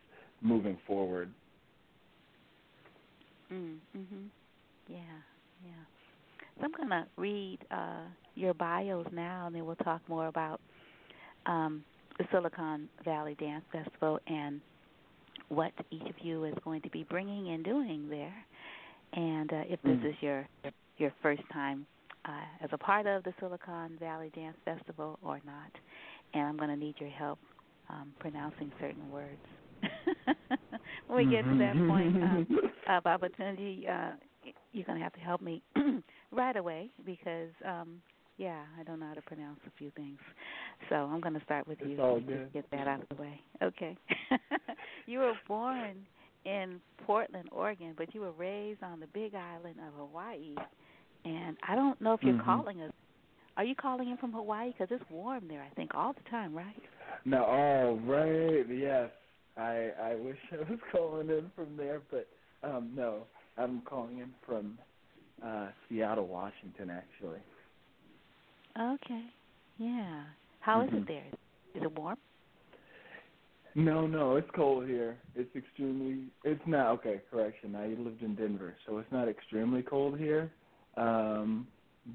moving 0.41 0.77
forward. 0.87 1.31
Mm, 3.51 3.79
mhm. 3.95 4.29
Yeah, 4.87 4.97
yeah. 5.63 5.83
So 6.59 6.65
I'm 6.65 6.71
gonna 6.71 7.07
read 7.17 7.59
uh, 7.71 8.05
your 8.35 8.53
bios 8.53 9.07
now, 9.11 9.47
and 9.47 9.55
then 9.55 9.65
we'll 9.65 9.75
talk 9.77 10.01
more 10.07 10.27
about 10.27 10.61
um, 11.45 11.83
the 12.17 12.25
Silicon 12.31 12.89
Valley 13.03 13.35
Dance 13.35 13.65
Festival 13.71 14.19
and 14.27 14.61
what 15.49 15.71
each 15.91 16.03
of 16.09 16.15
you 16.21 16.45
is 16.45 16.53
going 16.63 16.81
to 16.81 16.89
be 16.89 17.03
bringing 17.09 17.49
and 17.49 17.63
doing 17.63 18.07
there. 18.09 18.33
And 19.13 19.51
uh, 19.53 19.63
if 19.67 19.81
this 19.83 19.97
Mm. 19.97 20.09
is 20.09 20.15
your 20.21 20.47
your 20.97 21.13
first 21.21 21.43
time 21.53 21.85
uh, 22.25 22.63
as 22.63 22.69
a 22.73 22.77
part 22.77 23.05
of 23.07 23.23
the 23.23 23.33
Silicon 23.39 23.97
Valley 23.99 24.29
Dance 24.35 24.57
Festival 24.65 25.17
or 25.23 25.39
not, 25.45 25.71
and 26.33 26.43
I'm 26.43 26.57
going 26.57 26.69
to 26.69 26.75
need 26.77 26.95
your 26.99 27.09
help 27.09 27.39
um, 27.89 28.13
pronouncing 28.19 28.71
certain 28.79 29.09
words. 29.09 29.41
When 31.07 31.17
we 31.27 31.31
get 31.31 31.43
to 31.43 31.57
that 31.59 31.75
point, 31.87 32.15
um, 32.23 32.47
uh, 32.89 33.01
Babatunji, 33.01 33.89
uh, 33.89 34.11
you're 34.71 34.85
going 34.85 34.97
to 34.97 35.03
have 35.03 35.13
to 35.13 35.19
help 35.19 35.41
me 35.41 35.61
right 36.31 36.55
away 36.55 36.89
because, 37.05 37.49
um, 37.67 38.01
yeah, 38.37 38.63
I 38.79 38.83
don't 38.83 38.99
know 38.99 39.07
how 39.07 39.13
to 39.13 39.21
pronounce 39.21 39.59
a 39.67 39.71
few 39.77 39.91
things. 39.91 40.17
So 40.89 40.95
I'm 40.95 41.19
going 41.21 41.33
to 41.33 41.43
start 41.43 41.67
with 41.67 41.79
It's 41.81 41.89
you. 41.97 42.01
all 42.01 42.17
and 42.17 42.27
good. 42.27 42.53
Get 42.53 42.65
that 42.71 42.87
out 42.87 43.01
of 43.01 43.09
the 43.09 43.21
way. 43.21 43.39
Okay. 43.61 43.97
you 45.07 45.19
were 45.19 45.33
born 45.47 45.97
in 46.45 46.79
Portland, 47.05 47.49
Oregon, 47.51 47.93
but 47.97 48.13
you 48.15 48.21
were 48.21 48.31
raised 48.31 48.81
on 48.83 48.99
the 48.99 49.07
Big 49.07 49.35
Island 49.35 49.75
of 49.85 49.93
Hawaii. 49.95 50.55
And 51.25 51.57
I 51.67 51.75
don't 51.75 51.99
know 51.99 52.13
if 52.13 52.23
you're 52.23 52.33
Mhm. 52.35 52.45
calling 52.45 52.81
us. 52.81 52.91
Are 53.57 53.65
you 53.65 53.75
calling 53.75 54.09
in 54.09 54.17
from 54.17 54.31
Hawaii? 54.31 54.71
Because 54.71 54.87
it's 54.91 55.09
warm 55.09 55.47
there, 55.49 55.61
I 55.61 55.69
think, 55.75 55.93
all 55.93 56.13
the 56.13 56.29
time, 56.29 56.53
right? 56.55 56.81
No, 57.25 57.43
all 57.43 57.95
right. 57.97 58.65
yes. 58.69 59.09
I 59.59 59.91
I 60.01 60.15
wish 60.15 60.37
I 60.53 60.57
was 60.57 60.79
calling 60.91 61.29
in 61.29 61.51
from 61.55 61.77
there, 61.77 62.01
but 62.11 62.27
um 62.63 62.91
no, 62.95 63.27
I'm 63.57 63.81
calling 63.81 64.19
in 64.19 64.33
from 64.45 64.79
uh 65.45 65.69
Seattle, 65.89 66.27
Washington 66.27 66.89
actually. 66.89 67.39
Okay. 68.79 69.25
Yeah. 69.77 70.23
How 70.61 70.81
is 70.83 70.89
Mhm. 70.89 71.01
it 71.03 71.07
there? 71.07 71.27
Is 71.75 71.83
it 71.83 71.91
warm? 71.99 72.17
No, 73.75 74.07
no, 74.07 74.35
it's 74.35 74.49
cold 74.55 74.87
here. 74.87 75.17
It's 75.35 75.55
extremely 75.55 76.25
it's 76.43 76.61
not 76.67 76.87
okay, 76.99 77.21
correction. 77.31 77.75
I 77.75 77.87
lived 77.87 78.23
in 78.23 78.35
Denver, 78.35 78.75
so 78.85 78.97
it's 78.99 79.11
not 79.11 79.27
extremely 79.27 79.83
cold 79.83 80.17
here. 80.19 80.51
Um 80.97 81.67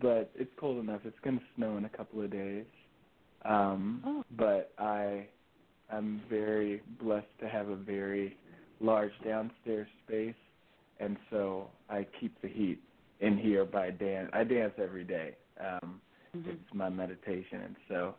but 0.03 0.33
it's 0.35 0.51
cold 0.59 0.79
enough. 0.83 1.03
It's 1.05 1.19
gonna 1.25 1.41
snow 1.57 1.77
in 1.77 1.85
a 1.85 1.91
couple 1.91 2.23
of 2.23 2.31
days. 2.31 2.67
Um 3.45 4.03
Oh. 4.07 4.25
but 4.33 4.73
I 4.79 5.29
I'm 5.91 6.23
very 6.29 6.83
blessed 7.01 7.27
to 7.41 7.49
have 7.49 7.69
a 7.69 7.77
very 7.77 8.37
large 8.81 9.13
downstairs 9.25 9.89
space 10.07 10.35
and 11.01 11.17
so 11.31 11.71
I 11.89 12.07
keep 12.21 12.41
the 12.43 12.49
heat 12.49 12.79
in 13.21 13.37
here 13.39 13.65
by 13.65 13.91
dance. 13.91 14.31
I 14.33 14.45
dance 14.45 14.75
every 14.79 15.05
day. 15.05 15.37
Um 15.61 16.01
Mhm. 16.37 16.49
it's 16.49 16.75
my 16.75 16.89
meditation 16.89 17.61
and 17.63 17.77
so 17.89 18.15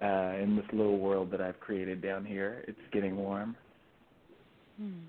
uh 0.00 0.34
in 0.42 0.56
this 0.56 0.66
little 0.72 0.98
world 0.98 1.30
that 1.32 1.40
I've 1.40 1.60
created 1.60 2.00
down 2.02 2.24
here, 2.24 2.64
it's 2.68 2.80
getting 2.92 3.16
warm. 3.16 3.56
Hmm. 4.78 5.08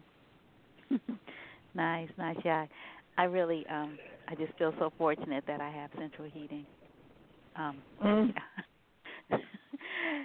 nice, 1.76 2.10
nice. 2.18 2.38
Yeah, 2.44 2.66
I 3.18 3.24
really, 3.24 3.66
um, 3.68 3.98
I 4.28 4.36
just 4.36 4.54
feel 4.58 4.74
so 4.80 4.92
fortunate 4.98 5.44
that 5.48 5.62
I 5.62 5.70
have 5.70 5.92
central 5.98 6.30
heating. 6.30 6.66
Um, 7.56 7.84
Mm. 8.02 8.34
yeah. 8.36 8.59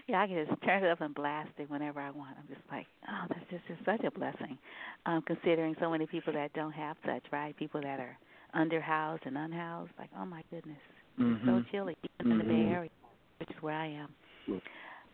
yeah, 0.08 0.20
I 0.22 0.26
can 0.26 0.46
just 0.46 0.62
turn 0.62 0.84
it 0.84 0.90
up 0.90 1.00
and 1.00 1.14
blast 1.14 1.50
it 1.58 1.70
whenever 1.70 2.00
I 2.00 2.10
want. 2.10 2.36
I'm 2.38 2.46
just 2.48 2.66
like, 2.70 2.86
oh, 3.08 3.24
that's 3.28 3.40
just, 3.50 3.66
just 3.68 3.84
such 3.84 4.04
a 4.04 4.10
blessing. 4.10 4.58
Um, 5.06 5.22
considering 5.26 5.74
so 5.80 5.90
many 5.90 6.06
people 6.06 6.32
that 6.34 6.52
don't 6.52 6.72
have 6.72 6.96
such, 7.06 7.22
right? 7.32 7.56
People 7.56 7.80
that 7.82 8.00
are 8.00 8.16
underhoused 8.54 9.26
and 9.26 9.36
unhoused. 9.36 9.92
Like, 9.98 10.10
oh 10.18 10.24
my 10.26 10.42
goodness, 10.50 10.78
it's 11.18 11.44
so 11.46 11.62
chilly, 11.70 11.96
even 12.20 12.32
in 12.32 12.38
the 12.38 12.44
Bay 12.44 12.50
Mhm. 12.50 12.72
Area, 12.72 12.90
which 13.38 13.50
is 13.50 13.56
where 13.62 13.74
I 13.76 13.86
am. 13.86 14.14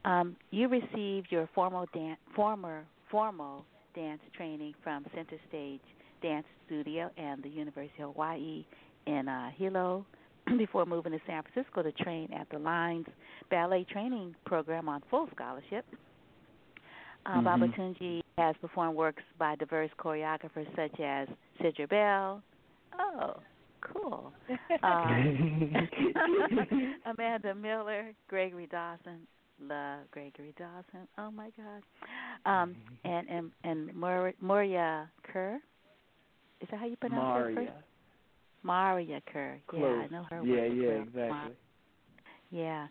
Um, 0.05 0.37
you 0.51 0.69
received 0.69 1.31
your 1.31 1.47
formal 1.55 1.87
dan- 1.93 2.17
former 2.35 2.85
formal 3.11 3.65
dance 3.95 4.23
training 4.35 4.75
from 4.83 5.05
Center 5.15 5.39
Stage 5.49 5.81
Dance 6.23 6.47
Studio 6.67 7.11
and 7.17 7.43
the 7.43 7.49
University 7.49 8.03
of 8.03 8.13
Hawaii 8.13 8.65
in 9.07 9.29
uh, 9.29 9.51
Hilo 9.51 10.05
before 10.59 10.87
moving 10.87 11.13
to 11.13 11.19
San 11.27 11.43
Francisco 11.43 11.83
to 11.83 11.93
train 11.93 12.33
at 12.33 12.49
the 12.51 12.59
Lines 12.59 13.07
Ballet 13.51 13.85
Training 13.91 14.35
Program 14.45 14.89
on 14.89 15.03
full 15.11 15.29
scholarship. 15.35 15.85
Uh, 17.27 17.37
mm-hmm. 17.37 17.47
Babatunji 17.47 18.23
has 18.39 18.57
performed 18.61 18.97
works 18.97 19.23
by 19.39 19.55
diverse 19.57 19.91
choreographers 19.99 20.67
such 20.75 20.99
as 21.01 21.29
Sidra 21.61 21.89
Bell. 21.89 22.43
Oh, 22.99 23.35
cool. 23.81 24.33
Uh, 24.83 25.07
Amanda 27.11 27.55
Miller, 27.55 28.13
Gregory 28.29 28.67
Dawson. 28.67 29.27
Love 29.61 30.01
Gregory 30.11 30.55
Dawson. 30.57 31.07
Oh 31.19 31.31
my 31.31 31.51
God. 31.57 32.51
Um, 32.51 32.77
and 33.05 33.29
and 33.29 33.51
and 33.65 33.95
Mur- 33.95 34.33
Moria 34.41 35.11
Kerr. 35.23 35.61
Is 36.61 36.69
that 36.71 36.81
how 36.81 36.87
you 36.87 36.97
pronounce 36.97 37.43
Maria. 37.43 37.55
her 37.55 37.67
first? 37.67 37.85
Maria 38.63 39.21
Kerr. 39.33 39.59
Close. 39.67 39.83
Yeah, 39.83 39.89
I 39.89 40.09
know 40.09 40.25
her. 40.31 40.43
Yeah, 40.45 40.65
yeah, 40.65 40.89
well. 40.89 41.03
exactly. 41.03 41.57
Yeah. 42.51 42.87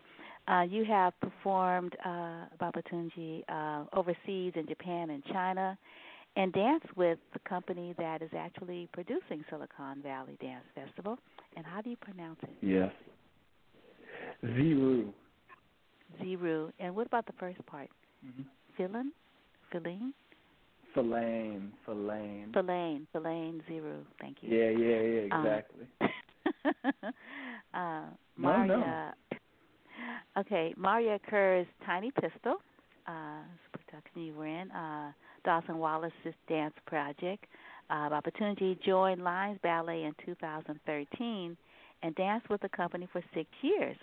Uh, 0.48 0.62
you 0.62 0.84
have 0.84 1.12
performed 1.20 1.94
uh, 2.04 2.46
Babatunji 2.60 3.44
uh, 3.48 3.84
overseas 3.92 4.52
in 4.56 4.66
Japan 4.68 5.10
and 5.10 5.22
China, 5.26 5.78
and 6.36 6.52
danced 6.52 6.96
with 6.96 7.18
the 7.32 7.38
company 7.40 7.94
that 7.98 8.22
is 8.22 8.30
actually 8.36 8.88
producing 8.92 9.44
Silicon 9.50 10.02
Valley 10.02 10.36
Dance 10.40 10.64
Festival. 10.74 11.18
And 11.56 11.66
how 11.66 11.82
do 11.82 11.90
you 11.90 11.96
pronounce 11.96 12.38
it? 12.42 12.50
Yes. 12.62 12.90
Ziru. 14.44 15.12
Ziru. 16.20 16.72
And 16.78 16.94
what 16.94 17.06
about 17.06 17.26
the 17.26 17.32
first 17.38 17.64
part? 17.66 17.90
Mm-hmm. 18.26 18.42
Philin? 18.82 19.10
Philin? 19.72 20.12
Filane, 20.94 21.70
Filane. 21.86 22.52
Filane, 22.52 23.06
Filane, 23.14 23.60
Ziru. 23.70 24.02
Thank 24.20 24.38
you. 24.42 24.48
Yeah, 24.56 24.70
yeah, 24.70 25.00
yeah, 25.00 25.38
exactly. 25.38 25.86
Um, 26.00 27.14
uh, 27.74 28.02
Maria. 28.36 28.66
no. 28.66 29.10
Okay, 30.38 30.74
Maria 30.76 31.18
Kerr's 31.28 31.66
Tiny 31.84 32.10
Pistol, 32.12 32.56
uh, 33.06 33.42
production 33.72 34.22
you 34.22 34.34
were 34.34 34.46
in, 34.46 34.70
uh, 34.70 35.12
Dawson 35.44 35.78
Wallace's 35.78 36.34
Dance 36.48 36.74
Project. 36.86 37.44
Uh, 37.90 38.08
opportunity 38.12 38.78
joined 38.84 39.22
Lines 39.22 39.58
Ballet 39.62 40.04
in 40.04 40.14
2013 40.24 41.56
and 42.02 42.14
danced 42.14 42.48
with 42.48 42.60
the 42.60 42.68
company 42.68 43.08
for 43.12 43.22
six 43.34 43.48
years. 43.62 43.96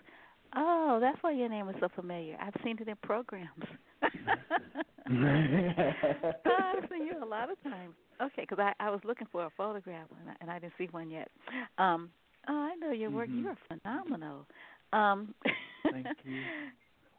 Oh, 0.56 0.98
that's 1.02 1.18
why 1.22 1.32
your 1.32 1.49
name 1.49 1.68
is 1.69 1.76
so 1.80 1.88
familiar. 1.95 2.38
I've 2.41 2.53
seen 2.64 2.78
it 2.80 2.88
in 2.88 2.95
programs. 3.03 3.64
I've 5.10 6.90
seen 6.90 7.06
you 7.06 7.15
a 7.22 7.26
lot 7.26 7.49
of 7.52 7.61
times. 7.64 7.94
Okay, 8.22 8.41
because 8.48 8.60
I, 8.60 8.74
I 8.80 8.90
was 8.90 8.99
looking 9.06 9.28
for 9.32 9.45
a 9.45 9.49
photograph 9.56 10.07
and 10.22 10.30
I, 10.30 10.34
and 10.41 10.49
I 10.52 10.60
didn't 10.60 10.74
see 10.78 10.88
one 10.91 11.10
yet. 11.10 11.30
Um, 11.78 12.10
oh, 12.49 12.53
I 12.53 12.76
know 12.76 12.91
your 12.91 13.11
work. 13.11 13.30
Mhm. 13.30 13.44
You're 13.44 13.57
phenomenal. 13.68 14.45
Um, 14.94 15.34
Thank 15.91 16.07
you. 16.24 16.44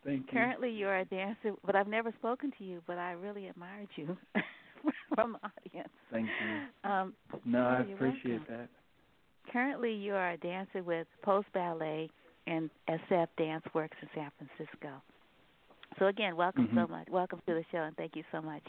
Thank 0.04 0.26
you. 0.26 0.32
Currently, 0.32 0.70
you're 0.70 0.98
a 0.98 1.04
dancer, 1.04 1.52
but 1.64 1.76
I've 1.76 1.88
never 1.88 2.12
spoken 2.18 2.52
to 2.58 2.64
you. 2.64 2.82
But 2.86 2.98
I 2.98 3.12
really 3.12 3.48
admired 3.48 3.88
you 3.96 4.16
from 5.14 5.32
the 5.40 5.50
audience. 5.70 5.92
Thank 6.10 6.28
you. 6.40 6.90
Um, 6.90 7.14
No, 7.44 7.60
I 7.66 7.80
appreciate 7.82 8.40
welcome. 8.40 8.44
that. 8.48 8.68
Currently, 9.52 9.92
you 9.94 10.14
are 10.14 10.32
a 10.32 10.36
dancer 10.38 10.82
with 10.82 11.06
Post 11.22 11.48
Ballet 11.54 12.10
and 12.48 12.70
SF 12.88 13.28
Dance 13.36 13.64
Works 13.74 13.96
in 14.00 14.08
San 14.14 14.30
Francisco. 14.38 15.02
So 15.98 16.06
again, 16.06 16.36
welcome 16.36 16.68
so 16.74 16.86
Mhm. 16.86 16.90
much. 16.90 17.08
Welcome 17.08 17.42
to 17.46 17.54
the 17.54 17.64
show, 17.70 17.78
and 17.78 17.96
thank 17.96 18.16
you 18.16 18.24
so 18.30 18.40
much. 18.40 18.62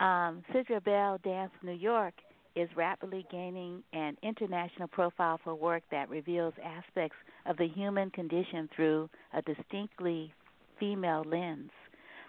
Um, 0.00 0.42
Sidra 0.50 0.82
Bell 0.82 1.18
Dance 1.18 1.52
New 1.62 1.72
York 1.72 2.14
is 2.54 2.74
rapidly 2.76 3.24
gaining 3.30 3.82
an 3.92 4.16
international 4.22 4.88
profile 4.88 5.38
for 5.38 5.54
work 5.54 5.82
that 5.90 6.08
reveals 6.08 6.54
aspects 6.58 7.16
of 7.46 7.56
the 7.56 7.68
human 7.68 8.10
condition 8.10 8.68
through 8.68 9.08
a 9.32 9.42
distinctly 9.42 10.32
female 10.78 11.22
lens. 11.24 11.70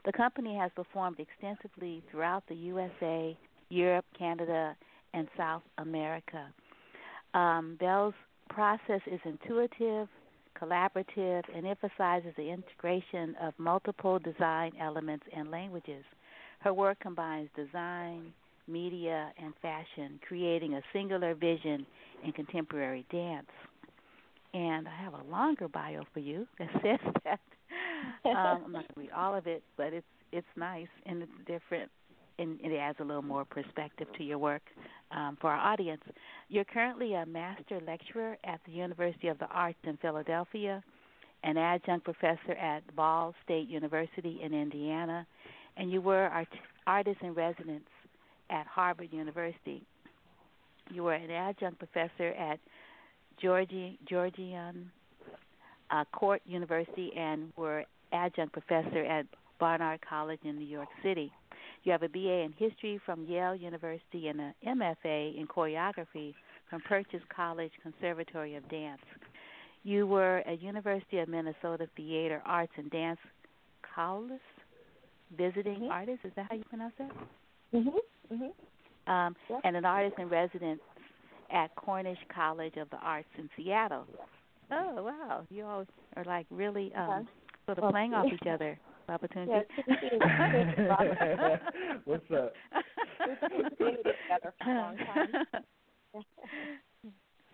The 0.06 0.14
company 0.14 0.56
has 0.56 0.72
performed 0.73 1.19
extensively 1.19 2.01
throughout 2.10 2.45
the 2.47 2.56
USA, 2.56 3.35
Europe, 3.69 4.06
Canada, 4.14 4.76
and 5.14 5.27
South 5.35 5.64
America. 5.77 6.53
Um, 7.34 7.76
Bell's 7.76 8.15
process 8.49 9.01
is 9.07 9.19
intuitive, 9.26 10.10
collaborative, 10.59 11.43
and 11.55 11.65
emphasizes 11.65 12.34
the 12.38 12.49
integration 12.49 13.35
of 13.41 13.53
multiple 13.57 14.19
design 14.19 14.71
elements 14.80 15.26
and 15.35 15.51
languages. 15.51 16.03
Her 16.59 16.73
work 16.73 16.99
combines 16.99 17.49
design, 17.55 18.34
media, 18.67 19.31
and 19.41 19.53
fashion, 19.61 20.19
creating 20.27 20.76
a 20.76 20.81
singular 20.93 21.34
vision 21.34 21.85
in 22.23 22.31
contemporary 22.34 23.05
dance. 23.11 23.47
And 24.53 24.88
I 24.88 25.03
have 25.03 25.13
a 25.13 25.31
longer 25.31 25.67
bio 25.67 26.03
for 26.13 26.19
you 26.19 26.47
that 26.57 26.69
says 26.84 27.13
that. 27.26 27.39
Um, 28.26 28.34
I'm 28.65 28.71
not 28.71 28.71
going 28.71 28.85
to 28.93 28.99
read 29.01 29.09
all 29.11 29.35
of 29.35 29.45
it, 29.45 29.61
but 29.76 29.91
it's 29.91 30.05
it's 30.31 30.47
nice 30.55 30.88
and 31.05 31.21
it's 31.21 31.31
different, 31.45 31.91
and 32.40 32.60
it 32.61 32.76
adds 32.76 32.98
a 32.99 33.03
little 33.03 33.22
more 33.22 33.45
perspective 33.45 34.07
to 34.18 34.24
your 34.24 34.38
work 34.38 34.61
um, 35.11 35.38
for 35.40 35.49
our 35.49 35.74
audience. 35.74 36.02
You're 36.48 36.66
currently 36.66 37.14
a 37.14 37.26
master 37.26 37.80
lecturer 37.86 38.38
at 38.44 38.60
the 38.66 38.72
University 38.72 39.28
of 39.28 39.38
the 39.40 39.48
Arts 39.48 39.78
in 39.84 39.98
Philadelphia, 39.98 40.84
an 41.44 41.57
adjunct 41.57 42.06
professor 42.06 42.53
at 42.53 42.95
Ball 42.95 43.34
State 43.44 43.68
University 43.70 44.40
in 44.44 44.53
Indiana, 44.53 45.26
and 45.78 45.91
you 45.91 46.02
were 46.02 46.28
art- 46.28 46.48
artist 46.88 47.20
in 47.22 47.34
residence 47.34 47.88
at 48.49 48.66
Harvard 48.68 49.10
University. 49.11 49.84
You 50.91 51.03
were 51.03 51.14
an 51.14 51.30
adjunct 51.30 51.80
professor 51.80 52.30
at 52.30 52.60
Georgi- 53.41 53.99
Georgian 54.10 54.91
uh, 55.91 56.03
Court 56.11 56.41
University 56.45 57.11
and 57.16 57.52
were 57.57 57.84
adjunct 58.11 58.53
professor 58.53 59.03
at 59.06 59.26
Barnard 59.60 59.99
College 60.07 60.40
in 60.44 60.57
New 60.57 60.66
York 60.66 60.90
City. 61.03 61.32
You 61.84 61.91
have 61.91 62.03
a 62.03 62.10
BA 62.10 62.41
in 62.43 62.53
history 62.57 62.99
from 63.06 63.26
Yale 63.26 63.56
University 63.56 64.27
and 64.27 64.39
an 64.39 64.53
MFA 64.65 65.38
in 65.39 65.47
choreography 65.47 66.34
from 66.69 66.81
Purchase 66.81 67.22
College 67.34 67.72
Conservatory 67.81 68.56
of 68.56 68.68
Dance. 68.69 69.01
You 69.84 70.06
were 70.06 70.39
a 70.45 70.53
University 70.53 71.19
of 71.19 71.30
Minnesota 71.30 71.88
Theater 71.95 72.41
Arts 72.45 72.73
and 72.76 72.91
Dance 72.91 73.19
Collis 73.95 74.41
visiting 75.38 75.81
Mhm. 75.81 75.91
artist. 75.91 76.26
Is 76.26 76.34
that 76.35 76.47
how 76.49 76.56
you 76.56 76.64
pronounce 76.65 76.95
that? 76.97 77.11
Mhm. 77.73 77.99
Mhm. 78.31 78.53
Um, 79.07 79.35
Yep. 79.49 79.61
and 79.64 79.76
an 79.77 79.85
artist 79.85 80.19
in 80.19 80.27
residence 80.30 80.81
at 81.49 81.73
Cornish 81.76 82.23
College 82.27 82.77
of 82.77 82.89
the 82.89 82.97
Arts 82.97 83.30
in 83.38 83.49
Seattle. 83.56 84.06
Oh 84.72 85.03
wow, 85.03 85.47
you 85.49 85.65
all 85.65 85.85
are 86.15 86.23
like 86.26 86.45
really 86.51 86.93
um, 86.93 87.10
Okay. 87.10 87.27
sort 87.65 87.77
of 87.80 87.81
Well, 87.84 87.91
playing 87.91 88.14
off 88.14 88.31
each 88.31 88.45
other. 88.47 88.77
Babatunji. 89.10 89.48
Yeah, 89.49 89.61
TBC 89.88 91.60
What's 92.06 92.31
up? 92.31 92.53
We've 93.57 93.77
been 93.77 93.98
together 93.98 94.53
for 94.64 94.72
a 94.72 94.76
long 94.76 94.98
time. 94.98 96.23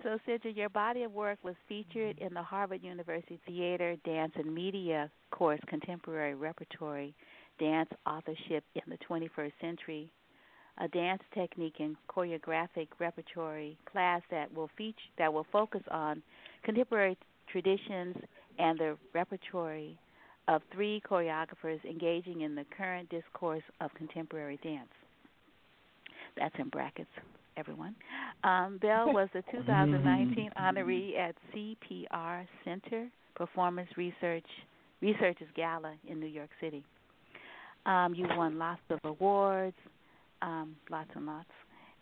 So, 0.03 0.19
Sidra, 0.27 0.55
your 0.55 0.69
body 0.69 1.01
of 1.01 1.13
work 1.13 1.39
was 1.43 1.55
featured 1.67 2.19
in 2.19 2.31
the 2.35 2.43
Harvard 2.43 2.83
University 2.83 3.39
Theater, 3.47 3.95
Dance, 4.05 4.33
and 4.35 4.53
Media 4.53 5.09
course, 5.31 5.59
Contemporary 5.67 6.35
Repertory, 6.35 7.15
Dance 7.59 7.89
Authorship 8.05 8.63
in 8.75 8.83
the 8.87 8.99
21st 9.09 9.53
Century, 9.59 10.11
a 10.77 10.87
dance 10.89 11.23
technique 11.33 11.77
and 11.79 11.95
choreographic 12.07 12.87
repertory 12.99 13.79
class 13.91 14.21
that 14.29 14.53
will 14.53 14.69
feature 14.77 14.95
that 15.17 15.33
will 15.33 15.47
focus 15.51 15.81
on 15.89 16.21
contemporary 16.63 17.17
traditions 17.51 18.15
and 18.59 18.77
the 18.77 18.97
repertory 19.13 19.97
of 20.47 20.61
three 20.73 21.01
choreographers 21.09 21.83
engaging 21.85 22.41
in 22.41 22.55
the 22.55 22.65
current 22.77 23.09
discourse 23.09 23.63
of 23.81 23.93
contemporary 23.95 24.59
dance. 24.63 24.89
That's 26.37 26.55
in 26.59 26.69
brackets, 26.69 27.09
everyone. 27.57 27.95
Um, 28.43 28.77
Bell 28.81 29.13
was 29.13 29.29
the 29.33 29.41
2019 29.51 30.51
honoree 30.59 31.17
at 31.17 31.35
CPR 31.53 32.45
Center 32.63 33.07
Performance 33.35 33.89
Research 33.97 34.45
Researchers 35.01 35.47
Gala 35.55 35.93
in 36.07 36.19
New 36.19 36.27
York 36.27 36.49
City. 36.61 36.83
Um, 37.85 38.13
you 38.15 38.25
won 38.29 38.57
lots 38.57 38.81
of 38.89 38.99
awards, 39.03 39.75
um, 40.41 40.75
lots 40.89 41.09
and 41.15 41.25
lots, 41.25 41.49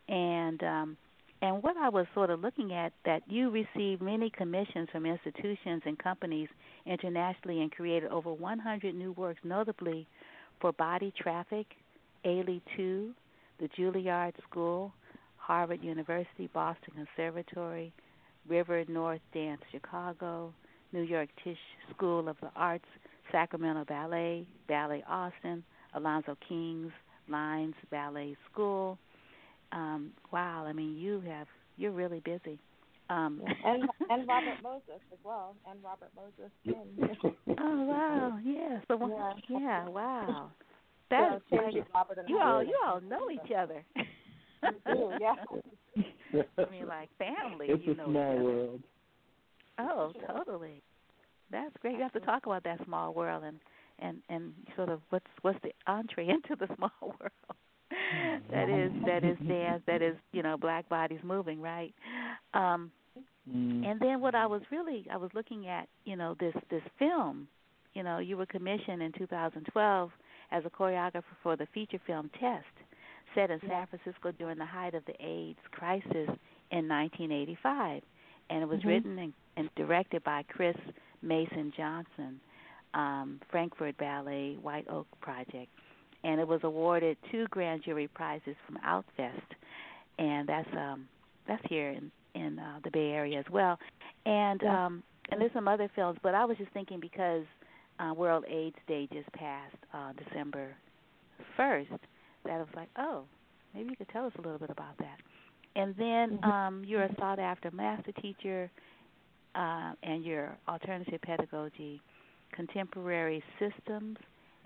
and 0.07 0.63
um, 0.63 0.97
and 1.43 1.61
what 1.61 1.75
I 1.75 1.89
was 1.89 2.05
sort 2.13 2.29
of 2.29 2.39
looking 2.39 2.71
at 2.71 2.93
that 3.03 3.21
you 3.27 3.49
received 3.49 4.01
many 4.01 4.29
commissions 4.29 4.87
from 4.93 5.05
institutions 5.05 5.81
and 5.85 5.99
companies 5.99 6.47
internationally 6.85 7.59
and 7.59 7.69
created 7.69 8.09
over 8.09 8.31
100 8.31 8.95
new 8.95 9.11
works, 9.11 9.41
notably 9.43 10.07
for 10.61 10.71
Body 10.71 11.11
Traffic, 11.21 11.67
Ailey 12.23 12.61
2, 12.77 13.11
the 13.59 13.67
Juilliard 13.77 14.31
School, 14.49 14.93
Harvard 15.35 15.83
University, 15.83 16.49
Boston 16.53 16.93
Conservatory, 16.95 17.91
River 18.47 18.85
North 18.87 19.19
Dance 19.33 19.61
Chicago, 19.69 20.53
New 20.93 21.01
York 21.01 21.27
Tisch 21.43 21.57
School 21.93 22.29
of 22.29 22.37
the 22.41 22.51
Arts, 22.55 22.85
Sacramento 23.33 23.83
Ballet, 23.83 24.47
Ballet 24.69 25.03
Austin, 25.09 25.61
Alonzo 25.93 26.37
King's 26.47 26.93
Lines 27.27 27.75
Ballet 27.91 28.37
School. 28.49 28.97
Um, 29.73 30.11
wow, 30.31 30.65
I 30.65 30.73
mean 30.73 30.95
you 30.95 31.21
have 31.27 31.47
you're 31.77 31.91
really 31.91 32.21
busy. 32.21 32.59
Um, 33.09 33.41
yeah. 33.43 33.53
and 33.65 33.83
and 34.09 34.27
Robert 34.27 34.63
Moses 34.63 35.01
as 35.11 35.19
well, 35.23 35.55
and 35.69 35.79
Robert 35.83 36.11
Moses. 36.15 36.51
oh 37.59 37.83
wow, 37.83 38.39
yeah. 38.43 38.79
So 38.87 38.99
yeah, 39.49 39.59
yeah 39.59 39.89
wow. 39.89 40.51
That's 41.09 41.43
yeah, 41.51 41.59
like, 41.61 41.73
you 42.27 42.39
all 42.39 42.63
you 42.63 42.79
all 42.85 43.01
know 43.01 43.29
each 43.29 43.51
other. 43.55 43.83
do, 44.87 45.11
yeah. 45.19 45.35
I 46.57 46.69
mean, 46.71 46.87
like 46.87 47.09
family. 47.17 47.67
It's 47.69 47.85
you 47.85 47.93
a 47.93 47.95
know 47.95 48.05
small 48.05 48.39
world. 48.39 48.83
Oh, 49.79 50.13
totally. 50.27 50.81
That's 51.51 51.75
great. 51.81 51.95
You 51.95 52.01
have 52.01 52.13
to 52.13 52.19
talk 52.19 52.45
about 52.45 52.63
that 52.63 52.83
small 52.85 53.13
world 53.13 53.43
and 53.43 53.59
and 53.99 54.21
and 54.29 54.53
sort 54.75 54.89
of 54.89 55.01
what's 55.09 55.25
what's 55.41 55.59
the 55.61 55.71
entree 55.87 56.29
into 56.29 56.55
the 56.55 56.73
small 56.75 56.91
world. 57.01 57.57
that 58.51 58.69
is 58.69 58.91
that 59.05 59.23
is 59.23 59.37
dance. 59.47 59.81
That 59.87 60.01
is 60.01 60.15
you 60.31 60.43
know 60.43 60.57
black 60.57 60.87
bodies 60.89 61.19
moving 61.23 61.61
right. 61.61 61.93
Um, 62.53 62.91
mm. 63.49 63.85
And 63.85 63.99
then 63.99 64.21
what 64.21 64.35
I 64.35 64.45
was 64.45 64.61
really 64.71 65.05
I 65.11 65.17
was 65.17 65.31
looking 65.33 65.67
at 65.67 65.87
you 66.05 66.15
know 66.15 66.35
this 66.39 66.55
this 66.69 66.83
film. 66.99 67.47
You 67.93 68.03
know 68.03 68.19
you 68.19 68.37
were 68.37 68.45
commissioned 68.45 69.01
in 69.01 69.11
2012 69.13 70.11
as 70.51 70.63
a 70.65 70.69
choreographer 70.69 71.23
for 71.41 71.55
the 71.55 71.67
feature 71.73 71.99
film 72.05 72.29
Test 72.39 72.65
set 73.35 73.49
in 73.49 73.59
San 73.67 73.87
Francisco 73.87 74.31
during 74.37 74.57
the 74.57 74.65
height 74.65 74.93
of 74.93 75.03
the 75.05 75.13
AIDS 75.19 75.59
crisis 75.71 76.29
in 76.71 76.87
1985, 76.87 78.01
and 78.49 78.61
it 78.61 78.67
was 78.67 78.79
mm-hmm. 78.79 78.87
written 78.87 79.19
and, 79.19 79.33
and 79.57 79.69
directed 79.75 80.23
by 80.23 80.43
Chris 80.49 80.75
Mason 81.21 81.71
Johnson, 81.75 82.39
um, 82.93 83.39
Frankfurt 83.49 83.97
Ballet 83.97 84.57
White 84.61 84.87
Oak 84.89 85.07
Project, 85.21 85.69
and 86.23 86.39
it 86.39 86.47
was 86.47 86.61
awarded 86.63 87.17
two 87.31 87.45
grand 87.49 87.83
jury 87.83 88.07
prizes 88.07 88.55
from 88.65 88.77
Outfest, 88.85 89.41
and 90.19 90.47
that's 90.47 90.69
um, 90.77 91.07
that's 91.47 91.63
here 91.69 91.89
in 91.91 92.11
in 92.35 92.59
uh, 92.59 92.79
the 92.83 92.91
Bay 92.91 93.11
Area 93.11 93.39
as 93.39 93.45
well, 93.51 93.77
and 94.25 94.61
yeah. 94.63 94.85
um, 94.85 95.03
and 95.31 95.41
there's 95.41 95.53
some 95.53 95.67
other 95.67 95.89
films, 95.95 96.17
but 96.23 96.35
I 96.35 96.45
was 96.45 96.57
just 96.57 96.71
thinking 96.71 96.99
because 96.99 97.43
uh, 97.99 98.13
World 98.13 98.45
AIDS 98.49 98.75
Day 98.87 99.07
just 99.11 99.31
passed 99.33 99.75
uh, 99.93 100.11
December 100.23 100.75
first 101.55 101.89
that 102.43 102.51
I 102.53 102.57
was 102.57 102.67
like, 102.75 102.89
oh, 102.97 103.23
maybe 103.73 103.89
you 103.89 103.95
could 103.95 104.09
tell 104.09 104.25
us 104.25 104.33
a 104.37 104.41
little 104.41 104.59
bit 104.59 104.69
about 104.69 104.97
that. 104.99 105.17
And 105.75 105.95
then 105.97 106.39
Mm-hmm. 106.43 106.49
um, 106.49 106.83
you're 106.85 107.03
a 107.03 107.15
sought 107.19 107.39
after 107.39 107.71
master 107.71 108.11
teacher, 108.21 108.69
uh, 109.55 109.93
and 110.03 110.23
your 110.23 110.57
alternative 110.67 111.21
pedagogy, 111.21 112.01
contemporary 112.53 113.43
systems, 113.59 114.17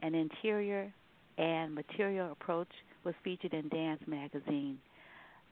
and 0.02 0.16
interior 0.16 0.92
and 1.38 1.74
material 1.74 2.32
approach 2.32 2.70
was 3.04 3.14
featured 3.24 3.54
in 3.54 3.70
Dance 3.70 4.02
Magazine, 4.08 4.78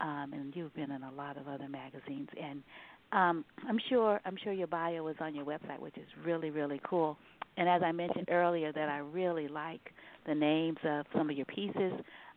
um, 0.01 0.31
and 0.33 0.55
you've 0.55 0.73
been 0.75 0.91
in 0.91 1.03
a 1.03 1.11
lot 1.11 1.37
of 1.37 1.47
other 1.47 1.67
magazines. 1.67 2.29
And 2.41 2.63
um, 3.11 3.45
I'm 3.67 3.79
sure 3.89 4.19
I'm 4.25 4.37
sure 4.43 4.53
your 4.53 4.67
bio 4.67 5.07
is 5.07 5.15
on 5.19 5.35
your 5.35 5.45
website, 5.45 5.79
which 5.79 5.97
is 5.97 6.07
really 6.25 6.49
really 6.49 6.81
cool. 6.87 7.17
And 7.57 7.69
as 7.69 7.81
I 7.83 7.91
mentioned 7.91 8.27
earlier, 8.29 8.71
that 8.73 8.89
I 8.89 8.97
really 8.97 9.47
like 9.47 9.81
the 10.27 10.35
names 10.35 10.77
of 10.83 11.05
some 11.15 11.29
of 11.29 11.35
your 11.35 11.45
pieces. 11.45 11.93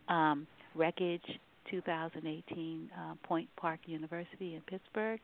Um, 0.09 0.47
Wreckage 0.75 1.25
2018, 1.71 2.91
uh, 2.97 3.15
Point 3.27 3.49
Park 3.57 3.81
University 3.87 4.55
in 4.55 4.61
Pittsburgh, 4.63 5.21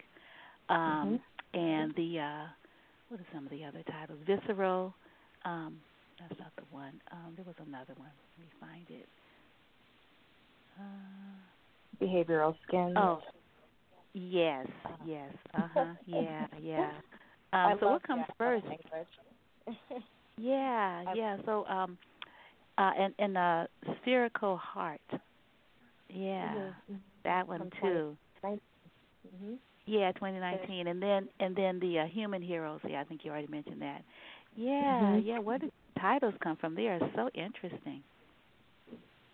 um, 0.68 1.20
mm-hmm. 1.54 1.58
and 1.58 1.94
the 1.94 2.18
uh, 2.18 2.46
what 3.08 3.20
are 3.20 3.26
some 3.32 3.44
of 3.44 3.50
the 3.50 3.64
other 3.64 3.82
titles? 3.86 4.18
Visceral. 4.26 4.94
Um, 5.44 5.76
that's 6.18 6.38
not 6.40 6.52
the 6.56 6.64
one. 6.70 7.00
Um, 7.12 7.34
there 7.36 7.44
was 7.44 7.56
another 7.58 7.94
one. 7.96 8.10
Let 8.38 8.44
me 8.46 8.50
find 8.60 8.88
it. 8.90 9.08
Uh, 10.78 11.40
Behavioral 12.00 12.56
skin. 12.62 12.94
Oh, 12.96 13.20
yes, 14.14 14.66
yes. 15.00 15.32
Uh 15.54 15.68
huh. 15.72 15.94
yeah, 16.06 16.46
yeah. 16.60 16.92
Um, 17.52 17.74
so 17.80 17.88
what 17.88 18.02
comes 18.02 18.26
first? 18.38 18.64
Yeah, 20.36 21.04
yeah. 21.12 21.36
So 21.44 21.64
um 21.66 21.98
uh 22.78 22.92
and 22.98 23.14
and 23.18 23.36
uh 23.36 23.66
spherical 24.00 24.56
heart. 24.56 25.00
Yeah. 26.08 26.72
Mhm. 26.90 27.00
That 27.24 27.46
one 27.48 27.70
too. 27.80 28.16
hmm 29.38 29.54
Yeah, 29.86 30.12
2019 30.12 30.86
and 30.88 31.02
then 31.02 31.28
and 31.40 31.56
then 31.56 31.78
the 31.80 32.00
uh, 32.00 32.06
human 32.06 32.42
heroes. 32.42 32.80
Yeah, 32.88 33.00
I 33.00 33.04
think 33.04 33.24
you 33.24 33.30
already 33.30 33.48
mentioned 33.48 33.82
that. 33.82 34.02
Yeah, 34.56 35.16
Mhm. 35.16 35.24
yeah. 35.24 35.38
Did 35.58 35.72
titles 36.00 36.34
come 36.42 36.56
from? 36.56 36.74
They 36.74 36.88
are 36.88 37.00
so 37.14 37.28
interesting. 37.34 38.02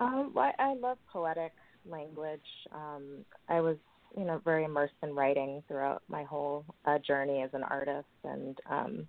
Um, 0.01 0.33
well, 0.35 0.53
I 0.59 0.75
love 0.75 0.99
poetic 1.13 1.53
language. 1.89 2.41
Um, 2.73 3.25
I 3.49 3.61
was, 3.61 3.77
you 4.17 4.25
know, 4.25 4.41
very 4.45 4.65
immersed 4.65 4.95
in 5.03 5.15
writing 5.15 5.63
throughout 5.69 6.03
my 6.09 6.25
whole 6.25 6.65
uh, 6.87 6.99
journey 6.99 7.43
as 7.43 7.51
an 7.53 7.63
artist, 7.63 8.07
and 8.25 8.59
um, 8.71 9.07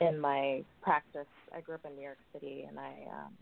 in 0.00 0.18
my 0.18 0.64
practice, 0.82 1.26
I 1.54 1.60
grew 1.60 1.76
up 1.76 1.84
in 1.84 1.94
New 1.94 2.02
York 2.02 2.18
City, 2.32 2.64
and 2.68 2.78
I 2.78 2.92
um, 3.10 3.32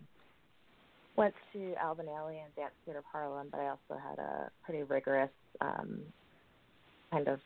went 1.16 1.34
to 1.52 1.74
Alvin 1.80 2.06
Ailey 2.06 2.42
and 2.42 2.54
Dance 2.56 2.72
Theater 2.84 2.98
of 2.98 3.04
Harlem, 3.10 3.48
but 3.50 3.60
I 3.60 3.68
also 3.68 4.00
had 4.02 4.18
a 4.18 4.50
pretty 4.64 4.82
rigorous 4.82 5.30
um, 5.60 6.00
kind 7.10 7.28
of 7.28 7.40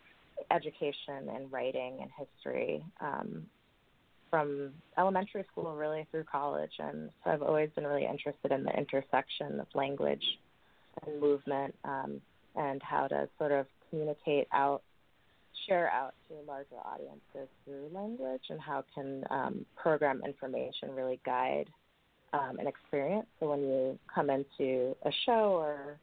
education 0.51 1.29
in 1.37 1.49
writing 1.51 1.99
and 2.01 2.11
history 2.19 2.85
um, 3.01 3.47
from 4.35 4.73
elementary 4.99 5.45
school 5.53 5.77
really 5.77 6.05
through 6.11 6.25
college, 6.25 6.73
and 6.81 7.09
so 7.23 7.31
I've 7.31 7.43
always 7.43 7.71
been 7.77 7.87
really 7.87 8.05
interested 8.05 8.51
in 8.51 8.65
the 8.65 8.77
intersection 8.77 9.61
of 9.61 9.69
language 9.75 10.25
and 11.07 11.21
movement, 11.21 11.73
um, 11.85 12.21
and 12.57 12.83
how 12.83 13.07
to 13.07 13.29
sort 13.39 13.53
of 13.53 13.67
communicate 13.89 14.49
out, 14.53 14.83
share 15.69 15.89
out 15.89 16.15
to 16.27 16.35
larger 16.49 16.75
audiences 16.85 17.49
through 17.65 17.89
language, 17.95 18.43
and 18.51 18.61
how 18.61 18.85
can 18.93 19.23
um, 19.31 19.65
program 19.77 20.21
information 20.27 20.91
really 20.97 21.21
guide 21.25 21.71
um, 22.33 22.59
an 22.59 22.67
experience. 22.67 23.29
So 23.39 23.51
when 23.51 23.61
you 23.61 23.97
come 24.13 24.31
into 24.31 24.97
a 25.05 25.13
show 25.27 25.59
or 25.61 26.01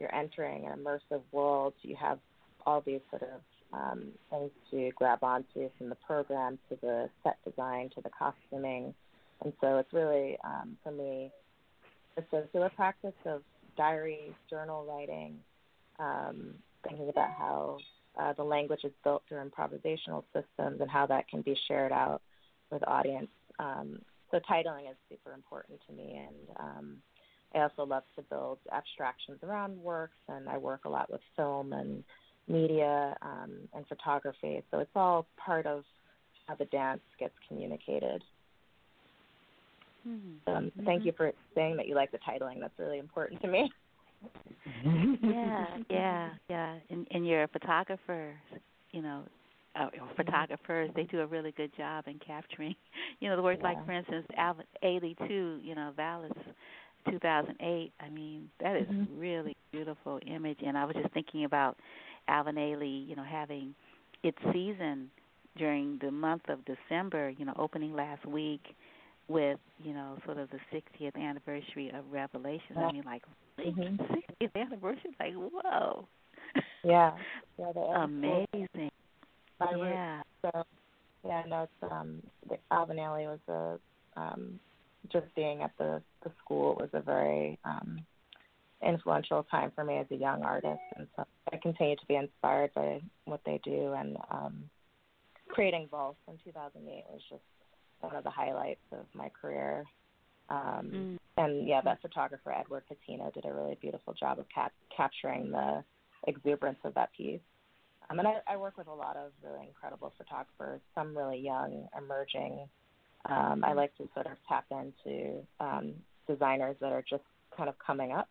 you're 0.00 0.14
entering 0.14 0.66
an 0.66 0.78
immersive 0.78 1.20
world, 1.32 1.74
you 1.82 1.96
have 1.96 2.18
all 2.64 2.80
these 2.80 3.00
sort 3.10 3.24
of 3.24 3.40
um, 3.74 4.04
things 4.30 4.50
to 4.70 4.90
grab 4.96 5.22
onto 5.22 5.68
from 5.76 5.88
the 5.88 5.96
program 6.06 6.58
to 6.68 6.78
the 6.80 7.08
set 7.22 7.38
design 7.44 7.90
to 7.94 8.00
the 8.00 8.10
costuming. 8.16 8.94
And 9.42 9.52
so 9.60 9.78
it's 9.78 9.92
really, 9.92 10.38
um, 10.44 10.76
for 10.82 10.92
me, 10.92 11.30
associated 12.16 12.60
with 12.60 12.72
practice 12.76 13.12
of 13.26 13.42
diary, 13.76 14.34
journal 14.48 14.86
writing, 14.88 15.38
um, 15.98 16.54
thinking 16.86 17.08
about 17.08 17.30
how 17.36 17.78
uh, 18.20 18.32
the 18.34 18.44
language 18.44 18.84
is 18.84 18.92
built 19.02 19.22
through 19.28 19.38
improvisational 19.38 20.22
systems 20.32 20.80
and 20.80 20.90
how 20.90 21.06
that 21.06 21.28
can 21.28 21.42
be 21.42 21.56
shared 21.66 21.92
out 21.92 22.22
with 22.70 22.86
audience. 22.86 23.30
Um, 23.58 23.98
so 24.30 24.40
titling 24.50 24.90
is 24.90 24.96
super 25.08 25.32
important 25.32 25.80
to 25.88 25.94
me, 25.94 26.20
and 26.26 26.56
um, 26.58 26.96
I 27.54 27.60
also 27.60 27.84
love 27.84 28.02
to 28.16 28.22
build 28.22 28.58
abstractions 28.72 29.38
around 29.42 29.76
works, 29.76 30.16
and 30.28 30.48
I 30.48 30.58
work 30.58 30.84
a 30.84 30.88
lot 30.88 31.10
with 31.10 31.20
film 31.36 31.72
and 31.72 32.02
media 32.48 33.16
um, 33.22 33.52
and 33.74 33.86
photography. 33.86 34.62
So 34.70 34.78
it's 34.78 34.90
all 34.94 35.26
part 35.36 35.66
of 35.66 35.84
how 36.46 36.54
the 36.54 36.66
dance 36.66 37.00
gets 37.18 37.34
communicated. 37.48 38.22
Mm-hmm. 40.06 40.54
Um, 40.54 40.72
Thank 40.84 41.06
you 41.06 41.12
for 41.16 41.32
saying 41.54 41.76
that 41.76 41.86
you 41.88 41.94
like 41.94 42.10
the 42.12 42.18
titling. 42.18 42.60
That's 42.60 42.78
really 42.78 42.98
important 42.98 43.40
to 43.42 43.48
me. 43.48 43.70
yeah, 45.22 45.66
yeah, 45.88 46.30
yeah. 46.48 46.74
And 46.90 47.06
and 47.10 47.26
your 47.26 47.48
photographers, 47.48 48.36
you 48.92 49.02
know, 49.02 49.22
uh, 49.76 49.88
photographers, 50.16 50.90
they 50.94 51.04
do 51.04 51.20
a 51.20 51.26
really 51.26 51.52
good 51.52 51.74
job 51.76 52.04
in 52.06 52.18
capturing, 52.24 52.74
you 53.20 53.28
know, 53.28 53.36
the 53.36 53.42
work. 53.42 53.60
Like 53.62 53.84
for 53.86 53.92
instance, 53.92 54.26
Ailey 54.38 55.16
2, 55.26 55.60
you 55.62 55.74
know, 55.74 55.92
Valis, 55.98 56.32
2008. 57.10 57.92
I 58.00 58.08
mean, 58.10 58.50
that 58.60 58.76
is 58.76 58.88
Mhm. 58.88 59.08
really 59.18 59.56
beautiful 59.72 60.20
image. 60.26 60.58
And 60.64 60.76
I 60.78 60.84
was 60.84 60.94
just 60.94 61.12
thinking 61.12 61.44
about 61.44 61.78
Alvin 62.28 62.56
Ailey, 62.56 63.08
you 63.08 63.16
know, 63.16 63.24
having 63.24 63.74
its 64.22 64.38
season 64.52 65.10
during 65.56 65.98
the 66.00 66.10
month 66.10 66.42
of 66.48 66.60
December, 66.64 67.30
you 67.30 67.44
know, 67.44 67.54
opening 67.58 67.94
last 67.94 68.24
week 68.26 68.62
with, 69.28 69.58
you 69.82 69.94
know, 69.94 70.18
sort 70.24 70.38
of 70.38 70.48
the 70.50 70.58
60th 70.72 71.16
anniversary 71.16 71.90
of 71.94 72.04
Revelations. 72.10 72.76
I 72.76 72.92
mean, 72.92 73.04
like? 73.04 73.22
Mhm. 73.58 73.98
60th 74.40 74.54
anniversary? 74.56 75.16
Like, 75.20 75.34
whoa. 75.34 76.08
Yeah, 76.82 77.12
yeah, 77.58 77.72
Amazing. 77.96 78.90
Yeah. 79.60 80.22
So 80.42 80.64
yeah, 81.24 81.42
no, 81.48 81.62
it's 81.62 81.92
um 81.92 82.22
the 82.48 82.58
Alvin 82.70 82.98
Ailey 82.98 83.26
was 83.26 83.40
a 83.48 84.20
um 84.20 84.58
just 85.10 85.26
being 85.34 85.62
at 85.62 85.72
the 85.78 86.02
the 86.22 86.30
school 86.42 86.76
was 86.78 86.90
a 86.92 87.00
very 87.00 87.58
um 87.64 88.04
influential 88.86 89.44
time 89.50 89.72
for 89.74 89.84
me 89.84 89.98
as 89.98 90.06
a 90.10 90.16
young 90.16 90.42
artist 90.42 90.80
and 90.96 91.06
so 91.16 91.24
I 91.52 91.56
continue 91.56 91.96
to 91.96 92.06
be 92.06 92.16
inspired 92.16 92.72
by 92.74 93.00
what 93.24 93.40
they 93.46 93.60
do 93.64 93.94
and 93.96 94.16
um 94.30 94.64
creating 95.48 95.88
Vaults 95.90 96.18
in 96.28 96.38
two 96.44 96.52
thousand 96.52 96.88
eight 96.88 97.04
was 97.10 97.22
just 97.28 97.42
one 98.00 98.16
of 98.16 98.24
the 98.24 98.30
highlights 98.30 98.84
of 98.92 99.06
my 99.14 99.28
career. 99.28 99.84
Um, 100.50 100.90
Mm. 100.92 101.18
And 101.36 101.66
yeah, 101.66 101.80
that 101.80 102.00
photographer 102.00 102.52
Edward 102.52 102.84
Patino 102.86 103.30
did 103.32 103.44
a 103.44 103.52
really 103.52 103.76
beautiful 103.80 104.14
job 104.14 104.38
of 104.38 104.46
cap- 104.54 104.72
capturing 104.96 105.50
the 105.50 105.82
exuberance 106.28 106.78
of 106.84 106.94
that 106.94 107.10
piece. 107.12 107.40
Um, 108.08 108.20
and 108.20 108.28
I, 108.28 108.34
I 108.46 108.56
work 108.56 108.76
with 108.76 108.86
a 108.86 108.94
lot 108.94 109.16
of 109.16 109.32
really 109.42 109.66
incredible 109.66 110.12
photographers, 110.16 110.80
some 110.94 111.16
really 111.16 111.38
young, 111.38 111.88
emerging. 111.98 112.68
Um, 113.28 113.64
I 113.64 113.72
like 113.72 113.96
to 113.96 114.08
sort 114.14 114.26
of 114.26 114.36
tap 114.48 114.66
into 114.70 115.40
um, 115.58 115.94
designers 116.28 116.76
that 116.80 116.92
are 116.92 117.02
just 117.08 117.24
kind 117.56 117.68
of 117.68 117.74
coming 117.84 118.12
up. 118.12 118.28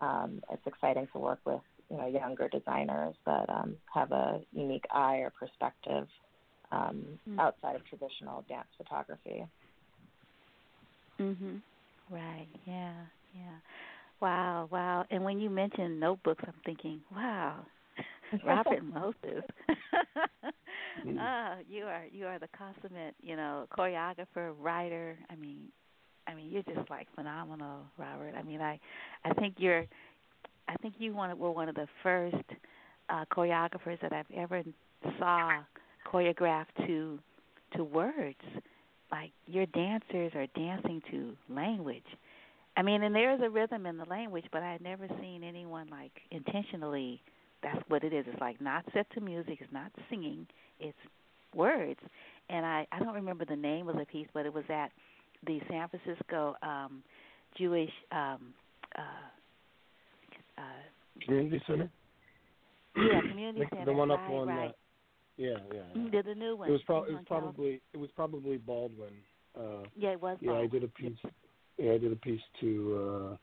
Um, 0.00 0.40
it's 0.50 0.66
exciting 0.66 1.06
to 1.12 1.18
work 1.18 1.40
with 1.46 1.60
you 1.90 1.96
know 1.98 2.06
younger 2.06 2.48
designers 2.48 3.14
that 3.26 3.48
um, 3.50 3.76
have 3.92 4.12
a 4.12 4.40
unique 4.52 4.84
eye 4.90 5.18
or 5.18 5.32
perspective 5.38 6.06
um, 6.72 7.18
Mm. 7.28 7.40
outside 7.40 7.76
of 7.76 7.84
traditional 7.86 8.44
dance 8.48 8.68
photography. 8.76 9.46
Mhm. 11.18 11.62
Right. 12.10 12.48
Yeah. 12.64 13.06
Yeah. 13.32 13.58
Wow. 14.20 14.68
Wow. 14.70 15.04
And 15.10 15.24
when 15.24 15.38
you 15.40 15.50
mention 15.50 15.98
notebooks, 15.98 16.44
I'm 16.46 16.60
thinking, 16.64 17.02
wow, 17.14 17.66
Robert 18.44 18.82
Moses. 18.94 19.44
ah, 21.18 21.56
you 21.68 21.84
are 21.84 22.04
you 22.10 22.26
are 22.26 22.38
the 22.38 22.48
consummate, 22.56 23.14
you 23.20 23.36
know, 23.36 23.66
choreographer, 23.76 24.54
writer. 24.58 25.18
I 25.30 25.36
mean, 25.36 25.70
I 26.26 26.34
mean, 26.34 26.50
you're 26.50 26.62
just 26.62 26.88
like 26.90 27.06
phenomenal, 27.14 27.80
Robert. 27.98 28.34
I 28.36 28.42
mean, 28.42 28.60
I 28.60 28.78
I 29.24 29.32
think 29.34 29.54
you're 29.58 29.84
I 30.68 30.74
think 30.76 30.94
you 30.98 31.14
one 31.14 31.36
were 31.38 31.50
one 31.50 31.68
of 31.68 31.74
the 31.74 31.88
first 32.02 32.36
uh 33.08 33.24
choreographers 33.32 34.00
that 34.02 34.12
I've 34.12 34.30
ever 34.36 34.62
saw 35.18 35.62
choreographed 36.10 36.86
to 36.86 37.18
to 37.76 37.84
words. 37.84 38.38
Like 39.10 39.32
your 39.46 39.66
dancers 39.66 40.32
are 40.34 40.46
dancing 40.54 41.02
to 41.10 41.36
language. 41.48 42.04
I 42.76 42.82
mean, 42.82 43.02
and 43.02 43.14
there's 43.14 43.40
a 43.42 43.50
rhythm 43.50 43.86
in 43.86 43.96
the 43.98 44.04
language, 44.04 44.44
but 44.52 44.62
I 44.62 44.72
had 44.72 44.80
never 44.80 45.08
seen 45.20 45.42
anyone 45.42 45.88
like 45.90 46.12
intentionally. 46.30 47.20
That's 47.62 47.82
what 47.88 48.04
it 48.04 48.12
is. 48.12 48.24
It's 48.28 48.40
like 48.40 48.60
not 48.60 48.84
set 48.94 49.10
to 49.14 49.20
music. 49.20 49.58
It's 49.60 49.72
not 49.72 49.90
singing. 50.08 50.46
It's 50.78 50.96
words. 51.54 52.00
And 52.48 52.64
I 52.64 52.86
I 52.92 52.98
don't 53.00 53.14
remember 53.14 53.44
the 53.44 53.56
name 53.56 53.88
of 53.88 53.96
the 53.96 54.04
piece, 54.06 54.28
but 54.32 54.46
it 54.46 54.54
was 54.54 54.64
at 54.70 54.92
the 55.46 55.60
San 55.68 55.88
Francisco 55.88 56.54
um 56.62 57.02
Jewish 57.56 57.90
um 58.12 58.54
uh 58.96 59.02
uh 60.58 60.62
Community 61.24 61.62
Center. 61.66 61.90
yeah 62.96 63.20
community 63.28 63.60
the, 63.60 63.76
center. 63.76 63.84
the 63.86 63.92
one 63.92 64.10
up 64.10 64.20
right, 64.20 64.30
on 64.34 64.48
right. 64.48 64.68
uh, 64.68 64.72
yeah, 65.36 65.56
yeah. 65.72 65.80
yeah. 65.94 66.02
Mm, 66.02 66.24
The, 66.24 66.34
new 66.34 66.56
one. 66.56 66.68
It 66.68 66.72
was, 66.72 66.82
pro- 66.84 67.04
it 67.04 67.12
was 67.12 67.24
probably 67.26 67.80
it 67.94 67.96
was 67.96 68.10
probably 68.14 68.58
Baldwin. 68.58 69.14
Uh, 69.58 69.84
Yeah, 69.96 70.10
it 70.10 70.20
was. 70.20 70.36
yeah, 70.40 70.52
I 70.52 70.66
did 70.66 70.84
a 70.84 70.88
piece. 70.88 71.16
Yeah, 71.78 71.92
I 71.92 71.98
did 71.98 72.12
a 72.12 72.16
piece 72.16 72.42
to 72.60 73.36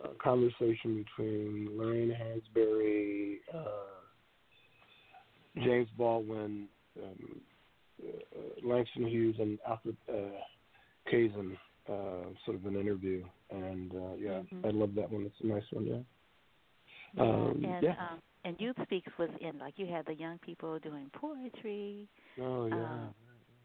uh, 0.00 0.08
a 0.08 0.14
conversation 0.14 1.04
between 1.04 1.68
Lorraine 1.76 2.10
Hansberry, 2.10 3.36
uh, 3.54 4.00
James 5.62 5.88
Baldwin, 5.98 6.68
um, 7.02 7.40
uh, 8.02 8.66
Langston 8.66 9.06
Hughes, 9.06 9.36
and 9.38 9.58
Alfred 9.68 9.96
uh, 10.08 10.14
Kazin. 11.08 11.56
Uh, 11.88 12.28
sort 12.44 12.56
of 12.56 12.66
an 12.66 12.76
interview, 12.78 13.24
and 13.50 13.92
uh, 13.94 14.14
yeah, 14.16 14.42
Mhm. 14.52 14.64
I 14.64 14.70
love 14.70 14.94
that 14.94 15.10
one. 15.10 15.26
It's 15.26 15.40
a 15.42 15.46
nice 15.46 15.64
one. 15.72 15.86
Yeah. 15.86 15.98
Yeah, 17.14 17.22
Um, 17.22 17.64
and 17.64 17.82
yeah. 17.84 17.94
um 17.98 18.22
and 18.44 18.60
Youth 18.60 18.76
Speaks 18.84 19.10
was 19.18 19.30
in 19.40 19.58
like 19.58 19.74
you 19.78 19.86
had 19.86 20.06
the 20.06 20.14
young 20.14 20.38
people 20.38 20.78
doing 20.78 21.10
poetry. 21.14 22.08
Oh 22.40 22.66
yeah. 22.66 22.74
Um, 22.76 23.14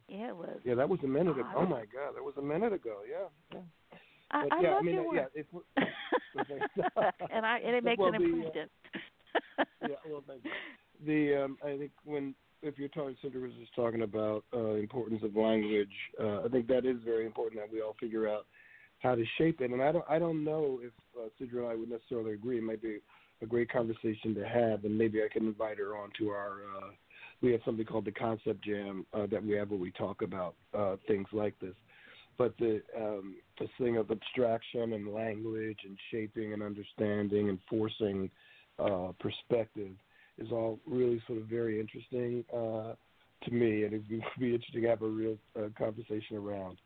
yeah, 0.07 0.29
it 0.29 0.35
was. 0.35 0.59
yeah, 0.63 0.75
that 0.75 0.89
was 0.89 0.99
a 1.03 1.07
minute 1.07 1.37
ago. 1.37 1.47
Oh 1.55 1.65
my 1.65 1.85
God, 1.85 2.15
that 2.15 2.23
was 2.23 2.33
a 2.37 2.41
minute 2.41 2.73
ago. 2.73 3.01
Yeah. 3.09 3.27
yeah. 3.53 3.61
I, 4.31 4.43
But, 4.43 4.53
I 4.53 4.61
yeah, 4.61 4.69
love 4.71 4.79
I 4.79 4.81
mean, 4.83 4.95
your 4.95 5.07
work. 5.07 5.31
if 5.35 5.45
we- 5.53 5.61
and 7.31 7.45
I 7.45 7.59
and 7.59 7.75
it 7.75 7.83
makes 7.83 7.99
Well, 7.99 8.13
an 8.13 8.19
the, 8.19 8.25
uh, 8.25 8.37
impression. 8.37 8.69
yeah, 9.81 9.95
well, 10.07 10.23
thank 10.27 10.43
you. 10.43 10.51
The 11.05 11.43
um, 11.43 11.57
I 11.63 11.77
think 11.77 11.91
when 12.03 12.33
if 12.65 12.79
you're 12.79 12.89
talking, 12.89 13.15
Sidra 13.23 13.41
was 13.41 13.51
just 13.59 13.75
talking 13.75 14.01
about 14.01 14.43
uh, 14.53 14.73
importance 14.73 15.21
of 15.23 15.35
language. 15.35 15.87
Uh, 16.19 16.41
I 16.41 16.47
think 16.49 16.67
that 16.67 16.85
is 16.85 16.97
very 17.05 17.25
important 17.25 17.61
that 17.61 17.71
we 17.71 17.81
all 17.81 17.95
figure 17.99 18.27
out 18.27 18.45
how 18.99 19.15
to 19.15 19.23
shape 19.37 19.61
it. 19.61 19.71
And 19.71 19.81
I 19.81 19.91
don't 19.91 20.05
I 20.09 20.19
don't 20.19 20.43
know 20.43 20.79
if 20.81 20.91
uh, 21.17 21.29
and 21.39 21.67
I 21.67 21.75
would 21.75 21.89
necessarily 21.89 22.33
agree. 22.33 22.57
It 22.57 22.63
might 22.63 22.81
be 22.81 22.99
a 23.41 23.45
great 23.45 23.71
conversation 23.71 24.33
to 24.35 24.47
have, 24.47 24.85
and 24.85 24.97
maybe 24.97 25.21
I 25.21 25.27
can 25.31 25.45
invite 25.45 25.77
her 25.77 25.95
on 25.97 26.09
to 26.19 26.29
our. 26.29 26.53
Uh, 26.77 26.91
we 27.41 27.51
have 27.51 27.61
something 27.65 27.85
called 27.85 28.05
the 28.05 28.11
Concept 28.11 28.63
Jam 28.63 29.05
uh, 29.13 29.27
that 29.27 29.43
we 29.43 29.53
have 29.53 29.69
where 29.69 29.79
we 29.79 29.91
talk 29.91 30.21
about 30.21 30.55
uh, 30.73 30.95
things 31.07 31.27
like 31.33 31.53
this. 31.59 31.75
But 32.37 32.57
the 32.57 32.81
um, 32.97 33.35
this 33.59 33.69
thing 33.79 33.97
of 33.97 34.09
abstraction 34.11 34.93
and 34.93 35.13
language 35.13 35.79
and 35.85 35.97
shaping 36.11 36.53
and 36.53 36.63
understanding 36.63 37.49
and 37.49 37.59
forcing 37.69 38.29
uh, 38.79 39.11
perspective 39.19 39.91
is 40.37 40.51
all 40.51 40.79
really 40.85 41.21
sort 41.27 41.39
of 41.39 41.45
very 41.45 41.79
interesting 41.79 42.43
uh, 42.53 42.93
to 43.45 43.51
me, 43.51 43.83
and 43.83 43.93
it'd 43.93 44.09
be, 44.09 44.23
be 44.39 44.53
interesting 44.53 44.81
to 44.81 44.87
have 44.87 45.01
a 45.01 45.07
real 45.07 45.37
uh, 45.57 45.67
conversation 45.77 46.37
around 46.37 46.77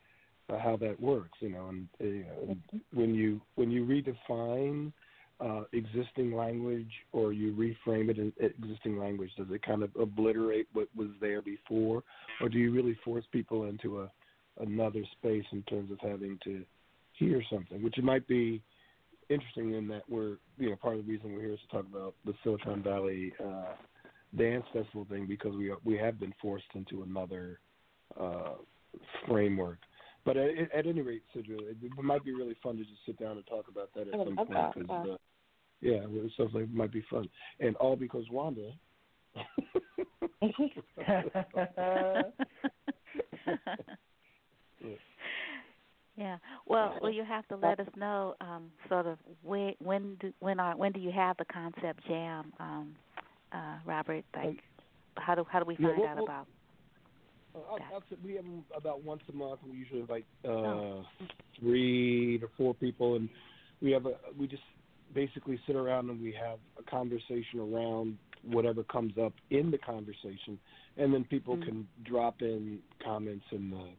uh, 0.49 0.57
how 0.59 0.77
that 0.77 0.99
works. 0.99 1.37
You 1.39 1.49
know, 1.49 1.67
and 1.67 1.87
uh, 2.01 2.05
you 2.05 2.25
know, 2.25 2.49
and 2.49 2.81
when 2.93 3.13
you 3.13 3.41
when 3.55 3.71
you 3.71 3.85
redefine 3.85 4.91
uh, 5.39 5.63
existing 5.73 6.33
language 6.35 6.91
or 7.11 7.33
you 7.33 7.53
reframe 7.53 8.09
it 8.09 8.17
in 8.17 8.33
existing 8.39 8.99
language, 8.99 9.31
does 9.37 9.47
it 9.51 9.61
kind 9.63 9.83
of 9.83 9.91
obliterate 9.99 10.67
what 10.73 10.87
was 10.95 11.09
there 11.21 11.41
before, 11.41 12.03
or 12.41 12.49
do 12.49 12.57
you 12.57 12.71
really 12.71 12.97
force 13.03 13.25
people 13.31 13.65
into 13.65 14.01
a 14.01 14.11
another 14.59 15.03
space 15.17 15.45
in 15.51 15.63
terms 15.63 15.89
of 15.91 15.97
having 16.01 16.37
to 16.43 16.63
hear 17.13 17.41
something, 17.51 17.81
which 17.81 17.97
it 17.97 18.03
might 18.03 18.27
be 18.27 18.61
interesting 19.29 19.73
in 19.73 19.87
that 19.87 20.03
we're 20.09 20.37
you 20.57 20.69
know 20.69 20.75
part 20.75 20.97
of 20.97 21.05
the 21.05 21.11
reason 21.11 21.33
we're 21.33 21.41
here 21.41 21.53
is 21.53 21.59
to 21.69 21.77
talk 21.77 21.85
about 21.85 22.15
the 22.25 22.33
Silicon 22.43 22.83
Valley 22.83 23.33
uh, 23.43 23.73
dance 24.37 24.65
festival 24.73 25.05
thing 25.09 25.25
because 25.27 25.55
we 25.55 25.69
are, 25.69 25.77
we 25.83 25.97
have 25.97 26.19
been 26.19 26.33
forced 26.41 26.65
into 26.75 27.03
another 27.03 27.59
uh, 28.19 28.53
framework. 29.27 29.79
But 30.25 30.35
at, 30.37 30.49
at 30.75 30.85
any 30.85 31.01
rate, 31.01 31.23
Sidra, 31.35 31.59
it, 31.61 31.77
it 31.81 32.03
might 32.03 32.23
be 32.25 32.33
really 32.33 32.55
fun 32.61 32.75
to 32.77 32.83
just 32.83 32.99
sit 33.05 33.17
down 33.17 33.37
and 33.37 33.47
talk 33.47 33.67
about 33.69 33.89
that 33.95 34.07
at 34.07 34.13
some 34.25 34.35
love 34.35 34.47
point. 34.47 34.49
that, 34.49 34.73
'cause, 34.73 34.85
yeah. 34.89 35.13
uh, 35.13 35.17
yeah, 35.81 36.05
well, 36.07 36.25
it 36.25 36.31
sounds 36.35 36.53
like 36.53 36.63
it 36.63 36.73
might 36.73 36.91
be 36.91 37.03
fun, 37.09 37.29
and 37.59 37.75
all 37.77 37.95
because 37.95 38.25
Wanda. 38.29 38.71
Yeah. 44.81 44.95
Yeah. 46.19 46.37
Well, 46.67 46.97
well, 47.01 47.11
you 47.11 47.23
have 47.23 47.47
to 47.47 47.55
let 47.55 47.79
us 47.79 47.87
know, 47.95 48.35
um, 48.41 48.71
sort 48.89 49.07
of 49.07 49.17
when 49.41 49.73
when 49.79 50.15
do 50.19 50.33
when 50.39 50.59
are 50.59 50.75
when 50.75 50.91
do 50.91 50.99
you 50.99 51.11
have 51.11 51.37
the 51.37 51.45
concept 51.45 52.05
jam, 52.07 52.51
um, 52.59 52.95
uh, 53.53 53.77
Robert? 53.85 54.25
Like, 54.35 54.59
how 55.17 55.35
do 55.35 55.45
how 55.49 55.59
do 55.59 55.65
we 55.65 55.77
Yeah, 55.79 55.87
find 55.87 55.99
well, 55.99 56.07
out 56.07 56.15
well, 56.15 56.25
about? 56.25 56.47
Uh, 57.55 57.59
I'll, 57.71 57.79
I'll 57.95 58.03
we 58.23 58.35
have 58.35 58.43
them 58.43 58.65
about 58.75 59.03
once 59.03 59.21
a 59.29 59.33
month. 59.33 59.61
We 59.65 59.77
usually 59.77 60.01
invite 60.01 60.25
uh, 60.45 60.49
Oh. 60.49 61.05
three 61.59 62.37
to 62.39 62.47
four 62.57 62.73
people, 62.73 63.15
and 63.15 63.29
we 63.81 63.91
have 63.91 64.05
a 64.05 64.15
we 64.37 64.47
just 64.47 64.63
basically 65.15 65.59
sit 65.65 65.75
around 65.75 66.09
and 66.09 66.21
we 66.21 66.33
have 66.33 66.59
a 66.77 66.83
conversation 66.89 67.59
around 67.59 68.17
whatever 68.43 68.83
comes 68.83 69.13
up 69.17 69.33
in 69.51 69.71
the 69.71 69.77
conversation, 69.77 70.59
and 70.97 71.13
then 71.13 71.23
people 71.23 71.57
Mhm. 71.57 71.63
can 71.63 71.87
drop 72.03 72.41
in 72.41 72.79
comments 73.03 73.45
in 73.51 73.69
the 73.69 73.89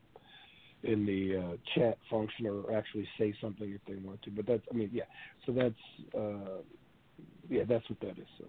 in 0.82 1.05
the 1.07 1.36
uh, 1.36 1.57
chat 1.74 1.98
function 2.11 2.47
or 2.47 2.74
actually 2.74 3.07
say 3.19 3.35
something 3.40 3.70
if 3.70 3.81
they 3.86 3.97
want 4.02 4.23
to. 4.23 4.31
But 4.31 4.47
that's 4.47 4.62
I 4.73 4.77
mean 4.77 4.90
yeah. 4.93 5.05
So 5.47 5.52
that's 5.52 5.74
uh, 6.16 6.62
yeah 7.48 7.62
that's 7.69 7.89
what 7.90 8.01
that 8.01 8.19
is. 8.19 8.28
So 8.39 8.44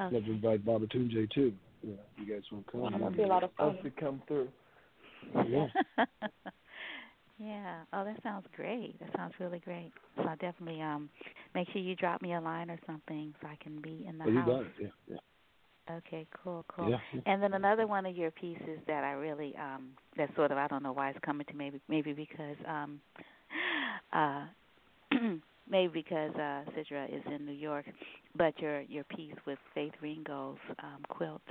Okay. 0.00 0.16
let's 0.16 0.26
invite 0.26 0.64
Baba 0.64 0.86
Tunde 0.86 1.30
too. 1.32 1.52
Yeah, 1.82 1.94
you 2.16 2.32
guys 2.32 2.42
want 2.50 2.66
to 2.66 2.72
come? 2.72 2.92
That 2.92 3.00
would 3.00 3.16
be 3.16 3.22
a 3.22 3.26
lot 3.26 3.44
of 3.44 3.50
Us 3.58 3.74
fun. 3.74 3.78
to 3.82 3.90
come 3.90 4.22
through. 4.26 4.48
Yeah. 5.48 5.66
yeah. 7.38 7.82
Oh, 7.92 8.04
that 8.04 8.22
sounds 8.22 8.46
great. 8.56 8.98
That 9.00 9.10
sounds 9.16 9.34
really 9.38 9.60
great. 9.60 9.92
So 10.16 10.22
I'll 10.22 10.36
definitely 10.36 10.80
um 10.80 11.08
make 11.54 11.68
sure 11.72 11.80
you 11.82 11.94
drop 11.94 12.22
me 12.22 12.34
a 12.34 12.40
line 12.40 12.70
or 12.70 12.78
something 12.86 13.34
so 13.40 13.48
I 13.48 13.56
can 13.62 13.80
be 13.80 14.04
in 14.08 14.18
the 14.18 14.24
Oh, 14.24 14.28
you 14.30 14.34
house. 14.40 14.48
got 14.48 14.60
it. 14.62 14.72
Yeah, 14.80 14.88
yeah. 15.08 15.16
Okay, 15.90 16.26
cool, 16.42 16.64
cool. 16.68 16.90
Yeah. 16.90 17.20
And 17.26 17.42
then 17.42 17.52
another 17.52 17.86
one 17.86 18.06
of 18.06 18.16
your 18.16 18.30
pieces 18.30 18.78
that 18.86 19.04
I 19.04 19.12
really 19.12 19.54
um 19.56 19.90
that 20.16 20.34
sort 20.34 20.50
of 20.50 20.56
I 20.58 20.66
don't 20.66 20.82
know 20.82 20.92
why 20.92 21.10
it's 21.10 21.18
coming 21.24 21.46
to 21.46 21.54
maybe 21.54 21.80
maybe 21.88 22.12
because 22.12 22.56
um 22.66 23.00
uh 24.12 24.46
maybe 25.70 25.92
because 25.92 26.34
uh 26.36 26.64
Sidra 26.72 27.14
is 27.14 27.22
in 27.26 27.44
New 27.44 27.52
York, 27.52 27.84
but 28.36 28.58
your 28.60 28.80
your 28.82 29.04
piece 29.04 29.34
with 29.46 29.58
Faith 29.74 29.92
Ringgold's 30.00 30.60
um 30.82 31.02
quilt. 31.08 31.42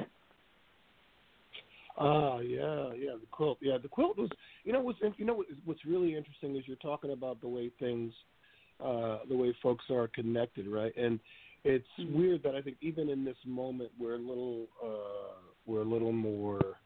Ah, 1.98 2.40
yeah, 2.40 2.92
yeah, 2.98 3.12
the 3.20 3.28
quilt. 3.32 3.60
Yeah, 3.62 3.78
the 3.82 3.88
quilt 3.88 4.18
was. 4.18 4.30
You 4.64 4.74
know 4.74 4.82
what's 4.82 5.00
you 5.18 5.26
know 5.26 5.44
what's 5.64 5.86
really 5.86 6.16
interesting 6.16 6.56
is 6.56 6.64
you're 6.66 6.76
talking 6.78 7.12
about 7.12 7.40
the 7.40 7.48
way 7.48 7.72
things, 7.80 8.14
uh, 8.84 9.20
the 9.30 9.36
way 9.36 9.56
folks 9.62 9.86
are 9.92 10.08
connected, 10.08 10.68
right? 10.68 10.92
And 10.98 11.20
it's 11.64 11.88
Mhm. 11.98 12.14
weird 12.14 12.44
that 12.44 12.56
I 12.56 12.62
think 12.62 12.78
even 12.82 13.10
in 13.10 13.24
this 13.24 13.38
moment 13.46 13.92
we're 13.98 14.16
a 14.16 14.18
little 14.18 14.68
uh, 14.84 15.42
we're 15.66 15.82
a 15.82 15.86
little 15.86 16.12
more 16.12 16.78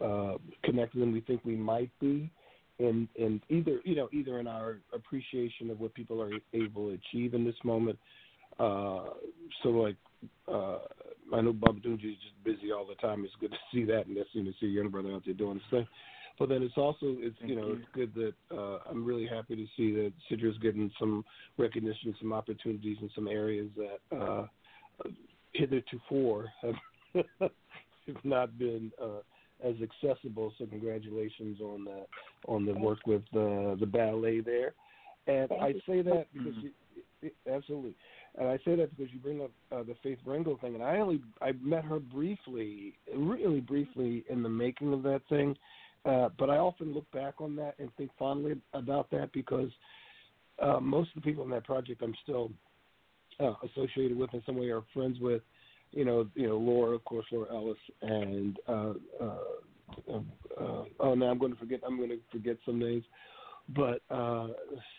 uh, 0.00 0.38
connected 0.62 1.00
than 1.00 1.12
we 1.12 1.20
think 1.20 1.44
we 1.44 1.56
might 1.56 1.90
be, 1.98 2.30
in 2.78 3.08
in 3.16 3.40
either 3.48 3.80
you 3.84 3.94
know 3.94 4.08
either 4.12 4.38
in 4.38 4.46
our 4.46 4.80
appreciation 4.92 5.70
of 5.70 5.80
what 5.80 5.94
people 5.94 6.20
are 6.22 6.32
able 6.52 6.88
to 6.88 6.94
achieve 6.94 7.34
in 7.34 7.44
this 7.44 7.56
moment. 7.64 7.98
Uh, 8.58 9.10
so 9.62 9.70
like 9.70 9.96
uh, 10.48 10.78
I 11.32 11.40
know 11.40 11.52
Babatunji 11.52 12.12
is 12.12 12.18
just 12.22 12.44
busy 12.44 12.72
all 12.72 12.86
the 12.86 12.94
time. 12.96 13.24
It's 13.24 13.34
good 13.40 13.50
to 13.50 13.58
see 13.72 13.84
that, 13.84 14.06
and 14.06 14.16
that's 14.16 14.28
you 14.32 14.42
know 14.42 14.52
see 14.60 14.66
your 14.66 14.82
young 14.84 14.92
brother 14.92 15.12
out 15.12 15.24
there 15.24 15.34
doing 15.34 15.60
the 15.70 15.78
same. 15.78 15.88
But 16.38 16.50
then 16.50 16.62
it's 16.62 16.76
also 16.76 17.16
it's 17.18 17.36
Thank 17.40 17.50
you 17.50 17.56
know 17.56 17.68
you. 17.68 17.72
it's 17.74 17.86
good 17.94 18.14
that 18.14 18.56
uh, 18.56 18.78
I'm 18.88 19.04
really 19.04 19.26
happy 19.26 19.56
to 19.56 19.66
see 19.76 19.92
that 19.94 20.12
Sidra's 20.28 20.58
getting 20.58 20.90
some 20.98 21.24
recognition, 21.56 22.14
some 22.20 22.32
opportunities 22.32 22.98
in 23.00 23.10
some 23.14 23.26
areas 23.26 23.68
that 23.76 24.16
uh, 24.16 24.46
hitherto 25.52 25.98
have 26.62 26.74
have 27.40 28.24
not 28.24 28.58
been 28.58 28.92
uh, 29.02 29.20
as 29.64 29.74
accessible. 29.82 30.52
So 30.58 30.66
congratulations 30.66 31.60
on 31.60 31.84
the 31.84 32.06
on 32.46 32.66
the 32.66 32.74
work 32.74 32.98
with 33.06 33.22
the 33.32 33.76
the 33.80 33.86
ballet 33.86 34.40
there. 34.40 34.74
And 35.26 35.48
Thank 35.48 35.62
I 35.62 35.68
you. 35.68 35.80
say 35.88 36.02
that 36.02 36.26
because 36.32 36.54
you, 36.62 37.30
absolutely, 37.50 37.96
and 38.38 38.48
I 38.48 38.58
say 38.58 38.76
that 38.76 38.96
because 38.96 39.12
you 39.12 39.18
bring 39.18 39.42
up 39.42 39.50
uh, 39.72 39.82
the 39.82 39.96
Faith 40.02 40.18
Ringgold 40.24 40.60
thing, 40.60 40.74
and 40.74 40.84
I 40.84 40.98
only 40.98 41.20
I 41.40 41.52
met 41.60 41.84
her 41.84 41.98
briefly, 41.98 42.94
really 43.14 43.60
briefly 43.60 44.24
in 44.28 44.42
the 44.42 44.48
making 44.48 44.92
of 44.92 45.02
that 45.04 45.22
thing. 45.28 45.56
Uh, 46.06 46.28
but 46.38 46.50
I 46.50 46.58
often 46.58 46.94
look 46.94 47.10
back 47.10 47.40
on 47.40 47.56
that 47.56 47.74
and 47.78 47.90
think 47.96 48.10
fondly 48.18 48.54
about 48.72 49.10
that 49.10 49.32
because 49.32 49.70
uh, 50.62 50.78
most 50.80 51.10
of 51.10 51.16
the 51.16 51.20
people 51.28 51.44
in 51.44 51.50
that 51.50 51.64
project 51.64 52.02
I'm 52.02 52.14
still 52.22 52.50
uh, 53.40 53.54
associated 53.64 54.16
with 54.16 54.32
in 54.32 54.42
some 54.46 54.56
way 54.56 54.70
or 54.70 54.84
friends 54.94 55.18
with. 55.20 55.42
You 55.92 56.04
know, 56.04 56.28
you 56.34 56.48
know 56.48 56.58
Laura, 56.58 56.94
of 56.94 57.04
course, 57.04 57.26
Laura 57.32 57.48
Ellis, 57.50 57.78
and 58.02 58.58
uh, 58.68 58.92
uh, 59.20 60.18
uh, 60.60 60.84
oh, 61.00 61.14
now 61.14 61.26
I'm 61.26 61.38
going 61.38 61.52
to 61.52 61.58
forget. 61.58 61.80
I'm 61.86 61.96
going 61.96 62.10
to 62.10 62.18
forget 62.30 62.56
some 62.66 62.78
names, 62.78 63.04
but 63.74 64.02
uh, 64.10 64.48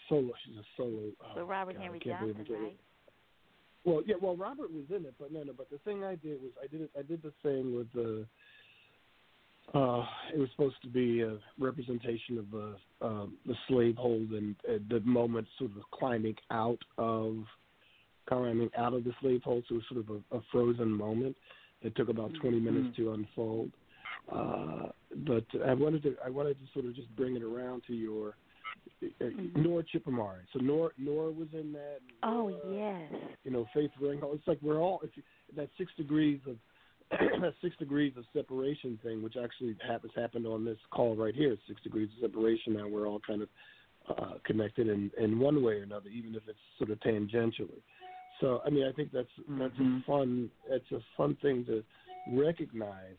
solo. 0.08 0.32
She's 0.46 0.58
a 0.58 0.64
solo. 0.76 1.12
Oh, 1.22 1.32
So 1.36 1.44
Robert 1.44 1.74
God, 1.74 1.84
Henry 1.84 2.00
Johnson, 2.04 2.46
right? 2.50 2.78
Well, 3.84 4.02
yeah. 4.06 4.16
Well, 4.22 4.36
Robert 4.38 4.72
was 4.72 4.86
in 4.90 5.06
it, 5.06 5.14
but 5.20 5.32
no, 5.32 5.44
no. 5.44 5.54
But 5.56 5.70
the 5.70 5.78
thing 5.80 6.04
I 6.04 6.16
did 6.16 6.42
was 6.42 6.52
I 6.64 6.68
did 6.68 6.82
it. 6.82 6.92
I 6.98 7.02
did 7.02 7.22
the 7.22 7.34
thing 7.44 7.76
with 7.76 7.92
the. 7.94 8.26
Uh, 9.74 10.06
it 10.34 10.40
was 10.40 10.50
supposed 10.52 10.82
to 10.82 10.88
be 10.88 11.22
a 11.22 11.38
representation 11.60 12.38
of 12.38 12.50
the 12.52 12.76
um, 13.02 13.38
the 13.46 13.54
slavehold 13.70 14.36
and 14.36 14.56
uh, 14.68 14.78
the 14.90 15.02
moment 15.02 15.46
sort 15.60 15.72
of 15.72 15.84
climbing 15.92 16.36
out 16.52 16.80
of 16.98 17.44
climbing 18.30 18.70
out 18.78 18.94
of 18.94 19.04
the 19.04 19.12
slavehold. 19.22 19.64
So 19.68 19.74
it 19.76 19.84
was 19.84 19.84
sort 19.92 20.08
of 20.08 20.24
a, 20.32 20.38
a 20.38 20.42
frozen 20.52 20.90
moment 20.90 21.36
that 21.84 21.96
took 21.96 22.10
about 22.10 22.32
20 22.42 22.60
minutes 22.60 22.96
to 22.98 23.14
unfold. 23.14 23.72
Uh, 24.32 24.88
but 25.28 25.46
I 25.66 25.74
wanted 25.74 26.04
to 26.04 26.16
I 26.26 26.30
wanted 26.30 26.58
to 26.60 26.66
sort 26.74 26.86
of 26.86 26.96
just 26.96 27.14
bring 27.16 27.36
it 27.36 27.44
around 27.44 27.84
to 27.88 27.94
your 27.94 28.36
uh, 29.22 29.26
Nora 29.56 29.84
Chipaumire. 29.84 30.42
So 30.54 30.60
Nora 30.60 30.92
Nora 30.98 31.32
was 31.32 31.50
in 31.54 31.74
that. 31.74 32.00
Oh 32.24 32.50
yes. 32.70 33.12
You 33.44 33.52
know, 33.52 33.68
Faith 33.74 33.92
Ringgold. 34.00 34.36
It's 34.36 34.48
like 34.48 34.60
we're 34.62 34.80
all 34.80 35.02
you, 35.16 35.24
that 35.56 35.70
six 35.78 35.92
degrees 35.98 36.40
of 36.48 36.56
six 37.62 37.76
degrees 37.78 38.14
of 38.18 38.26
separation 38.34 39.00
thing, 39.04 39.22
which 39.22 39.36
actually 39.42 39.76
happens 39.88 40.12
happened 40.16 40.46
on 40.46 40.66
this 40.66 40.78
call 40.92 41.16
right 41.16 41.36
here. 41.36 41.56
Six 41.68 41.82
degrees 41.82 42.10
of 42.18 42.30
separation. 42.30 42.74
Now 42.74 42.88
we're 42.88 43.08
all 43.08 43.22
kind 43.26 43.42
of 43.42 43.50
uh, 44.10 44.34
connected 44.46 44.88
in 44.88 45.12
in 45.18 45.40
one 45.40 45.64
way 45.64 45.74
or 45.74 45.84
another, 45.84 46.10
even 46.10 46.36
if 46.36 46.44
it's 46.48 46.60
sort 46.78 46.92
of 46.92 47.00
tangentially. 47.00 47.82
So 48.42 48.62
I 48.66 48.70
mean, 48.70 48.86
I 48.86 48.92
think 48.92 49.12
that's 49.12 49.30
that's 49.48 49.76
Mhm. 49.76 50.02
a 50.02 50.06
fun 50.06 50.52
it's 50.70 50.92
a 50.92 51.02
fun 51.16 51.36
thing 51.36 51.66
to 51.66 51.84
recognize 52.28 53.18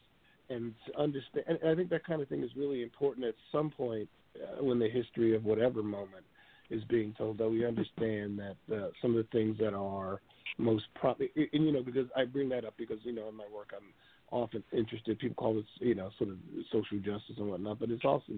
and 0.50 0.74
to 0.86 0.98
understand. 0.98 1.46
And 1.48 1.70
I 1.70 1.74
think 1.74 1.90
that 1.90 2.04
kind 2.04 2.22
of 2.22 2.28
thing 2.28 2.42
is 2.42 2.54
really 2.56 2.82
important 2.82 3.26
at 3.26 3.34
some 3.52 3.70
point 3.70 4.08
uh, 4.36 4.62
when 4.62 4.78
the 4.78 4.88
history 4.88 5.34
of 5.34 5.44
whatever 5.44 5.82
moment 5.82 6.24
is 6.70 6.84
being 6.84 7.14
told. 7.14 7.38
That 7.38 7.48
we 7.48 7.64
understand 7.64 8.38
that 8.38 8.56
uh, 8.74 8.90
some 9.00 9.16
of 9.16 9.16
the 9.16 9.30
things 9.32 9.56
that 9.58 9.74
are 9.74 10.20
most 10.56 10.84
probably, 10.94 11.30
and 11.36 11.64
you 11.64 11.72
know 11.72 11.82
because 11.82 12.06
I 12.16 12.24
bring 12.24 12.48
that 12.50 12.64
up 12.64 12.74
because 12.76 12.98
you 13.02 13.12
know 13.12 13.28
in 13.28 13.34
my 13.36 13.44
work 13.54 13.72
I'm 13.76 13.92
often 14.30 14.62
interested. 14.72 15.18
People 15.18 15.36
call 15.36 15.58
it 15.58 15.66
you 15.80 15.94
know 15.94 16.10
sort 16.18 16.30
of 16.30 16.36
social 16.72 16.98
justice 16.98 17.36
and 17.38 17.48
whatnot, 17.48 17.78
but 17.78 17.90
it's 17.90 18.04
also 18.04 18.32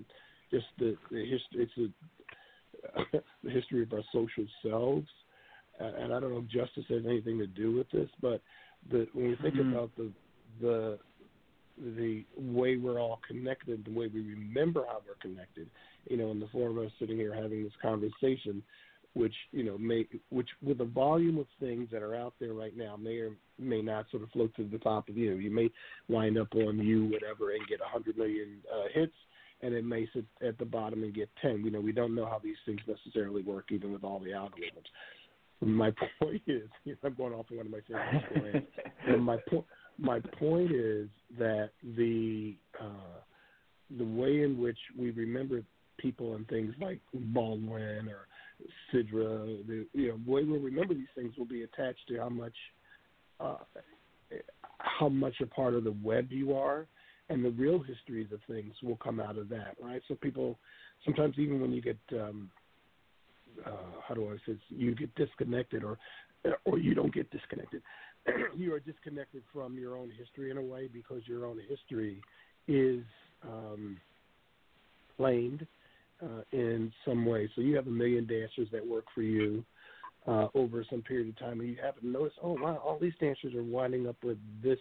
just 0.50 0.66
the 0.78 0.96
the 1.10 1.20
history. 1.20 1.68
It's 1.68 1.72
a, 1.78 3.20
the 3.44 3.50
history 3.50 3.82
of 3.82 3.92
our 3.92 4.02
social 4.12 4.46
selves, 4.62 5.08
and 5.78 6.12
I 6.12 6.20
don't 6.20 6.32
know 6.32 6.44
if 6.44 6.48
justice 6.48 6.84
has 6.88 7.02
anything 7.06 7.38
to 7.38 7.46
do 7.46 7.72
with 7.76 7.90
this, 7.90 8.08
but 8.20 8.40
the 8.90 9.06
when 9.12 9.28
we 9.28 9.36
think 9.36 9.56
Mhm. 9.56 9.70
about 9.72 9.90
the 9.96 10.12
the 10.60 10.98
the 11.96 12.24
way 12.36 12.76
we're 12.76 13.00
all 13.00 13.20
connected, 13.26 13.84
the 13.84 13.90
way 13.90 14.08
we 14.08 14.20
remember 14.20 14.84
how 14.86 15.00
we're 15.06 15.14
connected, 15.20 15.68
you 16.10 16.16
know, 16.16 16.30
and 16.30 16.40
the 16.40 16.48
four 16.48 16.68
of 16.68 16.78
us 16.78 16.92
sitting 16.98 17.16
here 17.16 17.34
having 17.34 17.62
this 17.62 17.72
conversation, 17.80 18.62
which 19.14 19.34
you 19.50 19.64
know 19.64 19.76
may 19.76 20.06
which 20.30 20.48
with 20.62 20.78
the 20.78 20.84
volume 20.84 21.38
of 21.38 21.46
things 21.58 21.88
that 21.92 22.02
are 22.02 22.14
out 22.14 22.34
there 22.38 22.54
right 22.54 22.76
now 22.76 22.96
may 22.96 23.18
or 23.18 23.32
may 23.58 23.82
not 23.82 24.06
sort 24.10 24.22
of 24.22 24.30
float 24.30 24.54
to 24.56 24.64
the 24.64 24.78
top 24.78 25.08
of 25.08 25.16
you. 25.16 25.34
You 25.34 25.50
may 25.50 25.70
wind 26.08 26.38
up 26.38 26.54
on 26.54 26.78
you 26.78 27.06
whatever 27.06 27.52
and 27.52 27.66
get 27.68 27.80
a 27.80 27.88
hundred 27.88 28.16
million 28.16 28.58
uh, 28.72 28.88
hits, 28.92 29.14
and 29.62 29.74
it 29.74 29.84
may 29.84 30.08
sit 30.14 30.24
at 30.46 30.58
the 30.58 30.64
bottom 30.64 31.02
and 31.02 31.14
get 31.14 31.28
ten. 31.42 31.64
You 31.64 31.70
know, 31.70 31.80
we 31.80 31.92
don't 31.92 32.14
know 32.14 32.26
how 32.26 32.40
these 32.42 32.56
things 32.66 32.80
necessarily 32.86 33.42
work, 33.42 33.66
even 33.70 33.92
with 33.92 34.04
all 34.04 34.20
the 34.20 34.30
algorithms. 34.30 34.86
My 35.60 35.92
point 36.20 36.42
is, 36.46 36.68
I'm 37.04 37.14
going 37.14 37.34
off 37.34 37.46
on 37.50 37.56
one 37.56 37.66
of 37.66 37.72
my 37.72 37.80
favorite 37.86 38.24
stories. 38.30 38.62
and 39.08 39.24
my 39.24 39.38
point, 39.48 39.66
my 39.98 40.20
point 40.38 40.70
is 40.72 41.08
that 41.38 41.70
the 41.96 42.54
uh, 42.80 43.20
the 43.98 44.04
way 44.04 44.42
in 44.42 44.56
which 44.58 44.78
we 44.96 45.10
remember 45.10 45.62
people 45.98 46.34
and 46.34 46.46
things 46.48 46.74
like 46.80 47.00
Baldwin 47.12 48.08
or 48.08 48.26
Sidra, 48.92 49.66
the 49.66 49.86
you 49.92 50.08
know 50.08 50.18
way 50.26 50.44
we'll 50.44 50.60
remember 50.60 50.94
these 50.94 51.06
things 51.14 51.34
will 51.38 51.46
be 51.46 51.62
attached 51.62 52.06
to 52.08 52.18
how 52.18 52.28
much 52.28 52.54
uh, 53.38 53.56
how 54.78 55.08
much 55.08 55.34
a 55.40 55.46
part 55.46 55.74
of 55.74 55.84
the 55.84 55.94
web 56.02 56.28
you 56.30 56.54
are, 56.54 56.86
and 57.28 57.44
the 57.44 57.50
real 57.50 57.80
histories 57.80 58.28
of 58.32 58.40
things 58.48 58.74
will 58.82 58.96
come 58.96 59.20
out 59.20 59.38
of 59.38 59.48
that, 59.48 59.76
right? 59.82 60.02
So 60.08 60.14
people 60.14 60.58
sometimes 61.04 61.36
even 61.38 61.60
when 61.60 61.72
you 61.72 61.82
get 61.82 61.98
um, 62.12 62.50
uh, 63.66 64.00
how 64.06 64.14
do 64.14 64.28
I 64.28 64.36
say 64.46 64.52
this, 64.52 64.58
you 64.68 64.94
get 64.94 65.14
disconnected 65.14 65.84
or 65.84 65.98
or 66.64 66.78
you 66.78 66.94
don't 66.94 67.14
get 67.14 67.30
disconnected. 67.30 67.82
you 68.56 68.72
are 68.74 68.80
disconnected 68.80 69.42
from 69.52 69.78
your 69.78 69.96
own 69.96 70.10
history 70.10 70.50
in 70.50 70.56
a 70.56 70.62
way 70.62 70.88
because 70.92 71.22
your 71.26 71.46
own 71.46 71.58
history 71.68 72.20
is 72.68 73.02
um, 73.42 73.98
claimed 75.16 75.66
uh, 76.22 76.42
in 76.52 76.92
some 77.04 77.24
way. 77.24 77.48
So 77.54 77.60
you 77.60 77.76
have 77.76 77.86
a 77.86 77.90
million 77.90 78.26
dancers 78.26 78.68
that 78.72 78.86
work 78.86 79.04
for 79.14 79.22
you 79.22 79.64
uh, 80.26 80.48
over 80.54 80.84
some 80.90 81.02
period 81.02 81.28
of 81.28 81.38
time, 81.38 81.60
and 81.60 81.68
you 81.68 81.76
happen 81.82 82.02
to 82.02 82.08
notice, 82.08 82.34
oh 82.42 82.56
wow, 82.60 82.76
all 82.84 82.98
these 83.00 83.14
dancers 83.20 83.54
are 83.54 83.62
winding 83.62 84.06
up 84.06 84.16
with 84.22 84.38
this 84.62 84.78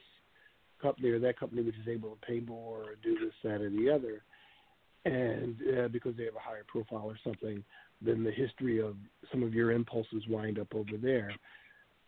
company 0.81 1.09
or 1.09 1.19
that 1.19 1.39
company 1.39 1.61
which 1.61 1.75
is 1.75 1.87
able 1.87 2.09
to 2.09 2.25
pay 2.25 2.39
more 2.39 2.79
or 2.79 2.95
do 3.01 3.17
this, 3.19 3.33
that, 3.43 3.61
or 3.61 3.69
the 3.69 3.89
other, 3.89 4.23
and 5.05 5.57
uh, 5.77 5.87
because 5.87 6.15
they 6.17 6.25
have 6.25 6.35
a 6.35 6.39
higher 6.39 6.65
profile 6.67 7.05
or 7.05 7.17
something, 7.23 7.63
then 8.01 8.23
the 8.23 8.31
history 8.31 8.81
of 8.81 8.95
some 9.31 9.43
of 9.43 9.53
your 9.53 9.71
impulses 9.71 10.23
wind 10.29 10.59
up 10.59 10.73
over 10.73 10.97
there, 11.01 11.31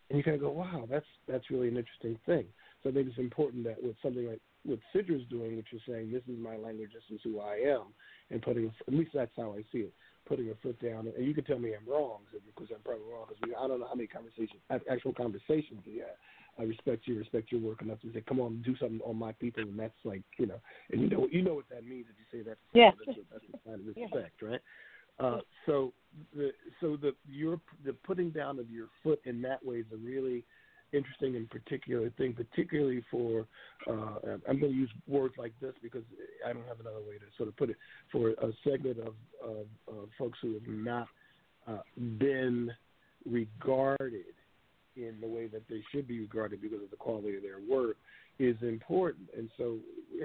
and 0.10 0.18
you 0.18 0.24
kind 0.24 0.36
of 0.36 0.42
go, 0.42 0.52
wow, 0.52 0.86
that's 0.90 1.06
that's 1.28 1.50
really 1.50 1.70
an 1.70 1.78
interesting 1.78 2.18
thing. 2.26 2.46
So 2.84 2.90
I 2.90 2.94
think 2.94 3.08
it's 3.08 3.18
important 3.18 3.64
that 3.64 3.82
with 3.82 3.96
something 4.04 4.28
like 4.28 4.42
what 4.66 4.80
Sidra's 4.94 5.26
doing, 5.30 5.58
which 5.58 5.74
is 5.74 5.82
saying 5.88 6.12
this 6.12 6.24
is 6.28 6.40
my 6.40 6.56
language, 6.56 6.92
this 6.94 7.16
is 7.16 7.22
who 7.24 7.40
I 7.40 7.56
am, 7.56 7.94
and 8.30 8.42
putting 8.42 8.72
at 8.88 8.94
least 8.94 9.12
that's 9.14 9.32
how 9.36 9.54
I 9.54 9.64
see 9.72 9.80
it, 9.80 9.94
putting 10.28 10.50
a 10.50 10.56
foot 10.62 10.80
down. 10.82 11.12
And 11.16 11.26
you 11.26 11.34
can 11.34 11.44
tell 11.44 11.60
me 11.60 11.74
I'm 11.74 11.92
wrong 11.92 12.20
because 12.32 12.70
I'm 12.74 12.82
probably 12.84 13.06
wrong 13.12 13.26
because 13.28 13.56
I 13.58 13.68
don't 13.68 13.80
know 13.80 13.88
how 13.88 13.96
many 13.96 14.08
conversations, 14.08 14.62
actual 14.90 15.14
conversations 15.14 15.82
we 15.86 15.98
had. 15.98 16.16
I 16.60 16.64
respect 16.64 17.08
you, 17.08 17.18
respect 17.18 17.52
your 17.52 17.62
work 17.62 17.82
enough 17.82 18.02
to 18.02 18.12
say, 18.14 18.22
come 18.28 18.40
on, 18.40 18.62
do 18.62 18.76
something 18.78 19.00
on 19.06 19.16
my 19.16 19.32
people, 19.32 19.64
and 19.64 19.80
that's 19.80 19.94
like, 20.04 20.22
you 20.38 20.46
know, 20.46 20.60
and 20.92 21.02
you 21.02 21.10
know, 21.10 21.28
you 21.32 21.42
know 21.42 21.56
what 21.56 21.70
that 21.70 21.86
means 21.86 22.06
if 22.10 22.16
you 22.20 22.40
say 22.40 22.44
that. 22.48 22.58
Yeah. 22.74 22.92
That's, 23.06 23.18
a, 23.18 23.22
that's 23.32 23.46
a 23.54 23.70
sign 23.70 23.80
of 23.80 23.86
Yeah. 23.96 24.04
respect, 24.04 24.42
right? 24.42 24.62
Uh, 25.20 25.40
so 25.66 25.94
the 26.36 26.52
so 26.80 26.98
the 26.98 27.14
your 27.30 27.60
the 27.86 27.94
putting 27.94 28.32
down 28.32 28.60
of 28.60 28.70
your 28.70 28.88
foot 29.04 29.22
in 29.26 29.42
that 29.42 29.64
way 29.64 29.78
is 29.78 29.86
a 29.94 29.98
really 29.98 30.44
interesting 30.94 31.36
and 31.36 31.50
particular 31.50 32.10
thing, 32.18 32.34
particularly 32.34 33.04
for 33.10 33.46
uh, 33.88 34.38
I'm 34.48 34.60
going 34.60 34.74
to 34.74 34.78
use 34.78 34.92
words 35.08 35.36
like 35.38 35.54
this 35.62 35.74
because 35.82 36.04
I 36.46 36.54
don't 36.54 36.68
have 36.68 36.80
another 36.80 37.00
way 37.00 37.16
to 37.16 37.26
sort 37.38 37.50
of 37.50 37.58
put 37.58 37.70
it 37.70 37.78
for 38.12 38.30
a 38.30 38.52
segment 38.64 39.00
of, 39.00 39.14
of, 39.44 39.66
of 39.88 40.10
folks 40.18 40.40
who 40.42 40.54
have 40.54 40.68
not 40.68 41.08
uh, 41.68 41.80
been 42.20 42.72
regarded 43.26 44.34
in 44.96 45.16
the 45.22 45.28
way 45.28 45.48
that 45.48 45.64
they 45.70 45.82
should 45.92 46.08
be 46.08 46.20
regarded 46.20 46.62
because 46.62 46.84
of 46.84 46.90
the 46.90 46.98
quality 46.98 47.36
of 47.38 47.44
their 47.44 47.60
work 47.70 47.96
is 48.40 48.58
important. 48.62 49.30
And 49.38 49.50
so 49.58 49.78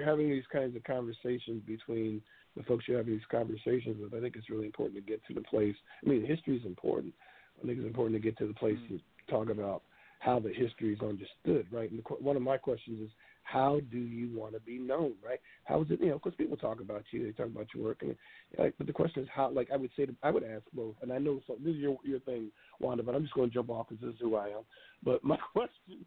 having 0.03 0.29
these 0.29 0.43
kinds 0.51 0.75
of 0.75 0.83
conversations 0.83 1.61
between 1.65 2.21
the 2.55 2.63
folks 2.63 2.85
you're 2.87 2.97
having 2.97 3.13
these 3.13 3.21
conversations 3.31 3.97
with, 4.01 4.13
I 4.13 4.19
think 4.19 4.35
it's 4.35 4.49
really 4.49 4.65
important 4.65 4.95
to 4.95 5.09
get 5.09 5.25
to 5.27 5.33
the 5.33 5.41
place. 5.41 5.75
I 6.05 6.09
mean, 6.09 6.25
history 6.25 6.57
is 6.57 6.65
important. 6.65 7.13
I 7.61 7.67
think 7.67 7.79
it's 7.79 7.87
important 7.87 8.21
to 8.21 8.25
get 8.25 8.37
to 8.39 8.47
the 8.47 8.53
place 8.53 8.77
to 8.89 8.99
talk 9.29 9.49
about 9.49 9.83
how 10.19 10.39
the 10.39 10.53
history 10.53 10.93
is 10.93 11.01
understood, 11.01 11.67
right? 11.71 11.89
And 11.89 11.99
the, 11.99 12.13
one 12.15 12.35
of 12.35 12.41
my 12.41 12.57
questions 12.57 13.01
is, 13.01 13.09
how 13.43 13.79
do 13.91 13.97
you 13.97 14.29
want 14.37 14.53
to 14.53 14.59
be 14.59 14.77
known, 14.77 15.13
right? 15.25 15.39
How 15.63 15.81
is 15.81 15.87
it, 15.89 16.01
you 16.01 16.07
know, 16.09 16.15
because 16.15 16.35
people 16.35 16.57
talk 16.57 16.81
about 16.81 17.03
you, 17.11 17.23
they 17.23 17.31
talk 17.31 17.45
about 17.45 17.67
your 17.73 17.85
work, 17.85 17.99
and 18.01 18.15
like, 18.57 18.73
but 18.77 18.87
the 18.87 18.93
question 18.93 19.23
is 19.23 19.29
how. 19.33 19.49
Like 19.49 19.69
I 19.73 19.77
would 19.77 19.91
say, 19.95 20.05
to, 20.05 20.15
I 20.21 20.31
would 20.31 20.43
ask 20.43 20.63
both, 20.73 20.95
and 21.01 21.13
I 21.13 21.17
know 21.17 21.39
so, 21.47 21.55
this 21.63 21.73
is 21.73 21.79
your 21.79 21.97
your 22.03 22.19
thing, 22.19 22.51
Wanda, 22.81 23.03
but 23.03 23.15
I'm 23.15 23.21
just 23.21 23.33
going 23.33 23.49
to 23.49 23.53
jump 23.53 23.69
off 23.69 23.87
because 23.87 24.03
this 24.03 24.15
is 24.15 24.19
who 24.19 24.35
I 24.35 24.47
am. 24.47 24.63
But 25.03 25.23
my 25.23 25.37
question, 25.53 26.05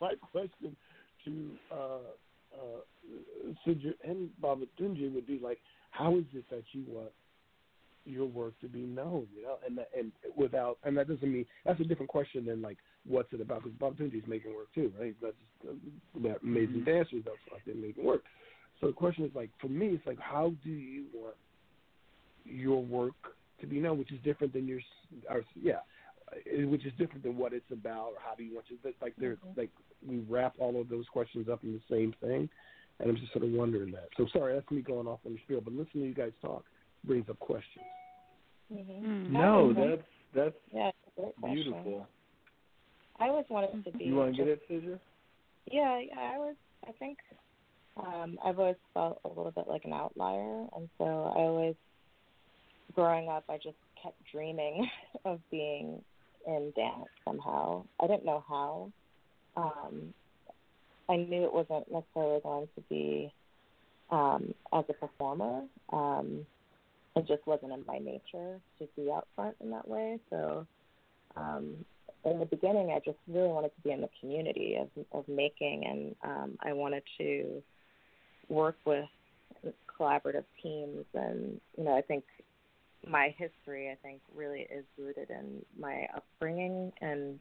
my 0.00 0.12
question 0.30 0.76
to 1.24 1.50
uh, 1.72 1.76
uh, 2.54 3.52
Sidra 3.66 3.94
and 4.04 4.30
Baba 4.40 4.66
Tunji 4.80 5.12
would 5.12 5.26
be 5.26 5.40
like, 5.42 5.58
how 5.90 6.16
is 6.16 6.24
it 6.34 6.44
that 6.50 6.62
you 6.72 6.84
want 6.88 7.10
your 8.06 8.26
work 8.26 8.58
to 8.60 8.68
be 8.68 8.80
known, 8.80 9.26
you 9.36 9.42
know, 9.42 9.56
and 9.66 9.78
and 9.96 10.12
without, 10.36 10.78
and 10.84 10.96
that 10.96 11.08
doesn't 11.08 11.30
mean 11.30 11.46
that's 11.64 11.80
a 11.80 11.84
different 11.84 12.08
question 12.08 12.46
than 12.46 12.62
like 12.62 12.78
what's 13.06 13.32
it 13.32 13.40
about 13.40 13.62
because 13.64 13.78
Babatunji's 13.78 14.26
making 14.26 14.54
work 14.54 14.72
too, 14.74 14.92
right? 14.98 15.14
That's 15.20 15.34
just 15.62 15.70
uh, 15.70 16.28
that 16.28 16.42
amazing 16.42 16.76
mm-hmm. 16.76 16.90
dancers 16.90 17.22
that's 17.24 17.36
like 17.52 17.62
they're 17.66 17.74
making 17.74 18.04
work. 18.04 18.22
So 18.80 18.88
the 18.88 18.92
question 18.92 19.24
is 19.24 19.30
like 19.34 19.50
for 19.60 19.68
me, 19.68 19.88
it's 19.88 20.06
like 20.06 20.20
how 20.20 20.52
do 20.64 20.70
you 20.70 21.04
want 21.14 21.36
your 22.44 22.82
work 22.82 23.14
to 23.60 23.66
be 23.66 23.80
known, 23.80 23.98
which 23.98 24.12
is 24.12 24.18
different 24.22 24.52
than 24.52 24.68
your, 24.68 24.80
our, 25.28 25.42
yeah, 25.60 25.80
which 26.64 26.84
is 26.84 26.92
different 26.98 27.22
than 27.22 27.36
what 27.36 27.52
it's 27.52 27.70
about 27.72 28.08
or 28.08 28.18
how 28.24 28.34
do 28.34 28.42
you 28.42 28.54
want 28.54 28.66
to 28.68 28.76
like 29.00 29.14
there's 29.18 29.38
mm-hmm. 29.38 29.60
like 29.60 29.70
we 30.06 30.18
wrap 30.28 30.54
all 30.58 30.80
of 30.80 30.88
those 30.88 31.06
questions 31.12 31.48
up 31.48 31.62
in 31.62 31.72
the 31.72 31.80
same 31.94 32.14
thing 32.20 32.48
and 32.98 33.08
i'm 33.08 33.16
just 33.16 33.32
sort 33.32 33.44
of 33.44 33.50
wondering 33.50 33.92
that 33.92 34.08
so 34.16 34.26
sorry 34.32 34.54
that's 34.54 34.70
me 34.70 34.82
going 34.82 35.06
off 35.06 35.20
on 35.24 35.32
the 35.32 35.38
spiel 35.44 35.60
but 35.60 35.72
listening 35.72 36.02
to 36.02 36.08
you 36.08 36.14
guys 36.14 36.32
talk 36.42 36.64
brings 37.06 37.28
up 37.28 37.38
questions 37.38 37.84
mm-hmm. 38.72 39.32
no 39.32 39.72
that's 39.72 40.02
that's 40.34 40.54
yeah, 40.72 40.90
beautiful 41.44 42.06
i 43.18 43.28
always 43.28 43.46
wanted 43.48 43.84
to 43.84 43.90
be 43.96 44.04
you 44.04 44.14
want 44.14 44.34
to 44.34 44.36
get 44.36 44.48
it 44.48 44.62
Sidra? 44.70 44.98
yeah 45.70 46.00
i 46.18 46.38
was 46.38 46.54
i 46.86 46.92
think 46.92 47.18
um 47.96 48.38
i've 48.44 48.58
always 48.58 48.76
felt 48.92 49.20
a 49.24 49.28
little 49.28 49.52
bit 49.52 49.66
like 49.68 49.84
an 49.84 49.92
outlier 49.92 50.66
and 50.76 50.88
so 50.98 51.04
i 51.04 51.38
always 51.38 51.74
growing 52.94 53.28
up 53.28 53.44
i 53.48 53.56
just 53.56 53.76
kept 54.02 54.16
dreaming 54.32 54.88
of 55.24 55.40
being 55.50 56.02
in 56.46 56.72
dance 56.76 57.08
somehow. 57.24 57.84
I 58.00 58.06
didn't 58.06 58.24
know 58.24 58.44
how. 58.48 58.90
Um, 59.56 60.14
I 61.08 61.16
knew 61.16 61.44
it 61.44 61.52
wasn't 61.52 61.90
necessarily 61.90 62.40
going 62.42 62.68
to 62.74 62.82
be 62.88 63.32
um, 64.10 64.54
as 64.72 64.84
a 64.88 64.92
performer. 64.92 65.62
Um, 65.92 66.46
it 67.16 67.26
just 67.26 67.46
wasn't 67.46 67.72
in 67.72 67.84
my 67.86 67.98
nature 67.98 68.60
to 68.78 68.88
be 68.94 69.10
out 69.10 69.26
front 69.34 69.56
in 69.60 69.70
that 69.70 69.88
way. 69.88 70.18
So 70.30 70.66
um, 71.36 71.84
in 72.24 72.38
the 72.38 72.46
beginning, 72.46 72.90
I 72.90 73.00
just 73.04 73.18
really 73.26 73.48
wanted 73.48 73.74
to 73.74 73.80
be 73.82 73.90
in 73.90 74.00
the 74.00 74.10
community 74.20 74.76
of, 74.76 74.88
of 75.12 75.26
making, 75.28 75.84
and 75.86 76.14
um, 76.22 76.58
I 76.60 76.72
wanted 76.72 77.02
to 77.18 77.62
work 78.48 78.76
with 78.84 79.06
collaborative 79.98 80.44
teams. 80.62 81.04
And 81.14 81.60
you 81.78 81.84
know, 81.84 81.96
I 81.96 82.02
think 82.02 82.24
my 83.08 83.34
history, 83.38 83.90
I 83.90 83.96
think, 84.02 84.20
really 84.34 84.60
is 84.60 84.84
rooted 84.98 85.30
in 85.30 85.64
my 85.78 86.06
upbringing 86.14 86.92
and 87.00 87.40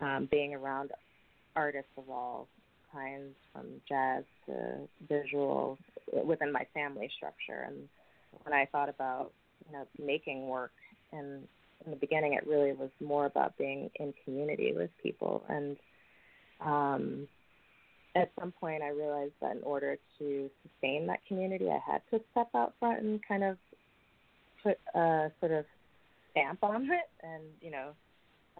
um, 0.00 0.28
being 0.30 0.54
around 0.54 0.90
artists 1.54 1.90
of 1.96 2.08
all 2.08 2.48
kinds, 2.92 3.34
from 3.52 3.66
jazz 3.88 4.24
to 4.46 4.88
visual, 5.08 5.78
within 6.24 6.52
my 6.52 6.66
family 6.74 7.10
structure. 7.16 7.66
And 7.66 7.88
when 8.44 8.52
I 8.52 8.66
thought 8.66 8.88
about, 8.88 9.32
you 9.66 9.72
know, 9.72 9.86
making 9.98 10.48
work, 10.48 10.72
and 11.12 11.46
in 11.84 11.90
the 11.90 11.96
beginning, 11.96 12.34
it 12.34 12.46
really 12.46 12.72
was 12.72 12.90
more 13.00 13.26
about 13.26 13.56
being 13.56 13.90
in 13.96 14.12
community 14.24 14.72
with 14.74 14.90
people. 15.02 15.42
And 15.48 15.76
um, 16.60 17.28
at 18.14 18.30
some 18.38 18.52
point, 18.52 18.82
I 18.82 18.88
realized 18.88 19.32
that 19.40 19.56
in 19.56 19.62
order 19.62 19.96
to 20.18 20.50
sustain 20.62 21.06
that 21.06 21.20
community, 21.26 21.68
I 21.70 21.80
had 21.90 22.02
to 22.10 22.20
step 22.32 22.48
out 22.54 22.74
front 22.78 23.00
and 23.00 23.20
kind 23.26 23.44
of 23.44 23.56
put 24.62 24.78
a 24.94 25.30
sort 25.40 25.52
of 25.52 25.64
stamp 26.30 26.62
on 26.62 26.84
it 26.84 27.08
and 27.22 27.42
you 27.60 27.70
know 27.70 27.90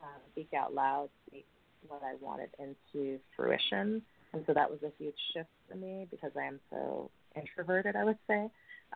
uh, 0.02 0.18
speak 0.32 0.48
out 0.56 0.74
loud, 0.74 1.08
speak 1.26 1.46
what 1.88 2.02
I 2.02 2.14
wanted 2.20 2.50
into 2.58 3.18
fruition. 3.36 4.02
And 4.32 4.44
so 4.46 4.54
that 4.54 4.70
was 4.70 4.78
a 4.82 4.92
huge 4.98 5.16
shift 5.34 5.48
for 5.68 5.76
me 5.76 6.06
because 6.10 6.30
I 6.38 6.44
am 6.44 6.60
so 6.70 7.10
introverted, 7.36 7.96
I 7.96 8.04
would 8.04 8.18
say. 8.28 8.48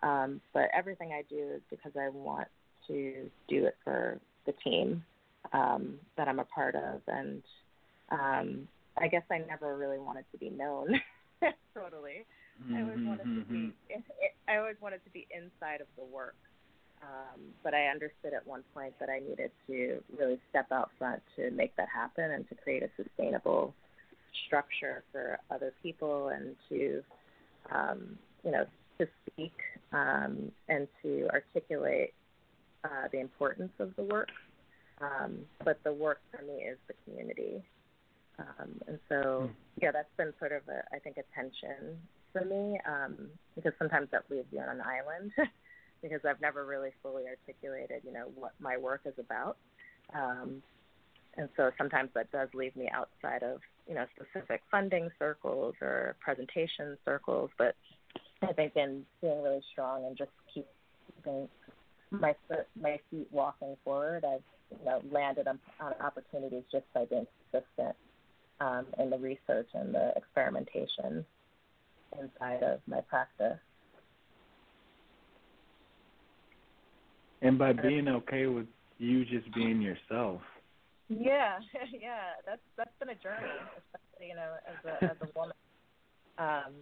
Um, 0.02 0.40
but 0.52 0.68
everything 0.76 1.12
I 1.12 1.22
do 1.28 1.52
is 1.54 1.62
because 1.70 1.92
I 1.98 2.08
want 2.10 2.48
to 2.88 3.30
do 3.48 3.64
it 3.64 3.76
for 3.84 4.18
the 4.46 4.52
team 4.64 5.02
um, 5.52 5.94
that 6.16 6.28
I'm 6.28 6.40
a 6.40 6.44
part 6.44 6.74
of. 6.74 7.00
And 7.08 7.42
um, 8.10 8.68
I 8.98 9.08
guess 9.08 9.22
I 9.30 9.38
never 9.38 9.76
really 9.76 9.98
wanted 9.98 10.24
to 10.32 10.38
be 10.38 10.50
known 10.50 11.00
totally. 11.74 12.26
Mm-hmm. 12.62 12.74
I 12.74 12.82
always 12.82 13.06
wanted 13.06 13.24
to 13.24 13.44
be. 13.44 13.54
Mm-hmm. 13.54 13.68
I 14.48 14.56
always 14.56 14.76
wanted 14.80 15.04
to 15.04 15.10
be 15.10 15.26
inside 15.30 15.80
of 15.80 15.86
the 15.96 16.04
work. 16.04 16.36
Um, 17.02 17.40
but 17.62 17.74
I 17.74 17.88
understood 17.88 18.32
at 18.34 18.46
one 18.46 18.62
point 18.72 18.94
that 18.98 19.10
I 19.10 19.18
needed 19.18 19.50
to 19.66 20.02
really 20.18 20.38
step 20.48 20.72
out 20.72 20.90
front 20.98 21.20
to 21.36 21.50
make 21.50 21.76
that 21.76 21.88
happen 21.94 22.30
and 22.30 22.48
to 22.48 22.54
create 22.54 22.82
a 22.82 22.88
sustainable 22.96 23.74
structure 24.46 25.02
for 25.12 25.38
other 25.50 25.74
people 25.82 26.28
and 26.28 26.56
to, 26.70 27.02
um, 27.70 28.18
you 28.42 28.52
know, 28.52 28.64
to 28.98 29.06
speak 29.26 29.52
um, 29.94 30.52
and 30.68 30.88
to 31.02 31.28
articulate 31.32 32.12
uh, 32.84 33.08
the 33.12 33.20
importance 33.20 33.72
of 33.78 33.94
the 33.96 34.02
work. 34.02 34.28
Um, 35.00 35.38
but 35.64 35.82
the 35.84 35.92
work 35.92 36.20
for 36.30 36.42
me 36.44 36.62
is 36.62 36.78
the 36.86 36.94
community. 37.04 37.64
Um, 38.38 38.80
and 38.86 38.98
so, 39.08 39.48
hmm. 39.48 39.82
yeah, 39.82 39.90
that's 39.92 40.08
been 40.16 40.32
sort 40.38 40.52
of 40.52 40.62
a, 40.68 40.82
I 40.94 40.98
think, 40.98 41.16
a 41.18 41.24
tension 41.34 41.98
for 42.32 42.44
me 42.44 42.78
um, 42.86 43.28
because 43.54 43.72
sometimes 43.78 44.08
that 44.12 44.24
leaves 44.30 44.46
you 44.50 44.60
on 44.60 44.68
an 44.68 44.80
island. 44.80 45.32
because 46.04 46.20
I've 46.28 46.40
never 46.40 46.66
really 46.66 46.90
fully 47.02 47.24
articulated, 47.26 48.02
you 48.04 48.12
know, 48.12 48.26
what 48.34 48.52
my 48.60 48.76
work 48.76 49.00
is 49.06 49.14
about. 49.18 49.56
Um, 50.14 50.62
and 51.38 51.48
so 51.56 51.70
sometimes 51.78 52.10
that 52.14 52.30
does 52.30 52.48
leave 52.52 52.76
me 52.76 52.90
outside 52.92 53.42
of, 53.42 53.60
you 53.88 53.94
know, 53.94 54.04
specific 54.14 54.60
funding 54.70 55.08
circles 55.18 55.74
or 55.80 56.14
presentation 56.20 56.98
circles. 57.06 57.50
But 57.56 57.74
I 58.48 58.52
think 58.52 58.76
in 58.76 59.04
being 59.20 59.42
really 59.42 59.62
strong 59.72 60.06
and 60.06 60.16
just 60.16 60.30
keep 60.52 60.66
keeping 61.06 61.48
my 62.10 62.34
foot, 62.48 62.66
my 62.80 62.98
feet 63.10 63.28
walking 63.30 63.76
forward, 63.84 64.24
I've 64.24 64.42
you 64.78 64.84
know 64.84 65.02
landed 65.10 65.46
on, 65.48 65.58
on 65.80 65.92
opportunities 66.00 66.64
just 66.70 66.84
by 66.94 67.04
being 67.06 67.26
consistent 67.52 67.96
um, 68.60 68.86
in 68.98 69.10
the 69.10 69.18
research 69.18 69.68
and 69.74 69.94
the 69.94 70.12
experimentation 70.16 71.24
inside 72.20 72.62
of 72.62 72.80
my 72.86 73.00
practice. 73.02 73.58
And 77.42 77.58
by 77.58 77.72
being 77.72 78.08
okay 78.08 78.46
with 78.46 78.66
you 78.98 79.24
just 79.24 79.52
being 79.54 79.82
yourself. 79.82 80.40
Yeah, 81.08 81.58
yeah, 81.92 82.40
that's 82.46 82.62
that's 82.76 82.90
been 82.98 83.10
a 83.10 83.14
journey, 83.14 83.46
especially 83.76 84.28
you 84.28 84.34
know 84.34 84.54
as 84.66 84.84
a 84.84 85.04
as 85.10 85.16
a 85.20 85.38
woman. 85.38 85.52
Um, 86.38 86.72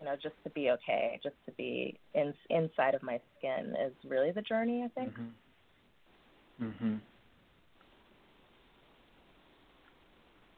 you 0.00 0.06
know, 0.06 0.16
just 0.22 0.34
to 0.44 0.50
be 0.50 0.70
okay, 0.70 1.18
just 1.22 1.36
to 1.46 1.52
be 1.52 1.98
in 2.14 2.34
inside 2.50 2.94
of 2.94 3.02
my 3.02 3.20
skin 3.38 3.74
is 3.86 3.92
really 4.04 4.32
the 4.32 4.42
journey. 4.42 4.82
I 4.84 4.88
think. 4.88 5.14
Mhm. 5.14 5.30
Mhm. 6.60 7.00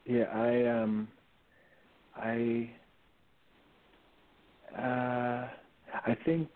Yeah, 0.04 0.24
I 0.32 0.66
um, 0.66 1.08
I 2.14 2.70
uh, 4.76 5.48
I 6.04 6.14
think 6.24 6.48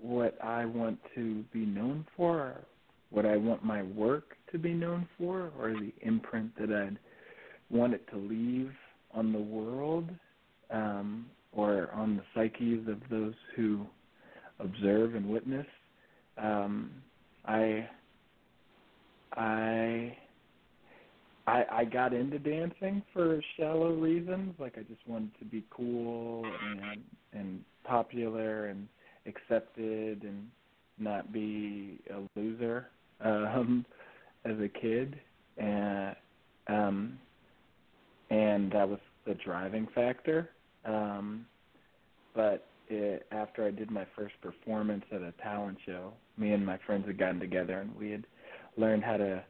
what 0.00 0.42
I 0.42 0.64
want 0.64 0.98
to 1.14 1.42
be 1.52 1.64
known 1.64 2.06
for, 2.16 2.64
what 3.10 3.26
I 3.26 3.36
want 3.36 3.64
my 3.64 3.82
work 3.82 4.36
to 4.52 4.58
be 4.58 4.72
known 4.72 5.08
for, 5.18 5.52
or 5.58 5.74
the 5.74 5.92
imprint 6.02 6.54
that 6.58 6.70
I'd 6.72 6.98
want 7.70 7.94
it 7.94 8.06
to 8.10 8.16
leave 8.16 8.72
on 9.12 9.32
the 9.32 9.38
world 9.38 10.10
um, 10.70 11.26
or 11.52 11.90
on 11.92 12.16
the 12.16 12.22
of 12.60 13.00
those 13.10 13.34
who 13.54 13.86
observe 14.58 15.14
and 15.14 15.28
witness. 15.28 15.66
Um, 16.38 16.90
I 17.44 17.88
I 19.32 20.16
I 21.46 21.64
I 21.70 21.84
got 21.84 22.12
into 22.12 22.38
dancing 22.38 23.02
for 23.12 23.40
shallow 23.56 23.92
reasons, 23.94 24.54
like 24.58 24.78
I 24.78 24.82
just 24.82 25.06
wanted 25.06 25.38
to 25.38 25.44
be 25.44 25.64
cool 25.70 26.44
and 26.44 27.02
and 27.32 27.64
popular 27.84 28.66
and 28.66 28.88
accepted 29.26 30.22
and 30.22 30.48
not 30.98 31.32
be 31.32 31.98
a 32.10 32.38
loser 32.38 32.86
um 33.20 33.84
as 34.44 34.56
a 34.60 34.68
kid 34.68 35.18
and 35.58 36.16
um 36.68 37.18
and 38.30 38.72
that 38.72 38.88
was 38.88 38.98
the 39.26 39.34
driving 39.34 39.86
factor 39.94 40.50
um 40.84 41.46
but 42.36 42.66
it, 42.88 43.26
after 43.32 43.66
I 43.66 43.72
did 43.72 43.90
my 43.90 44.06
first 44.14 44.34
performance 44.40 45.04
at 45.10 45.22
a 45.22 45.32
talent 45.42 45.78
show, 45.84 46.12
me 46.36 46.52
and 46.52 46.64
my 46.64 46.78
friends 46.86 47.06
had 47.06 47.18
gotten 47.18 47.40
together 47.40 47.80
and 47.80 47.96
we 47.96 48.10
had 48.10 48.24
learned 48.76 49.02
how 49.02 49.16
to 49.16 49.42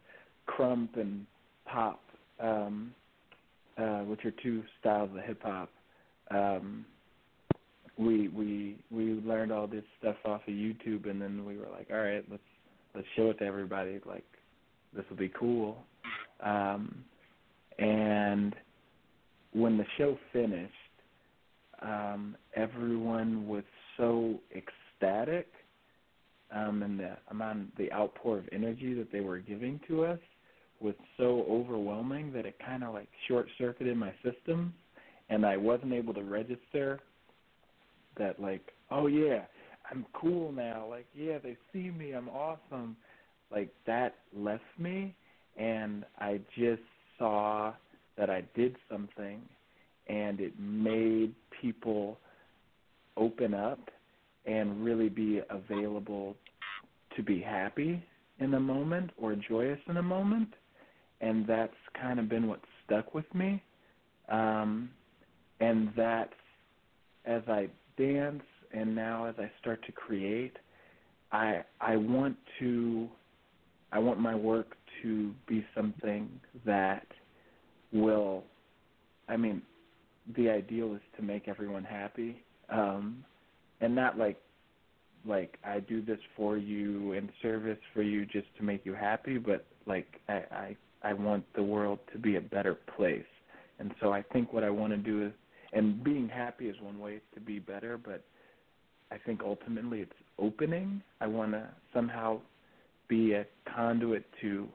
krump 0.48 0.98
and 0.98 1.26
pop 1.66 2.00
um 2.40 2.94
uh, 3.78 4.00
which 4.00 4.24
are 4.24 4.32
two 4.42 4.62
styles 4.80 5.10
of 5.14 5.22
hip 5.24 5.42
hop. 5.42 5.68
Um, 6.30 6.84
we 7.98 8.28
we 8.28 8.76
we 8.90 9.20
learned 9.24 9.52
all 9.52 9.66
this 9.66 9.84
stuff 9.98 10.16
off 10.24 10.42
of 10.46 10.54
YouTube, 10.54 11.08
and 11.08 11.20
then 11.20 11.44
we 11.44 11.56
were 11.56 11.68
like, 11.70 11.88
all 11.90 11.98
right, 11.98 12.24
let's 12.30 12.42
let's 12.94 13.06
show 13.16 13.30
it 13.30 13.38
to 13.38 13.44
everybody. 13.44 14.00
Like, 14.06 14.24
this 14.94 15.04
will 15.10 15.16
be 15.16 15.30
cool. 15.38 15.76
Um, 16.42 17.04
and 17.78 18.54
when 19.52 19.76
the 19.76 19.84
show 19.98 20.18
finished, 20.32 20.72
um, 21.82 22.36
everyone 22.54 23.46
was 23.46 23.64
so 23.96 24.40
ecstatic 24.54 25.48
um, 26.54 26.82
and 26.82 26.98
the 27.00 27.16
amount, 27.30 27.76
the 27.76 27.92
outpour 27.92 28.38
of 28.38 28.48
energy 28.52 28.94
that 28.94 29.10
they 29.10 29.20
were 29.20 29.38
giving 29.38 29.80
to 29.88 30.04
us 30.04 30.18
was 30.80 30.94
so 31.16 31.44
overwhelming 31.48 32.32
that 32.32 32.46
it 32.46 32.56
kind 32.64 32.84
of 32.84 32.94
like 32.94 33.08
short 33.26 33.46
circuited 33.58 33.96
my 33.96 34.12
system, 34.22 34.72
and 35.28 35.44
I 35.44 35.56
wasn't 35.56 35.92
able 35.92 36.14
to 36.14 36.22
register 36.22 37.00
that 38.18 38.40
like, 38.40 38.72
oh 38.90 39.06
yeah, 39.06 39.44
I'm 39.90 40.06
cool 40.12 40.52
now. 40.52 40.86
Like, 40.88 41.06
yeah, 41.14 41.38
they 41.38 41.56
see 41.72 41.90
me, 41.90 42.12
I'm 42.12 42.28
awesome. 42.28 42.96
Like 43.50 43.72
that 43.86 44.16
left 44.36 44.62
me, 44.78 45.14
and 45.56 46.04
I 46.18 46.40
just 46.56 46.82
saw 47.18 47.72
that 48.18 48.30
I 48.30 48.44
did 48.54 48.76
something, 48.90 49.40
and 50.08 50.40
it 50.40 50.52
made 50.58 51.34
people 51.60 52.18
open 53.16 53.54
up 53.54 53.80
and 54.46 54.84
really 54.84 55.08
be 55.08 55.40
available 55.50 56.36
to 57.16 57.22
be 57.22 57.40
happy 57.40 58.02
in 58.38 58.54
a 58.54 58.60
moment 58.60 59.10
or 59.16 59.34
joyous 59.34 59.78
in 59.88 59.96
a 59.96 60.02
moment. 60.02 60.48
And 61.20 61.46
that's 61.46 61.72
kind 62.00 62.20
of 62.20 62.28
been 62.28 62.46
what 62.46 62.60
stuck 62.84 63.14
with 63.14 63.32
me. 63.34 63.62
Um 64.28 64.90
and 65.60 65.90
that 65.96 66.30
as 67.24 67.42
i 67.48 67.68
dance 67.98 68.42
and 68.72 68.94
now 68.94 69.26
as 69.26 69.34
i 69.38 69.50
start 69.60 69.82
to 69.84 69.92
create 69.92 70.56
i 71.32 71.62
i 71.80 71.96
want 71.96 72.36
to 72.58 73.08
i 73.92 73.98
want 73.98 74.20
my 74.20 74.34
work 74.34 74.76
to 75.02 75.32
be 75.48 75.64
something 75.74 76.28
that 76.64 77.06
will 77.92 78.44
i 79.28 79.36
mean 79.36 79.62
the 80.34 80.48
ideal 80.48 80.94
is 80.94 81.00
to 81.16 81.22
make 81.22 81.48
everyone 81.48 81.84
happy 81.84 82.42
um 82.70 83.24
and 83.80 83.94
not 83.94 84.18
like 84.18 84.38
like 85.26 85.58
I 85.64 85.80
do 85.80 86.02
this 86.02 86.18
for 86.36 86.56
you 86.56 87.12
in 87.12 87.28
service 87.42 87.78
for 87.92 88.02
you 88.02 88.24
just 88.26 88.46
to 88.58 88.62
make 88.62 88.86
you 88.86 88.94
happy, 88.94 89.38
but 89.38 89.66
like 89.86 90.06
I 90.28 90.34
I 90.50 90.76
I 91.02 91.12
want 91.12 91.44
the 91.54 91.62
world 91.62 91.98
to 92.12 92.18
be 92.18 92.36
a 92.36 92.40
better 92.40 92.74
place. 92.96 93.24
And 93.78 93.92
so 94.00 94.12
I 94.12 94.22
think 94.22 94.52
what 94.52 94.64
I 94.64 94.70
want 94.70 94.92
to 94.92 94.96
do 94.96 95.26
is 95.26 95.32
and 95.72 96.02
being 96.02 96.28
happy 96.28 96.68
is 96.68 96.76
one 96.80 96.98
way 96.98 97.20
to 97.34 97.40
be 97.40 97.58
better, 97.58 97.98
but 97.98 98.24
I 99.10 99.18
think 99.18 99.40
ultimately 99.44 100.00
it's 100.00 100.12
opening. 100.38 101.02
I 101.20 101.26
want 101.26 101.52
to 101.52 101.68
somehow 101.92 102.40
be 103.08 103.32
a 103.34 103.46
conduit 103.74 104.24
to 104.40 104.68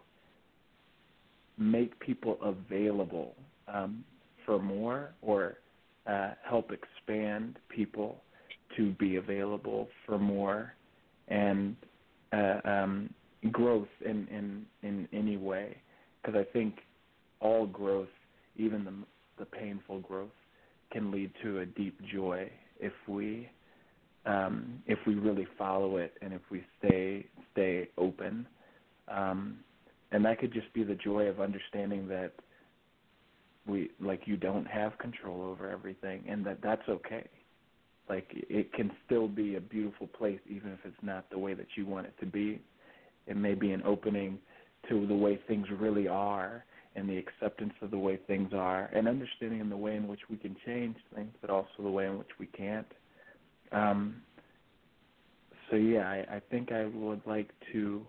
make 1.57 1.99
people 1.99 2.37
available 2.41 3.35
um, 3.67 4.03
for 4.51 4.59
more 4.59 5.11
or 5.21 5.59
uh, 6.07 6.31
help 6.43 6.71
expand 6.71 7.57
people 7.69 8.21
to 8.75 8.91
be 8.93 9.15
available 9.15 9.87
for 10.05 10.19
more 10.19 10.73
and 11.29 11.73
uh, 12.33 12.59
um, 12.65 13.13
growth 13.49 13.87
in, 14.03 14.27
in, 14.27 14.65
in 14.83 15.07
any 15.13 15.37
way. 15.37 15.77
Because 16.21 16.37
I 16.37 16.51
think 16.51 16.79
all 17.39 17.65
growth, 17.65 18.09
even 18.57 18.83
the, 18.83 18.93
the 19.39 19.45
painful 19.45 20.01
growth, 20.01 20.29
can 20.91 21.11
lead 21.11 21.31
to 21.43 21.59
a 21.59 21.65
deep 21.65 21.97
joy 22.13 22.51
if 22.77 22.93
we 23.07 23.49
um, 24.25 24.83
if 24.85 24.99
we 25.07 25.15
really 25.15 25.47
follow 25.57 25.97
it 25.97 26.13
and 26.21 26.33
if 26.33 26.41
we 26.51 26.63
stay 26.77 27.25
stay 27.53 27.89
open. 27.97 28.45
Um, 29.07 29.59
and 30.11 30.23
that 30.25 30.39
could 30.39 30.53
just 30.53 30.71
be 30.73 30.83
the 30.83 30.95
joy 30.95 31.23
of 31.23 31.39
understanding 31.39 32.07
that 32.09 32.33
we 33.67 33.91
like 33.99 34.21
you 34.25 34.37
don't 34.37 34.65
have 34.65 34.97
control 34.97 35.41
over 35.41 35.69
everything 35.69 36.23
and 36.27 36.45
that 36.45 36.59
that's 36.61 36.87
okay. 36.89 37.27
Like 38.09 38.27
it 38.31 38.73
can 38.73 38.91
still 39.05 39.27
be 39.27 39.55
a 39.55 39.61
beautiful 39.61 40.07
place 40.07 40.39
even 40.49 40.71
if 40.71 40.79
it's 40.83 41.03
not 41.03 41.29
the 41.29 41.37
way 41.37 41.53
that 41.53 41.67
you 41.75 41.85
want 41.85 42.07
it 42.07 42.13
to 42.19 42.25
be. 42.25 42.61
It 43.27 43.37
may 43.37 43.53
be 43.53 43.71
an 43.71 43.83
opening 43.85 44.39
to 44.89 45.05
the 45.05 45.13
way 45.13 45.39
things 45.47 45.67
really 45.79 46.07
are 46.07 46.65
and 46.95 47.07
the 47.07 47.17
acceptance 47.17 47.73
of 47.81 47.91
the 47.91 47.97
way 47.97 48.19
things 48.27 48.51
are 48.53 48.89
and 48.93 49.07
understanding 49.07 49.69
the 49.69 49.77
way 49.77 49.95
in 49.95 50.07
which 50.07 50.21
we 50.29 50.37
can 50.37 50.55
change 50.65 50.97
things 51.15 51.31
but 51.39 51.49
also 51.49 51.69
the 51.79 51.89
way 51.89 52.07
in 52.07 52.17
which 52.17 52.39
we 52.39 52.47
can't. 52.47 52.91
Um 53.71 54.21
so 55.71 55.77
yeah 55.77 56.07
i 56.07 56.35
i 56.35 56.41
think 56.51 56.71
i 56.71 56.85
would 56.85 57.21
like 57.25 57.49
to 57.71 58.05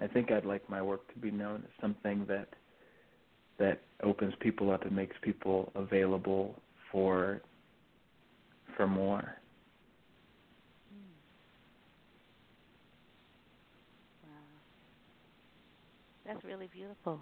i 0.00 0.06
think 0.06 0.32
i'd 0.32 0.46
like 0.46 0.68
my 0.68 0.82
work 0.82 1.12
to 1.12 1.20
be 1.20 1.30
known 1.30 1.56
as 1.56 1.70
something 1.80 2.24
that 2.26 2.48
that 3.58 3.80
opens 4.02 4.34
people 4.40 4.70
up 4.70 4.84
and 4.84 4.94
makes 4.94 5.16
people 5.22 5.72
available 5.74 6.60
for 6.90 7.40
for 8.76 8.86
more. 8.86 9.36
Wow. 14.22 14.30
That's 16.26 16.44
really 16.44 16.68
beautiful. 16.72 17.20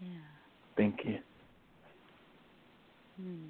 Yeah. 0.00 0.08
Thank 0.76 1.00
you. 1.04 1.18
Hmm. 3.20 3.46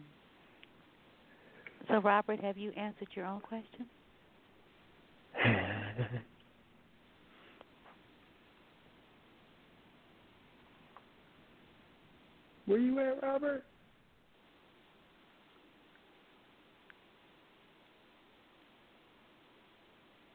So, 1.89 1.99
Robert, 1.99 2.41
have 2.41 2.57
you 2.57 2.73
answered 2.73 3.09
your 3.15 3.27
own 3.27 3.41
question? 3.41 3.87
Where 12.67 12.79
you 12.79 12.99
at, 12.99 13.23
Robert? 13.23 13.65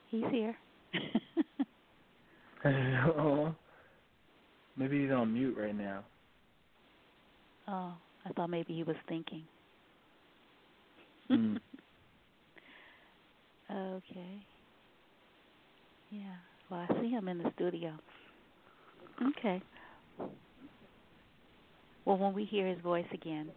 He's 0.10 0.24
here. 0.32 0.56
oh, 2.66 3.54
maybe 4.78 5.04
he's 5.04 5.12
on 5.12 5.34
mute 5.34 5.56
right 5.58 5.76
now. 5.76 6.04
Oh, 7.68 7.94
I 8.26 8.30
thought 8.36 8.50
maybe 8.50 8.74
he 8.74 8.84
was 8.84 8.96
thinking. 9.08 9.44
Mm. 11.30 11.58
okay. 13.72 14.46
Yeah. 16.12 16.36
Well, 16.70 16.86
I 16.90 17.02
see 17.02 17.10
him 17.10 17.28
in 17.28 17.38
the 17.38 17.52
studio. 17.56 17.94
Okay. 19.38 19.62
Well, 22.12 22.20
when 22.20 22.34
we 22.34 22.46
hear 22.46 22.68
his 22.68 22.80
voice 22.82 23.06
again, 23.14 23.54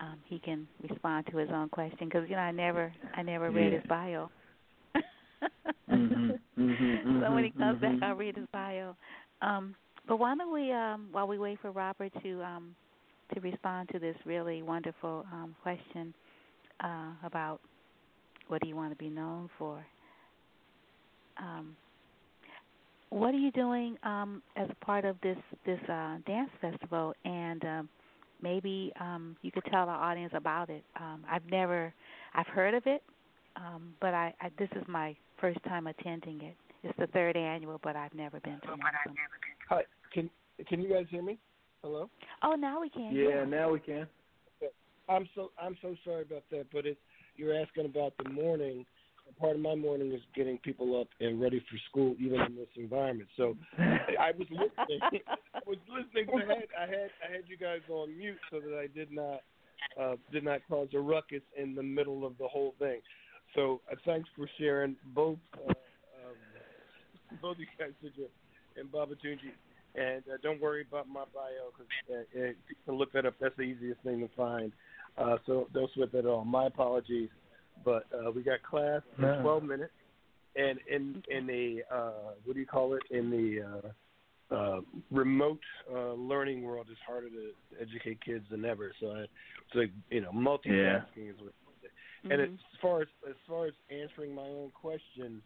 um, 0.00 0.18
he 0.26 0.38
can 0.38 0.68
respond 0.88 1.26
to 1.30 1.36
his 1.38 1.50
own 1.52 1.68
question 1.68 2.08
because 2.08 2.28
you 2.28 2.36
know 2.36 2.42
I 2.42 2.52
never 2.52 2.92
I 3.14 3.22
never 3.22 3.50
read 3.50 3.72
his 3.72 3.82
bio. 3.88 4.30
mm-hmm, 5.90 6.30
mm-hmm, 6.58 6.96
so 7.20 7.32
when 7.32 7.44
he 7.44 7.50
mhm, 7.56 7.56
comes 7.58 7.80
back, 7.80 7.96
mhm. 7.96 8.02
I'll 8.02 8.14
read 8.16 8.36
his 8.36 8.46
bio. 8.52 8.96
Um, 9.42 9.74
but 10.06 10.18
why 10.18 10.34
don't 10.36 10.52
we, 10.52 10.72
um, 10.72 11.08
while 11.12 11.26
we 11.26 11.38
wait 11.38 11.60
for 11.60 11.70
Robert 11.72 12.12
to 12.22 12.42
um, 12.42 12.76
to 13.34 13.40
respond 13.40 13.88
to 13.92 13.98
this 13.98 14.16
really 14.24 14.62
wonderful 14.62 15.24
um, 15.32 15.54
question 15.62 16.14
uh, 16.82 17.12
about 17.24 17.60
what 18.48 18.60
do 18.62 18.68
you 18.68 18.76
want 18.76 18.92
to 18.92 18.96
be 18.96 19.10
known 19.10 19.48
for? 19.58 19.84
Um, 21.38 21.76
what 23.12 23.34
are 23.34 23.38
you 23.38 23.50
doing 23.52 23.96
um, 24.04 24.42
as 24.56 24.68
a 24.70 24.84
part 24.84 25.04
of 25.04 25.16
this 25.22 25.36
this 25.66 25.80
uh, 25.88 26.16
dance 26.26 26.50
festival? 26.60 27.12
And 27.24 27.64
um, 27.64 27.88
maybe 28.40 28.92
um, 29.00 29.36
you 29.42 29.52
could 29.52 29.64
tell 29.70 29.88
our 29.88 30.02
audience 30.02 30.32
about 30.34 30.70
it. 30.70 30.82
Um, 30.98 31.24
I've 31.30 31.44
never, 31.50 31.92
I've 32.34 32.46
heard 32.46 32.74
of 32.74 32.84
it, 32.86 33.02
um, 33.56 33.94
but 34.00 34.14
I, 34.14 34.34
I 34.40 34.48
this 34.58 34.70
is 34.74 34.82
my 34.88 35.14
first 35.40 35.62
time 35.64 35.86
attending 35.86 36.42
it. 36.42 36.56
It's 36.82 36.98
the 36.98 37.06
third 37.08 37.36
annual, 37.36 37.78
but 37.82 37.96
I've 37.96 38.14
never 38.14 38.40
been 38.40 38.58
to 38.62 38.68
one. 38.68 38.80
So. 39.06 39.12
Hi, 39.68 39.82
can 40.12 40.30
can 40.66 40.80
you 40.80 40.88
guys 40.88 41.06
hear 41.10 41.22
me? 41.22 41.38
Hello. 41.82 42.08
Oh, 42.42 42.54
now 42.54 42.80
we 42.80 42.88
can. 42.88 43.14
Yeah, 43.14 43.44
now 43.44 43.70
we 43.70 43.80
can. 43.80 44.06
I'm 45.08 45.28
so 45.34 45.50
I'm 45.60 45.76
so 45.82 45.94
sorry 46.04 46.22
about 46.22 46.44
that, 46.50 46.66
but 46.72 46.86
it's 46.86 47.00
you're 47.36 47.54
asking 47.54 47.86
about 47.86 48.14
the 48.22 48.30
morning. 48.30 48.86
Part 49.38 49.56
of 49.56 49.62
my 49.62 49.74
morning 49.74 50.12
is 50.12 50.20
getting 50.34 50.58
people 50.58 51.00
up 51.00 51.08
and 51.20 51.40
ready 51.40 51.60
for 51.70 51.78
school, 51.90 52.14
even 52.18 52.40
in 52.40 52.56
this 52.56 52.68
environment. 52.76 53.28
So 53.36 53.56
I 53.78 54.30
was 54.36 54.46
listening. 54.50 55.00
I 55.54 55.60
was 55.66 55.78
listening, 55.88 56.28
I 56.34 56.46
had 56.46 56.64
I 56.78 56.86
had 56.86 57.10
I 57.28 57.32
had 57.32 57.42
you 57.46 57.56
guys 57.56 57.80
on 57.88 58.16
mute 58.16 58.38
so 58.50 58.60
that 58.60 58.78
I 58.78 58.86
did 58.96 59.10
not 59.10 59.40
uh, 60.00 60.16
did 60.32 60.44
not 60.44 60.60
cause 60.68 60.88
a 60.94 60.98
ruckus 60.98 61.42
in 61.56 61.74
the 61.74 61.82
middle 61.82 62.26
of 62.26 62.36
the 62.38 62.48
whole 62.48 62.74
thing. 62.78 63.00
So 63.54 63.80
uh, 63.90 63.96
thanks 64.04 64.28
for 64.36 64.48
sharing 64.58 64.96
both 65.14 65.38
uh, 65.54 65.70
um, 65.70 66.36
both 67.40 67.56
you 67.58 67.66
guys, 67.78 67.90
Sidra 68.02 68.26
and 68.76 68.90
Babatunji. 68.90 69.52
And 69.94 70.22
uh, 70.32 70.38
don't 70.42 70.60
worry 70.60 70.84
about 70.88 71.06
my 71.06 71.24
bio 71.34 71.70
because 71.72 71.90
uh, 72.10 72.40
uh, 72.40 72.46
you 72.46 72.76
can 72.86 72.94
look 72.94 73.12
that 73.12 73.26
up. 73.26 73.34
That's 73.40 73.56
the 73.56 73.62
easiest 73.62 74.00
thing 74.00 74.20
to 74.20 74.28
find. 74.34 74.72
Uh, 75.18 75.36
so 75.46 75.68
don't 75.74 75.90
sweat 75.92 76.12
that 76.12 76.20
at 76.20 76.26
all. 76.26 76.44
My 76.44 76.66
apologies, 76.66 77.28
but 77.84 78.06
uh, 78.14 78.30
we 78.30 78.42
got 78.42 78.62
class 78.62 79.02
in 79.18 79.22
No. 79.22 79.38
12 79.42 79.62
minutes, 79.64 79.92
and 80.56 80.78
in 80.90 81.22
in 81.28 81.46
the 81.46 81.82
uh, 81.90 82.32
what 82.44 82.54
do 82.54 82.60
you 82.60 82.66
call 82.66 82.94
it 82.94 83.02
in 83.10 83.30
the 83.30 83.62
uh, 83.62 84.54
uh, 84.54 84.80
remote 85.10 85.60
uh, 85.92 86.12
learning 86.12 86.62
world, 86.62 86.86
it's 86.90 87.00
harder 87.06 87.28
to 87.30 87.50
educate 87.80 88.22
kids 88.24 88.44
than 88.50 88.64
ever. 88.64 88.92
So 89.00 89.12
I, 89.12 89.20
it's 89.20 89.74
like 89.74 89.90
you 90.10 90.20
know 90.20 90.30
multitasking 90.30 91.30
is 91.30 91.36
what. 91.40 91.52
And 92.30 92.40
Mhm. 92.40 92.44
as 92.44 92.80
far 92.80 93.02
as 93.02 93.08
as 93.28 93.34
far 93.48 93.66
as 93.66 93.74
answering 93.90 94.32
my 94.34 94.42
own 94.42 94.70
question, 94.70 95.42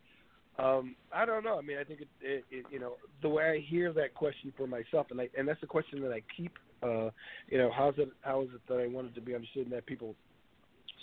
um, 0.59 0.97
I 1.13 1.25
don't 1.25 1.45
know. 1.45 1.59
I 1.59 1.63
mean, 1.63 1.79
I 1.79 1.85
think 1.85 2.03
it, 2.03 2.09
it, 2.21 2.45
it, 2.51 2.67
you 2.71 2.79
know, 2.79 2.97
the 3.23 3.29
way 3.29 3.51
I 3.51 3.59
hear 3.61 3.93
that 3.95 4.15
question 4.15 4.53
for 4.57 4.67
myself, 4.67 5.07
and 5.11 5.21
I, 5.21 5.29
and 5.37 5.49
that's 5.49 5.61
the 5.61 5.67
question 5.67 6.03
that 6.03 6.13
I 6.13 6.23
keep. 6.37 6.53
Uh, 6.83 7.11
you 7.49 7.57
know, 7.59 7.71
how's 7.75 7.95
it? 7.99 8.11
How 8.21 8.43
is 8.43 8.49
it 8.55 8.61
that 8.69 8.79
I 8.79 8.87
wanted 8.87 9.15
to 9.15 9.21
be 9.21 9.35
understood, 9.35 9.65
and 9.65 9.73
that 9.73 9.87
people 9.87 10.15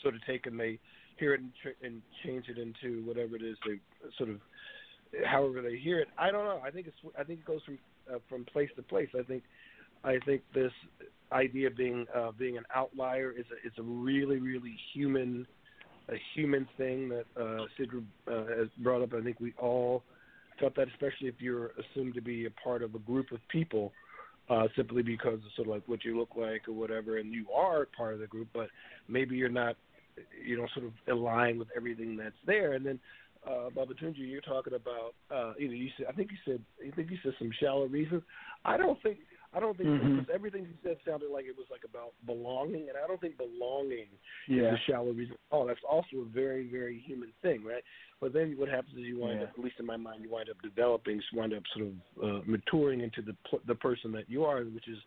sort 0.01 0.15
of 0.15 0.25
take 0.25 0.45
and 0.45 0.59
they 0.59 0.79
hear 1.17 1.33
it 1.33 1.41
and, 1.41 1.51
tr- 1.61 1.85
and 1.85 2.01
change 2.23 2.45
it 2.49 2.57
into 2.57 3.05
whatever 3.05 3.35
it 3.35 3.41
is 3.41 3.57
they 3.65 3.79
sort 4.17 4.29
of, 4.29 4.37
however 5.25 5.61
they 5.61 5.77
hear 5.77 5.99
it. 5.99 6.07
I 6.17 6.31
don't 6.31 6.45
know. 6.45 6.61
I 6.65 6.71
think 6.71 6.87
it's. 6.87 7.15
I 7.17 7.23
think 7.23 7.39
it 7.39 7.45
goes 7.45 7.61
from 7.65 7.77
uh, 8.13 8.19
from 8.29 8.45
place 8.45 8.69
to 8.75 8.81
place. 8.83 9.09
I 9.17 9.23
think. 9.23 9.43
I 10.03 10.17
think 10.25 10.41
this 10.53 10.71
idea 11.31 11.67
of 11.67 11.77
being 11.77 12.05
uh, 12.15 12.31
being 12.37 12.57
an 12.57 12.65
outlier 12.75 13.31
is 13.31 13.45
a, 13.51 13.67
is 13.67 13.73
a 13.77 13.83
really 13.83 14.39
really 14.39 14.75
human 14.93 15.47
a 16.09 16.15
human 16.35 16.67
thing 16.77 17.09
that 17.09 17.25
uh, 17.37 17.65
Sidra 17.79 18.03
uh, 18.27 18.57
has 18.57 18.67
brought 18.79 19.01
up. 19.01 19.13
I 19.13 19.21
think 19.21 19.39
we 19.39 19.53
all 19.57 20.03
felt 20.59 20.75
that, 20.75 20.87
especially 20.89 21.27
if 21.27 21.35
you're 21.39 21.71
assumed 21.81 22.13
to 22.15 22.21
be 22.21 22.45
a 22.45 22.51
part 22.63 22.83
of 22.83 22.95
a 22.95 22.99
group 22.99 23.31
of 23.31 23.39
people, 23.49 23.93
uh, 24.49 24.67
simply 24.75 25.01
because 25.01 25.35
of 25.35 25.51
sort 25.55 25.67
of 25.67 25.73
like 25.73 25.87
what 25.87 26.03
you 26.03 26.17
look 26.17 26.35
like 26.35 26.67
or 26.67 26.73
whatever, 26.73 27.17
and 27.17 27.33
you 27.33 27.45
are 27.55 27.87
part 27.97 28.13
of 28.13 28.19
the 28.19 28.27
group, 28.27 28.47
but 28.53 28.67
maybe 29.07 29.35
you're 29.35 29.49
not, 29.49 29.75
you 30.45 30.57
know, 30.57 30.67
sort 30.73 30.85
of 30.85 30.93
align 31.11 31.57
with 31.57 31.67
everything 31.75 32.15
that's 32.17 32.35
there. 32.45 32.73
And 32.73 32.85
then, 32.85 32.99
uh, 33.45 33.69
Babatunji, 33.75 34.19
you're 34.19 34.41
talking 34.41 34.73
about, 34.73 35.15
uh, 35.29 35.53
you 35.57 35.67
know, 35.67 35.73
you 35.73 35.89
said, 35.97 36.07
I 36.09 36.13
think 36.13 36.31
you 36.31 36.37
said, 36.45 36.61
I 36.85 36.95
think 36.95 37.11
you 37.11 37.17
said 37.23 37.33
some 37.39 37.51
shallow 37.59 37.85
reasons. 37.85 38.23
I 38.65 38.77
don't 38.77 39.01
think. 39.01 39.19
I 39.55 39.59
don't 39.59 39.77
think 39.77 39.89
Mhm. 39.89 40.15
because 40.15 40.33
everything 40.33 40.63
you 40.63 40.73
said 40.81 40.97
sounded 41.05 41.29
like 41.29 41.45
it 41.45 41.55
was 41.55 41.67
like 41.69 41.83
about 41.83 42.13
belonging, 42.25 42.89
and 42.89 42.97
I 42.97 43.05
don't 43.05 43.21
think 43.21 43.37
belonging 43.37 44.07
Yeah. 44.47 44.73
is 44.73 44.79
a 44.79 44.81
shallow 44.89 45.11
reason. 45.11 45.37
Oh, 45.51 45.67
that's 45.67 45.83
also 45.83 46.21
a 46.21 46.25
very, 46.25 46.65
very 46.65 46.97
human 46.97 47.31
thing, 47.43 47.63
right? 47.63 47.83
But 48.19 48.33
then 48.33 48.57
what 48.57 48.67
happens 48.67 48.95
is 48.97 49.01
you 49.01 49.19
wind 49.19 49.41
Yeah. 49.41 49.45
up, 49.45 49.53
at 49.55 49.63
least 49.63 49.79
in 49.79 49.85
my 49.85 49.95
mind, 49.95 50.23
you 50.23 50.29
wind 50.31 50.49
up 50.49 50.59
developing, 50.63 51.17
you 51.17 51.37
wind 51.37 51.53
up 51.53 51.61
sort 51.67 51.85
of 51.85 51.93
uh, 52.23 52.41
maturing 52.47 53.01
into 53.01 53.21
the 53.21 53.35
the 53.65 53.75
person 53.75 54.11
that 54.13 54.27
you 54.27 54.43
are, 54.43 54.63
which 54.63 54.87
is 54.87 54.97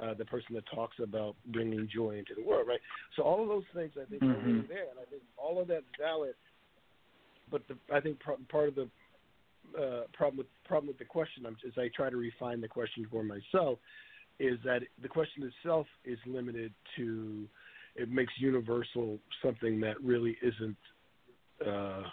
uh, 0.00 0.14
the 0.14 0.24
person 0.24 0.54
that 0.54 0.64
talks 0.74 0.96
about 1.02 1.34
bringing 1.46 1.88
joy 1.92 2.18
into 2.18 2.34
the 2.34 2.42
world, 2.42 2.68
right? 2.68 2.80
So 3.16 3.22
all 3.22 3.42
of 3.42 3.48
those 3.48 3.64
things 3.74 3.92
I 4.00 4.04
think 4.06 4.22
are 4.22 4.38
really 4.38 4.60
Mhm. 4.60 4.68
there, 4.68 4.88
and 4.90 4.98
I 5.00 5.04
think 5.06 5.22
all 5.36 5.58
of 5.60 5.68
that's 5.68 5.84
valid. 5.98 6.34
But 7.50 7.66
the, 7.66 7.78
I 7.90 8.00
think 8.00 8.20
pro- 8.20 8.36
part 8.48 8.68
of 8.68 8.74
the 8.74 8.90
uh, 9.76 10.06
problem 10.12 10.38
with 10.38 10.46
problem 10.64 10.88
with 10.88 10.98
the 10.98 11.04
question, 11.04 11.44
I'm, 11.46 11.56
as 11.66 11.76
I 11.76 11.88
try 11.88 12.10
to 12.10 12.16
refine 12.16 12.60
the 12.60 12.68
question 12.68 13.06
for 13.10 13.22
myself, 13.22 13.78
is 14.38 14.58
that 14.64 14.82
the 15.02 15.08
question 15.08 15.42
itself 15.42 15.86
is 16.04 16.18
limited 16.26 16.72
to 16.96 17.48
it 17.96 18.08
makes 18.10 18.32
universal 18.38 19.18
something 19.42 19.80
that 19.80 20.00
really 20.02 20.38
isn't 20.42 20.76
uh, 21.66 22.04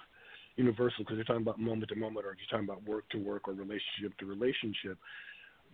universal 0.56 1.04
because 1.04 1.16
you're 1.16 1.26
talking 1.26 1.44
about 1.44 1.60
moment 1.60 1.90
to 1.90 1.96
moment 1.96 2.26
or 2.26 2.36
you're 2.38 2.48
talking 2.50 2.68
about 2.68 2.84
work 2.84 3.08
to 3.10 3.18
work 3.18 3.48
or 3.48 3.54
relationship 3.54 4.18
to 4.18 4.26
relationship. 4.26 4.98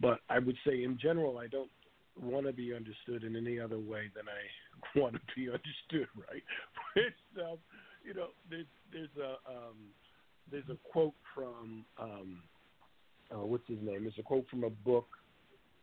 But 0.02 0.20
I 0.30 0.40
would 0.40 0.58
say 0.68 0.84
in 0.84 0.98
general, 1.02 1.38
I 1.38 1.48
don't 1.48 1.70
want 2.20 2.46
to 2.46 2.54
be 2.54 2.74
understood 2.74 3.24
in 3.24 3.36
any 3.36 3.60
other 3.60 3.80
way 3.80 4.10
than 4.16 4.26
I 4.28 5.00
want 5.00 5.16
to 5.16 5.20
be 5.36 5.48
understood, 5.48 6.08
right? 6.30 6.44
Which, 6.96 7.46
um, 7.46 7.58
you 8.04 8.14
know, 8.14 8.28
there's, 8.50 8.66
there's 8.92 9.10
a 9.18 9.50
um, 9.50 9.78
there's 10.52 10.68
a 10.70 10.78
quote 10.92 11.14
from 11.34 11.86
um, 12.00 12.44
uh, 13.34 13.46
what's 13.46 13.68
his 13.68 13.78
name? 13.82 14.02
There's 14.02 14.20
a 14.20 14.24
quote 14.24 14.46
from 14.50 14.64
a 14.64 14.70
book, 14.70 15.08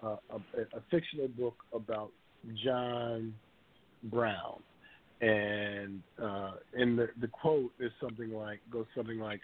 uh, 0.03 0.17
a, 0.31 0.77
a 0.77 0.81
fictional 0.91 1.29
book 1.29 1.57
about 1.73 2.11
John 2.65 3.35
Brown, 4.05 4.61
and 5.21 6.03
uh, 6.23 6.53
and 6.75 6.99
the 6.99 7.09
the 7.21 7.29
quote 7.29 7.73
is 7.81 7.91
something 8.01 8.33
like 8.33 8.61
goes 8.71 8.87
something 8.97 9.19
like, 9.19 9.41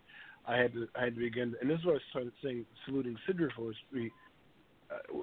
I 0.47 0.57
had 0.57 0.73
to 0.75 0.89
I 0.95 1.05
had 1.05 1.15
to 1.15 1.21
begin, 1.21 1.55
and 1.61 1.71
this 1.71 1.79
is 1.79 1.87
what 1.87 1.97
I 1.97 2.01
started 2.11 2.33
saying, 2.43 2.67
saluting 2.87 3.17
Sidra 3.29 3.49
for 3.57 3.71
is 3.71 3.77
uh, 4.91 5.19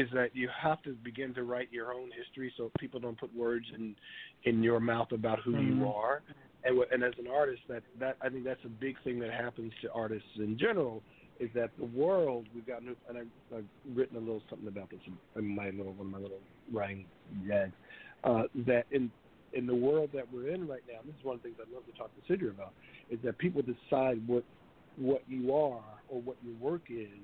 is 0.00 0.08
that 0.14 0.34
you 0.34 0.48
have 0.60 0.80
to 0.82 0.92
begin 1.04 1.34
to 1.34 1.42
write 1.42 1.68
your 1.70 1.92
own 1.92 2.10
history 2.16 2.52
so 2.56 2.70
people 2.78 2.98
don't 2.98 3.20
put 3.20 3.34
words 3.36 3.66
in 3.74 3.94
in 4.44 4.62
your 4.62 4.80
mouth 4.80 5.12
about 5.12 5.38
who 5.40 5.52
you 5.60 5.74
Mhm. 5.74 5.94
are 5.94 6.22
and 6.64 6.78
and 6.92 7.04
as 7.04 7.16
an 7.18 7.26
artist 7.26 7.62
that 7.68 7.82
that 7.98 8.16
I 8.22 8.28
think 8.30 8.44
that's 8.44 8.64
a 8.64 8.68
big 8.68 8.96
thing 9.02 9.18
that 9.20 9.30
happens 9.30 9.72
to 9.82 9.92
artists 9.92 10.36
in 10.36 10.56
general 10.58 11.02
is 11.38 11.50
that 11.54 11.70
the 11.78 11.86
world 11.86 12.46
we've 12.54 12.66
got 12.66 12.82
new 12.82 12.96
and 13.08 13.18
I've, 13.18 13.28
I've 13.54 13.70
written 13.94 14.16
a 14.16 14.20
little 14.20 14.42
something 14.48 14.68
about 14.68 14.90
this 14.90 15.00
in, 15.06 15.16
in 15.36 15.46
my 15.54 15.70
little 15.70 15.92
one 15.92 16.06
of 16.06 16.12
my 16.12 16.18
little 16.18 16.40
writing 16.72 17.04
gags 17.46 17.74
uh, 18.24 18.44
that 18.66 18.86
in 18.90 19.10
in 19.52 19.66
the 19.66 19.74
world 19.74 20.10
that 20.14 20.26
we're 20.32 20.48
in 20.48 20.66
right 20.66 20.84
now 20.88 21.00
this 21.04 21.14
is 21.18 21.24
one 21.24 21.36
of 21.36 21.42
the 21.42 21.48
things 21.48 21.60
I'd 21.60 21.74
love 21.74 21.84
to 21.86 21.92
talk 21.92 22.10
to 22.16 22.22
Sidra 22.32 22.50
about 22.50 22.72
is 23.10 23.18
that 23.24 23.36
people 23.38 23.62
decide 23.62 24.26
what 24.26 24.44
what 24.96 25.22
you 25.28 25.54
are 25.54 25.84
or 26.08 26.20
what 26.22 26.36
your 26.42 26.54
work 26.58 26.82
is 26.88 27.18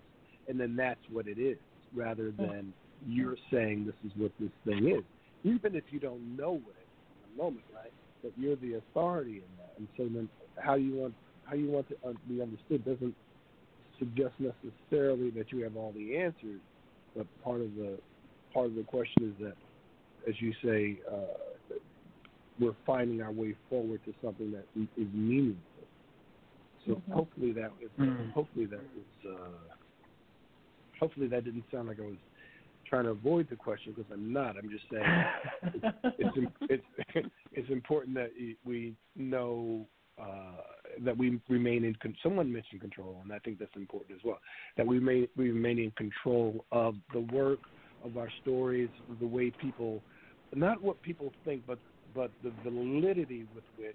and 0.49 0.61
then 0.61 0.77
that's 0.77 1.01
what 1.11 1.27
it 1.27 1.39
is 1.39 1.59
rather 1.95 2.31
than 2.33 2.75
you're 3.07 3.37
saying 3.51 3.85
this 3.87 3.95
is 4.05 4.13
what 4.17 4.33
this 4.39 4.51
thing 4.65 4.89
is 4.89 5.05
even 5.45 5.75
if 5.75 5.85
you 5.91 6.01
don't 6.01 6.37
know 6.37 6.53
what 6.53 6.75
it 6.77 6.89
is 6.89 7.23
in 7.23 7.31
the 7.31 7.43
moment 7.43 7.65
right 7.73 7.93
that 8.23 8.33
you're 8.37 8.57
the 8.57 8.75
authority 8.75 9.43
in 9.45 9.57
that, 9.59 9.73
and 9.79 9.89
so 9.97 10.05
then 10.05 10.29
how 10.59 10.75
you 10.75 10.97
want 10.97 11.15
how 11.45 11.55
you 11.55 11.71
want 11.71 11.87
to 11.89 11.95
uh, 12.07 12.13
be 12.29 12.43
understood 12.43 12.85
doesn't 12.85 13.15
suggest 13.99 14.35
necessarily 14.39 15.31
that 15.31 15.53
you 15.53 15.63
have 15.63 15.77
all 15.77 15.93
the 15.93 16.17
answers, 16.17 16.61
but 17.15 17.27
part 17.43 17.61
of 17.61 17.75
the 17.75 17.99
part 18.53 18.67
of 18.67 18.75
the 18.75 18.83
question 18.83 19.33
is 19.33 19.45
that, 19.45 19.55
as 20.29 20.41
you 20.41 20.53
say, 20.65 20.99
uh, 21.11 21.75
we're 22.59 22.77
finding 22.87 23.23
our 23.23 23.33
way 23.33 23.55
forward 23.69 24.01
to 24.05 24.15
something 24.23 24.51
that 24.51 24.65
is 24.75 25.09
meaningful. 25.13 25.63
So 26.87 26.95
Mhm. 26.95 27.13
hopefully 27.13 27.53
that 27.53 27.71
was 27.81 27.91
Mhm. 27.99 28.33
hopefully 28.33 28.67
that 28.67 28.85
is 28.97 29.27
uh, 29.31 29.76
hopefully 31.01 31.29
that 31.29 31.45
didn't 31.45 31.65
sound 31.73 31.89
like 31.89 31.99
I 32.01 32.05
was 32.05 32.17
trying 32.89 33.05
to 33.05 33.11
avoid 33.11 33.49
the 33.51 33.57
question 33.57 33.93
because 33.95 34.11
I'm 34.13 34.33
not. 34.33 34.57
I'm 34.57 34.71
just 34.71 34.85
saying 34.91 35.25
it's 36.19 36.53
it's 36.69 36.85
it's 37.53 37.71
important 37.71 38.15
that 38.15 38.31
we 38.65 38.95
know 39.17 39.87
uh, 40.21 40.63
that 41.05 41.17
we 41.17 41.41
remain 41.49 41.85
in. 41.85 41.95
Con- 41.97 42.17
someone 42.23 42.53
mentioned 42.53 42.81
control, 42.81 43.21
and 43.23 43.33
I 43.33 43.39
think 43.41 43.59
that's 43.59 43.75
important 43.77 44.17
as 44.17 44.25
well. 44.25 44.39
That 44.77 44.87
we 44.87 45.01
may 45.01 45.29
we 45.37 45.51
remain 45.51 45.79
in 45.79 45.91
control 45.93 46.65
of 46.73 46.95
the 47.13 47.21
work 47.21 47.61
of 48.05 48.17
our 48.17 48.29
stories, 48.41 48.91
the 49.21 49.27
way 49.27 49.51
people, 49.51 50.03
not 50.55 50.83
what 50.83 51.01
people 51.03 51.33
think, 51.45 51.63
but 51.67 51.79
but 52.15 52.31
the 52.43 52.53
validity 52.63 53.47
with 53.55 53.65
which 53.77 53.95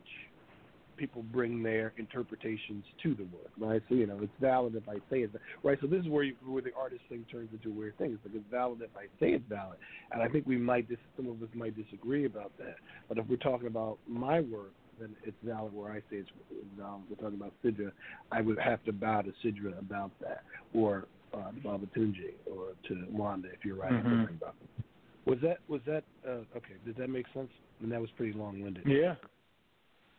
people 1.01 1.23
bring 1.23 1.63
their 1.63 1.93
interpretations 1.97 2.85
to 3.01 3.15
the 3.15 3.23
work, 3.23 3.49
right? 3.57 3.81
So 3.89 3.95
you 3.95 4.05
know, 4.05 4.19
it's 4.21 4.31
valid 4.39 4.75
if 4.75 4.87
I 4.87 4.97
say 5.09 5.23
it, 5.23 5.31
right? 5.63 5.79
So 5.81 5.87
this 5.87 6.01
is 6.01 6.07
where 6.07 6.23
you, 6.23 6.35
where 6.45 6.61
the 6.61 6.69
artist 6.79 7.01
thing 7.09 7.25
turns 7.31 7.49
into 7.51 7.69
a 7.69 7.73
weird 7.73 7.97
thing. 7.97 8.11
It's 8.13 8.23
like 8.23 8.35
it's 8.35 8.51
valid 8.51 8.81
if 8.83 8.95
I 8.95 9.05
say 9.19 9.31
it's 9.31 9.43
valid, 9.49 9.79
and 10.11 10.21
I 10.21 10.27
think 10.27 10.45
we 10.45 10.57
might 10.57 10.87
dis- 10.87 10.99
some 11.17 11.27
of 11.27 11.41
us 11.41 11.49
might 11.55 11.75
disagree 11.75 12.25
about 12.25 12.51
that. 12.59 12.75
But 13.09 13.17
if 13.17 13.25
we're 13.27 13.37
talking 13.37 13.65
about 13.65 13.97
my 14.07 14.41
work, 14.41 14.73
then 14.99 15.15
it's 15.23 15.35
valid 15.43 15.73
where 15.73 15.91
I 15.91 16.01
say 16.11 16.17
it's 16.17 16.29
valid. 16.77 17.01
We're 17.09 17.15
talking 17.15 17.39
about 17.39 17.53
Sidra, 17.65 17.91
I 18.31 18.41
would 18.41 18.59
have 18.59 18.83
to 18.83 18.93
bow 18.93 19.23
to 19.23 19.33
Sidra 19.43 19.79
about 19.79 20.11
that, 20.21 20.43
or 20.75 21.05
uh, 21.33 21.51
Baba 21.63 21.87
Tunji, 21.97 22.33
or 22.45 22.73
to 22.89 23.07
Wanda 23.09 23.47
if 23.51 23.65
you're 23.65 23.75
writing 23.77 24.03
Mhm. 24.03 24.29
about 24.37 24.53
them. 24.59 24.83
Was 25.25 25.39
that 25.41 25.57
was 25.67 25.81
that 25.87 26.03
uh, 26.27 26.57
okay? 26.57 26.75
Did 26.85 26.95
that 26.97 27.09
make 27.09 27.25
sense? 27.33 27.49
And 27.81 27.91
that 27.91 27.99
was 27.99 28.11
pretty 28.11 28.33
long 28.33 28.61
winded. 28.61 28.85
Yeah. 28.85 29.15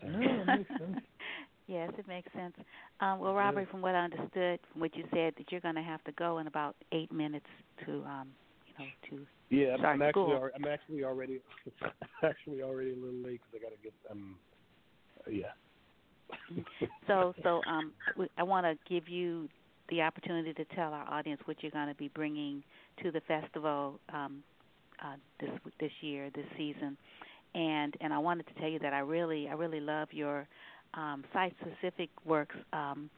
No, 0.02 0.42
it 0.42 0.46
makes 0.46 0.70
sense. 0.78 0.98
Yes, 1.68 1.90
it 1.96 2.08
makes 2.08 2.30
sense. 2.32 2.54
Um, 3.00 3.20
well, 3.20 3.34
Robert, 3.34 3.70
from 3.70 3.82
what 3.82 3.94
I 3.94 4.04
understood, 4.04 4.58
from 4.72 4.80
what 4.80 4.94
you 4.96 5.04
said, 5.14 5.32
that 5.38 5.50
you're 5.50 5.60
going 5.60 5.76
to 5.76 5.82
have 5.82 6.02
to 6.04 6.12
go 6.12 6.38
in 6.38 6.46
about 6.48 6.74
eight 6.90 7.10
minutes 7.12 7.46
to, 7.86 8.02
um, 8.04 8.28
you 8.66 8.74
know, 8.78 8.90
to 9.10 9.26
Yeah, 9.48 9.74
I'm, 9.74 9.78
start 9.78 9.94
I'm 9.96 10.02
actually 10.02 10.22
school. 10.22 10.34
already, 10.34 10.54
I'm 10.56 10.66
actually 10.66 11.04
already 11.04 11.40
actually 12.22 12.62
already 12.62 12.90
a 12.90 12.96
little 12.96 13.14
late 13.22 13.40
because 13.50 13.60
I 13.60 13.70
got 13.70 13.76
to 13.76 13.82
get 13.82 13.92
um 14.10 14.36
uh, 15.26 15.30
yeah. 15.30 15.52
so 17.06 17.34
so 17.42 17.62
um 17.66 17.92
I 18.38 18.42
want 18.42 18.66
to 18.66 18.76
give 18.92 19.08
you 19.08 19.48
the 19.88 20.02
opportunity 20.02 20.52
to 20.54 20.64
tell 20.74 20.92
our 20.92 21.08
audience 21.08 21.40
what 21.44 21.62
you're 21.62 21.72
going 21.72 21.88
to 21.88 21.94
be 21.94 22.08
bringing 22.08 22.62
to 23.02 23.10
the 23.10 23.20
festival 23.22 24.00
um 24.12 24.42
uh 25.04 25.16
this 25.40 25.50
this 25.80 25.92
year 26.00 26.30
this 26.34 26.46
season 26.56 26.96
and 27.54 27.96
and 28.00 28.12
I 28.12 28.18
wanted 28.18 28.46
to 28.48 28.54
tell 28.54 28.68
you 28.68 28.78
that 28.80 28.92
I 28.92 29.00
really 29.00 29.48
I 29.48 29.52
really 29.52 29.80
love 29.80 30.08
your 30.12 30.46
um 30.94 31.24
site 31.32 31.54
specific 31.60 32.10
works 32.24 32.56
um 32.72 33.10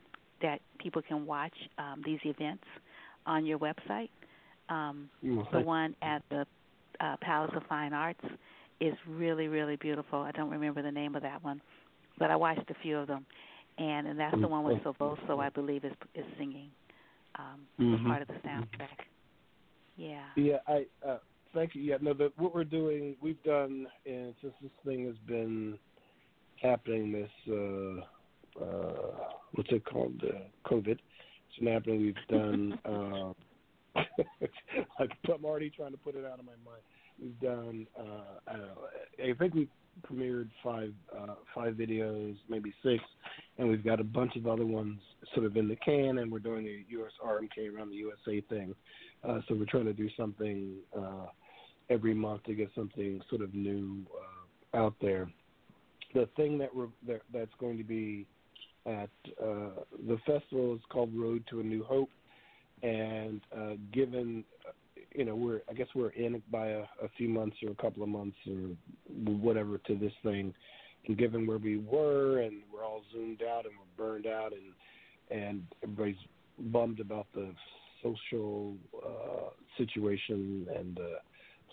that 0.42 0.60
people 0.78 1.02
can 1.02 1.26
watch 1.26 1.54
um 1.78 2.02
these 2.04 2.20
events 2.24 2.64
on 3.26 3.46
your 3.46 3.58
website. 3.58 4.10
Um, 4.68 5.08
mm-hmm. 5.24 5.56
The 5.56 5.62
one 5.62 5.94
at 6.02 6.22
the 6.30 6.46
uh, 7.00 7.16
Palace 7.20 7.52
of 7.54 7.62
Fine 7.68 7.92
Arts 7.92 8.24
is 8.80 8.94
really, 9.06 9.48
really 9.48 9.76
beautiful. 9.76 10.20
I 10.20 10.30
don't 10.32 10.50
remember 10.50 10.82
the 10.82 10.90
name 10.90 11.14
of 11.14 11.22
that 11.22 11.42
one, 11.44 11.60
but 12.18 12.30
I 12.30 12.36
watched 12.36 12.70
a 12.70 12.74
few 12.82 12.98
of 12.98 13.06
them, 13.06 13.26
and 13.78 14.06
and 14.06 14.18
that's 14.18 14.38
the 14.40 14.48
one 14.48 14.64
with 14.64 14.78
Silvoso, 14.82 15.38
I 15.38 15.48
believe, 15.50 15.84
is 15.84 15.92
is 16.14 16.24
singing 16.38 16.70
um, 17.38 17.60
mm-hmm. 17.80 18.06
part 18.06 18.22
of 18.22 18.28
the 18.28 18.34
soundtrack. 18.46 19.06
Yeah. 19.96 20.24
Yeah, 20.36 20.56
I 20.66 20.86
uh, 21.06 21.18
thank 21.54 21.74
you. 21.74 21.82
Yeah, 21.82 21.96
no, 22.00 22.14
but 22.14 22.32
what 22.36 22.54
we're 22.54 22.64
doing, 22.64 23.16
we've 23.20 23.42
done, 23.42 23.86
and 24.04 24.34
since 24.42 24.54
this 24.60 24.70
thing 24.84 25.06
has 25.06 25.16
been 25.26 25.78
happening, 26.60 27.12
this 27.12 27.30
uh, 27.48 28.62
uh, 28.62 29.28
what's 29.54 29.70
it 29.70 29.84
called, 29.84 30.22
uh, 30.24 30.68
COVID. 30.68 30.98
It's 30.98 31.58
been 31.58 31.72
happening. 31.72 32.00
We've 32.00 32.38
done. 32.38 32.78
Uh, 33.96 34.00
I'm 34.98 35.44
already 35.44 35.70
trying 35.70 35.92
to 35.92 35.96
put 35.96 36.16
it 36.16 36.24
out 36.24 36.40
of 36.40 36.44
my 36.44 36.52
mind. 36.64 36.82
We've 37.22 37.40
done. 37.40 37.86
Uh, 37.96 38.50
I, 39.22 39.30
I 39.30 39.34
think 39.34 39.54
we 39.54 39.68
premiered 40.02 40.48
five 40.64 40.92
uh, 41.16 41.34
five 41.54 41.74
videos, 41.74 42.34
maybe 42.48 42.74
six, 42.82 43.02
and 43.58 43.68
we've 43.68 43.84
got 43.84 44.00
a 44.00 44.04
bunch 44.04 44.34
of 44.36 44.48
other 44.48 44.66
ones 44.66 44.98
sort 45.32 45.46
of 45.46 45.56
in 45.56 45.68
the 45.68 45.76
can, 45.76 46.18
and 46.18 46.30
we're 46.30 46.40
doing 46.40 46.66
a 46.66 46.92
US 46.98 47.12
RMK 47.24 47.72
around 47.72 47.90
the 47.90 47.96
USA 47.96 48.40
thing. 48.48 48.74
Uh, 49.22 49.38
so 49.46 49.54
we're 49.54 49.64
trying 49.64 49.84
to 49.86 49.92
do 49.92 50.08
something 50.16 50.74
uh, 50.96 51.26
every 51.90 52.14
month 52.14 52.44
to 52.44 52.54
get 52.54 52.70
something 52.74 53.20
sort 53.28 53.42
of 53.42 53.54
new 53.54 54.02
uh, 54.74 54.76
out 54.76 54.94
there. 55.00 55.28
The 56.14 56.28
thing 56.36 56.58
that 56.58 56.74
we're 56.74 56.88
that, 57.06 57.22
that's 57.32 57.50
going 57.58 57.78
to 57.78 57.84
be 57.84 58.26
at 58.86 59.10
uh, 59.42 59.82
the 60.06 60.18
festival 60.26 60.74
is 60.74 60.80
called 60.90 61.10
Road 61.14 61.44
to 61.50 61.60
a 61.60 61.62
New 61.62 61.84
Hope, 61.84 62.10
and 62.82 63.40
uh, 63.56 63.72
given 63.92 64.44
you 65.14 65.24
know 65.24 65.34
we're 65.34 65.60
I 65.68 65.72
guess 65.72 65.88
we're 65.94 66.10
in 66.10 66.42
by 66.50 66.68
a, 66.68 66.82
a 67.02 67.08
few 67.16 67.28
months 67.28 67.56
or 67.64 67.70
a 67.70 67.74
couple 67.74 68.02
of 68.02 68.08
months 68.08 68.36
or 68.48 68.76
whatever 69.24 69.78
to 69.78 69.96
this 69.96 70.12
thing, 70.22 70.54
and 71.06 71.18
given 71.18 71.46
where 71.46 71.58
we 71.58 71.78
were 71.78 72.40
and 72.40 72.62
we're 72.72 72.84
all 72.84 73.02
zoomed 73.12 73.42
out 73.42 73.64
and 73.64 73.74
we're 73.78 74.06
burned 74.06 74.26
out 74.26 74.52
and 74.52 75.40
and 75.40 75.62
everybody's 75.82 76.16
bummed 76.58 77.00
about 77.00 77.26
the 77.34 77.50
social 78.02 78.74
uh, 79.04 79.48
situation 79.78 80.66
and 80.76 80.96
the 80.96 81.16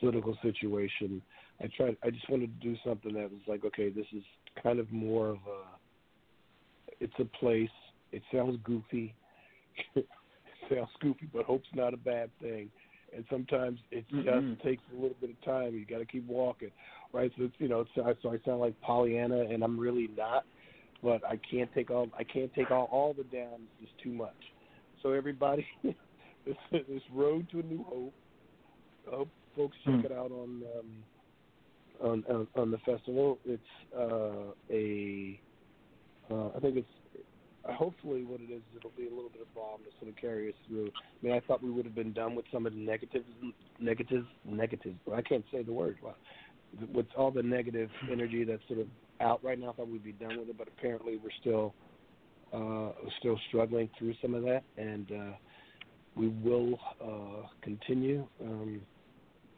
political 0.02 0.38
situation. 0.42 1.22
I 1.62 1.70
tried. 1.78 1.96
I 2.04 2.10
just 2.10 2.30
wanted 2.30 2.60
to 2.60 2.68
do 2.68 2.76
something 2.86 3.14
that 3.14 3.32
was 3.32 3.42
like, 3.48 3.64
okay, 3.64 3.90
this 3.90 4.08
is 4.14 4.24
kind 4.62 4.80
of 4.80 4.92
more 4.92 5.30
of 5.30 5.38
a. 5.38 5.64
It's 7.00 7.14
a 7.20 7.26
place. 7.26 7.70
It 8.12 8.22
sounds 8.34 8.60
goofy. 8.66 9.16
it 9.96 10.06
sounds 10.70 10.90
goofy, 11.00 11.30
but 11.34 11.46
hope's 11.46 11.70
not 11.74 11.94
a 11.94 11.98
bad 11.98 12.30
thing 12.42 12.70
and 13.16 13.26
sometimes 13.30 13.80
it 13.92 14.06
just 14.10 14.28
mm-hmm. 14.28 14.68
takes 14.68 14.82
a 14.92 14.96
little 14.96 15.16
bit 15.20 15.32
of 15.32 15.42
time. 15.44 15.74
You 15.76 15.86
got 15.86 16.00
to 16.00 16.06
keep 16.06 16.26
walking, 16.28 16.72
right? 17.14 17.32
So 17.38 17.46
it's, 17.46 17.54
you 17.60 17.68
know, 17.68 17.82
it's, 17.82 17.90
so 17.96 18.30
I 18.30 18.38
sound 18.46 18.62
like 18.62 18.80
Pollyanna, 18.82 19.42
and 19.42 19.64
I'm 19.64 19.80
really 19.80 20.10
not. 20.18 20.46
But 21.04 21.26
I 21.26 21.40
can't 21.50 21.70
take 21.74 21.90
all 21.90 22.10
I 22.18 22.24
can't 22.24 22.54
take 22.54 22.70
all 22.70 22.88
all 22.92 23.14
the 23.14 23.24
downs. 23.24 23.68
It's 23.82 23.92
too 24.04 24.12
much. 24.12 24.36
So 25.02 25.14
everybody, 25.14 25.66
this 25.84 26.56
this 26.72 27.02
road 27.12 27.48
to 27.52 27.60
a 27.60 27.64
new 27.64 27.84
hope. 27.84 28.14
I 29.12 29.16
hope 29.16 29.30
folks 29.56 29.78
check 29.86 29.96
mm. 29.96 30.06
it 30.06 30.12
out 30.12 30.32
on 30.32 30.64
um, 30.78 30.92
on, 32.02 32.24
on 32.30 32.48
on 32.56 32.72
the 32.72 32.78
festival. 32.80 33.40
It's 33.46 33.62
uh, 33.98 34.54
a 34.70 35.40
uh, 36.32 36.50
I 36.56 36.60
think 36.60 36.78
it's 36.78 36.88
hopefully 37.70 38.24
what 38.24 38.42
it 38.42 38.52
is, 38.52 38.62
it'll 38.76 38.92
be 38.98 39.08
a 39.08 39.10
little 39.10 39.30
bit 39.30 39.42
of 39.42 39.54
balm 39.54 39.82
to 39.84 39.92
sort 40.00 40.10
of 40.10 40.18
carry 40.20 40.50
us 40.50 40.56
through. 40.68 40.88
I 40.88 41.26
mean, 41.26 41.34
I 41.34 41.40
thought 41.42 41.62
we 41.62 41.72
would 41.72 41.86
have 41.86 41.96
been 41.96 42.14
done 42.14 42.36
with 42.36 42.46
some 42.52 42.66
of 42.66 42.74
the 42.74 42.80
negatives, 42.80 43.26
negatives, 43.80 44.26
negatives. 44.46 44.98
I 45.14 45.22
can't 45.22 45.46
say 45.52 45.64
the 45.64 45.74
word. 45.74 45.98
With 46.94 47.08
all 47.18 47.32
the 47.32 47.44
negative 47.44 47.90
energy 48.12 48.44
that's 48.44 48.62
sort 48.68 48.80
of 48.80 48.88
out 49.20 49.44
right 49.44 49.60
now, 49.60 49.72
I 49.72 49.74
thought 49.74 49.90
we'd 49.90 50.04
be 50.04 50.14
done 50.14 50.40
with 50.40 50.50
it, 50.50 50.58
but 50.58 50.68
apparently 50.68 51.18
we're 51.18 51.30
still 51.40 51.74
uh, 52.54 52.92
still 53.20 53.40
struggling 53.48 53.90
through 53.98 54.14
some 54.22 54.34
of 54.34 54.44
that, 54.44 54.64
and 54.78 55.12
uh, 55.12 55.36
we 56.16 56.30
will 56.30 56.80
uh, 57.04 57.48
continue. 57.62 58.28
Um, 58.42 58.82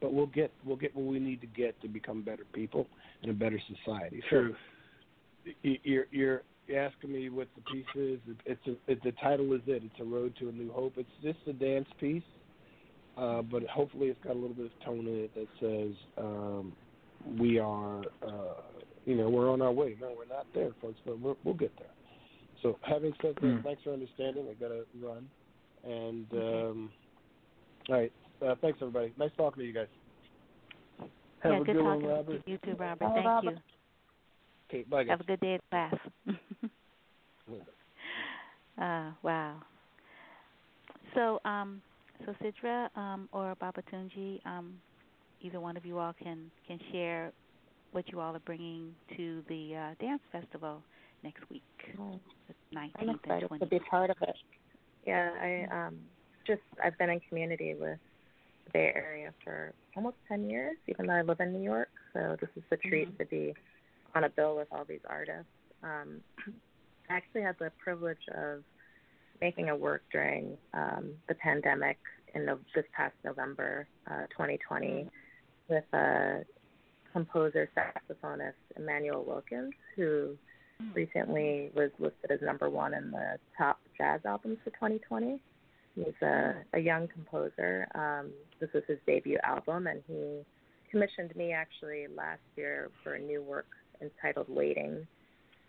but 0.04 0.14
we'll 0.14 0.28
get 0.28 0.52
we'll 0.66 0.76
get 0.76 0.94
what 0.94 1.06
we 1.06 1.18
need 1.18 1.40
to 1.40 1.48
get 1.48 1.82
to 1.82 1.88
become 1.88 2.22
better 2.22 2.44
people 2.52 2.86
and 3.22 3.32
a 3.32 3.34
better 3.34 3.60
society. 3.74 4.22
True. 4.30 4.54
So 5.46 5.52
you're 5.64 6.06
you're 6.12 6.44
asking 6.76 7.14
me 7.14 7.30
what 7.30 7.48
the 7.56 7.62
piece 7.72 7.86
is, 7.96 8.20
it's 8.46 8.68
a, 8.68 8.92
it, 8.92 9.02
the 9.04 9.14
title 9.14 9.54
is 9.54 9.62
it. 9.66 9.82
It's 9.84 10.00
a 10.00 10.04
road 10.04 10.34
to 10.40 10.50
a 10.50 10.52
new 10.52 10.72
hope. 10.72 10.94
It's 10.98 11.10
just 11.22 11.40
a 11.48 11.54
dance 11.54 11.88
piece, 12.00 12.24
uh, 13.18 13.42
but 13.44 13.64
hopefully 13.64 14.08
it's 14.08 14.20
got 14.24 14.34
a 14.34 14.40
little 14.40 14.56
bit 14.56 14.66
of 14.66 14.86
tone 14.86 15.08
in 15.08 15.30
it 15.30 15.36
that 15.36 15.48
says 15.60 15.96
um, 16.18 16.74
we 17.40 17.60
are, 17.60 18.02
uh, 18.28 18.62
you 19.06 19.16
know, 19.16 19.30
we're 19.30 19.52
on 19.52 19.62
our 19.62 19.72
way. 19.72 19.96
No, 20.02 20.14
we're 20.18 20.34
not 20.34 20.48
there, 20.54 20.72
folks, 20.82 21.00
but 21.06 21.20
we 21.20 21.34
will 21.44 21.54
get 21.54 21.72
there. 21.78 21.88
So 22.62 22.78
having 22.82 23.14
said 23.22 23.36
that, 23.36 23.44
mm. 23.44 23.64
thanks 23.64 23.84
for 23.84 23.94
understanding. 23.94 24.48
I 24.50 24.54
got 24.54 24.70
to 24.70 24.86
run, 25.02 25.30
and 25.86 26.26
um, 26.34 26.92
all 27.90 27.96
right, 27.96 28.12
uh, 28.45 28.56
thanks 28.61 28.80
everybody. 28.82 29.14
Nice 29.18 29.32
talking 29.38 29.61
to 29.61 29.68
you 29.68 29.74
guys. 29.74 29.88
Have 31.41 31.52
yeah, 31.52 31.61
a 31.61 31.64
good, 31.64 31.76
good 31.76 31.84
one, 31.84 31.94
talking 31.99 32.10
Robert. 32.10 32.45
to 32.45 32.52
you 32.52 32.57
too, 32.65 32.76
Robert. 32.76 32.99
Bye, 32.99 33.11
Thank 33.15 33.26
Robert. 33.26 33.52
you. 33.52 33.57
Okay, 34.70 34.84
bye 34.90 35.03
guys. 35.03 35.11
Have 35.11 35.22
a 35.22 35.24
good 35.24 35.40
day 35.40 35.56
at 35.56 35.61
class. 35.70 35.95
uh, 38.82 39.11
wow. 39.22 39.56
So, 41.15 41.40
um, 41.45 41.82
so 42.26 42.34
Sidra 42.41 42.88
um, 42.98 43.30
or 43.32 43.56
Babatunji, 43.61 44.45
um, 44.45 44.74
either 45.41 45.60
one 45.60 45.78
of 45.78 45.86
you 45.86 45.99
all 45.99 46.14
can 46.14 46.49
can 46.68 46.80
share 46.91 47.32
what 47.91 48.10
you 48.11 48.20
all 48.20 48.36
are 48.36 48.40
bringing 48.40 48.94
to 49.18 49.44
the 49.48 49.76
uh, 49.76 49.94
dance 50.03 50.22
festival 50.32 50.82
next 51.24 51.41
week, 51.49 51.61
Oh, 51.99 52.20
the 52.48 52.78
19th 52.78 52.90
I'm 52.99 53.10
and 53.10 53.20
excited 53.20 53.49
20th. 53.49 53.60
to 53.60 53.65
be 53.68 53.80
part 53.80 54.10
of 54.10 54.18
it. 54.22 54.36
Yeah, 55.06 55.30
I 55.41 55.68
um 55.88 55.98
just 56.48 56.61
I've 56.84 56.98
been 56.98 57.10
in 57.10 57.20
community 57.30 57.76
with 57.80 57.90
the 57.90 57.99
Bay 58.72 58.91
Area 58.95 59.34
for 59.44 59.73
almost 59.95 60.18
ten 60.27 60.49
years, 60.49 60.77
even 60.88 61.07
though 61.07 61.14
I 61.14 61.22
live 61.22 61.40
in 61.40 61.53
New 61.53 61.64
York. 61.64 61.90
So 62.14 62.38
this 62.40 62.49
is 62.56 62.64
a 62.72 62.77
treat 62.77 63.10
Mhm. 63.10 63.18
to 63.18 63.26
be 63.26 63.56
on 64.15 64.23
a 64.23 64.30
bill 64.30 64.56
with 64.56 64.68
all 64.72 64.85
these 64.85 65.03
artists. 65.06 65.52
Um, 65.81 66.23
I 67.10 67.15
actually 67.18 67.41
had 67.41 67.57
the 67.60 67.72
privilege 67.84 68.27
of 68.30 68.64
making 69.41 69.69
a 69.69 69.76
work 69.76 70.03
during 70.11 70.57
um, 70.73 71.14
the 71.27 71.35
pandemic 71.35 71.98
in 72.34 72.45
this 72.45 72.85
past 72.94 73.15
November, 73.23 73.88
uh, 74.07 74.26
2020, 74.27 75.10
with 75.68 75.84
a 75.94 76.45
composer 77.11 77.69
saxophonist 77.76 78.53
Immanuel 78.77 79.23
Wilkins, 79.23 79.73
who 79.95 80.38
recently 80.94 81.72
was 81.76 81.91
listed 81.99 82.31
as 82.31 82.41
number 82.41 82.69
one 82.69 82.94
in 82.94 83.11
the 83.11 83.38
top 83.57 83.80
jazz 83.98 84.22
albums 84.26 84.57
for 84.64 84.72
2020. 84.72 85.40
He's 85.95 86.22
a, 86.22 86.56
a 86.74 86.80
young 86.80 87.07
composer. 87.07 87.88
Um, 87.94 88.32
this 88.60 88.70
was 88.74 88.84
his 88.88 88.98
debut 89.06 89.38
album, 89.44 89.88
and 89.88 90.02
he 90.07 90.41
commissioned 90.90 91.36
me 91.36 91.52
actually 91.53 92.07
last 92.15 92.41
year 92.56 92.90
for 93.03 93.14
a 93.15 93.20
new 93.20 93.41
work 93.41 93.68
entitled 94.02 94.48
Waiting, 94.49 95.07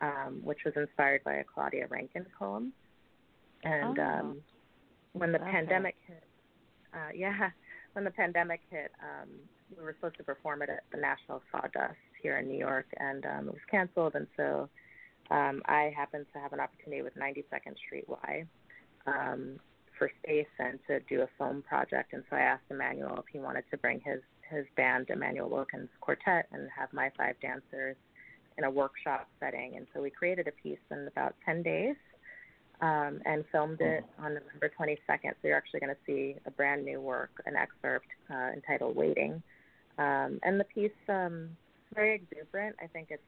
um, 0.01 0.40
which 0.42 0.59
was 0.64 0.74
inspired 0.76 1.22
by 1.24 1.34
a 1.34 1.44
Claudia 1.44 1.86
Rankine 1.88 2.26
poem. 2.38 2.72
And 3.64 3.98
Oh. 3.98 4.02
um, 4.02 4.42
when 5.12 5.32
the 5.32 5.38
Love 5.38 5.48
pandemic 5.51 5.96
hit, 6.06 6.22
uh, 6.94 7.10
yeah, 7.14 7.51
when 7.92 8.05
the 8.05 8.10
pandemic 8.10 8.60
hit, 8.70 8.90
um, 9.02 9.28
we 9.76 9.82
were 9.82 9.94
supposed 9.94 10.16
to 10.16 10.24
perform 10.24 10.62
it 10.62 10.70
at 10.70 10.84
the 10.90 10.98
National 10.98 11.42
Sawdust 11.51 11.96
here 12.22 12.38
in 12.38 12.48
New 12.48 12.59
York, 12.59 12.86
and 12.98 13.24
um, 13.26 13.48
it 13.48 13.52
was 13.52 13.62
canceled. 13.70 14.14
And 14.14 14.26
so 14.36 14.68
um, 15.30 15.62
I 15.66 15.92
happened 15.96 16.26
to 16.32 16.38
have 16.38 16.52
an 16.52 16.60
opportunity 16.60 17.02
with 17.02 17.14
92nd 17.14 17.76
Street 17.86 18.05
Y 18.09 18.46
um, 19.06 19.59
for 19.98 20.10
space 20.22 20.46
and 20.58 20.78
to 20.86 21.00
do 21.00 21.22
a 21.22 21.28
film 21.38 21.62
project. 21.62 22.12
And 22.12 22.22
so 22.30 22.36
I 22.36 22.40
asked 22.40 22.64
Immanuel 22.70 23.18
if 23.18 23.24
he 23.32 23.38
wanted 23.38 23.64
to 23.70 23.76
bring 23.76 24.00
his 24.00 24.20
his 24.50 24.66
band, 24.76 25.08
Immanuel 25.08 25.48
Wilkins 25.48 25.88
Quartet, 26.00 26.46
and 26.52 26.68
have 26.76 26.92
my 26.92 27.10
five 27.16 27.34
dancers 27.40 27.96
in 28.58 28.64
a 28.64 28.70
workshop 28.70 29.26
setting. 29.40 29.76
And 29.76 29.86
so 29.94 30.02
we 30.02 30.10
created 30.10 30.46
a 30.48 30.52
piece 30.52 30.78
in 30.90 31.08
about 31.08 31.34
10 31.44 31.62
days 31.62 31.96
um, 32.80 33.20
and 33.24 33.44
filmed 33.50 33.80
it 33.80 34.04
on 34.18 34.34
November 34.34 34.70
22nd. 34.78 35.30
So 35.30 35.48
you're 35.48 35.56
actually 35.56 35.80
going 35.80 35.94
to 35.94 36.00
see 36.06 36.36
a 36.46 36.50
brand 36.50 36.84
new 36.84 37.00
work, 37.00 37.30
an 37.46 37.56
excerpt 37.56 38.06
uh, 38.30 38.50
entitled 38.52 38.96
Waiting. 38.96 39.42
Um, 39.98 40.38
and 40.42 40.60
the 40.60 40.64
piece 40.64 40.90
um, 41.08 41.48
very 41.94 42.14
exuberant. 42.14 42.76
I 42.82 42.86
think 42.86 43.08
it's 43.10 43.22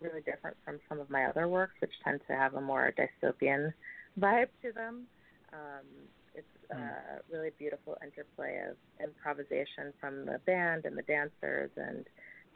really 0.00 0.20
different 0.20 0.56
from 0.64 0.80
some 0.88 1.00
of 1.00 1.10
my 1.10 1.26
other 1.26 1.48
works, 1.48 1.74
which 1.80 1.92
tend 2.04 2.20
to 2.28 2.34
have 2.34 2.54
a 2.54 2.60
more 2.60 2.92
dystopian 2.96 3.72
vibe 4.18 4.48
to 4.62 4.72
them. 4.72 5.06
Um, 5.52 5.86
it's 6.34 6.46
a 6.70 7.20
really 7.30 7.50
beautiful 7.58 7.96
interplay 8.02 8.62
of 8.70 8.76
improvisation 9.02 9.92
from 10.00 10.24
the 10.24 10.38
band 10.46 10.86
and 10.86 10.96
the 10.96 11.02
dancers, 11.02 11.70
and 11.76 12.06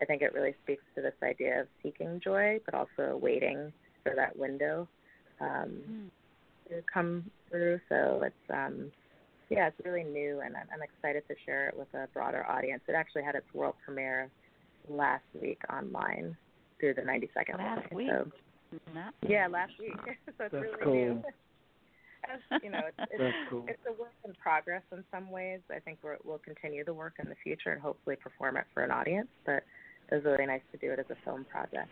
I 0.01 0.05
think 0.07 0.23
it 0.23 0.33
really 0.33 0.55
speaks 0.65 0.83
to 0.95 1.03
this 1.03 1.15
idea 1.23 1.61
of 1.63 1.67
seeking 1.83 2.21
joy, 2.23 2.59
but 2.65 2.75
also 2.75 3.17
waiting 3.21 3.73
for 4.03 4.15
that 4.17 4.37
window 4.37 4.89
um, 5.41 5.83
Mm. 5.89 6.11
to 6.71 6.83
come 6.93 7.31
through. 7.51 7.79
So 7.89 8.23
it's 8.25 8.51
um, 8.51 8.91
yeah, 9.51 9.69
it's 9.69 9.81
really 9.85 10.03
new, 10.05 10.41
and 10.41 10.57
I'm, 10.57 10.67
I'm 10.73 10.83
excited 10.83 11.23
to 11.29 11.35
share 11.45 11.69
it 11.69 11.77
with 11.77 11.93
a 11.95 12.09
broader 12.13 12.45
audience. 12.49 12.83
It 12.89 12.95
actually 12.95 13.23
had 13.23 13.35
its 13.35 13.47
world 13.55 13.75
premiere 13.85 14.31
last 14.89 15.25
week 15.41 15.61
online 15.73 16.37
through 16.81 16.95
the 16.95 17.03
90 17.03 17.31
Second 17.35 17.59
Last 17.59 17.77
Line. 17.79 17.89
week. 17.93 18.11
So, 18.11 18.31
Nice. 18.95 19.13
yeah, 19.29 19.47
last 19.47 19.73
week. 19.79 19.93
so 20.05 20.11
it's 20.13 20.37
That's 20.39 20.53
really 20.55 20.83
cool. 20.83 20.95
new. 20.95 21.23
As, 22.33 22.61
you 22.63 22.71
know, 22.71 22.81
it's, 22.87 23.11
it's, 23.13 23.37
cool. 23.49 23.65
it's 23.69 23.81
a 23.89 23.93
work 23.93 24.15
in 24.25 24.33
progress 24.35 24.83
in 24.93 25.05
some 25.13 25.31
ways. 25.31 25.61
I 25.71 25.79
think 25.79 25.99
we're, 26.03 26.17
we'll 26.25 26.39
continue 26.39 26.85
the 26.85 26.95
work 26.95 27.15
in 27.19 27.29
the 27.29 27.37
future 27.43 27.73
and 27.73 27.81
hopefully 27.81 28.17
perform 28.17 28.57
it 28.57 28.65
for 28.75 28.83
an 28.83 28.91
audience. 28.91 29.29
But 29.45 29.63
it 30.11 30.15
was 30.15 30.25
really 30.25 30.47
nice 30.47 30.63
to 30.73 30.79
do 30.79 30.93
it 30.93 30.99
as 30.99 31.07
a 31.11 31.17
film 31.25 31.45
project. 31.51 31.91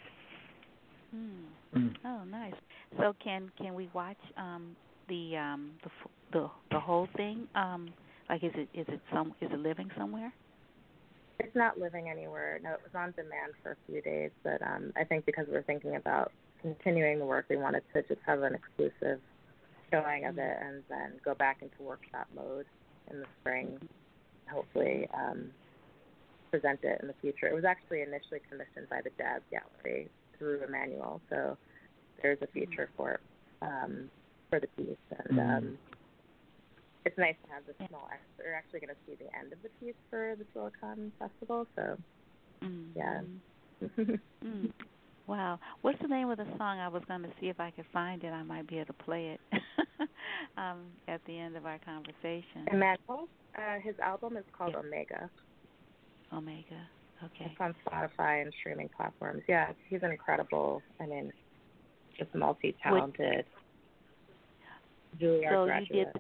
Hmm. 1.11 1.79
Mm. 1.79 1.95
Oh, 2.05 2.25
nice. 2.25 2.55
So 2.99 3.15
can 3.23 3.51
can 3.59 3.75
we 3.75 3.89
watch 3.93 4.17
um 4.37 4.77
the 5.09 5.37
um 5.37 5.71
the 5.83 5.91
the 6.33 6.51
the 6.73 6.81
whole 6.81 7.09
thing? 7.17 7.47
Um, 7.55 7.93
like 8.29 8.43
is 8.43 8.53
it 8.55 8.69
is 8.75 8.87
it 8.89 9.01
some 9.13 9.35
is 9.41 9.51
it 9.53 9.59
living 9.59 9.91
somewhere? 9.97 10.33
It's 11.41 11.55
not 11.55 11.79
living 11.79 12.09
anywhere. 12.09 12.61
No, 12.63 12.71
it 12.73 12.81
was 12.83 12.95
on 12.95 13.13
demand 13.13 13.55
for 13.63 13.73
a 13.73 13.77
few 13.87 14.01
days, 14.01 14.31
but 14.45 14.63
um, 14.63 14.93
I 14.97 15.03
think 15.05 15.27
because 15.27 15.47
we're 15.51 15.63
thinking 15.63 15.97
about 15.97 16.31
continuing 16.63 17.19
the 17.19 17.27
work, 17.27 17.47
we 17.51 17.57
wanted 17.57 17.83
to 17.93 18.03
just 18.03 18.21
have 18.25 18.43
an 18.43 18.55
exclusive 18.55 19.21
showing 20.03 20.25
of 20.25 20.39
it 20.39 20.57
and 20.61 20.83
then 20.89 21.13
go 21.25 21.35
back 21.35 21.59
into 21.63 21.83
workshop 21.83 22.27
mode 22.35 22.67
in 23.11 23.21
the 23.21 23.27
spring. 23.41 23.79
Hopefully, 24.51 25.09
um, 25.15 25.51
present 26.51 26.81
it 26.83 27.01
in 27.01 27.09
the 27.09 27.15
future. 27.21 27.47
It 27.47 27.55
was 27.55 27.65
actually 27.65 28.03
initially 28.03 28.41
commissioned 28.49 28.89
by 28.91 29.01
the 29.03 29.11
Jazz 29.19 29.43
Gallery 29.51 30.09
through 30.39 30.63
Immanuel, 30.65 31.21
so 31.31 31.57
there's 32.23 32.39
a 32.43 32.47
future 32.49 32.91
for 32.97 33.21
um, 33.63 34.11
for 34.51 34.61
the 34.61 34.67
piece, 34.77 34.97
and 35.11 35.39
Mhm. 35.39 35.57
um, 35.57 35.79
it's 37.07 37.17
nice 37.19 37.37
to 37.47 37.53
have 37.53 37.65
the 37.67 37.75
small. 37.89 38.09
ex- 38.13 38.21
We're 38.39 38.53
actually 38.55 38.81
going 38.81 38.95
to 38.95 39.01
see 39.07 39.15
the 39.15 39.35
end 39.37 39.53
of 39.53 39.63
the 39.63 39.71
piece 39.81 39.97
for 40.11 40.37
the 40.37 40.45
Silicon 40.53 41.13
Festival, 41.19 41.67
so 41.77 41.97
Mm. 42.63 42.93
Yeah. 42.97 43.21
Mm. 44.45 44.71
Wow. 45.27 45.59
What's 45.83 46.01
the 46.03 46.09
name 46.09 46.31
of 46.31 46.39
the 46.39 46.47
song? 46.59 46.79
I 46.79 46.89
was 46.89 47.03
going 47.09 47.23
to 47.23 47.31
see 47.41 47.49
if 47.49 47.59
I 47.59 47.71
could 47.71 47.87
find 47.93 48.23
it. 48.25 48.29
I 48.29 48.43
might 48.43 48.69
be 48.69 48.77
able 48.77 48.87
to 48.87 48.93
play 49.05 49.37
it 49.37 49.41
um, 50.59 50.83
at 51.09 51.21
the 51.27 51.39
end 51.39 51.57
of 51.57 51.65
our 51.65 51.79
conversation. 51.79 52.67
Immanuel, 52.71 53.29
uh, 53.57 53.79
his 53.83 53.95
album 54.01 54.37
is 54.37 54.45
called 54.57 54.75
Omega. 54.75 55.31
Omega. 56.33 56.89
Okay. 57.23 57.51
It's 57.51 57.61
on 57.61 57.75
Spotify 57.87 58.43
and 58.43 58.53
streaming 58.61 58.91
platforms. 58.95 59.43
Yeah, 59.49 59.73
he's 59.89 60.03
an 60.03 60.11
incredible. 60.11 60.83
I 61.01 61.07
mean, 61.07 61.33
just 62.19 62.35
multi-talented. 62.35 63.47
Juilliard 65.21 65.87
so 65.89 65.95
you 65.95 66.05
did. 66.05 66.13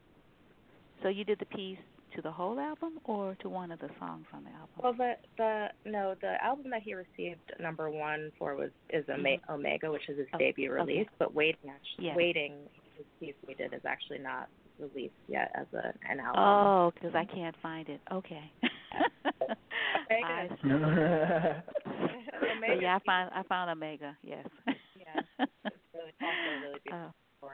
So 1.03 1.09
you 1.09 1.25
did 1.25 1.39
the 1.41 1.47
piece 1.47 1.79
to 2.15 2.23
the 2.23 2.31
whole 2.31 2.59
album 2.61 2.99
or 3.05 3.37
to 3.41 3.49
one 3.49 3.71
of 3.73 3.79
the 3.81 3.89
songs 3.99 4.27
on 4.33 4.45
the 4.45 4.51
album? 4.51 4.75
Well, 4.83 4.93
the 4.95 5.15
the 5.37 5.91
no, 5.91 6.15
the 6.21 6.43
album 6.45 6.71
that 6.71 6.83
he 6.83 6.95
received 6.95 7.41
number 7.61 7.91
one 7.91 8.31
for 8.39 8.55
was 8.57 8.71
is 8.91 9.05
Ome- 9.13 9.41
Omega, 9.49 9.91
which 9.91 10.09
is 10.09 10.19
his 10.19 10.27
Oh, 10.35 10.39
debut 10.39 10.71
okay. 10.73 10.81
release. 10.93 11.09
But 11.19 11.35
waiting, 11.35 11.71
actually, 11.71 12.07
Yeah. 12.07 12.17
waiting, 12.17 12.53
his 12.97 13.07
piece 13.21 13.35
we 13.47 13.55
did 13.55 13.73
is 13.75 13.85
actually 13.85 14.19
not 14.19 14.49
released 14.79 15.15
yet 15.29 15.51
as 15.55 15.67
a 15.73 15.93
an 16.11 16.21
album. 16.21 16.43
Oh, 16.43 16.91
because 16.95 17.15
I 17.15 17.25
can't 17.25 17.57
find 17.63 17.89
it. 17.89 18.01
Okay. 18.13 18.51
Omega 18.93 20.27
I 20.27 20.45
is- 20.45 20.51
see. 20.63 20.69
so 20.69 22.47
Omega 22.57 22.83
yeah, 22.83 22.95
I 22.95 22.97
is- 22.97 23.03
found 23.07 23.31
I 23.35 23.43
found 23.45 23.71
Omega. 23.71 24.17
Yes. 24.23 24.47
Yeah, 24.67 25.21
it's 25.39 25.53
really 25.95 26.13
also 26.21 26.67
really 26.67 26.81
beautiful. 26.85 27.11
Oh. 27.43 27.51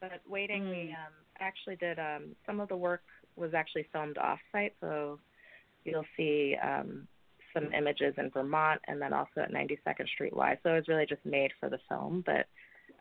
But 0.00 0.20
waiting, 0.28 0.68
we 0.70 0.76
Mm. 0.76 1.06
um, 1.06 1.12
actually 1.40 1.76
did 1.76 1.98
um, 1.98 2.34
some 2.46 2.58
of 2.58 2.68
the 2.68 2.76
work 2.76 3.02
was 3.36 3.54
actually 3.54 3.86
filmed 3.92 4.18
off-site, 4.18 4.74
so 4.80 5.18
you'll 5.84 6.04
see 6.16 6.56
um, 6.62 7.06
some 7.54 7.72
images 7.72 8.14
in 8.18 8.30
Vermont 8.30 8.80
and 8.86 9.00
then 9.00 9.12
also 9.12 9.40
at 9.42 9.52
92nd 9.52 10.06
Street 10.08 10.34
Y. 10.36 10.58
So 10.62 10.70
it 10.70 10.76
was 10.76 10.88
really 10.88 11.06
just 11.06 11.24
made 11.24 11.50
for 11.58 11.68
the 11.68 11.78
film, 11.88 12.22
but 12.26 12.46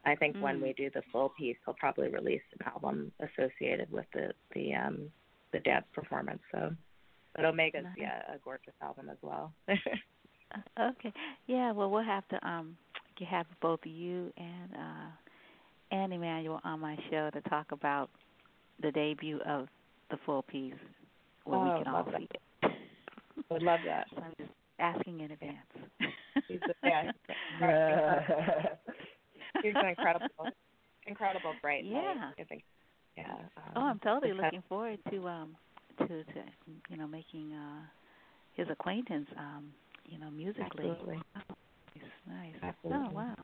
I 0.06 0.16
think 0.16 0.38
when 0.40 0.60
Mm. 0.60 0.64
we 0.64 0.74
do 0.74 0.90
the 0.90 1.02
full 1.12 1.30
piece, 1.38 1.58
he'll 1.66 1.74
probably 1.74 2.08
release 2.10 2.42
an 2.60 2.68
album 2.68 3.12
associated 3.20 3.92
with 3.92 4.06
the 4.14 4.34
the 4.54 4.74
um, 4.74 5.12
the 5.52 5.60
dance 5.60 5.86
performance. 5.94 6.42
So, 6.52 6.74
but 7.36 7.44
Omega's 7.46 7.84
Nice. 7.84 7.98
yeah 7.98 8.22
a 8.34 8.38
gorgeous 8.40 8.74
album 8.82 9.10
as 9.10 9.18
well. 9.22 9.52
okay. 10.80 11.14
Yeah. 11.48 11.72
Well, 11.74 11.90
we'll 11.92 12.04
have 12.04 12.28
to 12.30 12.48
um 12.48 12.78
have 13.30 13.46
both 13.62 13.82
you 13.84 14.32
and 14.38 14.74
uh 14.74 15.10
and 15.92 16.14
Immanuel 16.14 16.62
on 16.64 16.80
my 16.80 16.98
show 17.10 17.30
to 17.32 17.42
talk 17.50 17.72
about 17.72 18.10
the 18.82 18.92
debut 18.92 19.40
of 19.46 19.68
the 20.10 20.18
full 20.26 20.44
piece 20.44 20.74
where 21.46 21.60
Oh, 21.60 21.64
we 21.78 21.84
can 21.84 21.94
all 21.94 22.04
that. 22.04 22.20
see 22.20 22.28
it. 22.64 22.72
Would 23.50 23.64
love 23.64 23.82
that. 23.86 24.08
So 24.16 24.22
I'm 24.24 24.34
just 24.40 24.52
asking 24.80 25.20
in 25.22 25.32
advance. 25.32 25.56
He's 26.48 26.60
a, 26.68 26.88
yeah, 26.88 27.04
he's 29.64 29.74
an 29.82 29.88
incredible, 29.90 30.54
incredible 31.08 31.56
bright. 31.62 31.84
Yeah. 31.86 32.32
Yeah. 33.18 33.24
Um, 33.58 33.64
oh, 33.76 33.82
I'm 33.82 34.00
totally 34.00 34.34
looking 34.34 34.64
forward 34.70 35.00
to 35.12 35.28
um 35.28 35.56
to 36.00 36.08
to 36.08 36.42
you 36.90 36.98
know 36.98 37.08
making 37.08 37.54
uh 37.54 37.82
his 38.54 38.68
acquaintance 38.70 39.28
um 39.38 39.72
you 40.06 40.18
know 40.20 40.30
musically. 40.32 40.86
Absolutely. 40.86 41.22
Oh, 41.36 41.56
nice, 42.28 42.54
nice. 42.54 42.54
Absolutely. 42.64 43.08
Oh 43.12 43.16
wow. 43.16 43.36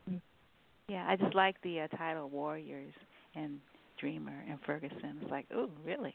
Yeah, 0.88 1.04
I 1.08 1.16
just 1.16 1.34
like 1.34 1.56
the 1.62 1.80
uh, 1.80 1.88
title 1.96 2.28
Warriors 2.30 2.94
and 3.34 3.58
Dreamer 3.98 4.44
and 4.48 4.58
Ferguson. 4.66 5.18
It's 5.22 5.30
like, 5.30 5.46
oh, 5.54 5.70
really? 5.84 6.14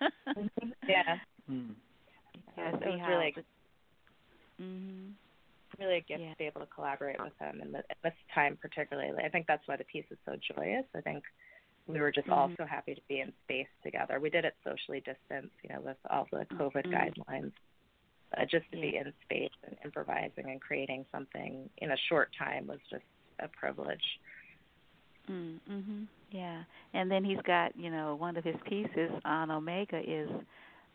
Yeah. 0.88 1.18
Mm. 1.50 1.74
Yeah, 2.56 2.68
It 2.68 2.72
was 2.74 3.00
really, 3.08 3.32
the- 3.36 3.44
Mhm. 4.62 5.12
really 5.78 5.96
a 5.96 6.00
gift 6.00 6.20
Yeah. 6.20 6.30
to 6.32 6.36
be 6.38 6.44
able 6.46 6.60
to 6.60 6.66
collaborate 6.66 7.20
with 7.20 7.36
him 7.38 7.60
in, 7.62 7.72
the, 7.72 7.78
in 7.78 7.96
this 8.02 8.14
time, 8.34 8.56
particularly. 8.60 9.22
I 9.24 9.28
think 9.28 9.46
that's 9.46 9.66
why 9.66 9.76
the 9.76 9.84
piece 9.84 10.04
is 10.10 10.18
so 10.24 10.36
joyous. 10.54 10.84
I 10.94 11.00
think 11.00 11.24
we 11.86 12.00
were 12.00 12.12
just 12.12 12.28
all 12.28 12.48
Mhm. 12.48 12.56
so 12.58 12.66
happy 12.66 12.94
to 12.94 13.00
be 13.08 13.20
in 13.20 13.32
space 13.44 13.68
together. 13.82 14.18
We 14.20 14.30
did 14.30 14.44
it 14.44 14.56
socially 14.64 15.00
distanced, 15.00 15.54
you 15.62 15.70
know, 15.74 15.80
with 15.80 15.98
all 16.10 16.26
the 16.30 16.46
COVID 16.46 16.86
Mhm. 16.86 16.92
guidelines. 16.92 17.52
Uh, 18.36 18.44
just 18.46 18.64
to 18.72 18.78
be 18.80 18.96
in 18.96 19.12
space 19.24 19.52
and 19.64 19.76
improvising 19.84 20.48
and 20.50 20.60
creating 20.60 21.04
something 21.12 21.68
in 21.78 21.90
a 21.90 21.96
short 22.08 22.32
time 22.32 22.66
was 22.66 22.80
just 22.88 23.04
a 23.40 23.48
privilege. 23.48 24.20
Mm, 25.30 25.58
mhm. 25.70 26.06
Yeah. 26.30 26.62
And 26.94 27.10
then 27.10 27.24
he's 27.24 27.40
got, 27.46 27.76
you 27.76 27.90
know, 27.90 28.14
one 28.16 28.36
of 28.36 28.44
his 28.44 28.56
pieces 28.68 29.10
on 29.24 29.50
Omega 29.50 30.00
is 30.06 30.28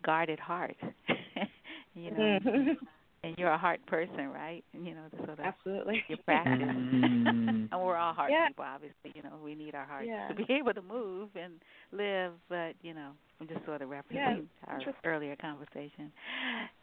guarded 0.03 0.39
heart. 0.39 0.75
you 1.95 2.11
know, 2.11 2.39
Mhm. 2.39 2.77
and 3.23 3.37
you're 3.37 3.49
a 3.51 3.57
heart 3.57 3.83
person, 3.87 4.29
right? 4.31 4.63
You 4.73 4.93
know, 4.95 5.05
so 5.11 5.25
that's 5.35 5.39
Absolutely. 5.57 6.03
your 6.07 6.17
practice. 6.19 6.53
Mm. 6.61 7.67
and 7.71 7.81
we're 7.81 7.95
all 7.97 8.13
heart 8.13 8.31
Yeah. 8.31 8.47
people, 8.47 8.65
obviously. 8.65 9.11
You 9.15 9.23
know, 9.23 9.37
we 9.43 9.55
need 9.55 9.75
our 9.75 9.85
hearts 9.85 10.07
Yeah. 10.07 10.27
to 10.27 10.35
be 10.35 10.45
able 10.53 10.73
to 10.73 10.81
move 10.81 11.29
and 11.35 11.59
live. 11.91 12.33
But 12.49 12.75
you 12.81 12.93
know, 12.93 13.11
I'm 13.39 13.47
just 13.47 13.63
sort 13.65 13.81
of 13.81 13.89
referencing 13.89 14.47
our 14.67 14.75
interesting. 14.79 14.93
earlier 15.05 15.35
conversation. 15.35 16.11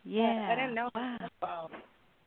Yeah. 0.05 0.49
I 0.51 0.55
didn't 0.55 0.75
know 0.75 0.91
Wow. 1.43 1.71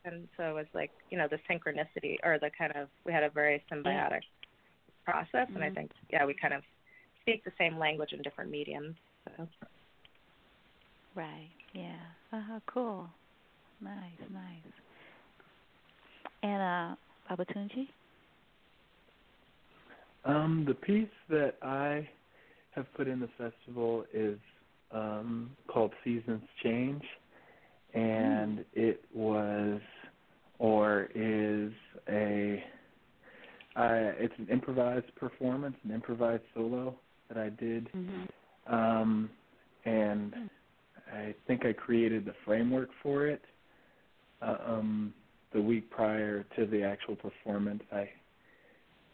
And 0.06 0.28
so 0.38 0.44
it 0.44 0.54
was 0.54 0.68
like, 0.74 0.92
you 1.10 1.18
know, 1.18 1.28
the 1.28 1.38
synchronicity 1.50 2.16
or 2.24 2.40
the 2.40 2.50
kind 2.58 2.72
of 2.76 2.88
we 3.06 3.12
had 3.12 3.24
a 3.24 3.30
very 3.30 3.62
symbiotic 3.72 4.22
process 5.08 5.48
and 5.56 5.64
I 5.64 5.70
Mhm. 5.70 5.76
think 5.76 5.92
yeah, 6.10 6.26
we 6.26 6.34
kind 6.34 6.54
of 6.54 6.64
speak 7.22 7.44
the 7.46 7.54
same 7.58 7.78
language 7.78 8.12
in 8.14 8.22
different 8.22 8.52
mediums. 8.52 8.96
So 9.38 9.48
Right. 11.16 11.52
Yeah. 11.74 12.06
Uh 12.32 12.42
huh. 12.42 12.60
Cool. 12.68 13.10
Nice. 13.82 14.20
Nice. 14.30 14.74
And 16.44 16.62
uh, 16.62 16.96
Babatunji. 17.30 17.88
Um, 20.26 20.66
the 20.68 20.76
piece 20.76 21.18
that 21.30 21.56
I 21.62 22.08
have 22.72 22.92
put 22.94 23.08
in 23.08 23.20
the 23.20 23.30
festival 23.38 24.06
is 24.14 24.40
um, 24.92 25.56
called 25.68 25.94
Seasons 26.04 26.44
Change, 26.62 27.04
and 27.94 28.66
it 28.74 29.04
was 29.14 29.82
or 30.60 31.10
is 31.16 31.72
a 32.10 32.64
uh, 33.78 34.12
it's 34.18 34.34
an 34.40 34.48
improvised 34.52 35.14
performance, 35.16 35.76
an 35.84 35.92
improvised 35.92 36.44
solo 36.54 36.96
that 37.30 37.38
I 37.38 37.50
did, 37.50 37.90
Mm-hmm. 37.96 38.74
um, 38.74 39.30
and 39.86 40.34
I 41.14 41.34
think 41.48 41.66
I 41.66 41.74
created 41.74 42.26
the 42.26 42.34
framework 42.44 42.90
for 43.02 43.28
it 43.28 43.42
uh, 44.42 44.58
um, 44.66 45.14
the 45.54 45.62
week 45.62 45.90
prior 45.90 46.46
to 46.56 46.66
the 46.66 46.84
actual 46.84 47.16
performance. 47.16 47.84
I 47.92 48.10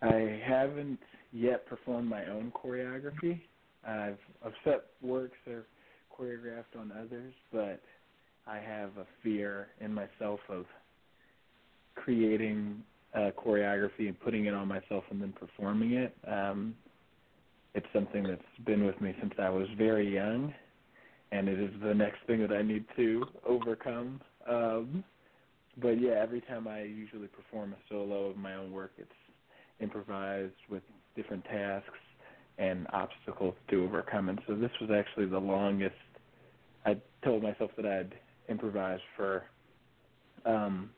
I 0.01 0.41
haven't 0.45 0.99
yet 1.31 1.65
performed 1.65 2.09
my 2.09 2.25
own 2.25 2.51
choreography. 2.51 3.41
I've 3.87 4.17
I've 4.45 4.53
set 4.63 4.85
works 5.01 5.37
that 5.45 5.53
are 5.53 5.67
choreographed 6.17 6.79
on 6.79 6.91
others, 6.91 7.33
but 7.51 7.81
I 8.47 8.57
have 8.57 8.97
a 8.97 9.05
fear 9.21 9.67
in 9.79 9.93
myself 9.93 10.39
of 10.49 10.65
creating 11.95 12.83
a 13.13 13.31
choreography 13.31 14.07
and 14.07 14.19
putting 14.19 14.45
it 14.45 14.53
on 14.53 14.67
myself 14.67 15.03
and 15.11 15.21
then 15.21 15.33
performing 15.33 15.93
it. 15.93 16.15
Um, 16.27 16.75
it's 17.75 17.87
something 17.93 18.23
that's 18.23 18.41
been 18.65 18.85
with 18.85 18.99
me 19.01 19.15
since 19.19 19.33
I 19.39 19.49
was 19.49 19.67
very 19.77 20.11
young, 20.13 20.53
and 21.31 21.47
it 21.47 21.59
is 21.59 21.71
the 21.81 21.93
next 21.93 22.19
thing 22.27 22.41
that 22.41 22.51
I 22.51 22.61
need 22.61 22.85
to 22.95 23.25
overcome. 23.47 24.21
Um, 24.47 25.03
but 25.81 25.99
yeah, 25.99 26.13
every 26.21 26.41
time 26.41 26.67
I 26.67 26.83
usually 26.83 27.27
perform 27.27 27.73
a 27.73 27.77
solo 27.89 28.27
of 28.27 28.37
my 28.37 28.55
own 28.55 28.71
work, 28.71 28.91
it's 28.97 29.09
improvised 29.79 30.53
with 30.69 30.83
different 31.15 31.43
tasks 31.45 31.89
and 32.57 32.85
obstacles 32.93 33.55
to 33.69 33.83
overcome. 33.83 34.29
And 34.29 34.39
so 34.47 34.55
this 34.55 34.71
was 34.79 34.91
actually 34.91 35.25
the 35.25 35.39
longest. 35.39 35.95
I 36.85 36.97
told 37.23 37.41
myself 37.41 37.71
that 37.75 37.85
I'd 37.85 38.13
improvise 38.49 38.99
for, 39.15 39.45
um, 40.45 40.91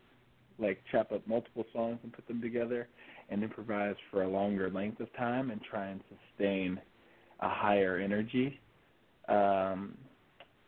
like 0.60 0.82
chop 0.92 1.12
up 1.12 1.26
multiple 1.28 1.66
songs 1.74 2.00
and 2.04 2.14
put 2.14 2.28
them 2.28 2.42
together, 2.42 2.88
and 3.30 3.44
improvise 3.44 3.96
for 4.12 4.24
a 4.24 4.28
longer 4.28 4.70
length 4.70 5.00
of 5.00 5.14
time 5.16 5.52
and 5.52 5.62
try 5.62 5.88
and 5.88 6.02
sustain 6.10 6.80
a 7.42 7.50
higher 7.50 7.98
energy. 7.98 8.60
Um, 9.28 9.98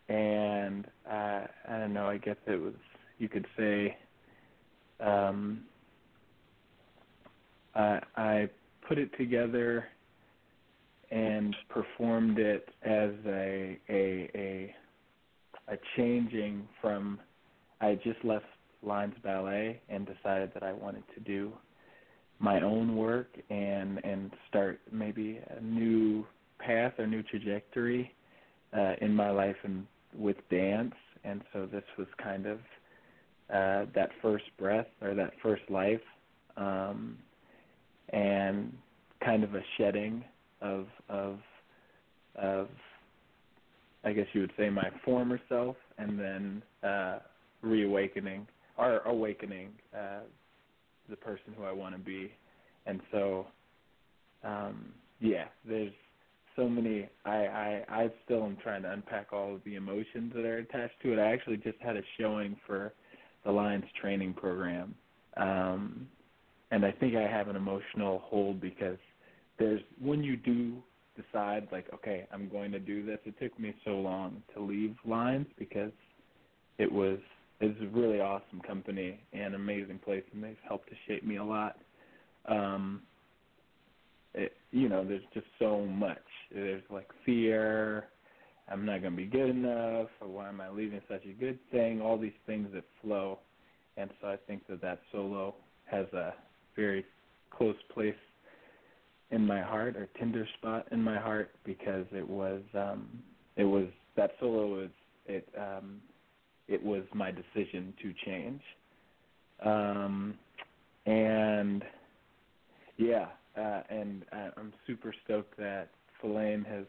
and 0.08 0.86
I, 1.08 1.46
I 1.68 1.78
don't 1.78 1.92
know. 1.92 2.06
I 2.06 2.18
guess 2.18 2.36
it 2.46 2.60
was 2.60 2.74
you 3.18 3.28
could 3.28 3.46
say. 3.56 3.96
Um, 5.00 5.64
I, 7.74 8.00
I 8.16 8.50
put 8.88 8.98
it 8.98 9.10
together 9.16 9.84
and 11.10 11.54
performed 11.68 12.38
it 12.38 12.68
as 12.82 13.10
a 13.26 13.78
a 13.88 14.30
a, 14.34 14.74
a 15.68 15.76
changing 15.96 16.66
from 16.80 17.20
I 17.80 17.94
just 18.04 18.22
left 18.24 18.44
Lines 18.82 19.14
Ballet 19.22 19.80
and 19.88 20.06
decided 20.06 20.52
that 20.54 20.62
I 20.62 20.72
wanted 20.72 21.02
to 21.14 21.20
do 21.20 21.52
my 22.38 22.60
own 22.60 22.96
work 22.96 23.28
and 23.50 24.04
and 24.04 24.30
start 24.48 24.80
maybe 24.92 25.40
a 25.56 25.60
new 25.60 26.24
path 26.58 26.92
or 26.98 27.06
new 27.06 27.22
trajectory 27.22 28.14
uh, 28.76 28.94
in 29.00 29.14
my 29.14 29.30
life 29.30 29.56
and 29.64 29.86
with 30.14 30.36
dance. 30.50 30.94
And 31.24 31.42
so 31.52 31.66
this 31.66 31.84
was 31.96 32.06
kind 32.22 32.46
of 32.46 32.58
uh, 33.52 33.90
that 33.94 34.10
first 34.22 34.44
breath 34.58 34.86
or 35.02 35.14
that 35.14 35.32
first 35.42 35.62
life 35.68 36.00
um, 36.56 37.18
and 38.10 38.72
kind 39.24 39.42
of 39.42 39.54
a 39.54 39.62
shedding 39.76 40.24
of 40.60 40.86
of 41.08 41.38
of 42.36 42.68
I 44.04 44.12
guess 44.12 44.26
you 44.32 44.42
would 44.42 44.52
say 44.56 44.70
my 44.70 44.90
former 45.04 45.40
self 45.48 45.76
and 45.98 46.18
then 46.18 46.62
uh 46.88 47.18
reawakening 47.62 48.46
or 48.78 49.00
awakening 49.00 49.70
uh 49.94 50.20
the 51.10 51.16
person 51.16 51.54
who 51.56 51.64
I 51.64 51.72
want 51.72 51.94
to 51.94 52.00
be. 52.00 52.32
And 52.86 53.00
so 53.12 53.46
um 54.44 54.92
yeah, 55.20 55.46
there's 55.68 55.92
so 56.56 56.68
many 56.68 57.08
I, 57.24 57.30
I 57.30 57.84
I 57.88 58.10
still 58.24 58.44
am 58.44 58.56
trying 58.62 58.82
to 58.82 58.92
unpack 58.92 59.32
all 59.32 59.54
of 59.54 59.60
the 59.64 59.74
emotions 59.74 60.32
that 60.34 60.44
are 60.44 60.58
attached 60.58 61.00
to 61.02 61.12
it. 61.12 61.18
I 61.18 61.32
actually 61.32 61.58
just 61.58 61.78
had 61.80 61.96
a 61.96 62.02
showing 62.18 62.56
for 62.66 62.94
the 63.44 63.50
Lines 63.50 63.84
training 64.00 64.34
program. 64.34 64.94
Um 65.36 66.08
and 66.70 66.84
I 66.84 66.92
think 66.92 67.16
I 67.16 67.22
have 67.22 67.48
an 67.48 67.56
emotional 67.56 68.22
hold 68.24 68.60
because 68.60 68.98
there's 69.58 69.80
when 70.00 70.22
you 70.22 70.36
do 70.36 70.82
decide 71.16 71.66
like 71.72 71.86
okay 71.92 72.26
i'm 72.32 72.48
going 72.48 72.70
to 72.70 72.78
do 72.78 73.04
this 73.04 73.18
it 73.24 73.34
took 73.40 73.58
me 73.58 73.74
so 73.84 73.90
long 73.90 74.42
to 74.54 74.62
leave 74.62 74.94
lines 75.04 75.46
because 75.58 75.90
it 76.78 76.90
was 76.90 77.18
it's 77.60 77.80
a 77.82 77.98
really 77.98 78.20
awesome 78.20 78.60
company 78.66 79.20
and 79.32 79.54
amazing 79.54 79.98
place 79.98 80.22
and 80.32 80.42
they've 80.42 80.56
helped 80.66 80.88
to 80.88 80.94
shape 81.06 81.24
me 81.24 81.36
a 81.36 81.44
lot. 81.44 81.76
Um 82.48 83.02
it, 84.34 84.52
you 84.70 84.88
know 84.88 85.04
there's 85.04 85.22
just 85.34 85.46
so 85.58 85.84
much. 85.84 86.18
There's 86.52 86.82
like 86.90 87.08
fear. 87.24 88.08
I'm 88.70 88.84
not 88.84 89.00
going 89.00 89.14
to 89.14 89.16
be 89.16 89.24
good 89.24 89.48
enough 89.48 90.08
or 90.20 90.28
why 90.28 90.48
am 90.48 90.60
i 90.60 90.68
leaving 90.68 91.00
such 91.08 91.24
a 91.24 91.32
good 91.32 91.58
thing? 91.70 92.02
All 92.02 92.18
these 92.18 92.32
things 92.46 92.68
that 92.74 92.84
flow. 93.02 93.38
And 93.96 94.10
so 94.20 94.28
i 94.28 94.36
think 94.46 94.66
that 94.68 94.80
that 94.82 95.00
solo 95.10 95.54
has 95.86 96.06
a 96.12 96.34
very 96.76 97.04
close 97.50 97.76
place 97.92 98.14
in 99.30 99.46
my 99.46 99.60
heart 99.60 99.96
or 99.96 100.08
tender 100.18 100.46
spot 100.58 100.86
in 100.92 101.02
my 101.02 101.18
heart 101.18 101.50
because 101.64 102.06
it 102.12 102.28
was 102.28 102.62
um 102.74 103.08
it 103.56 103.64
was 103.64 103.86
that 104.16 104.32
solo 104.40 104.66
was 104.68 104.90
it 105.26 105.48
um 105.58 106.00
it 106.68 106.82
was 106.82 107.02
my 107.14 107.30
decision 107.30 107.92
to 108.02 108.12
change 108.24 108.60
um 109.64 110.34
and 111.06 111.82
yeah 112.96 113.26
uh 113.56 113.82
and 113.88 114.24
uh, 114.32 114.50
I'm 114.56 114.72
super 114.86 115.14
stoked 115.24 115.56
that 115.58 115.88
Falayne 116.22 116.66
has 116.66 116.84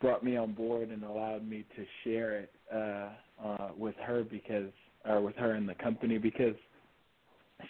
brought 0.00 0.24
me 0.24 0.36
on 0.36 0.52
board 0.52 0.90
and 0.90 1.04
allowed 1.04 1.48
me 1.48 1.64
to 1.76 1.84
share 2.04 2.38
it 2.38 2.52
uh 2.74 3.08
uh 3.44 3.68
with 3.76 3.96
her 4.04 4.24
because 4.24 4.72
or 5.04 5.20
with 5.20 5.36
her 5.36 5.54
in 5.54 5.66
the 5.66 5.74
company 5.74 6.18
because 6.18 6.56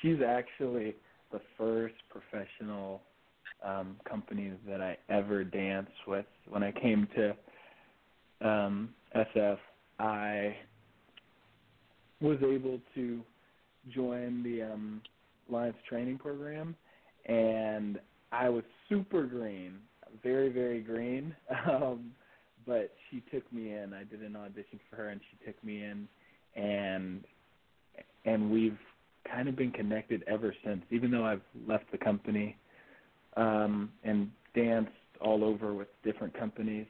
she's 0.01 0.19
actually 0.27 0.95
the 1.33 1.41
first 1.59 1.95
professional 2.11 3.03
um, 3.65 3.97
companies 4.09 4.55
that 4.69 4.81
I 4.81 4.97
ever 5.09 5.45
danced 5.45 5.91
with. 6.07 6.27
When 6.49 6.63
I 6.63 6.73
came 6.73 7.09
to 7.17 8.49
um, 8.49 8.91
SF, 9.15 9.59
I 9.99 10.57
was 12.21 12.39
able 12.43 12.81
to 12.95 13.21
join 13.95 14.43
the 14.43 14.63
um, 14.63 15.03
Lines 15.49 15.75
training 15.89 16.19
program, 16.19 16.75
and 17.27 18.01
I 18.33 18.49
was 18.49 18.65
super 18.89 19.25
green, 19.25 19.79
very 20.23 20.49
very 20.51 20.81
green. 20.81 21.35
Um, 21.71 22.13
but 22.67 22.93
she 23.09 23.23
took 23.33 23.51
me 23.53 23.73
in. 23.75 23.95
I 23.95 24.03
did 24.03 24.23
an 24.23 24.35
audition 24.35 24.81
for 24.91 24.97
her, 24.97 25.09
and 25.11 25.21
she 25.31 25.47
took 25.47 25.63
me 25.63 25.85
in, 25.85 26.09
and 26.61 27.25
and 28.25 28.51
we've 28.51 28.79
kind 29.31 29.49
of 29.49 29.57
been 29.57 29.71
connected 29.71 30.25
ever 30.27 30.55
since. 30.65 30.83
Even 30.91 31.11
though 31.11 31.25
I've 31.25 31.43
left 31.67 31.85
the 31.93 31.99
company 31.99 32.57
um, 33.37 33.91
and 34.05 34.31
danced 34.55 34.91
all 35.21 35.45
over 35.45 35.75
with 35.75 35.89
different 36.05 36.37
companies, 36.39 36.87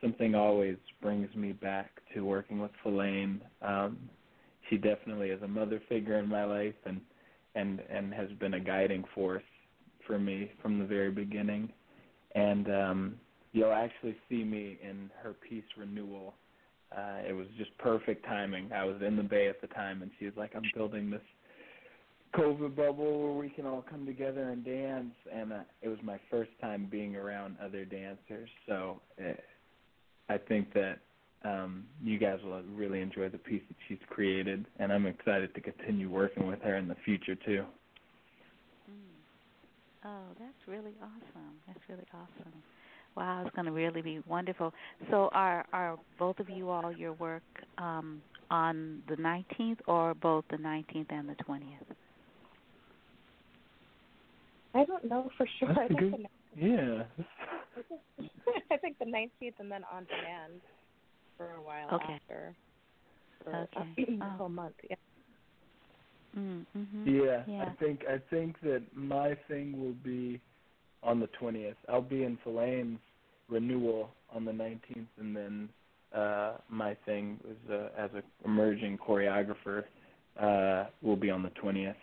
something 0.00 0.34
always 0.34 0.76
brings 1.02 1.34
me 1.34 1.52
back 1.52 1.90
to 2.14 2.22
working 2.22 2.58
with 2.58 2.70
Falayne. 2.84 3.40
Um, 3.62 3.98
she 4.68 4.76
definitely 4.76 5.30
is 5.30 5.42
a 5.42 5.48
mother 5.48 5.80
figure 5.88 6.18
in 6.18 6.28
my 6.28 6.44
life 6.44 6.74
and 6.84 7.00
and 7.54 7.80
and 7.90 8.12
has 8.12 8.30
been 8.38 8.54
a 8.54 8.60
guiding 8.60 9.04
force 9.14 9.42
for 10.06 10.18
me 10.18 10.50
from 10.62 10.78
the 10.78 10.84
very 10.84 11.10
beginning. 11.10 11.70
And 12.34 12.68
um, 12.68 13.14
you'll 13.52 13.72
actually 13.72 14.16
see 14.28 14.44
me 14.44 14.78
in 14.82 15.10
her 15.22 15.32
piece 15.32 15.64
renewal. 15.76 16.34
Uh, 16.96 17.18
it 17.28 17.32
was 17.32 17.46
just 17.58 17.76
perfect 17.78 18.24
timing. 18.24 18.72
I 18.72 18.84
was 18.84 18.96
in 19.02 19.16
the 19.16 19.22
Bay 19.22 19.48
at 19.48 19.60
the 19.60 19.66
time, 19.68 20.02
and 20.02 20.10
she 20.18 20.24
was 20.24 20.34
like, 20.36 20.52
"I'm 20.54 20.62
building 20.74 21.10
this 21.10 21.22
COVID 22.34 22.76
bubble 22.76 23.22
where 23.22 23.32
we 23.32 23.50
can 23.50 23.66
all 23.66 23.84
come 23.88 24.06
together 24.06 24.50
and 24.50 24.64
dance, 24.64 25.14
and 25.32 25.52
uh, 25.52 25.60
it 25.82 25.88
was 25.88 25.98
my 26.02 26.18
first 26.30 26.50
time 26.60 26.86
being 26.90 27.16
around 27.16 27.56
other 27.62 27.84
dancers. 27.84 28.48
So 28.66 29.00
it, 29.16 29.38
uh, 30.28 30.32
I 30.32 30.38
think 30.38 30.72
that 30.74 30.98
um, 31.44 31.84
you 32.02 32.18
guys 32.18 32.38
will 32.44 32.62
really 32.74 33.00
enjoy 33.00 33.28
the 33.28 33.38
piece 33.38 33.62
that 33.68 33.76
she's 33.86 33.98
created, 34.08 34.66
and 34.78 34.92
I'm 34.92 35.06
excited 35.06 35.54
to 35.54 35.60
continue 35.60 36.10
working 36.10 36.46
with 36.46 36.60
her 36.62 36.76
in 36.76 36.88
the 36.88 36.96
future 37.04 37.36
too. 37.36 37.64
Mm. 38.90 40.04
Oh, 40.04 40.34
that's 40.38 40.66
really 40.66 40.94
awesome. 41.00 41.54
That's 41.66 41.80
really 41.88 42.06
awesome. 42.12 42.52
Wow, 43.16 43.42
it's 43.44 43.54
going 43.54 43.66
to 43.66 43.72
really 43.72 44.02
be 44.02 44.20
wonderful. 44.28 44.72
So, 45.10 45.28
are 45.32 45.64
are 45.72 45.98
both 46.18 46.38
of 46.38 46.48
you 46.48 46.70
all 46.70 46.92
your 46.92 47.14
work 47.14 47.42
um, 47.78 48.20
on 48.50 49.02
the 49.08 49.16
19th, 49.16 49.78
or 49.86 50.14
both 50.14 50.44
the 50.50 50.56
19th 50.56 51.06
and 51.10 51.28
the 51.28 51.36
20th? 51.48 51.62
I 54.74 54.84
don't 54.84 55.04
know 55.08 55.30
for 55.36 55.46
sure. 55.58 55.68
That's 55.68 55.90
I 55.90 56.00
good. 56.00 56.26
Yeah. 56.56 57.02
I 58.70 58.76
think 58.76 58.98
the 58.98 59.06
19th 59.06 59.54
and 59.58 59.70
then 59.70 59.82
on 59.92 60.04
demand 60.04 60.60
for 61.38 61.54
a 61.54 61.62
while 61.62 61.88
okay. 61.94 62.14
after. 62.14 62.54
For 63.42 63.68
okay. 63.74 63.88
a 63.98 64.18
oh. 64.22 64.36
whole 64.36 64.48
month. 64.50 64.74
Yeah. 64.88 64.96
Mm-hmm. 66.36 67.08
Yeah, 67.08 67.42
yeah, 67.48 67.64
I 67.64 67.82
think 67.82 68.02
I 68.08 68.18
think 68.28 68.60
that 68.60 68.82
my 68.94 69.34
thing 69.48 69.80
will 69.80 69.96
be 70.04 70.40
on 71.02 71.20
the 71.20 71.28
twentieth. 71.38 71.76
I'll 71.88 72.02
be 72.02 72.24
in 72.24 72.38
Falayne's 72.44 73.00
renewal 73.48 74.10
on 74.32 74.44
the 74.44 74.52
nineteenth, 74.52 75.08
and 75.18 75.34
then 75.34 75.68
uh 76.14 76.58
my 76.68 76.94
thing 77.06 77.38
is 77.50 77.70
uh, 77.70 77.88
as 77.96 78.10
an 78.14 78.22
emerging 78.44 78.98
choreographer 78.98 79.84
uh 80.38 80.90
will 81.02 81.16
be 81.16 81.30
on 81.30 81.42
the 81.42 81.50
twentieth. 81.50 81.96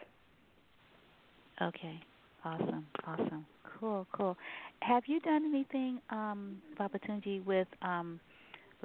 Okay. 1.62 2.02
Awesome, 2.44 2.86
awesome, 3.08 3.46
cool, 3.80 4.06
cool. 4.12 4.38
Have 4.82 5.04
you 5.08 5.20
done 5.22 5.52
anything, 5.52 6.00
um, 6.12 6.62
Babatunji, 6.80 7.44
with 7.44 7.68
um, 7.82 8.20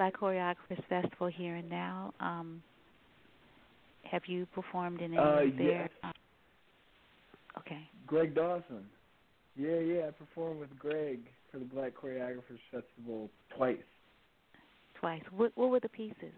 Black 0.01 0.19
Choreographers 0.19 0.83
Festival 0.89 1.27
here 1.27 1.57
and 1.57 1.69
now? 1.69 2.15
Um, 2.21 2.63
have 4.11 4.23
you 4.25 4.47
performed 4.55 5.03
in 5.03 5.13
any 5.13 5.19
uh, 5.19 5.43
of 5.43 5.57
their? 5.59 5.67
Yes. 5.67 5.91
Um, 6.03 6.13
okay. 7.59 7.87
Greg 8.07 8.35
Dawson. 8.35 8.87
Yeah, 9.57 9.79
yeah, 9.79 10.07
I 10.09 10.11
performed 10.13 10.59
with 10.59 10.75
Greg 10.79 11.21
for 11.53 11.59
the 11.59 11.67
Black 11.67 11.93
Choreographers 12.03 12.61
Festival 12.71 13.29
twice. 13.55 13.77
twice. 14.99 15.21
What 15.37 15.53
what 15.57 15.69
were 15.69 15.81
the 15.81 15.91
pieces? 15.91 16.33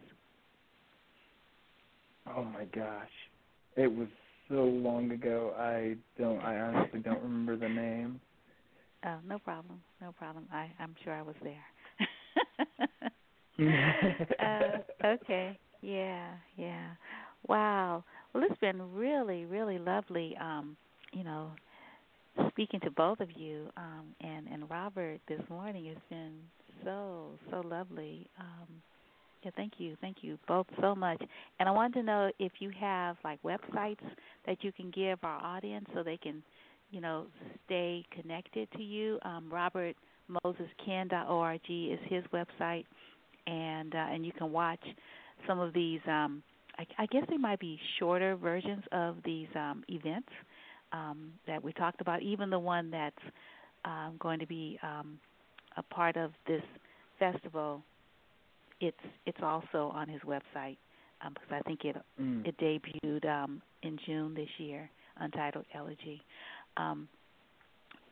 Oh 2.35 2.43
my 2.43 2.65
gosh, 2.65 3.07
it 3.77 3.87
was 3.87 4.09
so 4.49 4.65
long 4.65 5.13
ago. 5.13 5.55
I 5.57 5.95
don't. 6.19 6.41
I 6.41 6.59
honestly 6.59 6.99
don't 6.99 7.23
remember 7.23 7.57
the 7.57 7.69
name. 7.69 8.21
Oh, 9.07 9.19
no 9.25 9.39
problem. 9.39 9.81
No 10.01 10.11
problem. 10.11 10.49
I 10.53 10.69
I'm 10.81 10.97
sure 11.05 11.15
I 11.15 11.23
was 11.23 11.37
there. 11.45 13.05
uh, 14.41 14.79
okay. 15.05 15.59
Yeah. 15.83 16.31
Yeah. 16.57 16.89
Wow. 17.49 18.05
Well, 18.33 18.45
it's 18.49 18.61
been 18.61 18.95
really, 18.95 19.45
really 19.45 19.79
lovely. 19.79 20.37
Um, 20.41 20.77
you 21.13 21.25
know, 21.25 21.51
speaking 22.51 22.81
to 22.81 22.91
both 22.91 23.21
of 23.21 23.29
you 23.37 23.69
um, 23.77 24.15
and 24.21 24.47
and 24.49 24.69
Robert 24.71 25.21
this 25.29 25.41
morning 25.49 25.87
It's 25.87 26.01
been 26.11 26.35
so 26.85 27.33
so 27.51 27.61
lovely. 27.67 28.29
Um, 28.39 28.69
yeah, 29.45 29.51
thank 29.57 29.75
you, 29.79 29.97
thank 30.01 30.19
you 30.23 30.39
both 30.49 30.67
so 30.81 30.95
much. 30.95 31.23
And 31.61 31.69
I 31.69 31.73
wanted 31.73 31.95
to 31.95 32.03
know 32.03 32.31
if 32.39 32.53
you 32.61 32.71
have 32.81 33.17
like 33.25 33.43
websites 33.43 34.05
that 34.47 34.63
you 34.63 34.73
can 34.73 34.91
give 34.91 35.19
our 35.23 35.39
audience 35.43 35.87
so 35.95 36.03
they 36.03 36.17
can, 36.17 36.43
you 36.91 37.01
know, 37.01 37.27
stay 37.67 38.05
connected 38.21 38.69
to 38.77 38.83
you. 38.83 39.19
Um, 39.25 39.49
Robert 39.51 39.97
Moses 40.45 40.69
Kin.org 40.85 41.61
is 41.69 41.99
his 42.09 42.25
website, 42.33 42.85
and 43.47 43.95
uh, 43.95 44.07
and 44.11 44.25
you 44.25 44.33
can 44.33 44.53
watch 44.53 44.83
some 45.47 45.59
of 45.59 45.73
these. 45.73 46.01
Um, 46.07 46.43
I, 46.79 46.87
I 46.99 47.07
guess 47.07 47.25
they 47.29 47.37
might 47.37 47.61
be 47.61 47.79
shorter 47.99 48.37
versions 48.37 48.83
of 48.93 49.17
these 49.25 49.49
um, 49.55 49.85
events 49.89 50.29
um, 50.93 51.33
that 51.47 51.63
we 51.63 51.73
talked 51.73 52.01
about. 52.01 52.23
Even 52.23 52.51
the 52.51 52.59
one 52.59 52.91
that's 52.91 53.15
um, 53.85 54.17
going 54.19 54.39
to 54.39 54.47
be 54.47 54.79
um, 54.83 55.19
a 55.77 55.83
part 55.83 56.17
of 56.17 56.33
this 56.47 56.63
festival, 57.19 57.83
it's 58.81 58.97
it's 59.27 59.39
also 59.43 59.93
on 59.95 60.09
his 60.09 60.21
website 60.23 60.77
um, 61.25 61.35
because 61.35 61.51
I 61.51 61.61
think 61.63 61.85
it 61.85 61.97
mm. 62.21 62.47
it 62.47 62.57
debuted 62.59 63.27
um, 63.29 63.63
in 63.83 63.99
June 64.07 64.35
this 64.35 64.49
year. 64.59 64.89
Untitled 65.19 65.67
Elegy. 65.75 66.23
Um, 66.79 67.07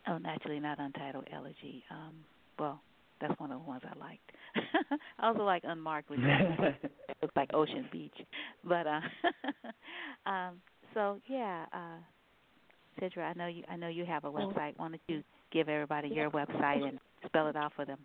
oh, 0.06 0.18
actually 0.26 0.60
not 0.60 0.78
Untitled 0.78 1.26
Elegy. 1.32 1.82
Um, 1.90 2.12
well, 2.58 2.80
that's 3.20 3.38
one 3.38 3.52
of 3.52 3.60
the 3.60 3.68
ones 3.68 3.82
I 3.84 3.98
liked. 3.98 4.32
I 5.18 5.28
also 5.28 5.42
like 5.42 5.62
Unmarked, 5.64 6.10
which 6.10 6.20
looks 7.22 7.36
like 7.36 7.50
Ocean 7.54 7.86
Beach. 7.92 8.16
But 8.64 8.86
uh, 8.86 9.00
um, 10.30 10.60
so 10.94 11.20
yeah, 11.28 11.66
uh, 11.72 11.98
Sidra, 13.00 13.30
I 13.30 13.32
know 13.34 13.46
you. 13.46 13.62
I 13.70 13.76
know 13.76 13.88
you 13.88 14.04
have 14.04 14.24
a 14.24 14.30
website. 14.30 14.74
Why 14.76 14.88
don't 14.88 15.00
you 15.08 15.22
give 15.52 15.68
everybody 15.68 16.08
your 16.08 16.30
website 16.30 16.86
and 16.86 16.98
spell 17.26 17.48
it 17.48 17.56
out 17.56 17.72
for 17.74 17.84
them? 17.84 17.98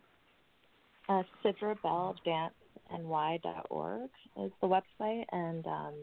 Uh, 1.07 1.21
SidraBellDanceNY.org 1.43 4.09
is 4.41 4.51
the 4.61 4.67
website, 4.67 5.25
and 5.31 5.67
um, 5.67 5.93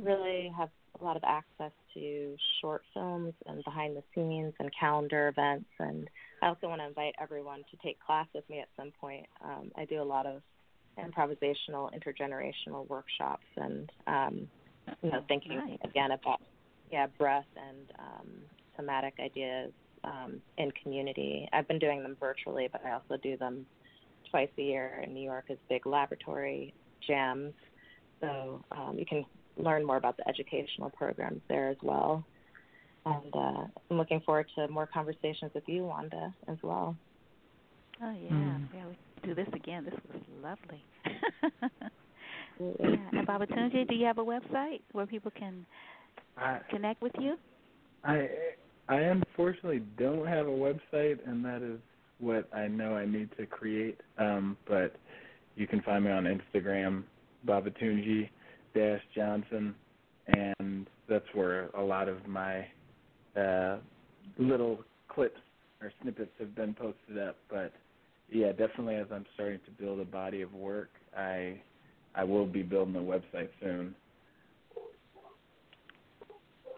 really 0.00 0.52
have 0.56 0.68
a 1.00 1.04
lot 1.04 1.16
of 1.16 1.24
access 1.24 1.72
to 1.94 2.36
short 2.60 2.82
films 2.94 3.34
and 3.46 3.64
behind 3.64 3.96
the 3.96 4.04
scenes 4.14 4.54
and 4.58 4.70
calendar 4.78 5.26
events. 5.28 5.66
And 5.78 6.08
I 6.42 6.48
also 6.48 6.68
want 6.68 6.80
to 6.80 6.86
invite 6.86 7.14
everyone 7.20 7.64
to 7.70 7.76
take 7.82 7.98
class 8.00 8.26
with 8.34 8.48
me 8.48 8.60
at 8.60 8.68
some 8.76 8.92
point. 9.00 9.26
Um, 9.44 9.70
I 9.76 9.84
do 9.84 10.00
a 10.00 10.04
lot 10.04 10.26
of 10.26 10.42
improvisational, 10.98 11.90
intergenerational 11.94 12.88
workshops, 12.88 13.46
and 13.56 13.90
um, 14.06 14.48
you 15.02 15.10
know, 15.10 15.22
thinking 15.28 15.56
nice. 15.56 15.78
again 15.84 16.12
about 16.12 16.40
yeah, 16.90 17.06
breath 17.18 17.46
and 17.56 17.92
um, 17.98 18.28
somatic 18.76 19.14
ideas 19.20 19.70
um, 20.04 20.40
in 20.58 20.70
community. 20.82 21.48
I've 21.52 21.68
been 21.68 21.78
doing 21.78 22.02
them 22.02 22.16
virtually, 22.18 22.68
but 22.70 22.84
I 22.84 22.92
also 22.92 23.16
do 23.22 23.36
them 23.36 23.66
twice 24.30 24.48
a 24.58 24.62
year 24.62 25.02
in 25.04 25.14
New 25.14 25.22
York 25.22 25.46
as 25.50 25.58
big 25.68 25.86
laboratory 25.86 26.74
jams. 27.06 27.52
So 28.20 28.64
um, 28.72 28.96
you 28.98 29.06
can 29.06 29.24
learn 29.56 29.84
more 29.84 29.96
about 29.96 30.16
the 30.16 30.28
educational 30.28 30.90
programs 30.90 31.40
there 31.48 31.68
as 31.68 31.76
well. 31.82 32.24
And 33.06 33.34
uh, 33.34 33.64
I'm 33.90 33.96
looking 33.96 34.20
forward 34.20 34.46
to 34.56 34.68
more 34.68 34.86
conversations 34.86 35.52
with 35.54 35.64
you, 35.66 35.84
Wanda, 35.84 36.34
as 36.48 36.58
well. 36.62 36.96
Oh 38.02 38.12
yeah, 38.12 38.30
mm. 38.30 38.68
yeah. 38.74 38.86
We 38.86 39.28
do 39.28 39.34
this 39.34 39.48
again. 39.54 39.84
This 39.84 39.94
was 40.12 40.22
lovely. 40.42 40.82
yeah. 42.60 42.96
And 43.12 43.26
Babatunde, 43.26 43.88
do 43.88 43.94
you 43.94 44.06
have 44.06 44.18
a 44.18 44.24
website 44.24 44.80
where 44.92 45.06
people 45.06 45.30
can 45.30 45.64
I, 46.36 46.60
connect 46.70 47.02
with 47.02 47.12
you? 47.18 47.36
I 48.04 48.28
I 48.88 48.96
unfortunately 48.96 49.82
don't 49.98 50.26
have 50.26 50.46
a 50.46 50.50
website, 50.50 51.18
and 51.26 51.44
that 51.44 51.62
is 51.62 51.78
what 52.18 52.48
I 52.54 52.68
know 52.68 52.96
I 52.96 53.06
need 53.06 53.30
to 53.38 53.46
create. 53.46 54.00
Um, 54.18 54.56
but 54.66 54.96
you 55.56 55.66
can 55.66 55.80
find 55.82 56.04
me 56.04 56.10
on 56.10 56.24
Instagram, 56.24 57.04
Babatunji 57.46 58.28
Dash 58.74 59.00
Johnson, 59.14 59.74
and 60.28 60.86
that's 61.08 61.26
where 61.34 61.68
a 61.76 61.82
lot 61.82 62.08
of 62.08 62.26
my 62.26 62.66
uh, 63.36 63.78
little 64.38 64.84
clips 65.08 65.40
or 65.80 65.92
snippets 66.02 66.30
have 66.38 66.54
been 66.54 66.74
posted 66.74 67.18
up. 67.18 67.36
But 67.48 67.72
yeah, 68.30 68.52
definitely 68.52 68.96
as 68.96 69.06
I'm 69.12 69.26
starting 69.34 69.60
to 69.64 69.70
build 69.82 70.00
a 70.00 70.04
body 70.04 70.42
of 70.42 70.52
work, 70.54 70.90
I 71.16 71.60
I 72.14 72.24
will 72.24 72.46
be 72.46 72.62
building 72.62 72.96
a 72.96 72.98
website 72.98 73.48
soon. 73.60 73.94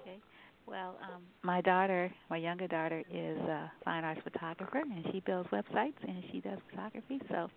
Okay. 0.00 0.18
Well, 0.66 0.96
um, 1.02 1.22
my 1.42 1.60
daughter, 1.60 2.12
my 2.30 2.36
younger 2.36 2.68
daughter, 2.68 3.02
is 3.12 3.38
a 3.38 3.72
fine 3.84 4.04
arts 4.04 4.20
photographer, 4.22 4.78
and 4.78 5.04
she 5.12 5.20
builds 5.20 5.48
websites 5.50 5.94
and 6.06 6.22
she 6.30 6.40
does 6.40 6.58
photography. 6.70 7.20
So, 7.28 7.50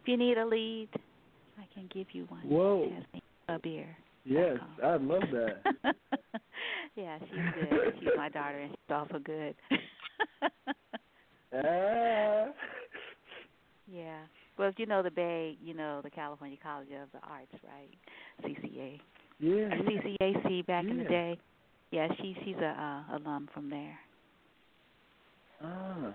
if 0.00 0.08
you 0.08 0.16
need 0.16 0.38
a 0.38 0.46
lead, 0.46 0.88
I 1.58 1.66
can 1.74 1.88
give 1.92 2.06
you 2.12 2.24
one. 2.28 2.42
Whoa. 2.42 2.90
A 3.48 3.58
beer. 3.58 3.96
Yes, 4.24 4.56
I'd 4.82 5.02
love 5.02 5.22
that. 5.32 5.62
yeah, 6.96 7.18
she's 7.20 7.68
good. 7.70 7.94
She's 8.00 8.08
my 8.16 8.28
daughter, 8.28 8.58
and 8.58 8.70
she's 8.70 8.94
also 8.94 9.18
good. 9.24 9.54
ah. 11.54 12.46
Yeah. 13.88 14.18
Well, 14.58 14.72
you 14.78 14.86
know 14.86 15.02
the 15.02 15.10
Bay, 15.10 15.56
you 15.62 15.72
know 15.72 16.00
the 16.02 16.10
California 16.10 16.56
College 16.60 16.88
of 17.00 17.08
the 17.12 17.24
Arts, 17.24 17.52
right? 17.62 17.88
CCA. 18.42 19.00
Yeah. 19.38 19.68
CCAC 19.68 20.66
back 20.66 20.84
yeah. 20.84 20.90
in 20.90 20.98
the 20.98 21.04
day. 21.04 21.38
Yeah, 21.92 22.08
she 22.18 22.36
she's 22.44 22.56
a 22.56 23.04
uh, 23.10 23.16
alum 23.16 23.48
from 23.54 23.70
there. 23.70 23.98
Ah. 25.62 26.14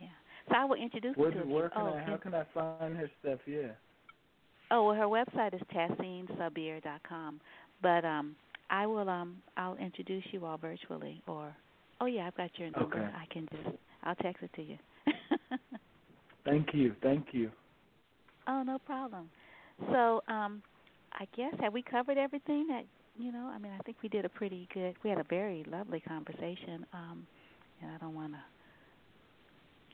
Yeah. 0.00 0.06
So 0.48 0.54
I 0.54 0.64
will 0.64 0.76
introduce 0.76 1.16
you 1.16 1.30
to 1.30 1.38
where 1.40 1.70
can 1.70 1.82
oh, 1.82 1.94
I, 1.94 2.08
how 2.08 2.16
can 2.16 2.34
I 2.34 2.44
find 2.54 2.96
her 2.96 3.10
stuff? 3.20 3.40
Yeah. 3.46 3.72
Oh 4.70 4.84
well, 4.84 4.94
her 4.94 5.06
website 5.06 5.54
is 5.54 5.62
tassinesabir.com, 5.74 7.40
but 7.82 8.04
um, 8.04 8.36
I 8.70 8.86
will 8.86 9.08
um, 9.08 9.36
I'll 9.56 9.76
introduce 9.76 10.24
you 10.30 10.44
all 10.44 10.56
virtually, 10.56 11.22
or 11.26 11.54
oh 12.00 12.06
yeah, 12.06 12.26
I've 12.26 12.36
got 12.36 12.50
your 12.58 12.70
number. 12.70 12.96
Okay. 12.96 13.08
I 13.14 13.32
can 13.32 13.48
just 13.50 13.76
I'll 14.04 14.14
text 14.16 14.42
it 14.42 14.50
to 14.54 14.62
you. 14.62 14.78
thank 16.44 16.68
you, 16.74 16.94
thank 17.02 17.26
you. 17.32 17.50
Oh 18.46 18.62
no 18.62 18.78
problem. 18.78 19.30
So 19.92 20.22
um, 20.28 20.62
I 21.12 21.26
guess 21.36 21.54
have 21.60 21.72
we 21.72 21.82
covered 21.82 22.18
everything 22.18 22.66
that 22.68 22.84
you 23.18 23.32
know, 23.32 23.50
I 23.52 23.58
mean, 23.58 23.72
I 23.72 23.82
think 23.82 23.96
we 24.02 24.08
did 24.08 24.24
a 24.24 24.28
pretty 24.28 24.68
good. 24.72 24.94
We 25.02 25.10
had 25.10 25.18
a 25.18 25.26
very 25.28 25.64
lovely 25.68 26.00
conversation, 26.00 26.86
um, 26.92 27.26
and 27.82 27.90
I 27.90 27.98
don't 27.98 28.14
want 28.14 28.32
to 28.32 28.38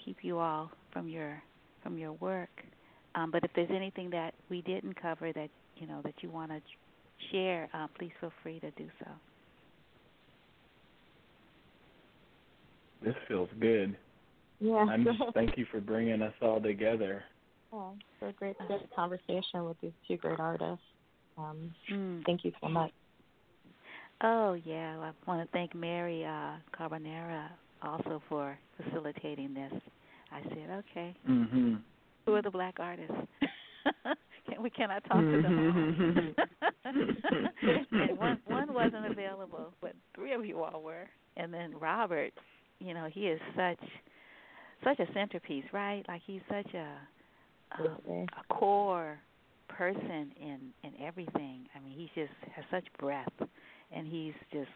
keep 0.04 0.18
you 0.22 0.38
all 0.38 0.70
from 0.92 1.08
your 1.08 1.42
from 1.82 1.96
your 1.96 2.12
work. 2.12 2.50
Um, 3.14 3.30
but 3.30 3.44
if 3.44 3.50
there's 3.54 3.70
anything 3.70 4.10
that 4.10 4.34
we 4.50 4.60
didn't 4.62 5.00
cover 5.00 5.32
that 5.32 5.48
you 5.76 5.86
know 5.86 6.00
that 6.04 6.14
you 6.20 6.30
want 6.30 6.50
to 6.50 6.60
share, 7.30 7.68
uh, 7.74 7.86
please 7.98 8.12
feel 8.20 8.32
free 8.42 8.60
to 8.60 8.70
do 8.72 8.88
so. 8.98 9.10
This 13.02 13.14
feels 13.28 13.48
good. 13.60 13.96
Yeah. 14.60 14.86
I'm 14.88 15.04
just 15.04 15.18
thank 15.34 15.58
you 15.58 15.66
for 15.70 15.80
bringing 15.80 16.22
us 16.22 16.32
all 16.40 16.60
together. 16.60 17.22
Oh, 17.72 17.92
it's 18.20 18.34
a 18.34 18.38
great, 18.38 18.56
good 18.68 18.88
conversation 18.94 19.64
with 19.64 19.76
these 19.82 19.92
two 20.06 20.16
great 20.16 20.38
artists. 20.38 20.84
Um, 21.36 21.74
mm. 21.92 22.22
Thank 22.24 22.44
you 22.44 22.52
so 22.62 22.68
much. 22.68 22.92
Oh 24.22 24.56
yeah, 24.64 24.96
I 25.00 25.10
want 25.28 25.42
to 25.42 25.52
thank 25.52 25.74
Mary 25.74 26.24
uh, 26.24 26.54
Carbonera 26.78 27.48
also 27.82 28.22
for 28.28 28.56
facilitating 28.82 29.54
this. 29.54 29.72
I 30.30 30.42
said, 30.48 30.84
okay, 30.90 31.16
mm-hmm. 31.28 31.74
who 32.24 32.34
are 32.34 32.42
the 32.42 32.50
black 32.50 32.76
artists? 32.78 33.12
Can 34.48 34.62
we 34.62 34.70
cannot 34.70 35.04
talk 35.04 35.20
to 35.20 35.42
them 35.42 36.34
all. 36.36 36.92
one 38.16 38.38
one 38.46 38.74
wasn't 38.74 39.10
available, 39.10 39.72
but 39.80 39.94
three 40.14 40.32
of 40.32 40.44
you 40.44 40.62
all 40.62 40.82
were. 40.82 41.08
And 41.36 41.52
then 41.52 41.74
Robert, 41.78 42.32
you 42.78 42.94
know, 42.94 43.08
he 43.12 43.28
is 43.28 43.40
such 43.56 43.80
such 44.84 44.98
a 45.00 45.12
centerpiece, 45.12 45.64
right? 45.72 46.04
Like 46.08 46.22
he's 46.26 46.42
such 46.48 46.72
a 46.74 46.88
um, 47.78 48.26
a 48.38 48.54
core 48.54 49.18
person 49.68 50.32
in 50.40 50.58
in 50.82 50.92
everything. 51.02 51.66
I 51.74 51.80
mean, 51.80 51.94
he 51.96 52.10
just 52.14 52.32
has 52.54 52.64
such 52.70 52.84
breadth 52.98 53.32
and 53.92 54.06
he's 54.06 54.34
just 54.52 54.70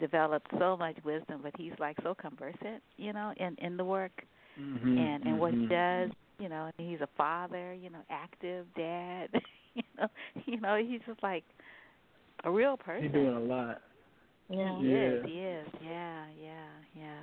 developed 0.00 0.48
so 0.58 0.76
much 0.76 0.96
wisdom, 1.04 1.40
but 1.42 1.52
he's 1.56 1.72
like 1.78 1.96
so 2.02 2.14
conversant, 2.14 2.82
you 2.96 3.12
know, 3.12 3.32
in 3.36 3.56
in 3.58 3.76
the 3.76 3.84
work 3.84 4.24
mm-hmm, 4.60 4.86
and 4.86 4.98
and 4.98 5.24
mm-hmm. 5.24 5.38
what 5.38 5.54
he 5.54 5.66
does. 5.66 6.10
You 6.38 6.48
know, 6.48 6.70
and 6.78 6.88
he's 6.88 7.00
a 7.00 7.08
father, 7.16 7.74
you 7.74 7.90
know, 7.90 8.00
active 8.10 8.66
dad. 8.76 9.28
you 9.74 9.82
know, 9.98 10.08
you 10.46 10.60
know, 10.60 10.76
he's 10.76 11.00
just 11.06 11.22
like 11.22 11.44
a 12.44 12.50
real 12.50 12.76
person. 12.76 13.04
He's 13.04 13.12
doing 13.12 13.34
a 13.34 13.40
lot. 13.40 13.80
Yeah. 14.48 14.76
He 14.78 14.84
Yeah. 14.88 15.08
is, 15.08 15.24
he 15.26 15.38
is. 15.40 15.68
Yeah, 15.82 16.24
yeah, 16.42 16.66
yeah. 16.96 17.20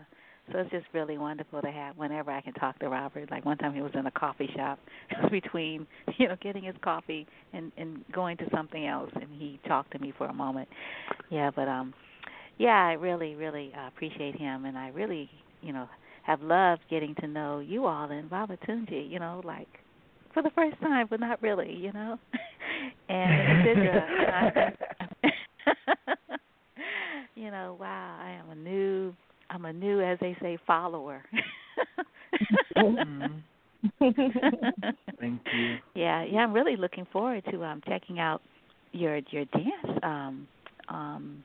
So 0.51 0.59
it's 0.59 0.72
just 0.72 0.85
really 0.93 1.17
wonderful 1.17 1.61
to 1.61 1.72
have 1.72 1.98
whenever 1.98 2.31
I 2.31 2.41
can 2.41 2.53
talk 2.53 2.80
to 2.80 2.90
Robert. 2.90 3.30
Like 3.31 3.45
one 3.45 3.57
time 3.57 3.73
he 3.73 3.81
was 3.81 3.91
in 3.93 4.06
a 4.07 4.11
coffee 4.11 4.49
shop 4.56 4.80
between, 5.31 5.85
you 6.17 6.27
know, 6.27 6.35
getting 6.41 6.64
his 6.64 6.75
coffee 6.83 7.27
and 7.53 7.72
and 7.77 8.03
going 8.11 8.38
to 8.38 8.45
something 8.51 8.88
else 8.88 9.11
and 9.15 9.27
he 9.31 9.59
talked 9.67 9.91
to 9.91 9.99
me 9.99 10.14
for 10.17 10.27
a 10.27 10.33
moment. 10.33 10.67
Yeah, 11.30 11.51
but 11.56 11.67
um 11.67 11.93
yeah, 12.57 12.85
I 12.85 12.93
really 12.93 13.35
really 13.35 13.72
uh, 13.77 13.88
appreciate 13.88 14.35
him 14.38 14.65
and 14.65 14.77
I 14.77 14.90
really, 14.90 15.30
you 15.61 15.73
know, 15.73 15.88
have 16.22 16.41
loved 16.41 16.83
getting 16.90 17.16
to 17.16 17.27
know 17.27 17.59
you 17.59 17.85
all 17.85 18.09
and 18.11 18.30
Babatunji, 18.30 19.09
you 19.09 19.19
know, 19.19 19.41
like 19.43 19.69
for 20.33 20.43
the 20.43 20.51
first 20.51 20.80
time, 20.82 21.08
but 21.09 21.19
not 21.19 21.41
really, 21.41 21.74
you 21.74 21.91
know. 21.93 22.17
and 23.09 23.53
Sidra, 23.64 24.09
you 27.35 27.51
know, 27.51 27.77
wow, 27.80 28.17
I 28.22 28.32
am 28.32 28.50
a 28.50 28.56
new 28.56 29.16
I'm 29.50 29.66
a 29.66 29.74
new, 29.74 30.01
as 30.01 30.17
they 30.19 30.35
say, 30.41 30.58
follower. 30.66 31.24
Mhm. 32.77 33.43
Thank 35.19 35.41
you. 35.51 35.80
Yeah, 35.95 36.24
yeah, 36.24 36.40
I'm 36.40 36.53
really 36.53 36.75
looking 36.75 37.06
forward 37.11 37.43
to 37.51 37.64
um 37.64 37.82
checking 37.88 38.19
out 38.19 38.41
your 38.93 39.19
your 39.32 39.45
dance 39.45 40.00
um 40.03 40.48
um 40.90 41.43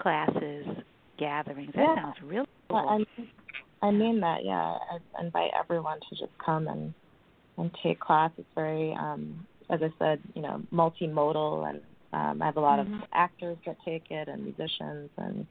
classes, 0.00 0.66
gatherings. 1.18 1.72
That 1.74 1.84
Yeah. 1.86 1.94
sounds 1.94 2.20
really 2.22 2.46
cool. 2.70 2.88
I 2.88 3.04
I 3.82 3.90
mean 3.90 4.20
that, 4.20 4.44
yeah. 4.44 4.76
I 4.90 5.22
invite 5.22 5.50
everyone 5.58 5.98
to 6.08 6.16
just 6.16 6.32
come 6.44 6.68
and 6.68 6.94
and 7.56 7.70
take 7.82 7.98
class. 7.98 8.30
It's 8.38 8.46
very, 8.54 8.92
um, 8.94 9.44
as 9.68 9.80
I 9.82 9.92
said, 9.98 10.20
you 10.34 10.42
know, 10.42 10.62
multimodal, 10.72 11.68
and 11.68 11.80
um, 12.12 12.40
I 12.40 12.46
have 12.46 12.56
a 12.56 12.60
lot 12.60 12.78
Mhm. 12.78 13.02
of 13.02 13.08
actors 13.12 13.58
that 13.66 13.76
take 13.84 14.10
it 14.10 14.28
and 14.28 14.44
musicians, 14.44 15.10
and 15.16 15.46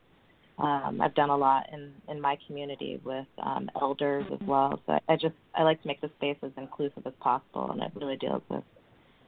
um, 0.58 1.02
I've 1.02 1.14
done 1.16 1.30
a 1.30 1.38
lot 1.38 1.70
in 1.72 1.94
in 2.08 2.20
my 2.22 2.38
community 2.48 3.00
with 3.04 3.28
um, 3.40 3.70
elders 3.80 4.26
as 4.32 4.40
well. 4.48 4.80
So 4.86 4.94
I, 4.94 5.02
I 5.10 5.16
just 5.18 5.36
I 5.54 5.64
like 5.64 5.82
to 5.82 5.88
make 5.88 6.02
the 6.02 6.10
space 6.18 6.38
as 6.44 6.52
inclusive 6.58 7.06
as 7.06 7.14
possible, 7.20 7.72
and 7.72 7.82
it 7.82 7.92
really 7.96 8.18
deals 8.18 8.44
with 8.50 8.64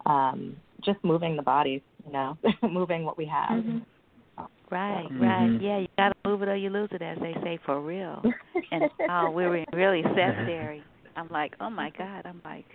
um, 0.06 0.56
just 0.82 1.03
moving 1.03 1.36
the 1.36 1.42
body, 1.44 1.84
you 2.06 2.11
know, 2.11 2.38
moving 2.64 3.03
what 3.03 3.18
we 3.18 3.26
have. 3.26 3.64
Mhm. 3.64 3.86
Right, 4.72 5.07
Mhm. 5.09 5.22
right. 5.22 5.61
Yeah, 5.61 5.77
you 5.80 5.88
gotta 5.98 6.15
move 6.25 6.43
it 6.43 6.49
or 6.49 6.56
you 6.56 6.69
lose 6.69 6.89
it, 6.91 7.01
as 7.01 7.17
they 7.19 7.33
say, 7.43 7.57
for 7.65 7.81
real. 7.81 8.23
And 8.72 8.89
oh, 9.09 9.31
we 9.31 9.48
were 9.48 9.65
really 9.73 10.03
sedentary. 10.15 10.83
I'm 11.15 11.27
like, 11.30 11.56
oh 11.59 11.69
my 11.69 11.91
god. 11.98 12.25
I'm 12.25 12.41
like, 12.45 12.65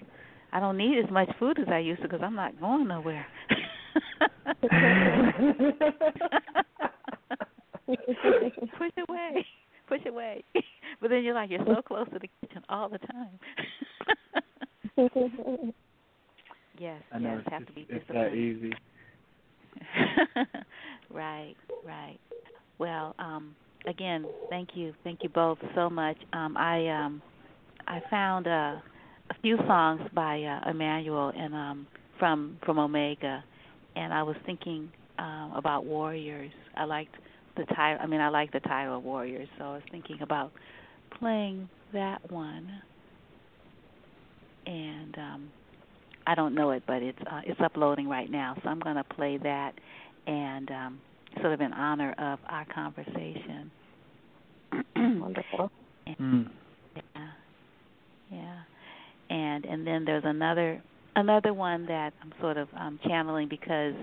I 0.53 0.61
don't 0.61 0.77
need 0.77 0.99
as 0.99 1.11
much 1.11 1.31
food 1.39 1.59
as 1.61 1.69
I 1.69 1.79
used 1.79 2.03
to 2.03 2.09
because 2.09 2.23
I'm 2.23 2.35
not 2.35 2.61
going 2.61 2.89
nowhere. 2.89 3.27
push 7.87 8.91
away, 9.09 9.47
push 9.89 10.05
away. 10.07 10.45
But 11.01 11.11
then 11.11 11.25
you're 11.25 11.35
like, 11.35 11.51
you're 11.51 11.65
so 11.67 11.83
close 11.83 12.07
to 12.13 12.19
the 12.19 12.29
kitchen 12.41 12.63
all 12.69 12.89
the 12.89 12.99
time. 12.99 13.39
yes, 16.79 17.03
I 17.13 17.19
know 17.19 17.31
yes, 17.31 17.39
it's, 17.41 17.51
have 17.51 17.63
just, 17.63 17.71
to 17.71 17.75
be 17.75 17.87
it's 17.89 18.05
that 18.09 18.35
easy. 18.35 18.73
right, 21.11 21.55
right. 21.85 22.19
Well, 22.79 23.15
um, 23.19 23.55
again, 23.87 24.27
thank 24.51 24.71
you, 24.75 24.95
thank 25.05 25.23
you 25.23 25.29
both 25.29 25.59
so 25.75 25.89
much. 25.89 26.17
Um, 26.33 26.57
I 26.57 26.89
um, 26.89 27.23
I 27.87 28.01
found 28.11 28.47
uh, 28.47 28.51
a 29.31 29.35
few 29.43 29.57
songs 29.67 30.03
by 30.15 30.43
uh, 30.43 30.71
Immanuel 30.71 31.33
and 31.37 31.55
um, 31.55 31.87
from 32.19 32.59
from 32.65 32.79
Omega, 32.79 33.45
and 33.97 34.13
I 34.13 34.23
was 34.23 34.37
thinking 34.47 34.91
um, 35.19 35.53
about 35.57 35.85
Warriors. 35.85 36.53
I 36.77 36.85
liked 36.85 37.15
the 37.57 37.65
title. 37.75 37.99
I 38.03 38.07
mean, 38.07 38.21
I 38.21 38.29
like 38.29 38.53
the 38.53 38.61
title 38.61 38.99
of 38.99 39.05
Warriors, 39.05 39.49
so 39.59 39.65
I 39.65 39.73
was 39.75 39.83
thinking 39.91 40.19
about 40.23 40.53
playing 41.19 41.69
that 41.93 42.31
one. 42.31 42.69
And 44.67 45.17
um, 45.19 45.51
I 46.27 46.35
don't 46.35 46.55
know 46.55 46.71
it, 46.71 46.83
but 46.87 47.03
it's 47.03 47.19
uh, 47.21 47.41
it's 47.45 47.61
uploading 47.61 48.09
right 48.09 48.31
now, 48.31 48.57
so 48.63 48.69
I'm 48.69 48.81
going 48.81 48.97
to 48.97 49.05
play 49.05 49.39
that, 49.43 49.73
and 50.27 50.71
um, 50.71 51.01
sort 51.41 51.53
of 51.53 51.61
in 51.61 51.73
honor 51.73 52.13
of 52.19 52.39
our 52.49 52.65
conversation. 52.75 53.71
Wonderful. 54.97 55.71
Mm. 56.21 56.51
Yeah, 56.97 57.27
yeah, 58.31 58.61
and 59.31 59.65
and 59.65 59.87
then 59.87 60.05
there's 60.05 60.25
another 60.27 60.83
another 61.17 61.53
one 61.53 61.87
that 61.87 62.13
I'm 62.23 62.33
sort 62.41 62.57
of 62.57 62.69
um, 62.79 62.99
channeling 63.07 63.49
because 63.49 63.95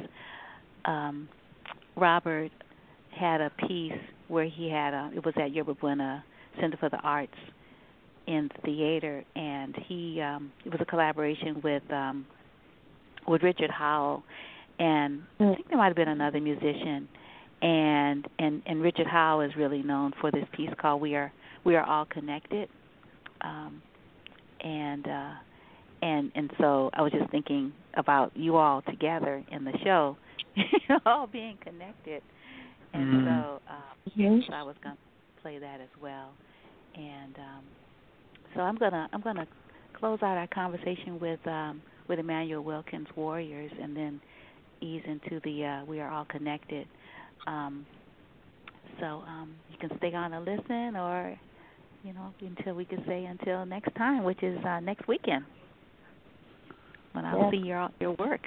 um, 0.86 1.28
Robert 1.96 2.52
had 3.18 3.42
a 3.42 3.52
piece 3.68 3.94
where 4.28 4.46
he 4.46 4.70
had 4.70 4.94
a 4.94 5.12
it 5.16 5.26
was 5.26 5.34
at 5.38 5.54
Yerba 5.54 5.76
Buena 5.76 6.24
Center 6.60 6.78
for 6.78 6.90
the 6.90 6.98
Arts 6.98 7.34
in 8.28 8.50
theater, 8.64 9.24
and 9.36 9.76
he 9.88 10.22
um, 10.22 10.52
it 10.66 10.72
was 10.72 10.80
a 10.82 10.86
collaboration 10.86 11.62
with 11.64 11.84
um, 11.92 12.26
with 13.28 13.44
Richard 13.44 13.72
Howell, 13.72 14.24
and 14.80 15.22
I 15.40 15.56
think 15.56 15.68
there 15.70 15.78
might 15.78 15.88
have 15.88 15.96
been 15.96 16.08
another 16.08 16.40
musician, 16.40 17.08
and 17.62 18.26
and 18.40 18.62
and 18.66 18.82
Richard 18.82 19.08
Howell 19.08 19.42
is 19.42 19.52
really 19.56 19.84
known 19.84 20.12
for 20.22 20.32
this 20.32 20.46
piece 20.56 20.70
called 20.80 21.02
"We 21.02 21.16
Are 21.16 21.32
We 21.66 21.76
Are 21.76 21.84
All 21.86 22.06
Connected," 22.06 22.70
um, 23.42 23.82
and 24.64 25.08
uh, 25.08 25.34
and 26.02 26.32
and 26.36 26.52
so 26.60 26.90
I 26.94 27.02
was 27.02 27.12
just 27.12 27.30
thinking 27.32 27.74
about 27.96 28.32
you 28.36 28.56
all 28.58 28.82
together 28.84 29.44
in 29.52 29.66
the 29.66 29.74
show, 29.84 30.18
all 31.06 31.28
being 31.28 31.58
connected, 31.64 32.22
and 32.94 33.08
Mhm. 33.10 33.24
so, 33.26 33.62
um, 33.70 34.42
so 34.48 34.54
I 34.54 34.64
was 34.64 34.76
going 34.84 34.96
to 34.96 35.42
play 35.42 35.58
that 35.60 35.82
as 35.82 35.90
well, 36.02 36.30
and 36.96 37.36
um, 37.38 37.64
so 38.56 38.62
I'm 38.62 38.76
gonna 38.78 39.08
I'm 39.14 39.22
gonna 39.22 39.48
close 39.94 40.20
out 40.22 40.38
our 40.38 40.48
conversation 40.48 41.20
with 41.20 41.46
um, 41.48 41.82
with 42.08 42.20
Immanuel 42.20 42.64
Wilkins 42.64 43.08
Warriors, 43.16 43.72
and 43.82 43.96
then 43.96 44.22
ease 44.82 45.04
into 45.06 45.40
the 45.44 45.66
uh, 45.66 45.86
We 45.86 46.00
Are 46.00 46.10
All 46.12 46.26
Connected. 46.26 46.88
Um, 47.48 47.86
so 49.00 49.24
um, 49.28 49.56
you 49.70 49.78
can 49.78 49.96
stay 49.98 50.14
on 50.14 50.34
and 50.34 50.46
listen, 50.46 50.96
or 50.96 51.38
you 52.04 52.14
know, 52.14 52.34
until 52.42 52.74
we 52.74 52.86
can 52.86 53.04
say 53.08 53.26
until 53.26 53.66
next 53.66 53.94
time, 53.96 54.24
which 54.24 54.42
is 54.44 54.58
uh, 54.66 54.80
next 54.80 55.08
weekend 55.08 55.46
when 57.14 57.26
I'll 57.26 57.38
Yeah. 57.38 57.52
see 57.52 57.58
your 57.58 57.90
your 58.00 58.16
work. 58.20 58.42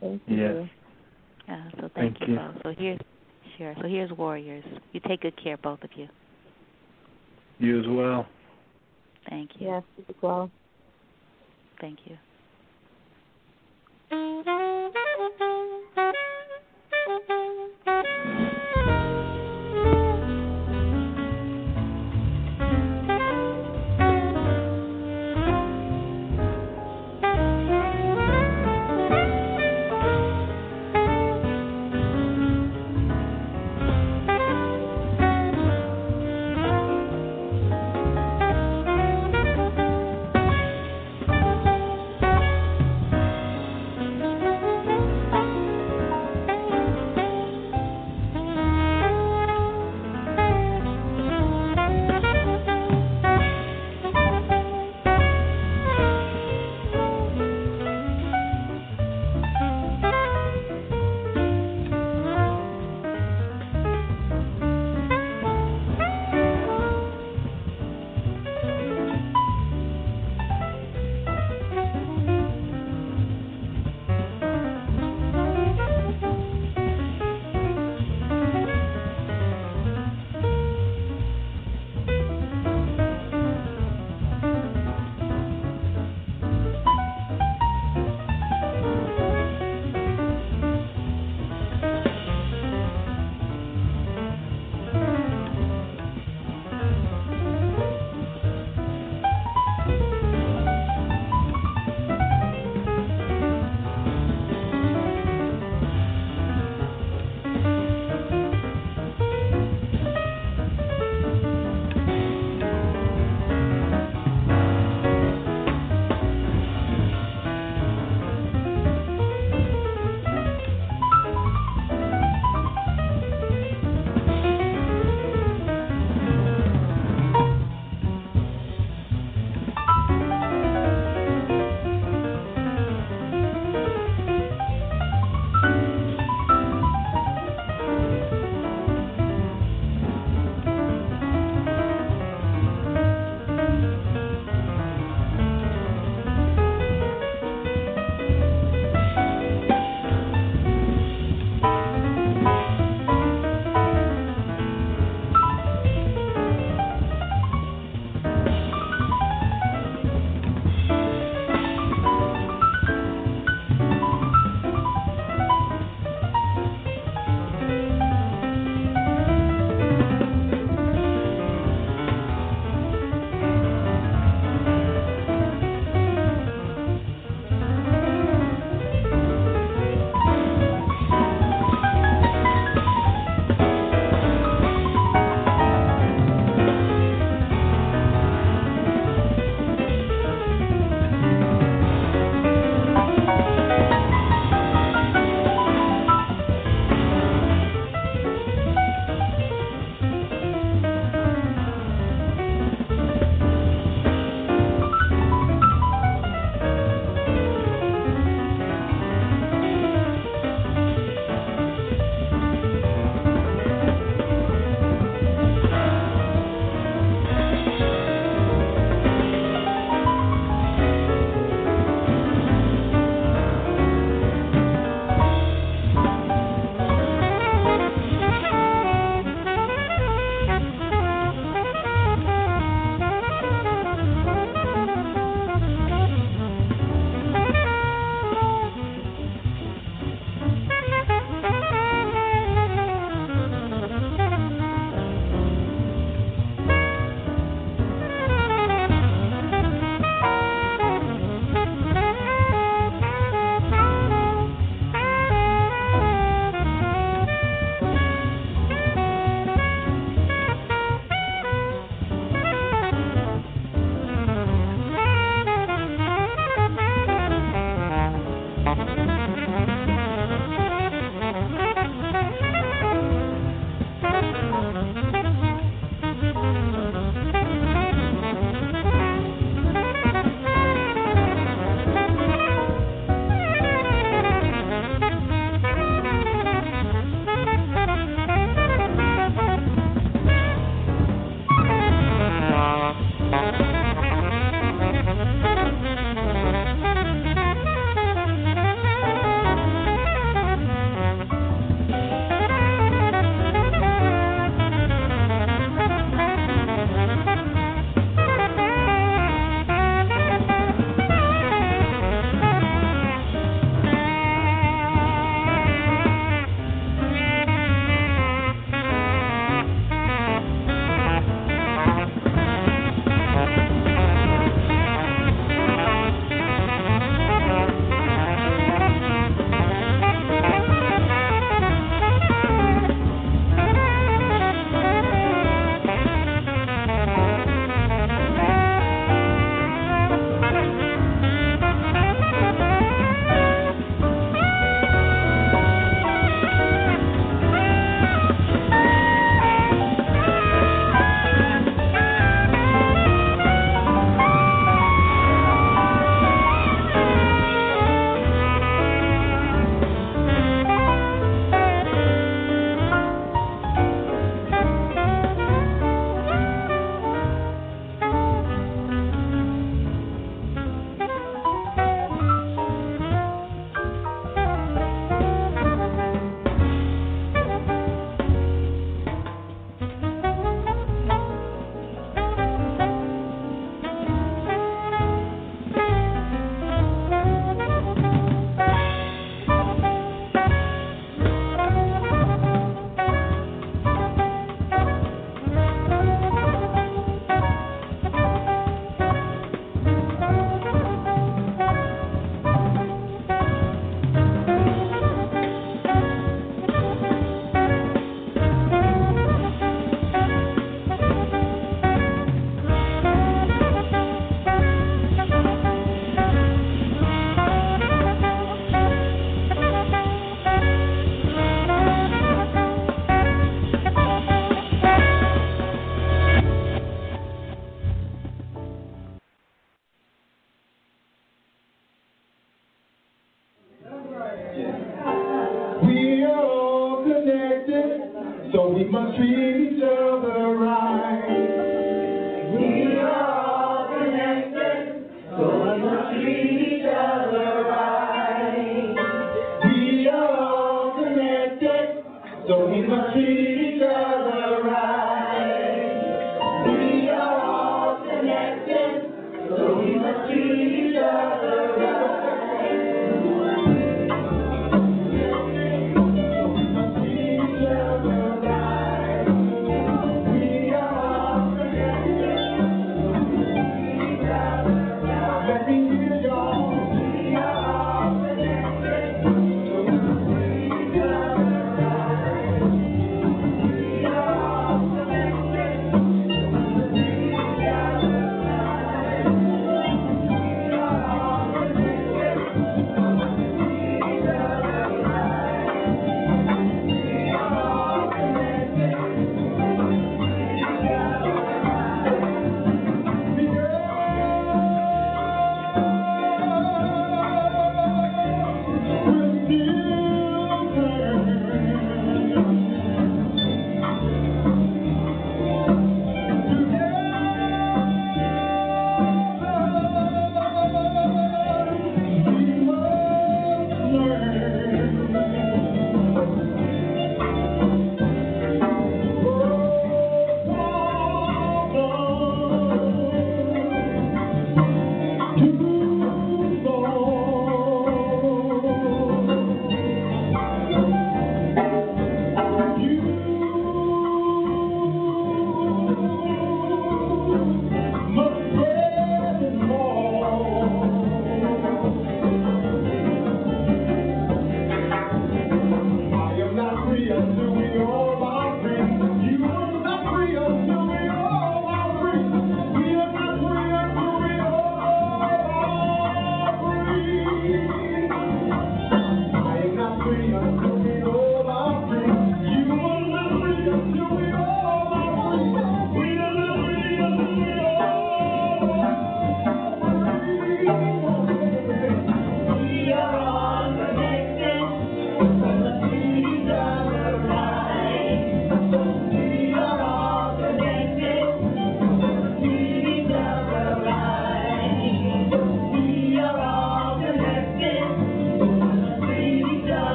Thank 0.00 0.22
Yes. 0.28 0.38
you. 0.38 0.68
Uh, 1.48 1.70
so 1.80 1.90
thank, 1.94 2.18
Thank 2.18 2.28
you. 2.28 2.36
both. 2.36 2.54
So 2.62 2.74
here's 2.78 2.98
sure. 3.56 3.74
So 3.80 3.88
here's 3.88 4.10
Warriors. 4.12 4.64
You 4.92 5.00
take 5.08 5.20
good 5.20 5.36
care, 5.42 5.56
both 5.56 5.82
of 5.82 5.90
you. 5.96 6.08
You 7.58 7.80
as 7.80 7.86
well. 7.88 8.26
Thank 9.28 9.50
you. 9.58 9.68
Yes, 9.68 9.82
as 10.08 10.14
well. 10.22 10.50
Thank 11.80 11.98
you. 12.06 12.16
Thank 18.00 18.37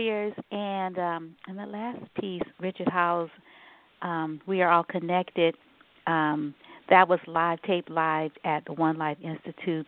Warriors, 0.00 0.32
and 0.50 0.98
um, 0.98 1.36
and 1.46 1.58
the 1.58 1.66
last 1.66 2.02
piece, 2.18 2.42
Richard 2.58 2.88
Howell's 2.88 3.30
um, 4.00 4.40
"We 4.46 4.62
Are 4.62 4.70
All 4.70 4.84
Connected." 4.84 5.54
Um, 6.06 6.54
that 6.88 7.06
was 7.06 7.20
live, 7.26 7.60
taped 7.62 7.90
live 7.90 8.30
at 8.44 8.64
the 8.64 8.72
One 8.72 8.96
Life 8.96 9.18
Institute 9.22 9.78